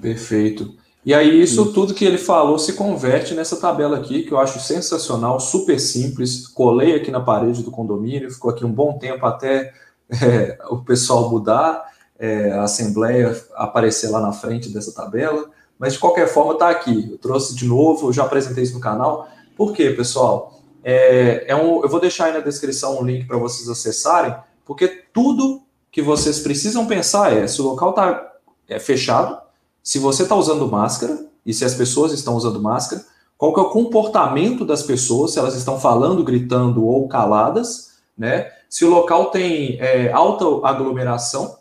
Perfeito. 0.00 0.76
E 1.06 1.14
aí, 1.14 1.40
isso 1.40 1.72
tudo 1.72 1.94
que 1.94 2.04
ele 2.04 2.18
falou 2.18 2.58
se 2.58 2.72
converte 2.72 3.32
nessa 3.32 3.56
tabela 3.60 3.96
aqui, 3.96 4.24
que 4.24 4.32
eu 4.32 4.40
acho 4.40 4.58
sensacional, 4.58 5.38
super 5.38 5.78
simples. 5.78 6.48
Colei 6.48 6.96
aqui 6.96 7.12
na 7.12 7.20
parede 7.20 7.62
do 7.62 7.70
condomínio, 7.70 8.28
ficou 8.28 8.50
aqui 8.50 8.64
um 8.64 8.72
bom 8.72 8.98
tempo 8.98 9.24
até 9.24 9.72
é, 10.20 10.58
o 10.68 10.78
pessoal 10.78 11.30
mudar, 11.30 11.92
é, 12.18 12.50
a 12.50 12.64
Assembleia 12.64 13.40
aparecer 13.54 14.10
lá 14.10 14.20
na 14.20 14.32
frente 14.32 14.68
dessa 14.68 14.92
tabela. 14.92 15.48
Mas 15.78 15.92
de 15.92 16.00
qualquer 16.00 16.26
forma, 16.26 16.54
está 16.54 16.70
aqui. 16.70 17.08
Eu 17.08 17.18
trouxe 17.18 17.54
de 17.54 17.66
novo, 17.66 18.08
eu 18.08 18.12
já 18.12 18.24
apresentei 18.24 18.64
isso 18.64 18.74
no 18.74 18.80
canal. 18.80 19.28
Por 19.56 19.72
quê, 19.72 19.90
pessoal? 19.90 20.60
É, 20.82 21.44
é 21.46 21.54
um, 21.54 21.84
eu 21.84 21.88
vou 21.88 22.00
deixar 22.00 22.24
aí 22.24 22.32
na 22.32 22.40
descrição 22.40 22.98
um 23.00 23.04
link 23.04 23.28
para 23.28 23.38
vocês 23.38 23.68
acessarem, 23.68 24.34
porque 24.64 24.88
tudo 25.14 25.62
que 25.88 26.02
vocês 26.02 26.40
precisam 26.40 26.84
pensar 26.84 27.32
é 27.32 27.46
se 27.46 27.62
o 27.62 27.64
local 27.64 27.90
está 27.90 28.32
é, 28.68 28.80
fechado, 28.80 29.45
se 29.86 30.00
você 30.00 30.24
está 30.24 30.34
usando 30.34 30.68
máscara 30.68 31.16
e 31.46 31.54
se 31.54 31.64
as 31.64 31.72
pessoas 31.72 32.10
estão 32.10 32.34
usando 32.34 32.60
máscara, 32.60 33.04
qual 33.38 33.54
que 33.54 33.60
é 33.60 33.62
o 33.62 33.70
comportamento 33.70 34.64
das 34.64 34.82
pessoas, 34.82 35.30
se 35.30 35.38
elas 35.38 35.54
estão 35.54 35.78
falando, 35.78 36.24
gritando 36.24 36.84
ou 36.84 37.06
caladas, 37.06 37.92
né? 38.18 38.50
Se 38.68 38.84
o 38.84 38.90
local 38.90 39.26
tem 39.26 39.78
é, 39.80 40.10
alta 40.10 40.44
aglomeração, 40.66 41.56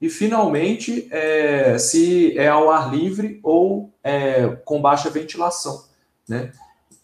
e, 0.00 0.08
finalmente, 0.08 1.08
é, 1.10 1.76
se 1.76 2.38
é 2.38 2.46
ao 2.46 2.70
ar 2.70 2.94
livre 2.94 3.40
ou 3.42 3.90
é, 4.04 4.46
com 4.64 4.80
baixa 4.80 5.10
ventilação. 5.10 5.82
Né? 6.28 6.52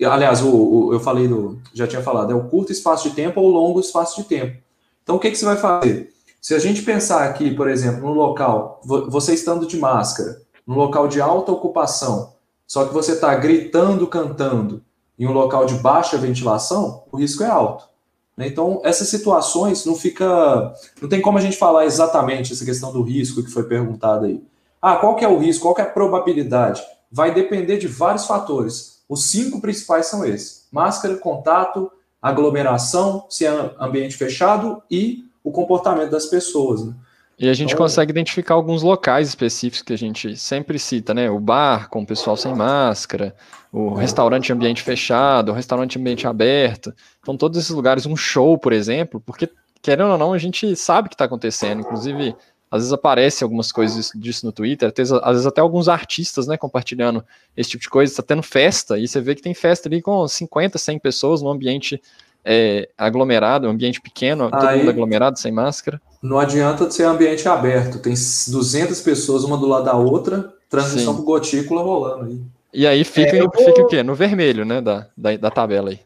Aliás, 0.04 0.40
o, 0.40 0.54
o, 0.54 0.92
eu 0.92 1.00
falei, 1.00 1.26
do, 1.26 1.60
já 1.74 1.88
tinha 1.88 2.02
falado, 2.02 2.30
é 2.30 2.36
o 2.36 2.48
curto 2.48 2.70
espaço 2.70 3.08
de 3.08 3.16
tempo 3.16 3.40
ou 3.40 3.48
o 3.48 3.52
longo 3.52 3.80
espaço 3.80 4.22
de 4.22 4.28
tempo. 4.28 4.56
Então, 5.02 5.16
o 5.16 5.18
que, 5.18 5.32
que 5.32 5.36
você 5.36 5.46
vai 5.46 5.56
fazer? 5.56 6.12
Se 6.40 6.54
a 6.54 6.60
gente 6.60 6.82
pensar 6.82 7.24
aqui, 7.24 7.52
por 7.52 7.68
exemplo, 7.68 8.02
no 8.02 8.12
local, 8.12 8.80
você 8.84 9.34
estando 9.34 9.66
de 9.66 9.76
máscara, 9.76 10.40
no 10.70 10.76
local 10.76 11.08
de 11.08 11.20
alta 11.20 11.50
ocupação, 11.50 12.34
só 12.64 12.84
que 12.84 12.94
você 12.94 13.14
está 13.14 13.34
gritando, 13.34 14.06
cantando, 14.06 14.84
em 15.18 15.26
um 15.26 15.32
local 15.32 15.66
de 15.66 15.74
baixa 15.74 16.16
ventilação, 16.16 17.02
o 17.10 17.16
risco 17.16 17.42
é 17.42 17.48
alto. 17.48 17.88
Né? 18.36 18.46
Então, 18.46 18.80
essas 18.84 19.08
situações 19.08 19.84
não 19.84 19.96
fica. 19.96 20.72
Não 21.02 21.08
tem 21.08 21.20
como 21.20 21.38
a 21.38 21.40
gente 21.40 21.56
falar 21.56 21.86
exatamente 21.86 22.52
essa 22.52 22.64
questão 22.64 22.92
do 22.92 23.02
risco 23.02 23.42
que 23.42 23.50
foi 23.50 23.64
perguntada 23.64 24.26
aí. 24.26 24.40
Ah, 24.80 24.94
qual 24.94 25.16
que 25.16 25.24
é 25.24 25.28
o 25.28 25.38
risco? 25.38 25.64
Qual 25.64 25.74
que 25.74 25.80
é 25.80 25.84
a 25.84 25.90
probabilidade? 25.90 26.80
Vai 27.10 27.34
depender 27.34 27.76
de 27.76 27.88
vários 27.88 28.24
fatores. 28.24 29.02
Os 29.08 29.24
cinco 29.24 29.60
principais 29.60 30.06
são 30.06 30.24
esses: 30.24 30.68
máscara, 30.70 31.16
contato, 31.16 31.90
aglomeração, 32.22 33.26
se 33.28 33.44
é 33.44 33.74
ambiente 33.80 34.16
fechado 34.16 34.80
e 34.88 35.24
o 35.42 35.50
comportamento 35.50 36.12
das 36.12 36.26
pessoas. 36.26 36.84
Né? 36.84 36.94
E 37.40 37.48
a 37.48 37.54
gente 37.54 37.72
então, 37.72 37.86
consegue 37.86 38.10
identificar 38.10 38.52
alguns 38.52 38.82
locais 38.82 39.26
específicos 39.28 39.80
que 39.80 39.94
a 39.94 39.96
gente 39.96 40.36
sempre 40.36 40.78
cita, 40.78 41.14
né? 41.14 41.30
O 41.30 41.40
bar 41.40 41.88
com 41.88 42.02
o 42.02 42.06
pessoal 42.06 42.36
sem 42.36 42.54
máscara, 42.54 43.34
o 43.72 43.94
restaurante 43.94 44.52
ambiente 44.52 44.82
fechado, 44.82 45.50
o 45.50 45.54
restaurante 45.54 45.98
ambiente 45.98 46.26
aberto. 46.26 46.94
Então, 47.22 47.38
todos 47.38 47.58
esses 47.58 47.70
lugares, 47.70 48.04
um 48.04 48.14
show, 48.14 48.58
por 48.58 48.74
exemplo, 48.74 49.22
porque, 49.24 49.48
querendo 49.80 50.10
ou 50.10 50.18
não, 50.18 50.34
a 50.34 50.38
gente 50.38 50.76
sabe 50.76 51.06
o 51.06 51.08
que 51.08 51.14
está 51.14 51.24
acontecendo. 51.24 51.80
Inclusive, 51.80 52.36
às 52.70 52.82
vezes 52.82 52.92
aparece 52.92 53.42
algumas 53.42 53.72
coisas 53.72 54.12
disso 54.14 54.44
no 54.44 54.52
Twitter, 54.52 54.92
às 55.22 55.32
vezes 55.32 55.46
até 55.46 55.62
alguns 55.62 55.88
artistas, 55.88 56.46
né, 56.46 56.58
compartilhando 56.58 57.24
esse 57.56 57.70
tipo 57.70 57.82
de 57.82 57.88
coisa. 57.88 58.12
Está 58.12 58.22
tendo 58.22 58.42
festa, 58.42 58.98
e 58.98 59.08
você 59.08 59.18
vê 59.18 59.34
que 59.34 59.40
tem 59.40 59.54
festa 59.54 59.88
ali 59.88 60.02
com 60.02 60.28
50, 60.28 60.76
100 60.76 60.98
pessoas 60.98 61.40
num 61.40 61.48
ambiente 61.48 62.02
é, 62.44 62.88
aglomerado, 62.96 63.66
um 63.66 63.70
ambiente 63.70 64.00
pequeno, 64.00 64.50
Aí, 64.52 64.60
todo 64.60 64.78
mundo 64.78 64.90
aglomerado, 64.90 65.38
sem 65.38 65.52
máscara. 65.52 66.00
Não 66.22 66.38
adianta 66.38 66.90
ser 66.90 67.04
ambiente 67.04 67.48
aberto, 67.48 67.98
tem 67.98 68.14
200 68.14 69.00
pessoas 69.00 69.44
uma 69.44 69.56
do 69.56 69.66
lado 69.66 69.84
da 69.84 69.94
outra, 69.94 70.52
transmissão 70.68 71.16
por 71.16 71.24
gotícula 71.24 71.82
rolando 71.82 72.26
aí. 72.26 72.40
E 72.72 72.86
aí 72.86 73.04
fica, 73.04 73.36
é, 73.36 73.40
vou... 73.40 73.52
fica 73.52 73.82
o 73.82 73.86
quê? 73.86 74.02
No 74.02 74.14
vermelho, 74.14 74.64
né, 74.64 74.80
da, 74.80 75.06
da, 75.16 75.36
da 75.36 75.50
tabela 75.50 75.90
aí. 75.90 76.00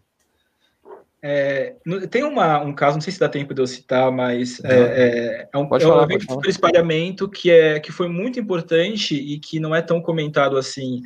É, 1.27 1.75
tem 2.11 2.23
uma, 2.23 2.61
um 2.61 2.75
caso, 2.75 2.97
não 2.97 3.01
sei 3.01 3.11
se 3.11 3.19
dá 3.19 3.31
tempo 3.31 3.55
de 3.55 3.63
eu 3.63 3.67
citar, 3.67 4.13
mas 4.13 4.63
é, 4.63 4.75
é, 4.75 5.49
é, 5.51 5.59
um, 5.59 5.75
é 5.75 5.81
falar, 5.81 6.03
um 6.03 6.05
evento 6.05 6.39
de 6.39 6.51
espalhamento 6.51 7.31
que, 7.31 7.51
é, 7.51 7.81
que 7.81 7.91
foi 7.91 8.09
muito 8.09 8.39
importante 8.39 9.15
e 9.15 9.39
que 9.39 9.59
não 9.59 9.75
é 9.75 9.81
tão 9.81 10.03
comentado 10.03 10.59
assim. 10.59 11.01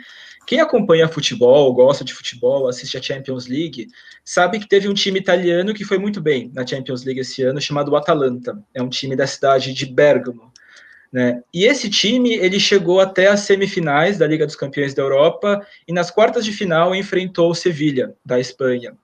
Quem 0.49 0.61
acompanha 0.61 1.07
futebol, 1.07 1.71
gosta 1.75 2.03
de 2.03 2.15
futebol, 2.15 2.69
assiste 2.69 2.97
a 2.97 3.03
Champions 3.03 3.47
League, 3.47 3.89
sabe 4.25 4.59
que 4.59 4.67
teve 4.67 4.89
um 4.89 4.95
time 4.95 5.19
italiano 5.19 5.75
que 5.75 5.85
foi 5.85 5.99
muito 5.99 6.23
bem 6.23 6.51
na 6.55 6.67
Champions 6.67 7.05
League 7.05 7.21
esse 7.21 7.43
ano, 7.43 7.61
chamado 7.61 7.95
Atalanta. 7.95 8.59
É 8.73 8.83
um 8.83 8.89
time 8.89 9.15
da 9.15 9.27
cidade 9.27 9.75
de 9.75 9.85
Bergamo. 9.85 10.51
Né? 11.13 11.43
E 11.53 11.67
esse 11.67 11.91
time 11.91 12.33
ele 12.33 12.59
chegou 12.59 12.99
até 12.99 13.27
as 13.27 13.41
semifinais 13.41 14.17
da 14.17 14.27
Liga 14.27 14.47
dos 14.47 14.57
Campeões 14.57 14.95
da 14.95 15.03
Europa 15.03 15.61
e 15.87 15.93
nas 15.93 16.11
quartas 16.11 16.47
de 16.47 16.53
final 16.55 16.95
enfrentou 16.95 17.51
o 17.51 17.55
Sevilha 17.55 18.15
da 18.25 18.41
Espanha. 18.41 18.97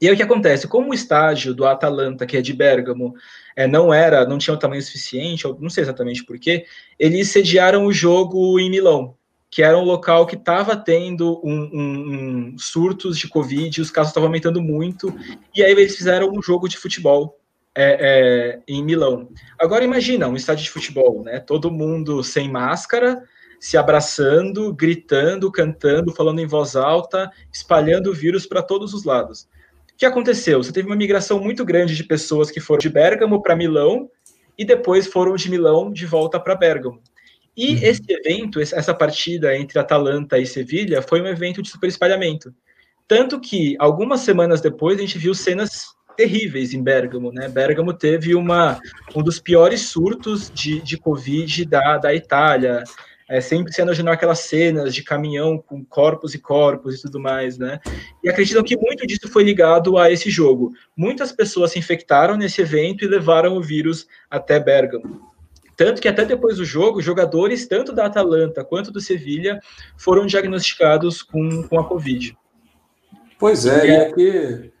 E 0.00 0.06
aí 0.06 0.14
o 0.14 0.16
que 0.16 0.22
acontece? 0.22 0.68
Como 0.68 0.92
o 0.92 0.94
estágio 0.94 1.52
do 1.52 1.66
Atalanta, 1.66 2.24
que 2.24 2.36
é 2.36 2.40
de 2.40 2.52
Bergamo, 2.52 3.16
é, 3.56 3.66
não 3.66 3.92
era, 3.92 4.24
não 4.28 4.38
tinha 4.38 4.54
o 4.54 4.58
tamanho 4.58 4.82
suficiente, 4.82 5.42
não 5.58 5.70
sei 5.70 5.82
exatamente 5.82 6.24
porquê, 6.24 6.66
eles 6.96 7.30
sediaram 7.30 7.84
o 7.84 7.92
jogo 7.92 8.60
em 8.60 8.70
Milão 8.70 9.16
que 9.54 9.62
era 9.62 9.78
um 9.78 9.84
local 9.84 10.26
que 10.26 10.34
estava 10.34 10.76
tendo 10.76 11.40
um, 11.44 11.70
um, 11.72 12.50
um, 12.50 12.58
surtos 12.58 13.16
de 13.16 13.28
Covid, 13.28 13.80
os 13.80 13.88
casos 13.88 14.10
estavam 14.10 14.26
aumentando 14.26 14.60
muito, 14.60 15.16
e 15.54 15.62
aí 15.62 15.70
eles 15.70 15.94
fizeram 15.94 16.28
um 16.32 16.42
jogo 16.42 16.68
de 16.68 16.76
futebol 16.76 17.38
é, 17.72 17.98
é, 18.00 18.60
em 18.66 18.82
Milão. 18.82 19.28
Agora 19.56 19.84
imagina 19.84 20.26
um 20.26 20.34
estádio 20.34 20.64
de 20.64 20.70
futebol, 20.70 21.22
né? 21.22 21.38
Todo 21.38 21.70
mundo 21.70 22.20
sem 22.24 22.50
máscara, 22.50 23.22
se 23.60 23.76
abraçando, 23.76 24.74
gritando, 24.74 25.52
cantando, 25.52 26.12
falando 26.12 26.40
em 26.40 26.48
voz 26.48 26.74
alta, 26.74 27.30
espalhando 27.52 28.10
o 28.10 28.12
vírus 28.12 28.46
para 28.46 28.60
todos 28.60 28.92
os 28.92 29.04
lados. 29.04 29.42
O 29.92 29.96
que 29.96 30.04
aconteceu? 30.04 30.64
Você 30.64 30.72
teve 30.72 30.88
uma 30.88 30.96
migração 30.96 31.38
muito 31.38 31.64
grande 31.64 31.94
de 31.94 32.02
pessoas 32.02 32.50
que 32.50 32.58
foram 32.58 32.80
de 32.80 32.88
Bergamo 32.88 33.40
para 33.40 33.54
Milão 33.54 34.10
e 34.58 34.64
depois 34.64 35.06
foram 35.06 35.36
de 35.36 35.48
Milão 35.48 35.92
de 35.92 36.06
volta 36.06 36.40
para 36.40 36.56
Bergamo. 36.56 37.00
E 37.56 37.74
uhum. 37.74 37.78
esse 37.82 38.02
evento, 38.08 38.60
essa 38.60 38.92
partida 38.92 39.56
entre 39.56 39.78
Atalanta 39.78 40.38
e 40.38 40.46
Sevilha, 40.46 41.00
foi 41.02 41.20
um 41.20 41.26
evento 41.26 41.62
de 41.62 41.70
super 41.70 41.88
espalhamento. 41.88 42.52
Tanto 43.06 43.40
que, 43.40 43.76
algumas 43.78 44.20
semanas 44.20 44.60
depois, 44.60 44.98
a 44.98 45.02
gente 45.02 45.18
viu 45.18 45.34
cenas 45.34 45.94
terríveis 46.16 46.72
em 46.72 46.82
Bergamo, 46.82 47.32
né? 47.32 47.48
Bergamo 47.48 47.92
teve 47.92 48.34
uma, 48.34 48.80
um 49.14 49.22
dos 49.22 49.38
piores 49.38 49.82
surtos 49.82 50.50
de, 50.50 50.80
de 50.80 50.96
Covid 50.96 51.64
da, 51.64 51.98
da 51.98 52.14
Itália, 52.14 52.82
é, 53.28 53.40
sempre 53.40 53.72
sendo 53.72 53.90
aquelas 54.10 54.40
cenas 54.40 54.94
de 54.94 55.02
caminhão 55.02 55.58
com 55.58 55.84
corpos 55.84 56.34
e 56.34 56.38
corpos 56.38 56.98
e 56.98 57.02
tudo 57.02 57.18
mais, 57.18 57.58
né? 57.58 57.80
E 58.22 58.28
acreditam 58.28 58.62
que 58.62 58.76
muito 58.76 59.06
disso 59.06 59.28
foi 59.28 59.42
ligado 59.42 59.98
a 59.98 60.10
esse 60.10 60.30
jogo. 60.30 60.72
Muitas 60.96 61.32
pessoas 61.32 61.72
se 61.72 61.78
infectaram 61.78 62.36
nesse 62.36 62.60
evento 62.60 63.04
e 63.04 63.08
levaram 63.08 63.56
o 63.56 63.62
vírus 63.62 64.06
até 64.30 64.60
Bergamo. 64.60 65.33
Tanto 65.76 66.00
que 66.00 66.08
até 66.08 66.24
depois 66.24 66.56
do 66.58 66.64
jogo, 66.64 67.02
jogadores 67.02 67.66
tanto 67.66 67.92
da 67.92 68.06
Atalanta 68.06 68.64
quanto 68.64 68.90
do 68.90 69.00
Sevilha 69.00 69.60
foram 69.96 70.26
diagnosticados 70.26 71.22
com, 71.22 71.66
com 71.68 71.80
a 71.80 71.84
Covid. 71.84 72.36
Pois 73.38 73.66
é, 73.66 73.86
e, 73.86 73.90
é 73.90 74.12
que 74.12 74.72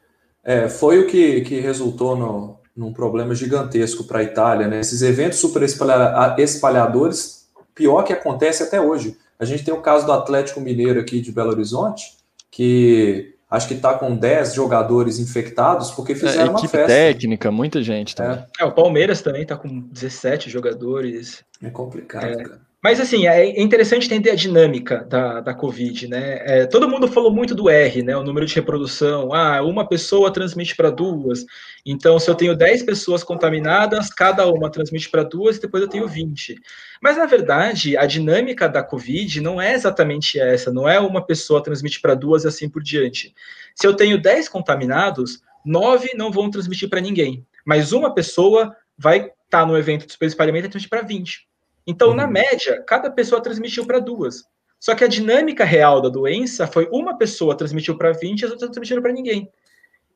é, 0.44 0.68
foi 0.68 0.98
o 1.00 1.06
que, 1.06 1.40
que 1.42 1.60
resultou 1.60 2.16
no, 2.16 2.58
num 2.76 2.92
problema 2.92 3.34
gigantesco 3.34 4.04
para 4.04 4.20
a 4.20 4.22
Itália, 4.22 4.68
né? 4.68 4.80
Esses 4.80 5.02
eventos 5.02 5.38
super 5.38 5.62
espalhadores, 5.62 7.48
pior 7.74 8.02
que 8.02 8.12
acontece 8.12 8.62
até 8.62 8.80
hoje. 8.80 9.16
A 9.38 9.44
gente 9.44 9.64
tem 9.64 9.74
o 9.74 9.80
caso 9.80 10.06
do 10.06 10.12
Atlético 10.12 10.60
Mineiro 10.60 11.00
aqui 11.00 11.20
de 11.20 11.32
Belo 11.32 11.50
Horizonte, 11.50 12.16
que 12.50 13.33
acho 13.54 13.68
que 13.68 13.74
está 13.74 13.94
com 13.94 14.16
10 14.16 14.54
jogadores 14.54 15.18
infectados 15.18 15.90
porque 15.92 16.12
é, 16.12 16.16
fizeram 16.16 16.46
é, 16.46 16.50
uma 16.50 16.60
festa. 16.60 16.86
técnica, 16.86 17.50
muita 17.50 17.82
gente 17.82 18.14
também. 18.16 18.44
É. 18.60 18.62
é 18.62 18.64
o 18.64 18.72
Palmeiras 18.72 19.22
também 19.22 19.42
está 19.42 19.56
com 19.56 19.80
17 19.80 20.50
jogadores. 20.50 21.44
É 21.62 21.70
complicado, 21.70 22.24
é, 22.24 22.36
cara. 22.36 22.60
Mas, 22.84 23.00
assim, 23.00 23.26
é 23.26 23.58
interessante 23.58 24.04
entender 24.04 24.28
a 24.28 24.34
dinâmica 24.34 25.06
da, 25.08 25.40
da 25.40 25.54
Covid, 25.54 26.06
né? 26.06 26.40
É, 26.42 26.66
todo 26.66 26.86
mundo 26.86 27.08
falou 27.08 27.32
muito 27.32 27.54
do 27.54 27.70
R, 27.70 28.02
né? 28.02 28.14
O 28.14 28.22
número 28.22 28.44
de 28.44 28.54
reprodução. 28.54 29.32
Ah, 29.32 29.62
uma 29.62 29.88
pessoa 29.88 30.30
transmite 30.30 30.76
para 30.76 30.90
duas. 30.90 31.46
Então, 31.86 32.18
se 32.18 32.28
eu 32.28 32.34
tenho 32.34 32.54
10 32.54 32.82
pessoas 32.82 33.24
contaminadas, 33.24 34.10
cada 34.10 34.46
uma 34.52 34.70
transmite 34.70 35.08
para 35.08 35.22
duas 35.22 35.56
e 35.56 35.62
depois 35.62 35.82
eu 35.82 35.88
tenho 35.88 36.06
20. 36.06 36.60
Mas, 37.00 37.16
na 37.16 37.24
verdade, 37.24 37.96
a 37.96 38.04
dinâmica 38.04 38.68
da 38.68 38.82
Covid 38.82 39.40
não 39.40 39.58
é 39.58 39.72
exatamente 39.72 40.38
essa. 40.38 40.70
Não 40.70 40.86
é 40.86 41.00
uma 41.00 41.24
pessoa 41.24 41.62
transmite 41.62 42.02
para 42.02 42.14
duas 42.14 42.44
e 42.44 42.48
assim 42.48 42.68
por 42.68 42.82
diante. 42.82 43.34
Se 43.74 43.86
eu 43.86 43.94
tenho 43.94 44.20
10 44.20 44.46
contaminados, 44.50 45.40
9 45.64 46.10
não 46.16 46.30
vão 46.30 46.50
transmitir 46.50 46.90
para 46.90 47.00
ninguém. 47.00 47.46
Mas 47.64 47.92
uma 47.92 48.12
pessoa 48.12 48.76
vai 48.98 49.20
estar 49.20 49.32
tá 49.48 49.64
no 49.64 49.74
evento 49.78 50.06
de 50.06 50.26
espalhamento 50.26 50.66
e 50.66 50.68
transmitir 50.68 50.90
para 50.90 51.00
20. 51.00 51.53
Então, 51.86 52.10
uhum. 52.10 52.14
na 52.14 52.26
média, 52.26 52.82
cada 52.86 53.10
pessoa 53.10 53.42
transmitiu 53.42 53.86
para 53.86 53.98
duas. 53.98 54.44
Só 54.80 54.94
que 54.94 55.04
a 55.04 55.08
dinâmica 55.08 55.64
real 55.64 56.00
da 56.00 56.08
doença 56.08 56.66
foi 56.66 56.88
uma 56.92 57.16
pessoa 57.16 57.56
transmitiu 57.56 57.96
para 57.96 58.12
20 58.12 58.40
e 58.40 58.44
as 58.44 58.50
outras 58.50 58.70
transmitiram 58.70 59.02
para 59.02 59.12
ninguém. 59.12 59.50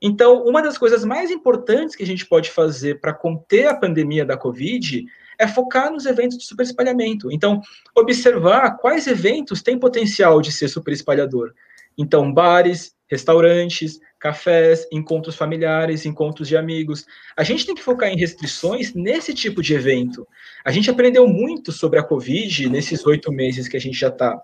Então, 0.00 0.44
uma 0.44 0.62
das 0.62 0.78
coisas 0.78 1.04
mais 1.04 1.30
importantes 1.30 1.96
que 1.96 2.02
a 2.02 2.06
gente 2.06 2.26
pode 2.26 2.50
fazer 2.50 3.00
para 3.00 3.12
conter 3.12 3.66
a 3.66 3.74
pandemia 3.74 4.24
da 4.24 4.36
Covid 4.36 5.04
é 5.38 5.46
focar 5.46 5.90
nos 5.90 6.06
eventos 6.06 6.38
de 6.38 6.44
super 6.44 6.62
espalhamento. 6.62 7.30
Então, 7.32 7.60
observar 7.94 8.76
quais 8.76 9.06
eventos 9.06 9.62
têm 9.62 9.78
potencial 9.78 10.40
de 10.40 10.52
ser 10.52 10.68
super 10.68 10.92
espalhador. 10.92 11.52
Então, 11.96 12.32
bares, 12.32 12.94
restaurantes, 13.10 14.00
cafés, 14.18 14.86
encontros 14.92 15.36
familiares, 15.36 16.04
encontros 16.04 16.48
de 16.48 16.56
amigos. 16.56 17.06
A 17.36 17.42
gente 17.42 17.64
tem 17.64 17.74
que 17.74 17.82
focar 17.82 18.10
em 18.10 18.18
restrições 18.18 18.94
nesse 18.94 19.32
tipo 19.32 19.62
de 19.62 19.74
evento. 19.74 20.26
A 20.64 20.70
gente 20.70 20.90
aprendeu 20.90 21.26
muito 21.26 21.72
sobre 21.72 21.98
a 21.98 22.02
Covid 22.02 22.68
nesses 22.68 23.06
oito 23.06 23.32
meses 23.32 23.68
que 23.68 23.76
a 23.76 23.80
gente 23.80 23.98
já 23.98 24.08
está 24.08 24.40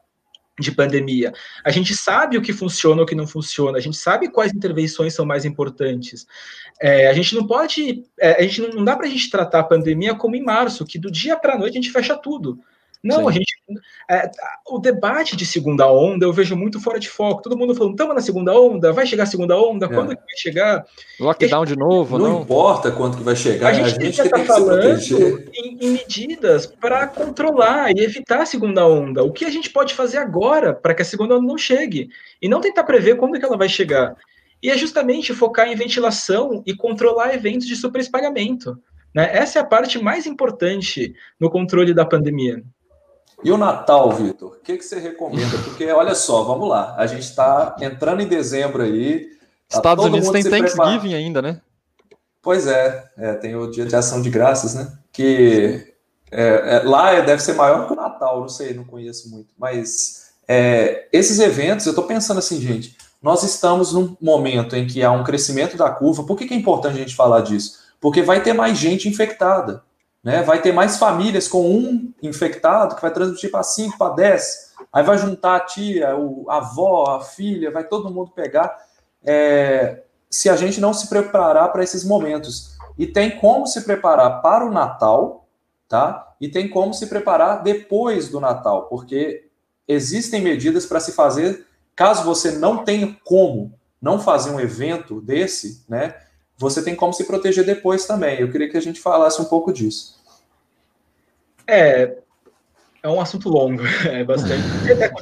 de 0.58 0.70
pandemia. 0.70 1.32
A 1.64 1.70
gente 1.70 1.94
sabe 1.96 2.38
o 2.38 2.42
que 2.42 2.52
funciona 2.52 3.02
o 3.02 3.06
que 3.06 3.14
não 3.14 3.26
funciona, 3.26 3.76
a 3.76 3.80
gente 3.80 3.96
sabe 3.96 4.30
quais 4.30 4.52
intervenções 4.52 5.12
são 5.12 5.26
mais 5.26 5.44
importantes. 5.44 6.26
É, 6.80 7.08
a 7.08 7.12
gente 7.12 7.34
não 7.34 7.46
pode, 7.46 8.04
é, 8.20 8.38
a 8.38 8.42
gente 8.42 8.60
não, 8.60 8.68
não 8.68 8.84
dá 8.84 8.96
para 8.96 9.06
a 9.06 9.10
gente 9.10 9.30
tratar 9.30 9.60
a 9.60 9.64
pandemia 9.64 10.14
como 10.14 10.36
em 10.36 10.44
março, 10.44 10.84
que 10.84 10.98
do 10.98 11.10
dia 11.10 11.36
para 11.36 11.54
a 11.54 11.58
noite 11.58 11.76
a 11.76 11.82
gente 11.82 11.92
fecha 11.92 12.16
tudo. 12.16 12.60
Não, 13.04 13.24
Sim. 13.24 13.28
a 13.28 13.32
gente. 13.32 13.54
É, 14.10 14.30
o 14.66 14.78
debate 14.78 15.36
de 15.36 15.44
segunda 15.44 15.86
onda 15.90 16.24
eu 16.24 16.32
vejo 16.32 16.56
muito 16.56 16.80
fora 16.80 16.98
de 16.98 17.10
foco. 17.10 17.42
Todo 17.42 17.56
mundo 17.56 17.74
falando, 17.74 17.92
estamos 17.92 18.14
na 18.14 18.22
segunda 18.22 18.58
onda, 18.58 18.94
vai 18.94 19.06
chegar 19.06 19.24
a 19.24 19.26
segunda 19.26 19.58
onda, 19.58 19.84
é. 19.84 19.88
quando 19.90 20.16
que 20.16 20.22
vai 20.22 20.36
chegar? 20.38 20.86
Lockdown 21.20 21.66
de 21.66 21.76
novo, 21.76 22.18
não, 22.18 22.32
não 22.32 22.42
importa 22.42 22.90
quanto 22.90 23.18
que 23.18 23.22
vai 23.22 23.36
chegar, 23.36 23.68
a 23.68 23.72
gente, 23.74 23.98
a 23.98 24.04
gente 24.04 24.20
está 24.20 24.38
falando 24.44 24.98
em, 25.52 25.78
em, 25.82 25.90
medidas 25.90 26.64
para 26.64 27.06
controlar 27.06 27.90
e 27.94 28.00
evitar 28.00 28.42
a 28.42 28.46
segunda 28.46 28.86
onda. 28.86 29.22
O 29.22 29.32
que 29.32 29.44
a 29.44 29.50
gente 29.50 29.68
pode 29.68 29.92
fazer 29.92 30.16
agora 30.16 30.72
para 30.72 30.94
que 30.94 31.02
a 31.02 31.04
segunda 31.04 31.36
onda 31.36 31.46
não 31.46 31.58
chegue? 31.58 32.08
E 32.40 32.48
não 32.48 32.62
tentar 32.62 32.84
prever 32.84 33.16
quando 33.16 33.38
que 33.38 33.44
ela 33.44 33.58
vai 33.58 33.68
chegar. 33.68 34.16
E 34.62 34.70
é 34.70 34.78
justamente 34.78 35.34
focar 35.34 35.68
em 35.68 35.76
ventilação 35.76 36.62
e 36.66 36.74
controlar 36.74 37.34
eventos 37.34 37.66
de 37.66 37.76
superespalhamento. 37.76 38.78
Né? 39.14 39.30
Essa 39.32 39.58
é 39.58 39.62
a 39.62 39.66
parte 39.66 40.02
mais 40.02 40.26
importante 40.26 41.14
no 41.38 41.48
controle 41.50 41.94
da 41.94 42.04
pandemia. 42.04 42.64
E 43.42 43.52
o 43.52 43.58
Natal, 43.58 44.10
Vitor? 44.12 44.52
O 44.52 44.60
que, 44.60 44.78
que 44.78 44.84
você 44.84 44.98
recomenda? 44.98 45.58
Porque, 45.58 45.90
olha 45.90 46.14
só, 46.14 46.42
vamos 46.44 46.68
lá. 46.68 46.94
A 46.96 47.06
gente 47.06 47.22
está 47.22 47.76
entrando 47.80 48.22
em 48.22 48.26
dezembro 48.26 48.82
aí. 48.82 49.28
Tá 49.68 49.78
Estados 49.78 50.04
Unidos 50.04 50.30
tem 50.30 50.42
Thanksgiving 50.42 51.14
ainda, 51.14 51.42
né? 51.42 51.60
Pois 52.40 52.66
é, 52.66 53.04
é, 53.16 53.34
tem 53.34 53.54
o 53.54 53.70
Dia 53.70 53.84
de 53.84 53.94
Ação 53.94 54.20
de 54.20 54.30
Graças, 54.30 54.74
né? 54.74 54.92
Que 55.12 55.94
é, 56.30 56.76
é, 56.76 56.82
lá 56.84 57.20
deve 57.20 57.42
ser 57.42 57.52
maior 57.52 57.86
que 57.86 57.92
o 57.92 57.96
Natal, 57.96 58.40
não 58.40 58.48
sei, 58.48 58.74
não 58.74 58.84
conheço 58.84 59.30
muito. 59.30 59.54
Mas 59.56 60.32
é, 60.48 61.06
esses 61.12 61.38
eventos, 61.38 61.86
eu 61.86 61.90
estou 61.90 62.06
pensando 62.06 62.38
assim, 62.38 62.60
gente, 62.60 62.96
nós 63.22 63.42
estamos 63.42 63.92
num 63.92 64.16
momento 64.20 64.74
em 64.74 64.86
que 64.86 65.02
há 65.02 65.12
um 65.12 65.22
crescimento 65.22 65.76
da 65.76 65.90
curva. 65.90 66.24
Por 66.24 66.36
que, 66.36 66.46
que 66.46 66.54
é 66.54 66.56
importante 66.56 66.96
a 66.96 66.98
gente 66.98 67.14
falar 67.14 67.40
disso? 67.40 67.78
Porque 68.00 68.20
vai 68.20 68.42
ter 68.42 68.52
mais 68.52 68.76
gente 68.76 69.08
infectada. 69.08 69.82
Né? 70.24 70.42
Vai 70.42 70.62
ter 70.62 70.72
mais 70.72 70.96
famílias 70.96 71.46
com 71.46 71.68
um 71.68 72.10
infectado 72.22 72.96
que 72.96 73.02
vai 73.02 73.12
transmitir 73.12 73.50
para 73.50 73.62
5, 73.62 73.98
para 73.98 74.14
10. 74.14 74.72
Aí 74.90 75.04
vai 75.04 75.18
juntar 75.18 75.56
a 75.56 75.60
tia, 75.60 76.16
o, 76.16 76.46
a 76.48 76.56
avó, 76.56 77.16
a 77.16 77.20
filha, 77.20 77.70
vai 77.70 77.84
todo 77.84 78.10
mundo 78.10 78.30
pegar. 78.30 78.74
É, 79.22 80.02
se 80.30 80.48
a 80.48 80.56
gente 80.56 80.80
não 80.80 80.94
se 80.94 81.08
preparar 81.08 81.70
para 81.70 81.84
esses 81.84 82.02
momentos. 82.02 82.74
E 82.96 83.06
tem 83.06 83.38
como 83.38 83.66
se 83.66 83.82
preparar 83.82 84.40
para 84.40 84.64
o 84.64 84.72
Natal, 84.72 85.46
tá? 85.86 86.34
E 86.40 86.48
tem 86.48 86.68
como 86.68 86.94
se 86.94 87.06
preparar 87.06 87.62
depois 87.62 88.28
do 88.30 88.40
Natal, 88.40 88.86
porque 88.86 89.48
existem 89.86 90.40
medidas 90.40 90.86
para 90.86 91.00
se 91.00 91.12
fazer 91.12 91.66
caso 91.94 92.24
você 92.24 92.52
não 92.52 92.84
tenha 92.84 93.16
como 93.24 93.72
não 94.00 94.18
fazer 94.18 94.50
um 94.50 94.60
evento 94.60 95.20
desse, 95.20 95.84
né? 95.88 96.14
você 96.56 96.82
tem 96.82 96.94
como 96.94 97.12
se 97.12 97.24
proteger 97.24 97.64
depois 97.64 98.06
também. 98.06 98.40
Eu 98.40 98.50
queria 98.50 98.68
que 98.68 98.76
a 98.76 98.82
gente 98.82 99.00
falasse 99.00 99.40
um 99.40 99.44
pouco 99.44 99.72
disso. 99.72 100.13
É, 101.66 102.16
é 103.02 103.08
um 103.08 103.20
assunto 103.20 103.48
longo, 103.48 103.82
é 104.08 104.24
bastante. 104.24 104.64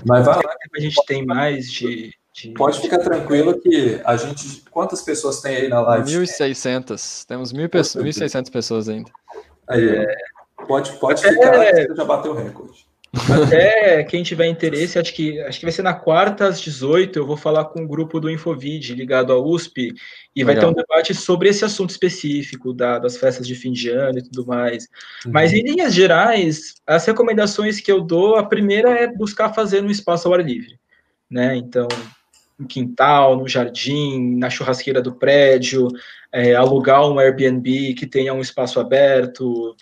Mas 0.07 0.27
vai 0.27 0.37
lá. 0.37 0.55
A 0.75 0.81
gente 0.81 1.05
tem 1.07 1.27
mais 1.27 1.71
de, 1.71 2.15
de, 2.33 2.51
Pode 2.53 2.81
ficar 2.81 2.99
tranquilo 2.99 3.61
que 3.61 4.01
a 4.05 4.17
gente. 4.17 4.63
Quantas 4.71 5.03
pessoas 5.03 5.41
tem 5.41 5.57
aí 5.57 5.69
na 5.69 5.81
live? 5.81 6.11
1.600. 6.11 7.27
Temos 7.27 7.53
1.600 7.53 8.51
pessoas 8.51 8.89
ainda. 8.89 9.11
Aí, 9.69 9.99
é... 9.99 10.17
Pode, 10.67 10.93
pode 10.93 11.23
ficar, 11.23 11.55
é... 11.57 11.87
você 11.87 11.95
já 11.95 12.05
bateu 12.05 12.33
o 12.33 12.35
recorde. 12.37 12.87
Até 13.15 14.03
quem 14.05 14.23
tiver 14.23 14.47
interesse, 14.47 14.99
acho 14.99 15.13
que, 15.13 15.39
acho 15.43 15.59
que 15.59 15.67
vai 15.67 15.73
ser 15.73 15.83
na 15.83 15.93
quarta 15.93 16.47
às 16.47 16.59
18, 16.59 17.19
eu 17.19 17.27
vou 17.27 17.37
falar 17.37 17.67
com 17.67 17.85
o 17.85 17.89
grupo 17.89 18.19
do 18.19 18.31
Infovid 18.31 18.95
ligado 18.95 19.35
à 19.35 19.39
USP 19.39 19.93
e 20.35 20.43
vai 20.43 20.59
ter 20.59 20.65
um 20.65 20.73
debate 20.73 21.15
sobre 21.15 21.51
esse 21.51 21.63
assunto 21.63 21.91
específico 21.91 22.73
da, 22.73 22.99
das 22.99 23.19
festas 23.19 23.47
de 23.47 23.55
fim 23.55 23.71
de 23.71 23.91
ano 23.91 24.19
e 24.19 24.23
tudo 24.23 24.47
mais. 24.47 24.89
Uhum. 25.27 25.33
Mas 25.33 25.53
em 25.53 25.63
linhas 25.63 25.93
gerais, 25.93 26.77
as 26.87 27.05
recomendações 27.05 27.81
que 27.81 27.93
eu 27.93 28.01
dou, 28.01 28.37
a 28.37 28.45
primeira 28.45 28.91
é 28.91 29.07
buscar 29.07 29.53
fazer 29.53 29.83
no 29.83 29.91
espaço 29.91 30.27
ao 30.27 30.35
ar 30.35 30.43
livre, 30.43 30.79
né? 31.31 31.55
Então, 31.55 31.89
no 32.59 32.67
quintal, 32.67 33.37
no 33.37 33.47
jardim, 33.47 34.37
na 34.37 34.49
churrasqueira 34.49 35.03
do 35.03 35.15
prédio, 35.15 35.89
é, 36.33 36.55
alugar 36.55 37.07
um 37.07 37.19
Airbnb 37.19 37.93
que 37.93 38.07
tenha 38.07 38.33
um 38.33 38.41
espaço 38.41 38.81
aberto, 38.81 39.77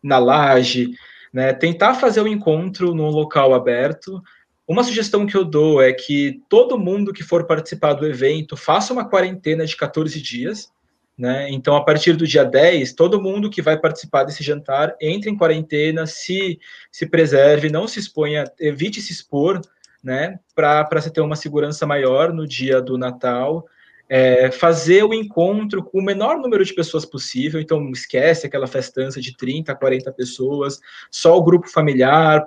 na 0.00 0.18
laje, 0.18 0.92
né? 1.32 1.52
Tentar 1.52 1.94
fazer 1.94 2.20
o 2.20 2.28
encontro 2.28 2.94
num 2.94 3.08
local 3.08 3.54
aberto. 3.54 4.22
Uma 4.66 4.84
sugestão 4.84 5.26
que 5.26 5.36
eu 5.36 5.44
dou 5.44 5.82
é 5.82 5.92
que 5.92 6.42
todo 6.48 6.78
mundo 6.78 7.12
que 7.12 7.22
for 7.22 7.46
participar 7.46 7.94
do 7.94 8.06
evento 8.06 8.56
faça 8.56 8.92
uma 8.92 9.08
quarentena 9.08 9.64
de 9.64 9.76
14 9.76 10.20
dias. 10.20 10.70
Né? 11.16 11.50
Então, 11.50 11.74
a 11.74 11.84
partir 11.84 12.12
do 12.12 12.26
dia 12.26 12.44
10, 12.44 12.92
todo 12.92 13.20
mundo 13.20 13.50
que 13.50 13.60
vai 13.60 13.76
participar 13.76 14.22
desse 14.22 14.44
jantar 14.44 14.94
entre 15.00 15.28
em 15.28 15.36
quarentena, 15.36 16.06
se, 16.06 16.60
se 16.92 17.06
preserve, 17.06 17.68
não 17.70 17.88
se 17.88 17.98
exponha, 17.98 18.44
evite 18.60 19.00
se 19.00 19.12
expor, 19.12 19.60
né? 20.02 20.38
Para 20.54 20.86
você 20.92 21.10
ter 21.10 21.20
uma 21.20 21.34
segurança 21.34 21.84
maior 21.84 22.32
no 22.32 22.46
dia 22.46 22.80
do 22.80 22.96
Natal 22.96 23.66
é, 24.08 24.50
fazer 24.50 25.04
o 25.04 25.12
encontro 25.12 25.84
com 25.84 25.98
o 25.98 26.04
menor 26.04 26.38
número 26.38 26.64
de 26.64 26.74
pessoas 26.74 27.04
possível, 27.04 27.60
então 27.60 27.90
esquece 27.90 28.46
aquela 28.46 28.66
festança 28.66 29.20
de 29.20 29.36
30, 29.36 29.74
40 29.74 30.12
pessoas, 30.12 30.80
só 31.10 31.36
o 31.36 31.42
grupo 31.42 31.68
familiar, 31.68 32.44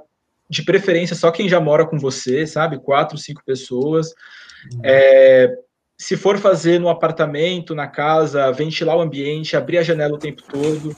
de 0.49 0.63
preferência 0.63 1.15
só 1.15 1.31
quem 1.31 1.47
já 1.47 1.59
mora 1.59 1.85
com 1.85 1.97
você, 1.97 2.45
sabe? 2.45 2.77
Quatro, 2.77 3.17
cinco 3.17 3.41
pessoas. 3.45 4.13
Uhum. 4.73 4.81
É, 4.83 5.55
se 5.97 6.17
for 6.17 6.37
fazer 6.39 6.79
no 6.79 6.89
apartamento, 6.89 7.75
na 7.75 7.87
casa, 7.87 8.51
ventilar 8.51 8.97
o 8.97 9.01
ambiente, 9.01 9.55
abrir 9.55 9.77
a 9.77 9.83
janela 9.83 10.15
o 10.15 10.19
tempo 10.19 10.41
todo, 10.51 10.95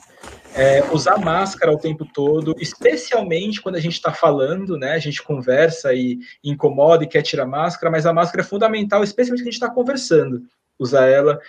é, 0.55 0.83
usar 0.91 1.17
máscara 1.17 1.71
o 1.71 1.77
tempo 1.77 2.05
todo, 2.05 2.55
especialmente 2.59 3.61
quando 3.61 3.75
a 3.75 3.79
gente 3.79 3.93
está 3.93 4.13
falando, 4.13 4.77
né? 4.77 4.91
A 4.91 4.99
gente 4.99 5.21
conversa 5.21 5.93
e, 5.93 6.19
incomoda 6.43 7.03
e 7.03 7.07
quer 7.07 7.21
tirar 7.21 7.45
máscara, 7.45 7.91
mas 7.91 8.05
a 8.05 8.13
máscara 8.13 8.41
é 8.41 8.47
fundamental, 8.47 9.03
especialmente 9.03 9.41
quando 9.41 9.47
a 9.47 9.51
gente 9.51 9.61
está 9.61 9.69
conversando. 9.69 10.43
Usar 10.79 11.07
ela. 11.07 11.39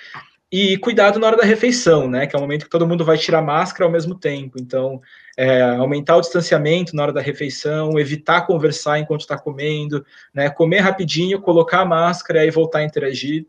E 0.51 0.79
cuidado 0.79 1.19
na 1.19 1.27
hora 1.27 1.37
da 1.37 1.45
refeição, 1.45 2.09
né? 2.09 2.27
Que 2.27 2.37
é 2.37 2.39
o 2.39 2.43
momento 2.43 2.65
que 2.65 2.71
todo 2.71 2.87
mundo 2.87 3.05
vai 3.05 3.19
tirar 3.19 3.43
máscara 3.43 3.85
ao 3.85 3.91
mesmo 3.91 4.15
tempo. 4.15 4.59
Então, 4.61 5.01
é, 5.37 5.63
aumentar 5.63 6.17
o 6.17 6.21
distanciamento 6.21 6.95
na 6.95 7.03
hora 7.03 7.13
da 7.13 7.21
refeição, 7.21 7.99
evitar 7.99 8.47
conversar 8.47 8.99
enquanto 8.99 9.23
está 9.23 9.37
comendo, 9.37 10.05
né? 10.33 10.49
Comer 10.49 10.81
rapidinho, 10.81 11.41
colocar 11.41 11.81
a 11.81 11.85
máscara 11.85 12.45
e 12.47 12.51
voltar 12.51 12.79
a 12.79 12.85
interagir. 12.85 13.47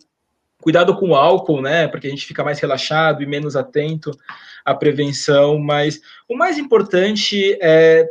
Cuidado 0.59 0.95
com 0.97 1.09
o 1.09 1.15
álcool, 1.15 1.61
né? 1.61 1.87
Porque 1.87 2.07
a 2.07 2.09
gente 2.09 2.25
fica 2.25 2.43
mais 2.43 2.59
relaxado 2.59 3.21
e 3.21 3.25
menos 3.27 3.55
atento 3.55 4.11
à 4.65 4.73
prevenção. 4.73 5.59
Mas 5.59 6.01
o 6.27 6.35
mais 6.35 6.57
importante 6.57 7.57
é, 7.61 8.05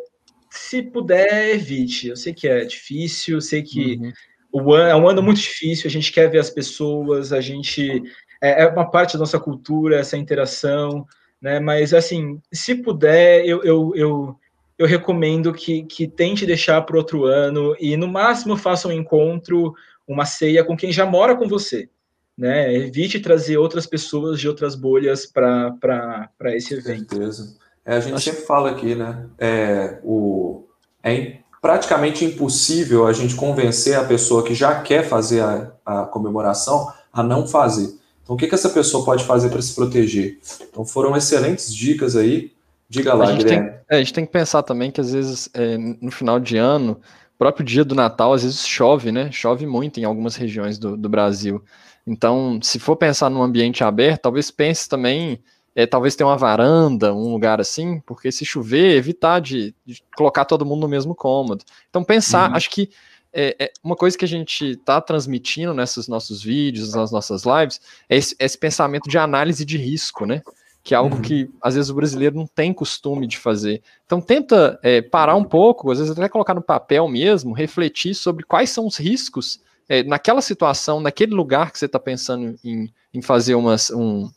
se 0.48 0.82
puder, 0.82 1.50
evite. 1.50 2.08
Eu 2.08 2.16
sei 2.16 2.32
que 2.32 2.46
é 2.46 2.64
difícil, 2.64 3.36
eu 3.36 3.40
sei 3.40 3.62
que 3.62 3.96
uhum. 3.96 4.12
o 4.52 4.72
ano, 4.72 4.88
é 4.88 4.96
um 4.96 5.08
ano 5.08 5.22
muito 5.22 5.40
difícil. 5.40 5.88
A 5.88 5.90
gente 5.90 6.12
quer 6.12 6.30
ver 6.30 6.38
as 6.38 6.50
pessoas, 6.50 7.32
a 7.32 7.40
gente 7.40 8.02
é, 8.40 8.62
é 8.62 8.66
uma 8.68 8.88
parte 8.90 9.14
da 9.14 9.20
nossa 9.20 9.40
cultura 9.40 9.98
essa 9.98 10.16
interação, 10.16 11.04
né? 11.42 11.58
Mas 11.58 11.92
assim, 11.92 12.40
se 12.52 12.76
puder, 12.76 13.44
eu, 13.44 13.62
eu, 13.64 13.92
eu 13.96 14.36
eu 14.76 14.86
recomendo 14.86 15.52
que, 15.52 15.84
que 15.84 16.08
tente 16.08 16.44
deixar 16.44 16.82
para 16.82 16.96
outro 16.96 17.24
ano 17.24 17.76
e 17.78 17.96
no 17.96 18.08
máximo 18.08 18.56
faça 18.56 18.88
um 18.88 18.92
encontro, 18.92 19.72
uma 20.06 20.24
ceia 20.24 20.64
com 20.64 20.76
quem 20.76 20.90
já 20.90 21.06
mora 21.06 21.36
com 21.36 21.46
você 21.46 21.88
né? 22.36 22.74
Evite 22.74 23.20
trazer 23.20 23.56
outras 23.56 23.86
pessoas 23.86 24.40
de 24.40 24.48
outras 24.48 24.74
bolhas 24.74 25.26
para 25.26 26.28
esse 26.46 26.74
evento. 26.74 27.08
Com 27.08 27.16
certeza. 27.16 27.56
É, 27.84 27.96
a 27.96 28.00
gente 28.00 28.14
Acho... 28.14 28.30
sempre 28.30 28.46
fala 28.46 28.70
aqui, 28.70 28.94
né? 28.94 29.26
É, 29.38 29.98
o, 30.02 30.64
é 31.02 31.38
praticamente 31.60 32.24
impossível 32.24 33.06
a 33.06 33.12
gente 33.12 33.34
convencer 33.34 33.96
a 33.96 34.04
pessoa 34.04 34.42
que 34.42 34.54
já 34.54 34.80
quer 34.82 35.02
fazer 35.06 35.40
a, 35.40 35.72
a 35.84 36.04
comemoração 36.04 36.92
a 37.12 37.22
não 37.22 37.46
fazer. 37.46 37.94
Então, 38.22 38.36
o 38.36 38.38
que, 38.38 38.46
que 38.46 38.54
essa 38.54 38.70
pessoa 38.70 39.04
pode 39.04 39.24
fazer 39.24 39.50
para 39.50 39.62
se 39.62 39.74
proteger? 39.74 40.38
Então, 40.68 40.84
foram 40.84 41.16
excelentes 41.16 41.74
dicas 41.74 42.16
aí. 42.16 42.52
Diga 42.88 43.14
lá, 43.14 43.26
a 43.26 43.32
gente, 43.32 43.44
tem, 43.44 43.58
é, 43.58 43.82
a 43.88 43.98
gente 43.98 44.12
tem 44.12 44.26
que 44.26 44.32
pensar 44.32 44.62
também 44.62 44.90
que, 44.90 45.00
às 45.00 45.12
vezes, 45.12 45.48
é, 45.54 45.76
no 45.76 46.10
final 46.10 46.40
de 46.40 46.56
ano, 46.56 47.00
próprio 47.38 47.64
dia 47.64 47.84
do 47.84 47.94
Natal, 47.94 48.32
às 48.32 48.42
vezes 48.42 48.66
chove, 48.66 49.12
né? 49.12 49.30
Chove 49.30 49.66
muito 49.66 50.00
em 50.00 50.04
algumas 50.04 50.36
regiões 50.36 50.78
do, 50.78 50.96
do 50.96 51.08
Brasil. 51.08 51.62
Então, 52.06 52.58
se 52.62 52.78
for 52.78 52.96
pensar 52.96 53.30
num 53.30 53.42
ambiente 53.42 53.82
aberto, 53.82 54.22
talvez 54.22 54.50
pense 54.50 54.88
também 54.88 55.42
é, 55.74 55.86
talvez 55.86 56.14
ter 56.14 56.24
uma 56.24 56.36
varanda, 56.36 57.12
um 57.12 57.32
lugar 57.32 57.60
assim, 57.60 58.00
porque 58.06 58.30
se 58.30 58.44
chover, 58.44 58.96
evitar 58.96 59.40
de, 59.40 59.74
de 59.84 60.02
colocar 60.16 60.44
todo 60.44 60.64
mundo 60.64 60.82
no 60.82 60.88
mesmo 60.88 61.14
cômodo. 61.14 61.64
Então, 61.90 62.04
pensar, 62.04 62.50
uhum. 62.50 62.56
acho 62.56 62.70
que 62.70 62.90
é, 63.34 63.56
é, 63.58 63.72
uma 63.82 63.96
coisa 63.96 64.16
que 64.16 64.24
a 64.24 64.28
gente 64.28 64.70
está 64.70 65.00
transmitindo 65.00 65.74
nesses 65.74 66.06
nossos 66.06 66.40
vídeos, 66.40 66.94
nas 66.94 67.10
nossas 67.10 67.42
lives, 67.42 67.80
é 68.08 68.16
esse, 68.16 68.36
esse, 68.38 68.56
pensamento 68.56 69.10
de 69.10 69.18
análise 69.18 69.64
de 69.64 69.76
risco, 69.76 70.24
né? 70.24 70.40
Que 70.84 70.94
é 70.94 70.96
algo 70.96 71.16
uhum. 71.16 71.22
que 71.22 71.50
às 71.60 71.74
vezes 71.74 71.90
o 71.90 71.94
brasileiro 71.94 72.36
não 72.36 72.46
tem 72.46 72.72
costume 72.72 73.26
de 73.26 73.36
fazer. 73.36 73.82
Então 74.06 74.20
tenta 74.20 74.78
é, 74.82 75.02
parar 75.02 75.34
um 75.34 75.42
pouco, 75.42 75.90
às 75.90 75.98
vezes 75.98 76.12
até 76.12 76.28
colocar 76.28 76.54
no 76.54 76.62
papel 76.62 77.08
mesmo, 77.08 77.52
refletir 77.52 78.14
sobre 78.14 78.44
quais 78.44 78.70
são 78.70 78.86
os 78.86 78.96
riscos 78.96 79.60
é, 79.88 80.02
naquela 80.02 80.40
situação, 80.40 81.00
naquele 81.00 81.34
lugar 81.34 81.70
que 81.70 81.78
você 81.78 81.86
está 81.86 81.98
pensando 81.98 82.58
em, 82.64 82.92
em 83.12 83.22
fazer 83.22 83.54
umas, 83.54 83.90
um, 83.90 84.30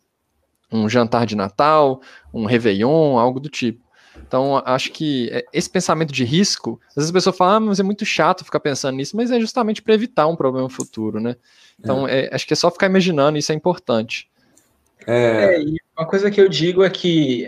um 0.71 0.89
jantar 0.89 1.25
de 1.25 1.35
Natal, 1.35 2.01
um 2.33 2.45
Réveillon, 2.45 3.17
algo 3.17 3.39
do 3.39 3.49
tipo. 3.49 3.87
Então, 4.25 4.61
acho 4.65 4.91
que 4.91 5.29
é, 5.31 5.45
esse 5.53 5.69
pensamento 5.69 6.11
de 6.11 6.23
risco, 6.23 6.79
às 6.89 6.95
vezes 6.95 7.09
a 7.11 7.13
pessoa 7.13 7.33
fala, 7.33 7.55
ah, 7.55 7.59
mas 7.59 7.79
é 7.79 7.83
muito 7.83 8.05
chato 8.05 8.43
ficar 8.43 8.59
pensando 8.59 8.95
nisso, 8.95 9.15
mas 9.15 9.31
é 9.31 9.39
justamente 9.39 9.81
para 9.81 9.93
evitar 9.93 10.27
um 10.27 10.35
problema 10.35 10.69
futuro, 10.69 11.19
né? 11.19 11.35
Então, 11.79 12.07
é. 12.07 12.25
É, 12.25 12.35
acho 12.35 12.45
que 12.45 12.53
é 12.53 12.55
só 12.55 12.71
ficar 12.71 12.87
imaginando, 12.87 13.37
isso 13.37 13.51
é 13.51 13.55
importante. 13.55 14.29
É, 15.05 15.61
é 15.61 15.63
uma 15.97 16.05
coisa 16.05 16.29
que 16.29 16.41
eu 16.41 16.49
digo 16.49 16.83
é 16.83 16.89
que 16.89 17.47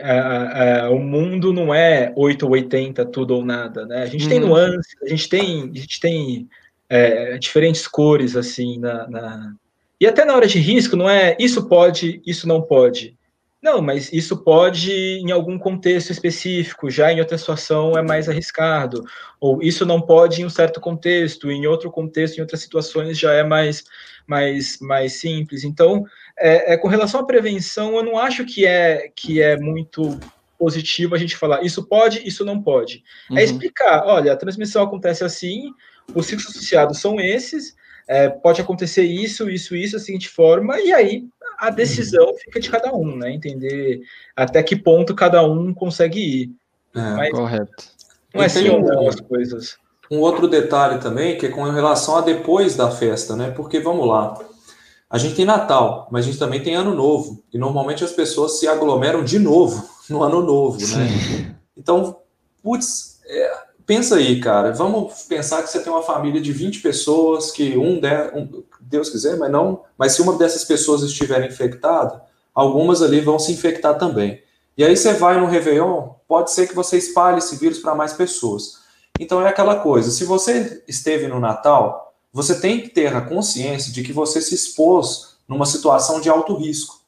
o 0.91 0.99
mundo 0.99 1.51
não 1.51 1.73
é 1.73 2.13
8 2.15 2.45
ou 2.45 2.53
80, 2.53 3.05
tudo 3.07 3.35
ou 3.35 3.43
nada, 3.43 3.85
né? 3.85 4.03
A 4.03 4.05
gente 4.05 4.23
uhum. 4.23 4.29
tem 4.29 4.39
nuances, 4.39 4.95
a 5.03 5.09
gente 5.09 5.27
tem, 5.27 5.71
a 5.75 5.77
gente 5.77 5.99
tem 5.99 6.47
é, 6.89 7.37
diferentes 7.37 7.87
cores, 7.87 8.35
assim, 8.35 8.79
na, 8.79 9.07
na, 9.07 9.53
E 10.01 10.07
até 10.07 10.25
na 10.25 10.35
hora 10.35 10.47
de 10.47 10.59
risco, 10.59 10.95
não 10.95 11.09
é 11.09 11.37
isso 11.39 11.67
pode, 11.67 12.21
isso 12.25 12.47
não 12.47 12.61
pode. 12.61 13.17
Não, 13.61 13.81
mas 13.81 14.11
isso 14.13 14.41
pode 14.41 14.91
em 14.91 15.31
algum 15.31 15.59
contexto 15.59 16.11
específico, 16.11 16.89
já 16.89 17.11
em 17.11 17.19
outra 17.19 17.37
situação 17.37 17.97
é 17.97 18.01
mais 18.01 18.29
arriscado. 18.29 19.03
Ou 19.39 19.61
isso 19.61 19.85
não 19.85 20.01
pode 20.01 20.41
em 20.41 20.45
um 20.45 20.49
certo 20.49 20.79
contexto, 20.79 21.51
em 21.51 21.67
outro 21.67 21.91
contexto, 21.91 22.37
em 22.37 22.41
outras 22.41 22.61
situações 22.61 23.19
já 23.19 23.33
é 23.33 23.43
mais, 23.43 23.83
mais, 24.25 24.79
mais 24.79 25.19
simples. 25.19 25.65
Então, 25.65 26.05
é, 26.37 26.73
é 26.73 26.77
com 26.77 26.87
relação 26.87 27.19
à 27.19 27.25
prevenção, 27.25 27.97
eu 27.97 28.03
não 28.03 28.17
acho 28.17 28.45
que 28.45 28.65
é, 28.65 29.11
que 29.13 29.41
é 29.41 29.57
muito 29.57 30.17
positivo 30.57 31.15
a 31.15 31.17
gente 31.17 31.37
falar 31.37 31.63
isso 31.63 31.87
pode, 31.87 32.25
isso 32.27 32.45
não 32.45 32.61
pode. 32.61 33.03
É 33.29 33.33
uhum. 33.33 33.39
É 33.39 33.43
explicar, 33.43 34.03
olha, 34.05 34.31
a 34.31 34.37
transmissão 34.37 34.83
acontece 34.83 35.23
assim, 35.23 35.71
os 36.15 36.25
ciclos 36.25 36.49
associados 36.49 36.99
são 36.99 37.19
esses, 37.19 37.75
é, 38.07 38.29
pode 38.29 38.61
acontecer 38.61 39.03
isso, 39.03 39.49
isso, 39.49 39.75
isso, 39.75 39.93
da 39.93 39.99
seguinte 39.99 40.29
forma, 40.29 40.79
e 40.79 40.91
aí 40.91 41.27
a 41.59 41.69
decisão 41.69 42.33
fica 42.37 42.59
de 42.59 42.69
cada 42.69 42.93
um, 42.95 43.15
né? 43.15 43.31
Entender 43.31 44.01
até 44.35 44.63
que 44.63 44.75
ponto 44.75 45.13
cada 45.13 45.43
um 45.45 45.73
consegue 45.73 46.19
ir. 46.19 46.51
É, 46.95 47.15
Mas 47.15 47.31
correto. 47.31 47.83
Não 48.33 48.41
é 48.41 48.45
assim 48.45 48.67
as 49.07 49.19
coisas. 49.19 49.77
Um 50.09 50.19
outro 50.19 50.47
detalhe 50.47 50.99
também, 50.99 51.37
que 51.37 51.45
é 51.45 51.49
com 51.49 51.63
relação 51.63 52.15
a 52.15 52.21
depois 52.21 52.75
da 52.75 52.89
festa, 52.89 53.35
né? 53.35 53.51
Porque 53.51 53.79
vamos 53.79 54.07
lá. 54.07 54.39
A 55.09 55.17
gente 55.17 55.35
tem 55.35 55.45
Natal, 55.45 56.07
mas 56.11 56.25
a 56.25 56.27
gente 56.27 56.39
também 56.39 56.63
tem 56.63 56.75
Ano 56.75 56.95
Novo. 56.95 57.43
E 57.53 57.57
normalmente 57.57 58.03
as 58.03 58.11
pessoas 58.11 58.59
se 58.59 58.67
aglomeram 58.67 59.23
de 59.23 59.37
novo 59.37 59.87
no 60.09 60.23
Ano 60.23 60.41
Novo, 60.41 60.79
né? 60.79 61.55
Então, 61.75 62.17
putz, 62.63 63.19
é, 63.25 63.58
pensa 63.89 64.17
aí, 64.17 64.39
cara. 64.39 64.71
Vamos 64.71 65.23
pensar 65.23 65.63
que 65.63 65.69
você 65.71 65.79
tem 65.79 65.91
uma 65.91 66.03
família 66.03 66.39
de 66.39 66.53
20 66.53 66.79
pessoas, 66.79 67.49
que 67.49 67.75
um, 67.75 67.99
der, 67.99 68.31
um 68.35 68.61
Deus 68.79 69.09
quiser, 69.09 69.35
mas 69.35 69.51
não. 69.51 69.81
Mas 69.97 70.11
se 70.11 70.21
uma 70.21 70.37
dessas 70.37 70.63
pessoas 70.63 71.01
estiver 71.01 71.43
infectada, 71.43 72.21
algumas 72.53 73.01
ali 73.01 73.19
vão 73.19 73.39
se 73.39 73.51
infectar 73.51 73.97
também. 73.97 74.43
E 74.77 74.83
aí 74.83 74.95
você 74.95 75.13
vai 75.13 75.39
no 75.39 75.47
Réveillon, 75.47 76.09
pode 76.27 76.51
ser 76.51 76.67
que 76.67 76.75
você 76.75 76.99
espalhe 76.99 77.39
esse 77.39 77.55
vírus 77.55 77.79
para 77.79 77.95
mais 77.95 78.13
pessoas. 78.13 78.77
Então 79.19 79.41
é 79.41 79.49
aquela 79.49 79.77
coisa, 79.77 80.11
se 80.11 80.23
você 80.23 80.83
esteve 80.87 81.27
no 81.27 81.39
Natal, 81.39 82.13
você 82.31 82.59
tem 82.59 82.81
que 82.81 82.89
ter 82.89 83.15
a 83.15 83.21
consciência 83.21 83.91
de 83.91 84.03
que 84.03 84.13
você 84.13 84.39
se 84.39 84.53
expôs 84.53 85.39
numa 85.47 85.65
situação 85.65 86.21
de 86.21 86.29
alto 86.29 86.55
risco. 86.55 86.99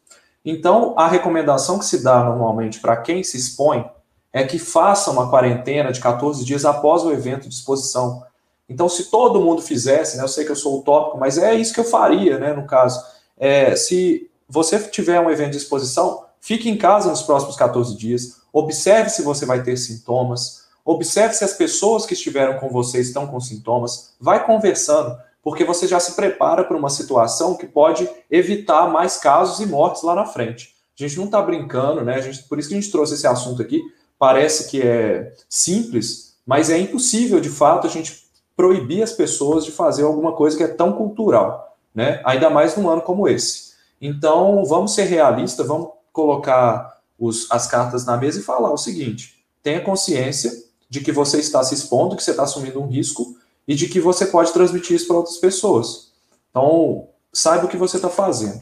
Então, 0.43 0.95
a 0.97 1.07
recomendação 1.07 1.77
que 1.77 1.85
se 1.85 2.03
dá 2.03 2.23
normalmente 2.23 2.79
para 2.79 2.97
quem 2.97 3.23
se 3.23 3.37
expõe 3.37 3.87
é 4.33 4.43
que 4.43 4.57
faça 4.57 5.11
uma 5.11 5.29
quarentena 5.29 5.91
de 5.91 5.99
14 5.99 6.43
dias 6.45 6.65
após 6.65 7.03
o 7.03 7.11
evento 7.11 7.49
de 7.49 7.55
exposição, 7.55 8.23
então, 8.71 8.87
se 8.87 9.11
todo 9.11 9.41
mundo 9.41 9.61
fizesse, 9.61 10.15
né, 10.15 10.23
eu 10.23 10.29
sei 10.29 10.45
que 10.45 10.51
eu 10.51 10.55
sou 10.55 10.79
utópico, 10.79 11.17
mas 11.17 11.37
é 11.37 11.53
isso 11.53 11.73
que 11.73 11.79
eu 11.81 11.83
faria, 11.83 12.39
né, 12.39 12.53
no 12.53 12.65
caso. 12.65 13.03
É, 13.37 13.75
se 13.75 14.31
você 14.47 14.79
tiver 14.79 15.19
um 15.19 15.29
evento 15.29 15.51
de 15.51 15.57
exposição, 15.57 16.23
fique 16.39 16.69
em 16.69 16.77
casa 16.77 17.09
nos 17.09 17.21
próximos 17.21 17.57
14 17.57 17.97
dias, 17.97 18.37
observe 18.53 19.09
se 19.09 19.23
você 19.23 19.45
vai 19.45 19.61
ter 19.61 19.75
sintomas, 19.75 20.67
observe 20.85 21.33
se 21.33 21.43
as 21.43 21.51
pessoas 21.51 22.05
que 22.05 22.13
estiveram 22.13 22.59
com 22.59 22.69
você 22.69 23.01
estão 23.01 23.27
com 23.27 23.41
sintomas, 23.41 24.13
vai 24.17 24.45
conversando, 24.45 25.17
porque 25.43 25.65
você 25.65 25.85
já 25.85 25.99
se 25.99 26.13
prepara 26.13 26.63
para 26.63 26.77
uma 26.77 26.89
situação 26.89 27.55
que 27.55 27.67
pode 27.67 28.09
evitar 28.29 28.87
mais 28.87 29.17
casos 29.17 29.59
e 29.59 29.65
mortes 29.65 30.01
lá 30.01 30.15
na 30.15 30.25
frente. 30.25 30.75
A 30.97 31.03
gente 31.03 31.17
não 31.17 31.25
está 31.25 31.41
brincando, 31.41 32.05
né? 32.05 32.21
Gente, 32.21 32.43
por 32.43 32.57
isso 32.57 32.69
que 32.69 32.75
a 32.75 32.79
gente 32.79 32.91
trouxe 32.91 33.15
esse 33.15 33.27
assunto 33.27 33.61
aqui. 33.61 33.81
Parece 34.21 34.69
que 34.69 34.79
é 34.79 35.33
simples, 35.49 36.35
mas 36.45 36.69
é 36.69 36.77
impossível, 36.77 37.39
de 37.39 37.49
fato, 37.49 37.87
a 37.87 37.89
gente 37.89 38.23
proibir 38.55 39.01
as 39.01 39.11
pessoas 39.11 39.65
de 39.65 39.71
fazer 39.71 40.03
alguma 40.03 40.33
coisa 40.33 40.55
que 40.55 40.61
é 40.61 40.67
tão 40.67 40.93
cultural, 40.93 41.75
né? 41.91 42.21
Ainda 42.23 42.47
mais 42.47 42.77
num 42.77 42.87
ano 42.87 43.01
como 43.01 43.27
esse. 43.27 43.71
Então, 43.99 44.63
vamos 44.63 44.93
ser 44.93 45.05
realistas, 45.05 45.65
vamos 45.65 45.89
colocar 46.13 46.99
os, 47.17 47.49
as 47.49 47.65
cartas 47.65 48.05
na 48.05 48.15
mesa 48.15 48.39
e 48.39 48.43
falar 48.43 48.71
o 48.71 48.77
seguinte: 48.77 49.43
tenha 49.63 49.81
consciência 49.81 50.53
de 50.87 51.01
que 51.01 51.11
você 51.11 51.39
está 51.39 51.63
se 51.63 51.73
expondo, 51.73 52.15
que 52.15 52.21
você 52.21 52.29
está 52.29 52.43
assumindo 52.43 52.79
um 52.79 52.87
risco 52.87 53.35
e 53.67 53.73
de 53.73 53.89
que 53.89 53.99
você 53.99 54.27
pode 54.27 54.53
transmitir 54.53 54.97
isso 54.97 55.07
para 55.07 55.17
outras 55.17 55.37
pessoas. 55.37 56.11
Então, 56.51 57.07
saiba 57.33 57.65
o 57.65 57.67
que 57.67 57.75
você 57.75 57.95
está 57.95 58.07
fazendo. 58.07 58.61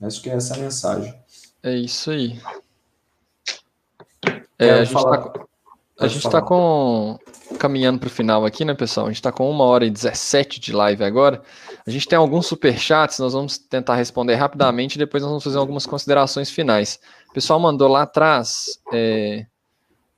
Acho 0.00 0.22
que 0.22 0.30
é 0.30 0.34
essa 0.34 0.54
a 0.54 0.58
mensagem. 0.58 1.14
É 1.62 1.76
isso 1.76 2.10
aí. 2.10 2.40
É, 4.62 4.70
a 4.70 4.84
gente 6.08 6.16
está 6.18 6.28
está 6.28 6.42
com. 6.42 7.18
caminhando 7.58 7.98
para 7.98 8.06
o 8.06 8.10
final 8.10 8.44
aqui, 8.44 8.64
né, 8.64 8.74
pessoal? 8.74 9.06
A 9.06 9.10
gente 9.10 9.18
está 9.18 9.30
com 9.30 9.48
uma 9.50 9.64
hora 9.64 9.84
e 9.84 9.90
17 9.90 10.58
de 10.58 10.72
live 10.72 11.04
agora. 11.04 11.42
A 11.86 11.90
gente 11.90 12.08
tem 12.08 12.16
alguns 12.16 12.46
superchats, 12.46 13.18
nós 13.18 13.32
vamos 13.32 13.58
tentar 13.58 13.96
responder 13.96 14.34
rapidamente 14.34 14.96
e 14.96 14.98
depois 14.98 15.22
nós 15.22 15.30
vamos 15.30 15.44
fazer 15.44 15.58
algumas 15.58 15.86
considerações 15.86 16.50
finais. 16.50 16.98
O 17.30 17.32
pessoal 17.34 17.60
mandou 17.60 17.88
lá 17.88 18.02
atrás. 18.02 18.80
É, 18.92 19.46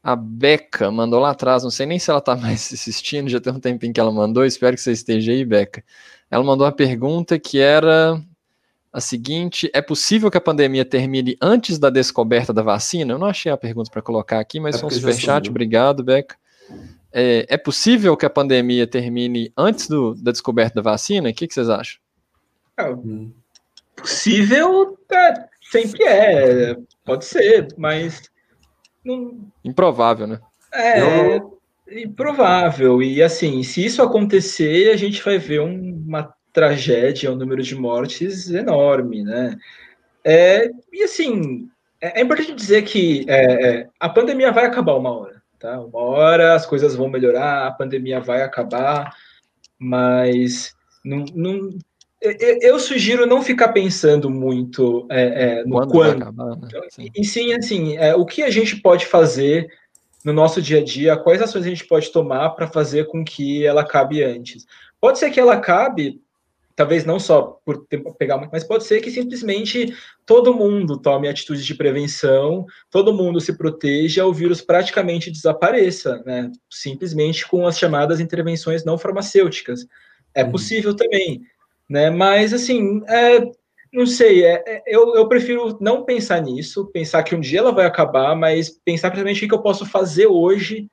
a 0.03 0.15
Beca 0.15 0.91
mandou 0.91 1.19
lá 1.19 1.31
atrás, 1.31 1.63
não 1.63 1.71
sei 1.71 1.87
nem 1.87 1.99
se 1.99 2.11
ela 2.11 2.19
está 2.19 2.37
mais 2.37 2.73
assistindo, 2.73 3.29
já 3.29 3.41
tem 3.41 3.53
um 3.53 3.61
tempinho 3.61 3.93
que 3.93 4.01
ela 4.01 4.13
mandou, 4.13 4.45
espero 4.45 4.77
que 4.77 4.83
você 4.83 4.93
esteja 4.93 5.33
aí, 5.33 5.45
Beca. 5.45 5.83
Ela 6.31 6.45
mandou 6.45 6.67
uma 6.67 6.73
pergunta 6.73 7.39
que 7.39 7.59
era 7.59 8.21
a 8.95 9.01
seguinte: 9.01 9.69
é 9.75 9.83
possível 9.83 10.31
que 10.31 10.39
a 10.39 10.41
pandemia 10.41 10.85
termine 10.85 11.37
antes 11.43 11.81
da 11.81 11.91
descoberta 11.91 12.53
da 12.53 12.63
vacina? 12.63 13.13
Eu 13.13 13.19
não 13.19 13.27
achei 13.27 13.51
a 13.51 13.57
pergunta 13.57 13.91
para 13.91 14.01
colocar 14.01 14.39
aqui, 14.39 14.61
mas 14.61 14.77
é 14.77 14.79
foi 14.79 14.87
um 14.87 14.91
superchat. 14.91 15.51
Obrigado, 15.51 16.05
Beca. 16.05 16.37
É, 17.13 17.45
é, 17.49 17.57
possível 17.57 18.17
que 18.17 18.25
a 18.25 18.31
pandemia 18.31 18.87
termine 18.87 19.53
antes 19.57 19.89
do, 19.89 20.15
da 20.15 20.31
descoberta 20.31 20.77
da 20.77 20.91
vacina? 20.91 21.29
O 21.29 21.35
que, 21.35 21.49
que 21.49 21.55
vocês 21.55 21.69
acham? 21.69 22.01
É, 22.79 22.85
possível 23.97 24.97
é, 25.11 25.45
sempre 25.71 26.05
é, 26.05 26.77
pode 27.05 27.25
ser, 27.25 27.69
mas. 27.77 28.31
Não... 29.05 29.49
Improvável, 29.65 30.27
né? 30.29 30.41
É, 30.73 31.37
Eu... 31.37 31.59
improvável. 31.91 33.03
E 33.03 33.21
assim, 33.21 33.63
se 33.65 33.85
isso 33.85 34.03
acontecer, 34.03 34.91
a 34.93 34.97
gente 34.97 35.23
vai 35.23 35.39
ver 35.39 35.61
uma 35.61 36.33
tragédia, 36.55 37.33
um 37.33 37.37
número 37.37 37.63
de 37.63 37.75
mortes 37.75 38.49
enorme, 38.49 39.25
né? 39.25 39.59
É, 40.25 40.71
e 40.91 41.03
assim, 41.03 41.69
é, 42.01 42.21
é 42.21 42.23
importante 42.23 42.55
dizer 42.55 42.83
que 42.83 43.27
é, 43.29 43.69
é, 43.69 43.89
a 43.99 44.09
pandemia 44.09 44.53
vai 44.53 44.65
acabar 44.65 44.95
uma 44.95 45.13
hora, 45.13 45.43
tá? 45.59 45.79
Uma 45.81 45.99
hora 45.99 46.55
as 46.55 46.65
coisas 46.65 46.95
vão 46.95 47.11
melhorar, 47.11 47.67
a 47.67 47.73
pandemia 47.73 48.21
vai 48.21 48.41
acabar, 48.41 49.13
mas 49.79 50.73
não, 51.05 51.25
não 51.35 51.71
eu 52.63 52.79
sugiro 52.79 53.27
não 53.27 53.43
ficar 53.43 53.69
pensando 53.69 54.31
muito 54.31 55.07
é, 55.11 55.59
é, 55.59 55.65
no 55.65 55.77
quando, 55.77 55.91
quando. 55.91 56.23
Acabar, 56.23 56.57
né? 56.57 56.69
sim. 56.89 57.11
e 57.15 57.23
sim 57.23 57.53
assim 57.53 57.99
é, 57.99 58.15
o 58.15 58.25
que 58.25 58.43
a 58.43 58.49
gente 58.49 58.77
pode 58.77 59.05
fazer 59.05 59.69
no 60.25 60.33
nosso 60.33 60.63
dia 60.63 60.79
a 60.79 60.83
dia 60.83 61.19
quais 61.19 61.43
ações 61.43 61.67
a 61.67 61.69
gente 61.69 61.87
pode 61.87 62.11
tomar 62.11 62.49
para 62.51 62.67
fazer 62.67 63.09
com 63.09 63.23
que 63.23 63.67
ela 63.67 63.83
acabe 63.83 64.25
antes 64.25 64.65
pode 64.99 65.19
ser 65.19 65.31
que 65.31 65.39
ela 65.39 65.53
acabe 65.53 66.19
talvez 66.77 67.05
não 67.05 67.21
só 67.21 67.61
por 67.65 67.87
pegar 68.19 68.37
muito, 68.37 68.51
mas 68.51 68.65
pode 68.65 68.85
ser 68.85 69.01
que 69.01 69.11
simplesmente 69.11 69.95
todo 70.27 70.55
mundo 70.55 71.01
tome 71.01 71.29
atitudes 71.29 71.65
de 71.65 71.75
prevenção, 71.75 72.67
todo 72.91 73.15
mundo 73.15 73.41
se 73.41 73.57
proteja, 73.57 74.27
o 74.27 74.33
vírus 74.33 74.61
praticamente 74.61 75.31
desapareça, 75.31 76.23
né? 76.27 76.51
Simplesmente 76.69 77.47
com 77.47 77.67
as 77.67 77.79
chamadas 77.79 78.21
intervenções 78.21 78.85
não 78.85 78.99
farmacêuticas. 78.99 79.87
É 80.35 80.43
uhum. 80.43 80.51
possível 80.51 80.95
também, 80.95 81.43
né? 81.89 82.11
Mas 82.11 82.53
assim, 82.53 83.03
é, 83.07 83.41
não 83.93 84.07
sei, 84.07 84.45
é, 84.45 84.63
é, 84.67 84.83
eu, 84.87 85.15
eu 85.15 85.29
prefiro 85.29 85.79
não 85.81 86.05
pensar 86.05 86.43
nisso, 86.43 86.91
pensar 86.93 87.23
que 87.23 87.35
um 87.35 87.41
dia 87.41 87.61
ela 87.61 87.73
vai 87.73 87.87
acabar, 87.87 88.35
mas 88.35 88.69
pensar 88.69 89.11
principalmente 89.11 89.45
o 89.45 89.49
que 89.49 89.55
eu 89.55 89.63
posso 89.63 89.87
fazer 89.87 90.27
hoje 90.27 90.89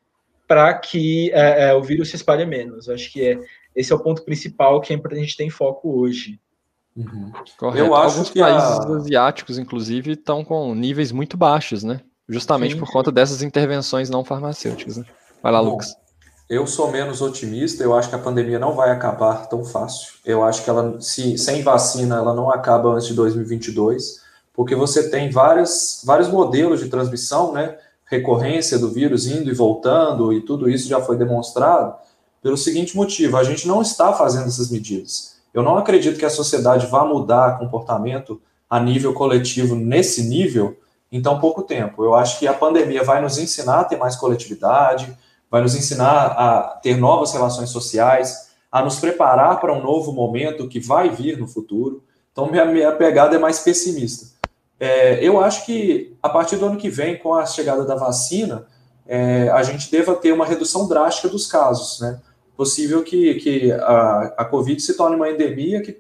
para 0.48 0.74
que 0.74 1.32
é, 1.32 1.70
é, 1.70 1.74
o 1.74 1.82
vírus 1.82 2.10
se 2.10 2.18
espalhe 2.18 2.46
menos. 2.46 2.90
Acho 2.90 3.12
que 3.12 3.26
é, 3.26 3.40
esse 3.76 3.92
é 3.92 3.96
o 3.96 4.00
ponto 4.00 4.24
principal 4.24 4.82
que 4.82 4.94
é 4.94 4.96
importante 4.96 5.20
a 5.20 5.24
gente 5.24 5.38
ter 5.38 5.44
em 5.44 5.50
foco 5.50 6.00
hoje. 6.00 6.40
Uhum. 6.96 7.32
Correto. 7.58 7.86
Eu 7.86 7.96
acho 7.96 8.16
Alguns 8.16 8.30
que 8.30 8.40
países 8.40 8.70
a... 8.70 8.96
asiáticos, 8.96 9.58
inclusive, 9.58 10.12
estão 10.12 10.44
com 10.44 10.76
níveis 10.76 11.12
muito 11.12 11.38
baixos, 11.38 11.84
né? 11.84 12.02
Justamente 12.28 12.74
sim, 12.74 12.80
por 12.80 12.92
conta 12.92 13.12
dessas 13.12 13.42
intervenções 13.42 14.10
não 14.10 14.24
farmacêuticas. 14.24 14.98
Né? 14.98 15.06
Vai 15.42 15.52
lá, 15.52 15.62
Bom, 15.62 15.72
Lucas. 15.72 15.96
Eu 16.50 16.68
sou 16.68 16.92
menos 16.92 17.22
otimista, 17.22 17.82
eu 17.82 17.96
acho 17.96 18.10
que 18.10 18.16
a 18.16 18.20
pandemia 18.20 18.60
não 18.60 18.76
vai 18.76 18.92
acabar 18.92 19.48
tão 19.48 19.64
fácil. 19.64 20.14
Eu 20.26 20.44
acho 20.44 20.64
que 20.64 20.70
ela, 20.70 21.00
se 21.00 21.38
sem 21.38 21.62
vacina, 21.62 22.18
ela 22.18 22.34
não 22.34 22.52
acaba 22.52 22.90
antes 22.90 23.08
de 23.08 23.14
2022, 23.14 24.22
porque 24.54 24.76
você 24.76 25.10
tem 25.10 25.30
várias, 25.30 26.02
vários 26.06 26.28
modelos 26.28 26.82
de 26.82 26.90
transmissão, 26.90 27.54
né? 27.54 27.78
Recorrência 28.06 28.78
do 28.78 28.92
vírus 28.92 29.28
indo 29.28 29.50
e 29.50 29.54
voltando, 29.54 30.34
e 30.34 30.42
tudo 30.42 30.70
isso 30.70 30.90
já 30.90 31.00
foi 31.00 31.16
demonstrado, 31.16 31.96
pelo 32.42 32.58
seguinte 32.58 32.96
motivo: 32.96 33.38
a 33.38 33.44
gente 33.44 33.68
não 33.68 33.82
está 33.82 34.14
fazendo 34.14 34.48
essas 34.48 34.70
medidas. 34.70 35.36
Eu 35.54 35.64
não 35.64 35.78
acredito 35.78 36.18
que 36.18 36.26
a 36.26 36.30
sociedade 36.30 36.88
vá 36.88 37.06
mudar 37.06 37.60
comportamento 37.60 38.42
a 38.70 38.80
nível 38.80 39.14
coletivo 39.14 39.76
nesse 39.76 40.24
nível 40.24 40.78
em 41.12 41.22
tão 41.22 41.40
pouco 41.40 41.62
tempo. 41.62 42.04
Eu 42.04 42.16
acho 42.16 42.40
que 42.40 42.48
a 42.48 42.54
pandemia 42.54 43.04
vai 43.04 43.22
nos 43.22 43.38
ensinar 43.38 43.82
a 43.82 43.84
ter 43.84 43.98
mais 43.98 44.16
coletividade, 44.16 45.16
vai 45.50 45.62
nos 45.62 45.76
ensinar 45.76 46.28
a 46.28 46.80
ter 46.82 46.96
novas 46.96 47.34
relações 47.34 47.70
sociais, 47.70 48.50
a 48.72 48.82
nos 48.82 48.98
preparar 48.98 49.60
para 49.60 49.74
um 49.74 49.84
novo 49.84 50.14
momento 50.14 50.70
que 50.70 50.80
vai 50.80 51.10
vir 51.10 51.38
no 51.38 51.48
futuro. 51.48 52.02
Então, 52.32 52.50
minha, 52.50 52.64
minha 52.64 52.92
pegada 52.94 53.36
é 53.36 53.40
mais 53.40 53.60
pessimista. 53.60 54.28
É, 54.80 55.22
eu 55.22 55.44
acho 55.44 55.66
que 55.66 56.16
a 56.24 56.30
partir 56.30 56.56
do 56.56 56.66
ano 56.66 56.78
que 56.78 56.90
vem, 56.90 57.18
com 57.18 57.34
a 57.34 57.46
chegada 57.46 57.84
da 57.84 57.96
vacina, 57.96 58.66
é, 59.06 59.50
a 59.50 59.62
gente 59.62 59.92
deva 59.92 60.16
ter 60.16 60.32
uma 60.32 60.46
redução 60.46 60.88
drástica 60.88 61.28
dos 61.28 61.46
casos. 61.46 62.00
Né? 62.00 62.18
Possível 62.62 63.02
que, 63.02 63.34
que 63.40 63.72
a, 63.72 64.34
a 64.38 64.46
Covid 64.46 64.80
se 64.80 64.96
torne 64.96 65.16
uma 65.16 65.32
endemia 65.32 65.82
que 65.82 66.00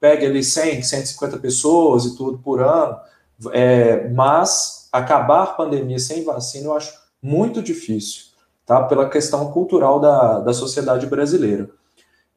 pegue 0.00 0.26
ali 0.26 0.42
100, 0.42 0.82
150 0.82 1.38
pessoas 1.38 2.04
e 2.04 2.16
tudo 2.16 2.36
por 2.36 2.60
ano, 2.60 2.96
é, 3.52 4.08
mas 4.08 4.88
acabar 4.90 5.56
pandemia 5.56 6.00
sem 6.00 6.24
vacina 6.24 6.66
eu 6.66 6.76
acho 6.76 6.92
muito 7.22 7.62
difícil 7.62 8.24
tá? 8.66 8.82
pela 8.82 9.08
questão 9.08 9.52
cultural 9.52 10.00
da, 10.00 10.40
da 10.40 10.52
sociedade 10.52 11.06
brasileira. 11.06 11.70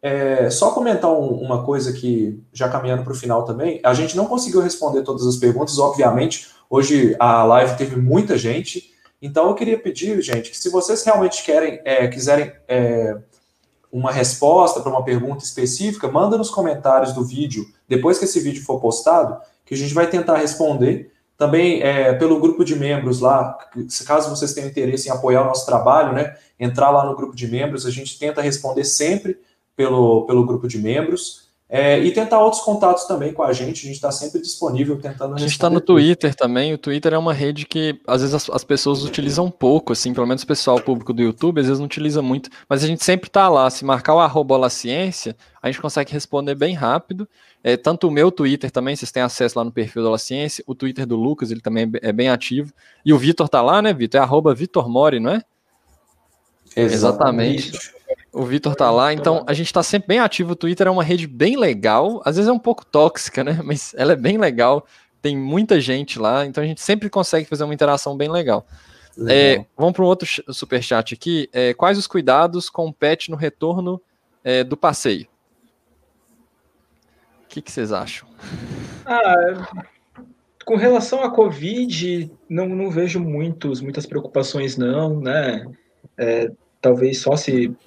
É, 0.03 0.51
só 0.51 0.69
comentar 0.69 1.11
um, 1.11 1.41
uma 1.41 1.65
coisa 1.65 1.91
que, 1.91 2.39
já 2.53 2.69
caminhando 2.69 3.03
para 3.03 3.13
o 3.13 3.17
final 3.17 3.43
também, 3.43 3.79
a 3.83 3.95
gente 3.95 4.15
não 4.15 4.27
conseguiu 4.27 4.61
responder 4.61 5.01
todas 5.01 5.25
as 5.25 5.37
perguntas, 5.37 5.79
obviamente, 5.79 6.47
hoje 6.69 7.15
a 7.17 7.43
live 7.43 7.75
teve 7.75 7.95
muita 7.95 8.37
gente, 8.37 8.91
então 9.19 9.47
eu 9.47 9.55
queria 9.55 9.79
pedir, 9.79 10.21
gente, 10.21 10.51
que 10.51 10.57
se 10.57 10.69
vocês 10.69 11.03
realmente 11.03 11.43
querem, 11.43 11.81
é, 11.83 12.07
quiserem 12.07 12.51
é, 12.67 13.17
uma 13.97 14.11
resposta 14.11 14.79
para 14.79 14.91
uma 14.91 15.03
pergunta 15.03 15.43
específica, 15.43 16.07
manda 16.07 16.37
nos 16.37 16.49
comentários 16.49 17.13
do 17.13 17.23
vídeo, 17.23 17.65
depois 17.87 18.19
que 18.19 18.25
esse 18.25 18.39
vídeo 18.39 18.63
for 18.63 18.79
postado, 18.79 19.37
que 19.65 19.73
a 19.73 19.77
gente 19.77 19.93
vai 19.93 20.07
tentar 20.07 20.37
responder, 20.37 21.11
também 21.37 21.81
é, 21.81 22.13
pelo 22.13 22.39
grupo 22.39 22.63
de 22.63 22.75
membros 22.75 23.19
lá, 23.19 23.57
caso 24.05 24.29
vocês 24.29 24.53
tenham 24.53 24.69
interesse 24.69 25.07
em 25.07 25.11
apoiar 25.11 25.41
o 25.41 25.45
nosso 25.45 25.65
trabalho, 25.65 26.13
né, 26.13 26.35
entrar 26.59 26.89
lá 26.89 27.05
no 27.05 27.15
grupo 27.15 27.35
de 27.35 27.47
membros, 27.47 27.85
a 27.85 27.91
gente 27.91 28.17
tenta 28.17 28.41
responder 28.41 28.83
sempre 28.83 29.39
pelo, 29.75 30.25
pelo 30.25 30.45
grupo 30.45 30.67
de 30.67 30.79
membros. 30.79 31.46
É, 31.69 31.99
e 31.99 32.13
tentar 32.13 32.39
outros 32.39 32.61
contatos 32.61 33.03
também 33.03 33.33
com 33.33 33.43
a 33.43 33.51
gente, 33.51 33.79
a 33.81 33.87
gente 33.87 33.95
está 33.95 34.09
sempre 34.09 34.39
disponível 34.39 34.97
tentando. 35.01 35.35
A 35.35 35.37
gente 35.37 35.51
está 35.51 35.69
no 35.69 35.81
Twitter 35.81 36.33
também. 36.33 36.73
O 36.73 36.77
Twitter 36.77 37.13
é 37.13 37.17
uma 37.17 37.33
rede 37.33 37.65
que 37.65 37.99
às 38.07 38.21
vezes 38.21 38.33
as, 38.33 38.49
as, 38.49 38.63
pessoas 38.63 39.03
utilizam 39.03 39.51
pouco, 39.51 39.91
assim, 39.91 40.13
pelo 40.13 40.25
menos 40.25 40.43
o 40.43 40.47
pessoal 40.47 40.79
público 40.79 41.11
do 41.11 41.21
YouTube, 41.21 41.59
às 41.59 41.65
vezes 41.65 41.79
não 41.79 41.85
utiliza 41.85 42.21
muito, 42.21 42.49
mas 42.69 42.85
a 42.85 42.87
gente 42.87 43.03
sempre 43.03 43.27
está 43.27 43.49
lá. 43.49 43.69
Se 43.69 43.83
marcar 43.83 44.15
o 44.15 44.19
arroba 44.19 44.69
ciência, 44.69 45.35
a 45.61 45.67
gente 45.69 45.81
consegue 45.81 46.13
responder 46.13 46.55
bem 46.55 46.73
rápido. 46.73 47.27
É, 47.61 47.75
tanto 47.75 48.07
o 48.07 48.11
meu 48.11 48.31
Twitter 48.31 48.71
também, 48.71 48.95
vocês 48.95 49.11
têm 49.11 49.23
acesso 49.23 49.59
lá 49.59 49.65
no 49.65 49.71
perfil 49.71 50.03
da 50.03 50.11
La 50.11 50.17
Ciência, 50.17 50.63
o 50.65 50.73
Twitter 50.73 51.05
do 51.05 51.17
Lucas, 51.17 51.51
ele 51.51 51.59
também 51.59 51.91
é 52.01 52.13
bem 52.13 52.29
ativo. 52.29 52.71
E 53.03 53.11
o 53.11 53.17
Vitor 53.17 53.49
tá 53.49 53.61
lá, 53.61 53.81
né, 53.81 53.93
Vitor? 53.93 54.21
É 54.21 54.23
arroba 54.23 54.55
Vitor 54.55 54.87
Mori, 54.87 55.19
não 55.19 55.31
é? 55.31 55.41
Exatamente. 56.77 57.71
Exatamente. 57.71 57.96
O 58.37 58.45
Vitor 58.45 58.75
tá 58.75 58.91
lá, 58.91 59.11
então 59.11 59.43
a 59.47 59.53
gente 59.53 59.73
tá 59.73 59.81
sempre 59.81 60.09
bem 60.09 60.19
ativo. 60.19 60.51
O 60.51 60.55
Twitter 60.55 60.87
é 60.87 60.91
uma 60.91 61.03
rede 61.03 61.25
bem 61.25 61.57
legal, 61.57 62.21
às 62.23 62.35
vezes 62.35 62.47
é 62.47 62.53
um 62.53 62.59
pouco 62.59 62.85
tóxica, 62.85 63.43
né? 63.43 63.59
Mas 63.63 63.95
ela 63.97 64.13
é 64.13 64.15
bem 64.15 64.37
legal, 64.37 64.85
tem 65.21 65.35
muita 65.35 65.81
gente 65.81 66.19
lá, 66.19 66.45
então 66.45 66.63
a 66.63 66.67
gente 66.67 66.79
sempre 66.79 67.09
consegue 67.09 67.47
fazer 67.47 67.63
uma 67.63 67.73
interação 67.73 68.15
bem 68.15 68.29
legal. 68.29 68.65
legal. 69.17 69.35
É, 69.35 69.65
vamos 69.75 69.93
para 69.93 70.03
um 70.03 70.07
outro 70.07 70.27
super 70.53 70.83
chat 70.83 71.15
aqui. 71.15 71.49
É, 71.51 71.73
quais 71.73 71.97
os 71.97 72.05
cuidados 72.05 72.69
com 72.69 72.87
o 72.87 72.93
pet 72.93 73.31
no 73.31 73.35
retorno 73.35 73.99
é, 74.43 74.63
do 74.63 74.77
passeio? 74.77 75.27
O 77.43 77.47
que, 77.47 77.61
que 77.61 77.71
vocês 77.71 77.91
acham? 77.91 78.27
Ah, 79.03 79.67
com 80.63 80.75
relação 80.75 81.23
à 81.23 81.31
Covid, 81.31 82.29
não, 82.49 82.67
não 82.67 82.91
vejo 82.91 83.19
muitos, 83.19 83.81
muitas 83.81 84.05
preocupações, 84.05 84.77
não, 84.77 85.19
né? 85.21 85.65
É, 86.17 86.51
talvez 86.81 87.19
só 87.19 87.35
se, 87.35 87.73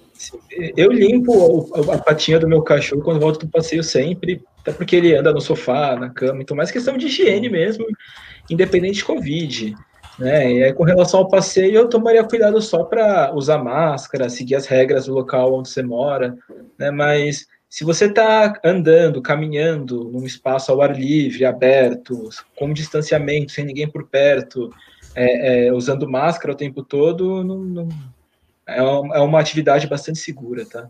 Eu 0.75 0.91
limpo 0.91 1.69
a, 1.91 1.97
patinha 1.97 2.39
do 2.39 2.47
meu 2.47 2.61
cachorro 2.61 3.01
quando 3.01 3.19
volto 3.19 3.45
do 3.45 3.51
passeio 3.51 3.83
sempre, 3.83 4.41
até 4.59 4.71
porque 4.71 4.95
ele 4.95 5.15
anda 5.15 5.33
no 5.33 5.41
sofá, 5.41 5.95
na 5.95 6.09
cama, 6.09 6.41
então 6.41 6.55
mais 6.55 6.71
questão 6.71 6.97
de 6.97 7.07
higiene 7.07 7.49
mesmo, 7.49 7.85
independente 8.49 8.97
de 8.97 9.05
Covid. 9.05 9.75
Né? 10.19 10.53
E 10.53 10.63
aí, 10.63 10.73
com 10.73 10.83
relação 10.83 11.21
ao 11.21 11.27
passeio, 11.27 11.75
eu 11.75 11.89
tomaria 11.89 12.23
cuidado 12.23 12.61
só 12.61 12.83
para 12.83 13.33
usar 13.33 13.57
máscara, 13.57 14.29
seguir 14.29 14.55
as 14.55 14.67
regras 14.67 15.05
do 15.05 15.13
local 15.13 15.53
onde 15.53 15.69
você 15.69 15.81
mora, 15.81 16.37
né? 16.77 16.91
Mas 16.91 17.47
se 17.71 17.85
você 17.85 18.05
está 18.05 18.59
andando, 18.63 19.21
caminhando 19.21 20.03
num 20.03 20.25
espaço 20.25 20.71
ao 20.71 20.81
ar 20.81 20.93
livre, 20.93 21.45
aberto, 21.45 22.29
com 22.55 22.73
distanciamento, 22.73 23.53
sem 23.53 23.63
ninguém 23.63 23.87
por 23.89 24.07
perto, 24.07 24.69
é, 25.15 25.67
é, 25.67 25.73
usando 25.73 26.09
máscara 26.09 26.53
o 26.53 26.57
tempo 26.57 26.83
todo, 26.83 27.43
não, 27.43 27.59
não, 27.59 27.89
é, 28.67 28.81
uma, 28.81 29.15
é 29.15 29.19
uma 29.19 29.39
atividade 29.39 29.87
bastante 29.87 30.19
segura, 30.19 30.65
tá? 30.65 30.87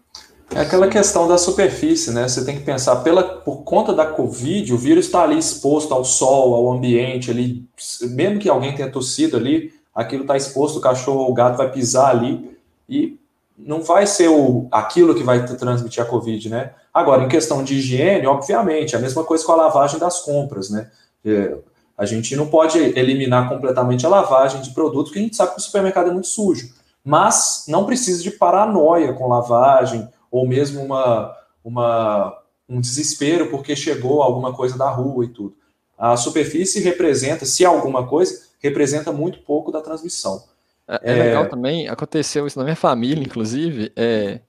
É 0.53 0.60
aquela 0.60 0.89
questão 0.89 1.27
da 1.27 1.38
superfície, 1.38 2.11
né? 2.11 2.27
Você 2.27 2.43
tem 2.43 2.57
que 2.57 2.64
pensar, 2.64 2.98
pela, 2.98 3.23
por 3.23 3.64
conta 3.64 3.93
da 3.93 4.06
Covid, 4.06 4.73
o 4.73 4.77
vírus 4.77 5.06
está 5.06 5.23
ali 5.23 5.38
exposto 5.38 5.93
ao 5.93 6.03
sol, 6.03 6.53
ao 6.53 6.72
ambiente 6.73 7.31
ali, 7.31 7.65
mesmo 8.02 8.38
que 8.38 8.49
alguém 8.49 8.76
tenha 8.76 8.91
tossido 8.91 9.38
ali, 9.38 9.73
aquilo 9.95 10.23
está 10.23 10.35
exposto, 10.35 10.77
o 10.77 10.81
cachorro 10.81 11.22
ou 11.22 11.31
o 11.31 11.34
gato 11.34 11.57
vai 11.57 11.72
pisar 11.72 12.10
ali 12.10 12.57
e 12.88 13.18
não 13.57 13.81
vai 13.81 14.06
ser 14.06 14.27
o, 14.27 14.68
aquilo 14.72 15.15
que 15.15 15.23
vai 15.23 15.45
transmitir 15.45 16.03
a 16.03 16.06
Covid, 16.06 16.49
né? 16.49 16.72
Agora, 16.93 17.23
em 17.23 17.30
questão 17.30 17.64
de 17.64 17.76
higiene, 17.76 18.27
obviamente, 18.27 18.95
a 18.95 18.99
mesma 18.99 19.23
coisa 19.23 19.45
com 19.45 19.53
a 19.53 19.56
lavagem 19.56 19.99
das 19.99 20.19
compras, 20.19 20.69
né? 20.69 20.89
É, 21.23 21.56
a 21.98 22.06
gente 22.06 22.35
não 22.35 22.48
pode 22.48 22.77
eliminar 22.77 23.48
completamente 23.48 24.06
a 24.06 24.10
lavagem 24.10 24.61
de 24.61 24.72
produtos, 24.72 25.10
porque 25.10 25.19
a 25.19 25.22
gente 25.22 25.35
sabe 25.35 25.53
que 25.53 25.60
o 25.60 25.64
supermercado 25.64 26.10
é 26.10 26.14
muito 26.14 26.27
sujo. 26.27 26.73
Mas 27.03 27.65
não 27.68 27.86
precisa 27.86 28.22
de 28.22 28.32
paranoia 28.32 29.14
com 29.14 29.28
lavagem, 29.28 30.07
ou 30.30 30.48
mesmo 30.48 30.84
uma, 30.84 31.36
uma, 31.64 32.38
um 32.69 32.80
desespero 32.80 33.49
porque 33.49 33.76
chegou 33.76 34.22
alguma 34.22 34.53
coisa 34.53 34.78
da 34.78 34.90
rua 34.90 35.26
e 35.26 35.30
tudo. 35.30 35.56
A 35.98 36.15
superfície 36.18 36.80
representa, 36.80 37.45
se 37.45 37.65
alguma 37.65 38.07
coisa, 38.07 38.48
representa 38.60 39.11
muito 39.11 39.40
pouco 39.41 39.72
da 39.72 39.82
transmissão. 39.82 40.44
É, 40.88 40.99
é, 41.11 41.23
legal 41.23 41.49
também, 41.49 41.88
aconteceu 41.88 42.48
isso 42.48 42.57
na 42.57 42.65
minha 42.65 42.76
família, 42.76 43.23
inclusive, 43.23 43.91
é, 43.95 44.40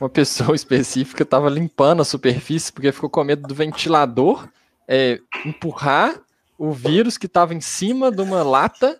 uma 0.00 0.10
pessoa 0.10 0.54
específica 0.54 1.22
estava 1.22 1.48
limpando 1.48 2.02
a 2.02 2.04
superfície 2.04 2.72
porque 2.72 2.92
ficou 2.92 3.08
com 3.08 3.24
medo 3.24 3.46
do 3.46 3.54
ventilador 3.54 4.48
é, 4.88 5.20
empurrar 5.44 6.20
o 6.58 6.72
vírus 6.72 7.18
que 7.18 7.26
estava 7.26 7.54
em 7.54 7.60
cima 7.60 8.10
de 8.10 8.22
uma 8.22 8.42
lata 8.42 8.98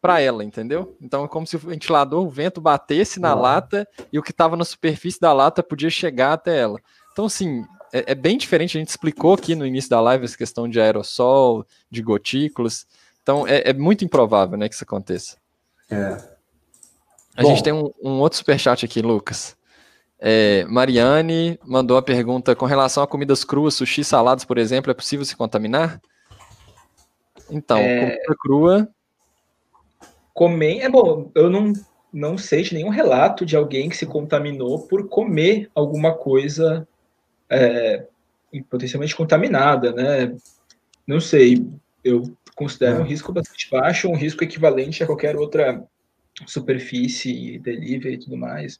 para 0.00 0.20
ela, 0.20 0.44
entendeu? 0.44 0.96
Então 1.00 1.24
é 1.24 1.28
como 1.28 1.46
se 1.46 1.56
o 1.56 1.58
ventilador, 1.58 2.24
o 2.24 2.30
vento 2.30 2.60
batesse 2.60 3.18
na 3.18 3.34
lata 3.34 3.86
e 4.12 4.18
o 4.18 4.22
que 4.22 4.30
estava 4.30 4.56
na 4.56 4.64
superfície 4.64 5.20
da 5.20 5.32
lata 5.32 5.62
podia 5.62 5.90
chegar 5.90 6.34
até 6.34 6.58
ela. 6.58 6.80
Então, 7.12 7.24
assim, 7.24 7.64
é, 7.92 8.12
é, 8.12 8.14
bem 8.14 8.38
diferente. 8.38 8.76
A 8.76 8.80
gente 8.80 8.88
explicou 8.88 9.34
aqui 9.34 9.54
no 9.54 9.66
início 9.66 9.90
da 9.90 10.00
live 10.00 10.24
essa 10.24 10.38
questão 10.38 10.68
de 10.68 10.80
aerossol, 10.80 11.66
de 11.90 12.02
gotículas. 12.02 12.86
Então, 13.22 13.46
é, 13.46 13.70
é 13.70 13.72
muito 13.72 14.04
improvável 14.04 14.56
né, 14.56 14.68
que 14.68 14.74
isso 14.74 14.84
aconteça. 14.84 15.36
É. 15.90 16.16
A 17.36 17.42
Bom. 17.42 17.48
gente 17.48 17.62
tem 17.62 17.72
um, 17.72 17.90
um 18.02 18.20
outro 18.20 18.38
superchat 18.38 18.84
aqui, 18.84 19.02
Lucas. 19.02 19.56
É, 20.18 20.64
Mariane 20.66 21.58
mandou 21.64 21.96
a 21.96 22.02
pergunta 22.02 22.54
com 22.54 22.66
relação 22.66 23.02
a 23.02 23.06
comidas 23.06 23.42
cruas, 23.42 23.74
sushi, 23.74 24.04
saladas, 24.04 24.44
por 24.44 24.58
exemplo, 24.58 24.90
é 24.90 24.94
possível 24.94 25.24
se 25.24 25.34
contaminar? 25.34 26.00
Então, 27.50 27.78
é... 27.78 28.00
comida 28.00 28.36
crua. 28.38 28.88
Comer. 30.34 30.80
É 30.80 30.88
bom, 30.88 31.30
eu 31.34 31.50
não, 31.50 31.72
não 32.12 32.38
sei 32.38 32.62
de 32.62 32.74
nenhum 32.74 32.88
relato 32.88 33.44
de 33.44 33.56
alguém 33.56 33.88
que 33.88 33.96
se 33.96 34.06
contaminou 34.06 34.80
por 34.86 35.08
comer 35.08 35.70
alguma 35.74 36.14
coisa 36.14 36.86
é, 37.48 38.06
potencialmente 38.68 39.16
contaminada, 39.16 39.92
né? 39.92 40.34
Não 41.06 41.20
sei, 41.20 41.66
eu 42.04 42.32
considero 42.54 42.98
é. 42.98 43.00
um 43.00 43.04
risco 43.04 43.32
bastante 43.32 43.68
baixo, 43.70 44.08
um 44.08 44.16
risco 44.16 44.44
equivalente 44.44 45.02
a 45.02 45.06
qualquer 45.06 45.36
outra 45.36 45.82
superfície, 46.46 47.58
delivery 47.58 48.14
e 48.14 48.18
tudo 48.18 48.36
mais. 48.36 48.78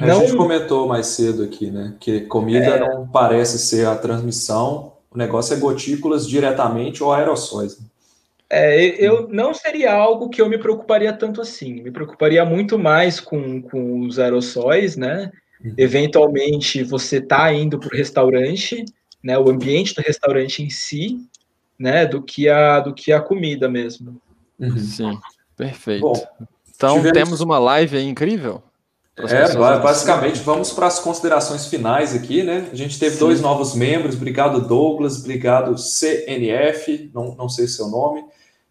A 0.00 0.06
não... 0.06 0.20
gente 0.20 0.36
comentou 0.36 0.88
mais 0.88 1.06
cedo 1.06 1.44
aqui, 1.44 1.70
né? 1.70 1.94
Que 2.00 2.22
comida 2.22 2.64
é... 2.64 2.80
não 2.80 3.06
parece 3.06 3.58
ser 3.58 3.86
a 3.86 3.96
transmissão, 3.96 4.92
o 5.10 5.16
negócio 5.16 5.54
é 5.54 5.58
gotículas 5.60 6.28
diretamente 6.28 7.02
ou 7.02 7.12
aerossóis. 7.12 7.78
Né? 7.78 7.86
É, 8.54 9.04
eu 9.04 9.28
não 9.28 9.52
seria 9.52 9.92
algo 9.92 10.28
que 10.28 10.40
eu 10.40 10.48
me 10.48 10.56
preocuparia 10.56 11.12
tanto 11.12 11.40
assim. 11.40 11.82
Me 11.82 11.90
preocuparia 11.90 12.44
muito 12.44 12.78
mais 12.78 13.18
com, 13.18 13.60
com 13.60 14.00
os 14.00 14.18
aerossóis, 14.18 14.96
né? 14.96 15.32
Uhum. 15.64 15.74
Eventualmente 15.76 16.84
você 16.84 17.16
está 17.16 17.52
indo 17.52 17.80
para 17.80 17.88
o 17.88 17.96
restaurante, 17.96 18.84
né? 19.22 19.36
O 19.36 19.50
ambiente 19.50 19.94
do 19.94 20.02
restaurante 20.02 20.62
em 20.62 20.70
si, 20.70 21.18
né? 21.78 22.06
Do 22.06 22.22
que 22.22 22.48
a 22.48 22.78
do 22.78 22.94
que 22.94 23.12
a 23.12 23.20
comida 23.20 23.68
mesmo. 23.68 24.20
Uhum. 24.58 24.78
Sim, 24.78 25.18
perfeito. 25.56 26.02
Bom, 26.02 26.26
então 26.76 26.96
tivemos... 26.96 27.18
temos 27.18 27.40
uma 27.40 27.58
live 27.58 27.96
aí 27.96 28.06
incrível. 28.06 28.62
É, 29.16 29.54
basicamente 29.78 30.40
vamos 30.40 30.72
para 30.72 30.88
as 30.88 30.98
considerações 30.98 31.66
finais 31.66 32.14
aqui, 32.14 32.42
né? 32.42 32.68
A 32.72 32.74
gente 32.74 32.98
teve 32.98 33.14
Sim. 33.14 33.20
dois 33.20 33.40
novos 33.40 33.74
membros, 33.74 34.16
obrigado 34.16 34.60
Douglas, 34.60 35.20
obrigado 35.20 35.78
CNF, 35.78 37.10
não, 37.14 37.34
não 37.36 37.48
sei 37.48 37.68
seu 37.68 37.88
nome. 37.88 38.24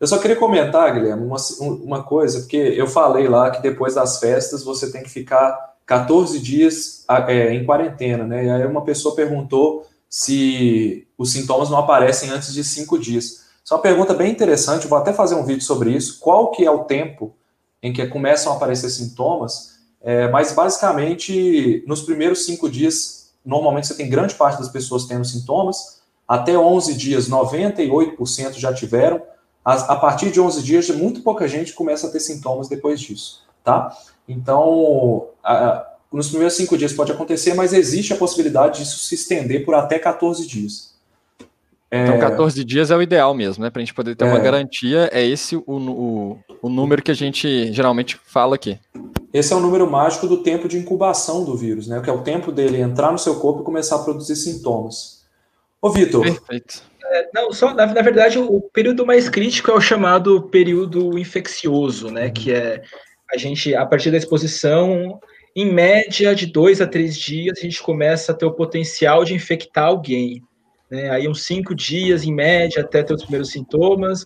Eu 0.04 0.08
só 0.08 0.18
queria 0.18 0.36
comentar, 0.36 0.94
Guilherme, 0.94 1.26
uma, 1.26 1.38
uma 1.62 2.04
coisa, 2.04 2.42
porque 2.42 2.58
eu 2.58 2.86
falei 2.88 3.26
lá 3.30 3.50
que 3.50 3.62
depois 3.62 3.96
das 3.96 4.20
festas 4.20 4.62
você 4.62 4.92
tem 4.92 5.02
que 5.02 5.10
ficar 5.10 5.76
14 5.86 6.42
dias 6.42 7.06
é, 7.30 7.54
em 7.54 7.66
quarentena, 7.66 8.28
né? 8.28 8.44
E 8.44 8.50
aí 8.50 8.66
uma 8.66 8.84
pessoa 8.84 9.16
perguntou 9.16 9.88
se 10.10 11.08
os 11.18 11.32
sintomas 11.32 11.70
não 11.70 11.78
aparecem 11.78 12.30
antes 12.32 12.54
de 12.54 12.66
cinco 12.66 13.00
dias. 13.00 13.46
Isso 13.64 13.74
é 13.74 13.76
uma 13.76 13.82
pergunta 13.82 14.14
bem 14.14 14.30
interessante, 14.30 14.88
vou 14.88 14.98
até 14.98 15.14
fazer 15.14 15.36
um 15.36 15.46
vídeo 15.46 15.64
sobre 15.64 15.92
isso. 15.92 16.20
Qual 16.20 16.52
que 16.52 16.66
é 16.66 16.70
o 16.70 16.84
tempo 16.84 17.34
em 17.82 17.94
que 17.94 18.06
começam 18.08 18.52
a 18.52 18.58
aparecer 18.58 18.90
sintomas? 18.90 19.80
É, 20.02 20.28
mas 20.28 20.52
basicamente, 20.52 21.82
nos 21.88 22.02
primeiros 22.02 22.44
cinco 22.44 22.70
dias, 22.70 23.32
normalmente 23.46 23.88
você 23.88 23.96
tem 23.96 24.10
grande 24.10 24.36
parte 24.36 24.60
das 24.60 24.68
pessoas 24.68 25.06
tendo 25.06 25.24
sintomas. 25.24 26.02
Até 26.28 26.58
11 26.58 26.94
dias, 26.96 27.30
98% 27.30 28.56
já 28.56 28.74
tiveram. 28.74 29.22
A, 29.64 29.95
partir 29.95 30.30
de 30.30 30.41
11 30.41 30.61
dias, 30.61 30.90
muito 30.90 31.22
pouca 31.22 31.48
gente 31.48 31.73
começa 31.73 32.07
a 32.07 32.11
ter 32.11 32.19
sintomas 32.19 32.68
depois 32.68 32.99
disso, 32.99 33.44
tá? 33.64 33.95
Então, 34.27 35.27
a, 35.44 35.88
nos 36.11 36.27
primeiros 36.27 36.53
cinco 36.53 36.77
dias 36.77 36.94
pode 36.94 37.11
acontecer, 37.11 37.53
mas 37.53 37.73
existe 37.73 38.14
a 38.14 38.18
possibilidade 38.18 38.80
disso 38.80 38.99
se 38.99 39.15
estender 39.15 39.65
por 39.65 39.73
até 39.73 39.98
14 39.98 40.45
dias. 40.45 40.94
É... 41.90 42.07
Então, 42.07 42.19
14 42.19 42.64
dias 42.64 42.91
é 42.91 42.98
o 42.98 43.02
ideal 43.02 43.34
mesmo, 43.34 43.64
né? 43.64 43.69
Para 43.69 43.81
a 43.81 43.85
gente 43.85 43.94
poder 43.94 44.15
ter 44.15 44.26
é... 44.26 44.27
uma 44.27 44.40
garantia, 44.40 45.10
é 45.14 45.26
esse 45.26 45.56
o, 45.56 45.64
o, 45.68 46.40
o 46.61 46.69
número 46.69 47.02
que 47.02 47.11
a 47.11 47.15
gente 47.15 47.72
geralmente 47.72 48.19
fala 48.26 48.56
aqui. 48.56 48.80
Esse 49.34 49.53
é 49.53 49.56
o 49.56 49.60
número 49.60 49.90
mágico 49.90 50.27
do 50.27 50.38
tempo 50.44 50.68
de 50.68 50.77
incubação 50.77 51.44
do 51.44 51.56
vírus, 51.56 51.88
né? 51.88 51.99
Que 52.02 52.10
é 52.10 52.14
o 52.14 52.22
tempo 52.22 52.52
dele 52.52 52.81
entrar 52.81 53.11
no 53.11 53.18
seu 53.18 53.35
corpo 53.35 53.61
e 53.61 53.64
começar 53.64 53.95
a 53.95 53.99
produzir 53.99 54.35
sintomas. 54.35 55.23
Ô, 55.81 55.90
Vitor. 55.90 56.22
Perfeito. 56.22 56.84
É, 57.14 57.30
não, 57.31 57.53
só, 57.53 57.76
na, 57.76 57.85
na, 57.85 58.02
verdade, 58.02 58.40
o 58.40 58.60
período 58.73 59.06
mais 59.06 59.30
crítico 59.30 59.69
é 59.69 59.73
o 59.76 59.81
chamado 59.81 60.49
período 60.49 61.15
infeccioso, 61.19 62.10
né? 62.10 62.31
Que 62.31 62.52
é 62.52 62.81
a 63.31 63.38
gente, 63.38 63.76
a 63.76 63.85
partir 63.85 64.10
da 64.10 64.18
exposição, 64.18 65.19
em 65.56 65.72
média, 65.72 66.34
de 66.34 66.48
dois 66.48 66.81
a 66.81 66.88
três 66.88 67.15
dias, 67.15 67.60
a 67.60 67.61
gente 67.61 67.84
começa 67.84 68.31
a 68.31 68.35
ter 68.35 68.45
o 68.45 68.53
potencial 68.53 69.23
de 69.23 69.35
infectar 69.35 69.85
alguém. 69.85 70.41
Né? 70.90 71.11
Aí, 71.11 71.27
uns 71.27 71.44
cinco 71.45 71.76
dias, 71.76 72.23
em 72.23 72.34
média, 72.34 72.81
até 72.81 73.03
ter 73.03 73.14
os 73.14 73.22
primeiros 73.22 73.52
sintomas. 73.52 74.26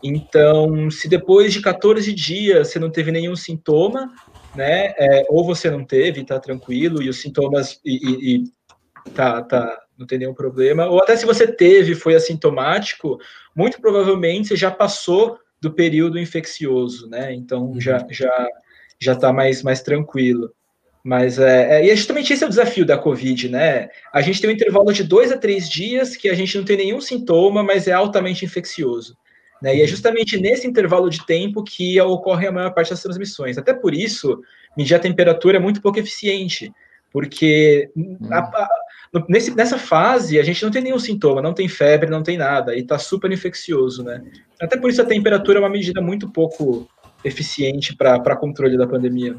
Então, 0.00 0.88
se 0.92 1.08
depois 1.08 1.52
de 1.52 1.60
14 1.60 2.12
dias 2.12 2.68
você 2.68 2.78
não 2.78 2.88
teve 2.88 3.10
nenhum 3.10 3.34
sintoma, 3.34 4.08
né? 4.54 4.94
É, 4.96 5.24
ou 5.28 5.44
você 5.44 5.68
não 5.68 5.84
teve, 5.84 6.24
tá 6.24 6.38
tranquilo, 6.38 7.02
e 7.02 7.08
os 7.08 7.20
sintomas 7.20 7.80
e, 7.84 7.96
e, 7.96 8.36
e 8.36 9.10
tá, 9.10 9.42
tá, 9.42 9.76
não 9.98 10.06
tem 10.06 10.18
nenhum 10.18 10.34
problema, 10.34 10.86
ou 10.86 11.02
até 11.02 11.16
se 11.16 11.26
você 11.26 11.46
teve, 11.46 11.94
foi 11.94 12.14
assintomático, 12.14 13.18
muito 13.54 13.80
provavelmente 13.80 14.48
você 14.48 14.56
já 14.56 14.70
passou 14.70 15.38
do 15.60 15.72
período 15.72 16.18
infeccioso, 16.18 17.08
né? 17.08 17.34
Então 17.34 17.66
uhum. 17.66 17.80
já 17.80 18.06
já 18.10 18.48
já 19.00 19.16
tá 19.16 19.32
mais 19.32 19.62
mais 19.62 19.82
tranquilo. 19.82 20.52
Mas 21.02 21.38
é, 21.38 21.78
é, 21.78 21.86
e 21.86 21.90
é 21.90 21.96
justamente 21.96 22.32
esse 22.32 22.44
é 22.44 22.46
o 22.46 22.50
desafio 22.50 22.84
da 22.84 22.98
Covid, 22.98 23.48
né? 23.48 23.88
A 24.12 24.20
gente 24.20 24.40
tem 24.40 24.50
um 24.50 24.52
intervalo 24.52 24.92
de 24.92 25.02
dois 25.02 25.32
a 25.32 25.38
três 25.38 25.68
dias 25.68 26.16
que 26.16 26.28
a 26.28 26.34
gente 26.34 26.56
não 26.56 26.64
tem 26.64 26.76
nenhum 26.76 27.00
sintoma, 27.00 27.62
mas 27.62 27.88
é 27.88 27.92
altamente 27.92 28.44
infeccioso. 28.44 29.16
Né? 29.62 29.76
E 29.76 29.82
é 29.82 29.86
justamente 29.86 30.38
nesse 30.38 30.66
intervalo 30.66 31.08
de 31.10 31.24
tempo 31.24 31.64
que 31.64 32.00
ocorre 32.00 32.46
a 32.46 32.52
maior 32.52 32.72
parte 32.72 32.90
das 32.90 33.02
transmissões. 33.02 33.58
Até 33.58 33.72
por 33.72 33.94
isso, 33.94 34.40
medir 34.76 34.94
a 34.94 35.00
temperatura 35.00 35.56
é 35.56 35.60
muito 35.60 35.80
pouco 35.80 35.98
eficiente, 35.98 36.72
porque 37.12 37.90
hum. 37.96 38.16
a, 38.30 38.38
a, 38.38 38.68
nesse, 39.28 39.54
nessa 39.54 39.78
fase 39.78 40.38
a 40.38 40.42
gente 40.42 40.62
não 40.62 40.70
tem 40.70 40.82
nenhum 40.82 40.98
sintoma, 40.98 41.42
não 41.42 41.54
tem 41.54 41.68
febre, 41.68 42.10
não 42.10 42.22
tem 42.22 42.36
nada, 42.36 42.74
e 42.74 42.80
está 42.80 42.98
super 42.98 43.30
infeccioso, 43.32 44.02
né? 44.02 44.22
Até 44.60 44.76
por 44.76 44.90
isso 44.90 45.00
a 45.02 45.06
temperatura 45.06 45.58
é 45.58 45.62
uma 45.62 45.68
medida 45.68 46.00
muito 46.00 46.28
pouco 46.30 46.88
eficiente 47.24 47.96
para 47.96 48.36
controle 48.36 48.76
da 48.76 48.86
pandemia. 48.86 49.36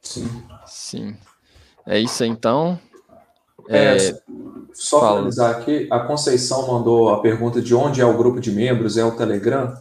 Sim. 0.00 0.28
Sim. 0.66 1.16
É 1.86 1.98
isso 1.98 2.24
então. 2.24 2.78
É, 3.68 3.96
é, 3.96 4.18
só 4.72 5.00
para 5.00 5.08
finalizar 5.16 5.50
aqui, 5.50 5.88
a 5.90 6.00
Conceição 6.00 6.66
mandou 6.66 7.10
a 7.10 7.20
pergunta 7.20 7.62
de 7.62 7.74
onde 7.74 8.00
é 8.00 8.04
o 8.04 8.16
grupo 8.16 8.40
de 8.40 8.50
membros, 8.50 8.98
é 8.98 9.04
o 9.04 9.16
Telegram. 9.16 9.74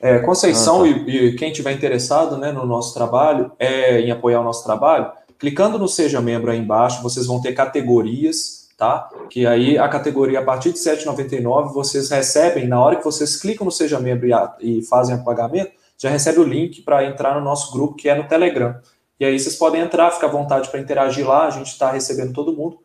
É, 0.00 0.18
Conceição 0.20 0.84
ah, 0.84 0.92
tá. 0.92 1.00
e, 1.06 1.16
e, 1.16 1.36
quem 1.36 1.52
tiver 1.52 1.72
interessado 1.72 2.36
né, 2.36 2.52
no 2.52 2.66
nosso 2.66 2.94
trabalho, 2.94 3.50
é, 3.58 4.00
em 4.00 4.10
apoiar 4.10 4.40
o 4.40 4.44
nosso 4.44 4.64
trabalho, 4.64 5.10
clicando 5.38 5.78
no 5.78 5.88
Seja 5.88 6.20
Membro 6.20 6.50
aí 6.50 6.58
embaixo, 6.58 7.02
vocês 7.02 7.26
vão 7.26 7.40
ter 7.40 7.52
categorias, 7.52 8.68
tá? 8.76 9.08
Que 9.30 9.46
aí 9.46 9.78
a 9.78 9.88
categoria, 9.88 10.40
a 10.40 10.44
partir 10.44 10.72
de 10.72 10.78
R$ 10.78 10.96
7,99, 10.96 11.72
vocês 11.72 12.10
recebem, 12.10 12.66
na 12.66 12.80
hora 12.80 12.96
que 12.96 13.04
vocês 13.04 13.36
clicam 13.36 13.64
no 13.64 13.70
Seja 13.70 14.00
Membro 14.00 14.26
e, 14.26 14.78
e 14.78 14.82
fazem 14.82 15.16
o 15.16 15.24
pagamento, 15.24 15.72
já 15.96 16.10
recebe 16.10 16.40
o 16.40 16.44
link 16.44 16.82
para 16.82 17.04
entrar 17.04 17.34
no 17.34 17.40
nosso 17.40 17.72
grupo, 17.72 17.94
que 17.94 18.08
é 18.08 18.14
no 18.14 18.28
Telegram. 18.28 18.76
E 19.18 19.24
aí 19.24 19.38
vocês 19.38 19.54
podem 19.56 19.80
entrar, 19.80 20.10
fica 20.10 20.26
à 20.26 20.30
vontade 20.30 20.68
para 20.68 20.80
interagir 20.80 21.26
lá, 21.26 21.46
a 21.46 21.50
gente 21.50 21.68
está 21.68 21.90
recebendo 21.90 22.32
todo 22.32 22.52
mundo. 22.52 22.78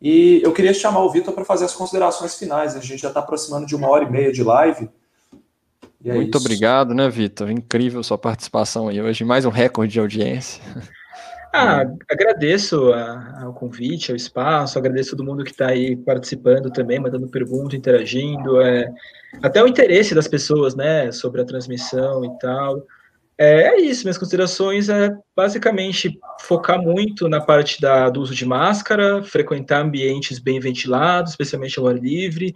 E 0.00 0.40
eu 0.44 0.52
queria 0.52 0.72
chamar 0.72 1.00
o 1.00 1.10
Vitor 1.10 1.34
para 1.34 1.44
fazer 1.44 1.64
as 1.64 1.74
considerações 1.74 2.36
finais. 2.36 2.76
A 2.76 2.80
gente 2.80 3.00
já 3.00 3.08
está 3.08 3.20
aproximando 3.20 3.66
de 3.66 3.74
uma 3.74 3.88
hora 3.88 4.04
e 4.04 4.10
meia 4.10 4.32
de 4.32 4.42
live. 4.42 4.88
É 6.04 6.14
Muito 6.14 6.36
isso. 6.36 6.46
obrigado, 6.46 6.94
né, 6.94 7.08
Vitor? 7.08 7.50
Incrível 7.50 8.02
sua 8.02 8.16
participação 8.16 8.88
aí 8.88 9.00
hoje. 9.00 9.24
Mais 9.24 9.44
um 9.44 9.50
recorde 9.50 9.92
de 9.92 10.00
audiência. 10.00 10.62
Ah, 11.52 11.82
agradeço 12.10 12.92
a, 12.92 13.42
ao 13.44 13.54
convite, 13.54 14.10
ao 14.10 14.16
espaço, 14.16 14.78
agradeço 14.78 15.16
todo 15.16 15.24
mundo 15.24 15.44
que 15.44 15.50
está 15.50 15.68
aí 15.68 15.96
participando 15.96 16.70
também, 16.70 17.00
mandando 17.00 17.28
pergunta, 17.28 17.74
interagindo, 17.74 18.60
é, 18.60 18.92
até 19.42 19.62
o 19.62 19.66
interesse 19.66 20.14
das 20.14 20.28
pessoas, 20.28 20.74
né, 20.74 21.10
sobre 21.10 21.40
a 21.40 21.44
transmissão 21.44 22.24
e 22.24 22.38
tal. 22.38 22.86
É, 23.40 23.68
é, 23.68 23.80
isso, 23.80 24.02
minhas 24.02 24.18
considerações 24.18 24.88
é 24.88 25.16
basicamente 25.36 26.18
focar 26.40 26.82
muito 26.82 27.28
na 27.28 27.40
parte 27.40 27.80
da, 27.80 28.10
do 28.10 28.20
uso 28.20 28.34
de 28.34 28.44
máscara, 28.44 29.22
frequentar 29.22 29.80
ambientes 29.80 30.40
bem 30.40 30.58
ventilados, 30.58 31.30
especialmente 31.30 31.78
ao 31.78 31.86
ar 31.86 31.96
livre, 31.96 32.52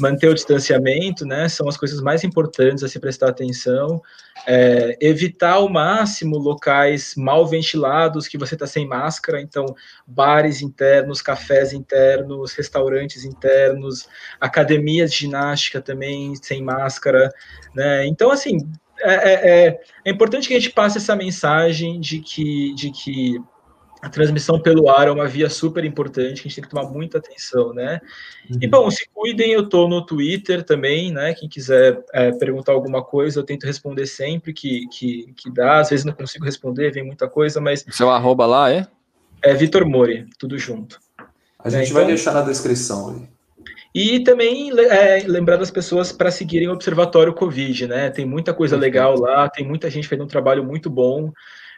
manter 0.00 0.28
o 0.28 0.34
distanciamento, 0.34 1.26
né, 1.26 1.50
são 1.50 1.68
as 1.68 1.76
coisas 1.76 2.00
mais 2.00 2.24
importantes 2.24 2.82
a 2.82 2.88
se 2.88 2.98
prestar 2.98 3.28
atenção, 3.28 4.00
é, 4.46 4.96
evitar 5.02 5.52
ao 5.52 5.68
máximo 5.68 6.38
locais 6.38 7.12
mal 7.14 7.46
ventilados, 7.46 8.26
que 8.26 8.38
você 8.38 8.54
está 8.54 8.66
sem 8.66 8.88
máscara, 8.88 9.38
então 9.38 9.66
bares 10.06 10.62
internos, 10.62 11.20
cafés 11.20 11.74
internos, 11.74 12.54
restaurantes 12.54 13.26
internos, 13.26 14.08
academias 14.40 15.12
de 15.12 15.18
ginástica 15.18 15.78
também 15.82 16.34
sem 16.36 16.62
máscara, 16.62 17.30
né, 17.74 18.06
então 18.06 18.30
assim, 18.30 18.56
é, 19.02 19.14
é, 19.14 19.66
é, 19.66 19.80
é, 20.04 20.10
importante 20.10 20.48
que 20.48 20.54
a 20.54 20.60
gente 20.60 20.72
passe 20.72 20.98
essa 20.98 21.16
mensagem 21.16 22.00
de 22.00 22.20
que, 22.20 22.74
de 22.74 22.90
que 22.90 23.40
a 24.00 24.08
transmissão 24.08 24.60
pelo 24.60 24.88
ar 24.88 25.06
é 25.06 25.10
uma 25.10 25.28
via 25.28 25.48
super 25.48 25.84
importante, 25.84 26.42
que 26.42 26.48
a 26.48 26.50
gente 26.50 26.54
tem 26.56 26.64
que 26.64 26.70
tomar 26.70 26.90
muita 26.90 27.18
atenção, 27.18 27.72
né? 27.72 28.00
Uhum. 28.50 28.58
E, 28.60 28.66
bom, 28.66 28.90
se 28.90 29.08
cuidem, 29.14 29.52
eu 29.52 29.68
tô 29.68 29.86
no 29.86 30.04
Twitter 30.04 30.64
também, 30.64 31.12
né? 31.12 31.34
Quem 31.34 31.48
quiser 31.48 32.02
é, 32.12 32.32
perguntar 32.32 32.72
alguma 32.72 33.02
coisa, 33.04 33.38
eu 33.38 33.44
tento 33.44 33.64
responder 33.64 34.06
sempre 34.06 34.52
que, 34.52 34.88
que, 34.88 35.32
que 35.36 35.50
dá. 35.50 35.80
Às 35.80 35.90
vezes 35.90 36.04
não 36.04 36.12
consigo 36.12 36.44
responder, 36.44 36.90
vem 36.90 37.04
muita 37.04 37.28
coisa, 37.28 37.60
mas... 37.60 37.84
O 37.86 37.92
seu 37.92 38.10
arroba 38.10 38.44
lá 38.44 38.72
é? 38.72 38.86
É 39.40 39.54
Vitor 39.54 39.86
Mori, 39.86 40.26
tudo 40.38 40.58
junto. 40.58 40.98
A 41.58 41.70
gente 41.70 41.90
é, 41.90 41.92
vai 41.92 42.02
então... 42.02 42.14
deixar 42.14 42.32
na 42.32 42.42
descrição 42.42 43.10
aí. 43.10 43.28
E 43.94 44.20
também 44.20 44.70
é, 44.70 45.22
lembrar 45.26 45.56
das 45.56 45.70
pessoas 45.70 46.12
para 46.12 46.30
seguirem 46.30 46.68
o 46.68 46.72
Observatório 46.72 47.34
Covid, 47.34 47.86
né? 47.86 48.10
Tem 48.10 48.24
muita 48.24 48.54
coisa 48.54 48.76
legal 48.76 49.18
lá, 49.18 49.48
tem 49.50 49.66
muita 49.66 49.90
gente 49.90 50.08
fazendo 50.08 50.24
um 50.24 50.28
trabalho 50.28 50.64
muito 50.64 50.88
bom. 50.88 51.30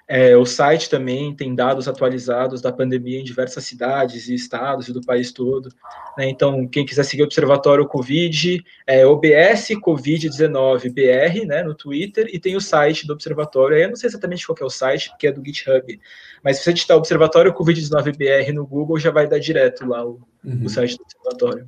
É, 0.07 0.37
o 0.37 0.45
site 0.45 0.91
também 0.91 1.35
tem 1.35 1.55
dados 1.55 1.89
atualizados 1.89 2.61
da 2.61 2.71
pandemia 2.71 3.21
em 3.21 3.25
diversas 3.25 3.65
cidades 3.65 4.29
e 4.29 4.35
estados 4.35 4.87
e 4.87 4.93
do 4.93 5.01
país 5.01 5.33
todo. 5.33 5.71
Né? 6.17 6.29
Então, 6.29 6.69
quem 6.69 6.85
quiser 6.85 7.05
seguir 7.05 7.23
o 7.23 7.25
Observatório 7.25 7.87
Covid, 7.87 8.63
é 8.87 9.07
OBS 9.07 9.69
Covid-19 9.83 10.93
BR, 10.93 11.47
né, 11.47 11.63
no 11.63 11.75
Twitter, 11.75 12.29
e 12.31 12.39
tem 12.39 12.55
o 12.55 12.61
site 12.61 13.07
do 13.07 13.15
Observatório. 13.15 13.79
Eu 13.79 13.89
não 13.89 13.97
sei 13.97 14.09
exatamente 14.09 14.47
qual 14.47 14.59
é 14.61 14.65
o 14.65 14.71
site, 14.71 15.09
porque 15.09 15.27
é 15.27 15.33
do 15.33 15.45
GitHub. 15.45 15.99
Mas 16.43 16.59
se 16.59 16.65
você 16.65 16.75
digitar 16.75 16.99
Observatório 16.99 17.55
Covid-19 17.55 18.17
BR 18.17 18.53
no 18.53 18.67
Google, 18.67 18.99
já 18.99 19.11
vai 19.11 19.27
dar 19.27 19.39
direto 19.39 19.87
lá 19.87 20.05
o, 20.05 20.21
uhum. 20.45 20.65
o 20.65 20.69
site 20.69 20.99
do 20.99 21.03
Observatório. 21.03 21.67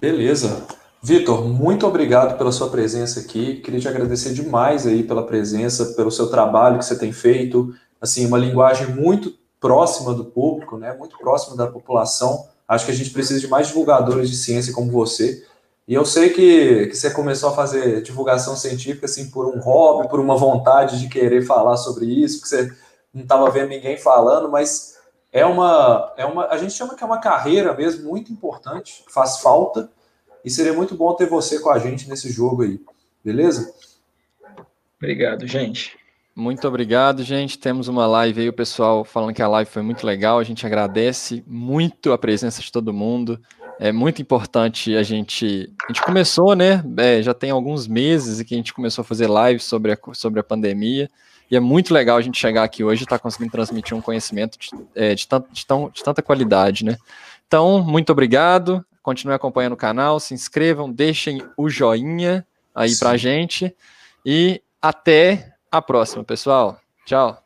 Beleza. 0.00 0.66
Vitor, 1.02 1.44
muito 1.46 1.86
obrigado 1.86 2.38
pela 2.38 2.50
sua 2.50 2.70
presença 2.70 3.20
aqui. 3.20 3.56
Queria 3.56 3.80
te 3.80 3.88
agradecer 3.88 4.32
demais 4.32 4.86
aí 4.86 5.02
pela 5.02 5.26
presença, 5.26 5.92
pelo 5.94 6.10
seu 6.10 6.30
trabalho 6.30 6.78
que 6.78 6.84
você 6.84 6.98
tem 6.98 7.12
feito. 7.12 7.74
Assim, 8.00 8.26
uma 8.26 8.38
linguagem 8.38 8.86
muito 8.88 9.34
próxima 9.60 10.14
do 10.14 10.24
público, 10.24 10.78
né? 10.78 10.94
Muito 10.94 11.18
próxima 11.18 11.56
da 11.56 11.66
população. 11.66 12.46
Acho 12.66 12.86
que 12.86 12.92
a 12.92 12.94
gente 12.94 13.10
precisa 13.10 13.38
de 13.40 13.48
mais 13.48 13.68
divulgadores 13.68 14.30
de 14.30 14.36
ciência 14.36 14.72
como 14.72 14.90
você. 14.90 15.44
E 15.86 15.92
eu 15.92 16.06
sei 16.06 16.30
que, 16.30 16.86
que 16.86 16.96
você 16.96 17.10
começou 17.10 17.50
a 17.50 17.54
fazer 17.54 18.02
divulgação 18.02 18.56
científica 18.56 19.04
assim 19.04 19.30
por 19.30 19.46
um 19.46 19.60
hobby, 19.60 20.08
por 20.08 20.18
uma 20.18 20.36
vontade 20.36 20.98
de 20.98 21.08
querer 21.08 21.44
falar 21.44 21.76
sobre 21.76 22.06
isso, 22.06 22.38
porque 22.38 22.48
você 22.48 22.72
não 23.12 23.22
estava 23.22 23.50
vendo 23.50 23.68
ninguém 23.68 23.98
falando, 23.98 24.50
mas 24.50 24.93
é 25.34 25.44
uma, 25.44 26.14
é 26.16 26.24
uma. 26.24 26.46
A 26.46 26.56
gente 26.56 26.72
chama 26.74 26.94
que 26.94 27.02
é 27.02 27.06
uma 27.06 27.18
carreira 27.18 27.74
mesmo 27.74 28.08
muito 28.08 28.32
importante, 28.32 29.04
faz 29.08 29.40
falta 29.40 29.90
e 30.44 30.48
seria 30.48 30.72
muito 30.72 30.94
bom 30.94 31.12
ter 31.16 31.26
você 31.26 31.58
com 31.58 31.70
a 31.70 31.78
gente 31.80 32.08
nesse 32.08 32.30
jogo 32.30 32.62
aí. 32.62 32.80
Beleza? 33.24 33.74
Obrigado, 34.96 35.44
gente. 35.44 35.98
Muito 36.36 36.68
obrigado, 36.68 37.24
gente. 37.24 37.58
Temos 37.58 37.88
uma 37.88 38.06
live 38.06 38.42
aí, 38.42 38.48
o 38.48 38.52
pessoal 38.52 39.04
falando 39.04 39.34
que 39.34 39.42
a 39.42 39.48
live 39.48 39.68
foi 39.68 39.82
muito 39.82 40.06
legal. 40.06 40.38
A 40.38 40.44
gente 40.44 40.64
agradece 40.64 41.42
muito 41.48 42.12
a 42.12 42.18
presença 42.18 42.62
de 42.62 42.70
todo 42.70 42.92
mundo. 42.92 43.40
É 43.80 43.90
muito 43.90 44.22
importante 44.22 44.94
a 44.94 45.02
gente. 45.02 45.68
A 45.82 45.88
gente 45.88 46.02
começou, 46.02 46.54
né? 46.54 46.84
É, 46.96 47.20
já 47.20 47.34
tem 47.34 47.50
alguns 47.50 47.88
meses 47.88 48.40
que 48.46 48.54
a 48.54 48.56
gente 48.56 48.72
começou 48.72 49.02
a 49.02 49.04
fazer 49.04 49.28
lives 49.28 49.64
sobre 49.64 49.90
a, 49.90 49.98
sobre 50.12 50.38
a 50.38 50.44
pandemia. 50.44 51.10
E 51.50 51.56
é 51.56 51.60
muito 51.60 51.92
legal 51.92 52.16
a 52.16 52.22
gente 52.22 52.38
chegar 52.38 52.62
aqui 52.62 52.82
hoje 52.82 53.02
e 53.02 53.04
estar 53.04 53.18
tá 53.18 53.22
conseguindo 53.22 53.52
transmitir 53.52 53.96
um 53.96 54.00
conhecimento 54.00 54.58
de, 54.58 54.70
é, 54.94 55.14
de, 55.14 55.26
de, 55.52 55.66
tão, 55.66 55.90
de 55.90 56.02
tanta 56.02 56.22
qualidade, 56.22 56.84
né? 56.84 56.96
Então, 57.46 57.82
muito 57.82 58.10
obrigado. 58.10 58.84
Continue 59.02 59.34
acompanhando 59.34 59.74
o 59.74 59.76
canal, 59.76 60.18
se 60.18 60.32
inscrevam, 60.32 60.90
deixem 60.90 61.42
o 61.56 61.68
joinha 61.68 62.46
aí 62.74 62.90
Sim. 62.90 62.98
pra 62.98 63.16
gente. 63.16 63.74
E 64.24 64.62
até 64.80 65.54
a 65.70 65.82
próxima, 65.82 66.24
pessoal. 66.24 66.80
Tchau. 67.04 67.43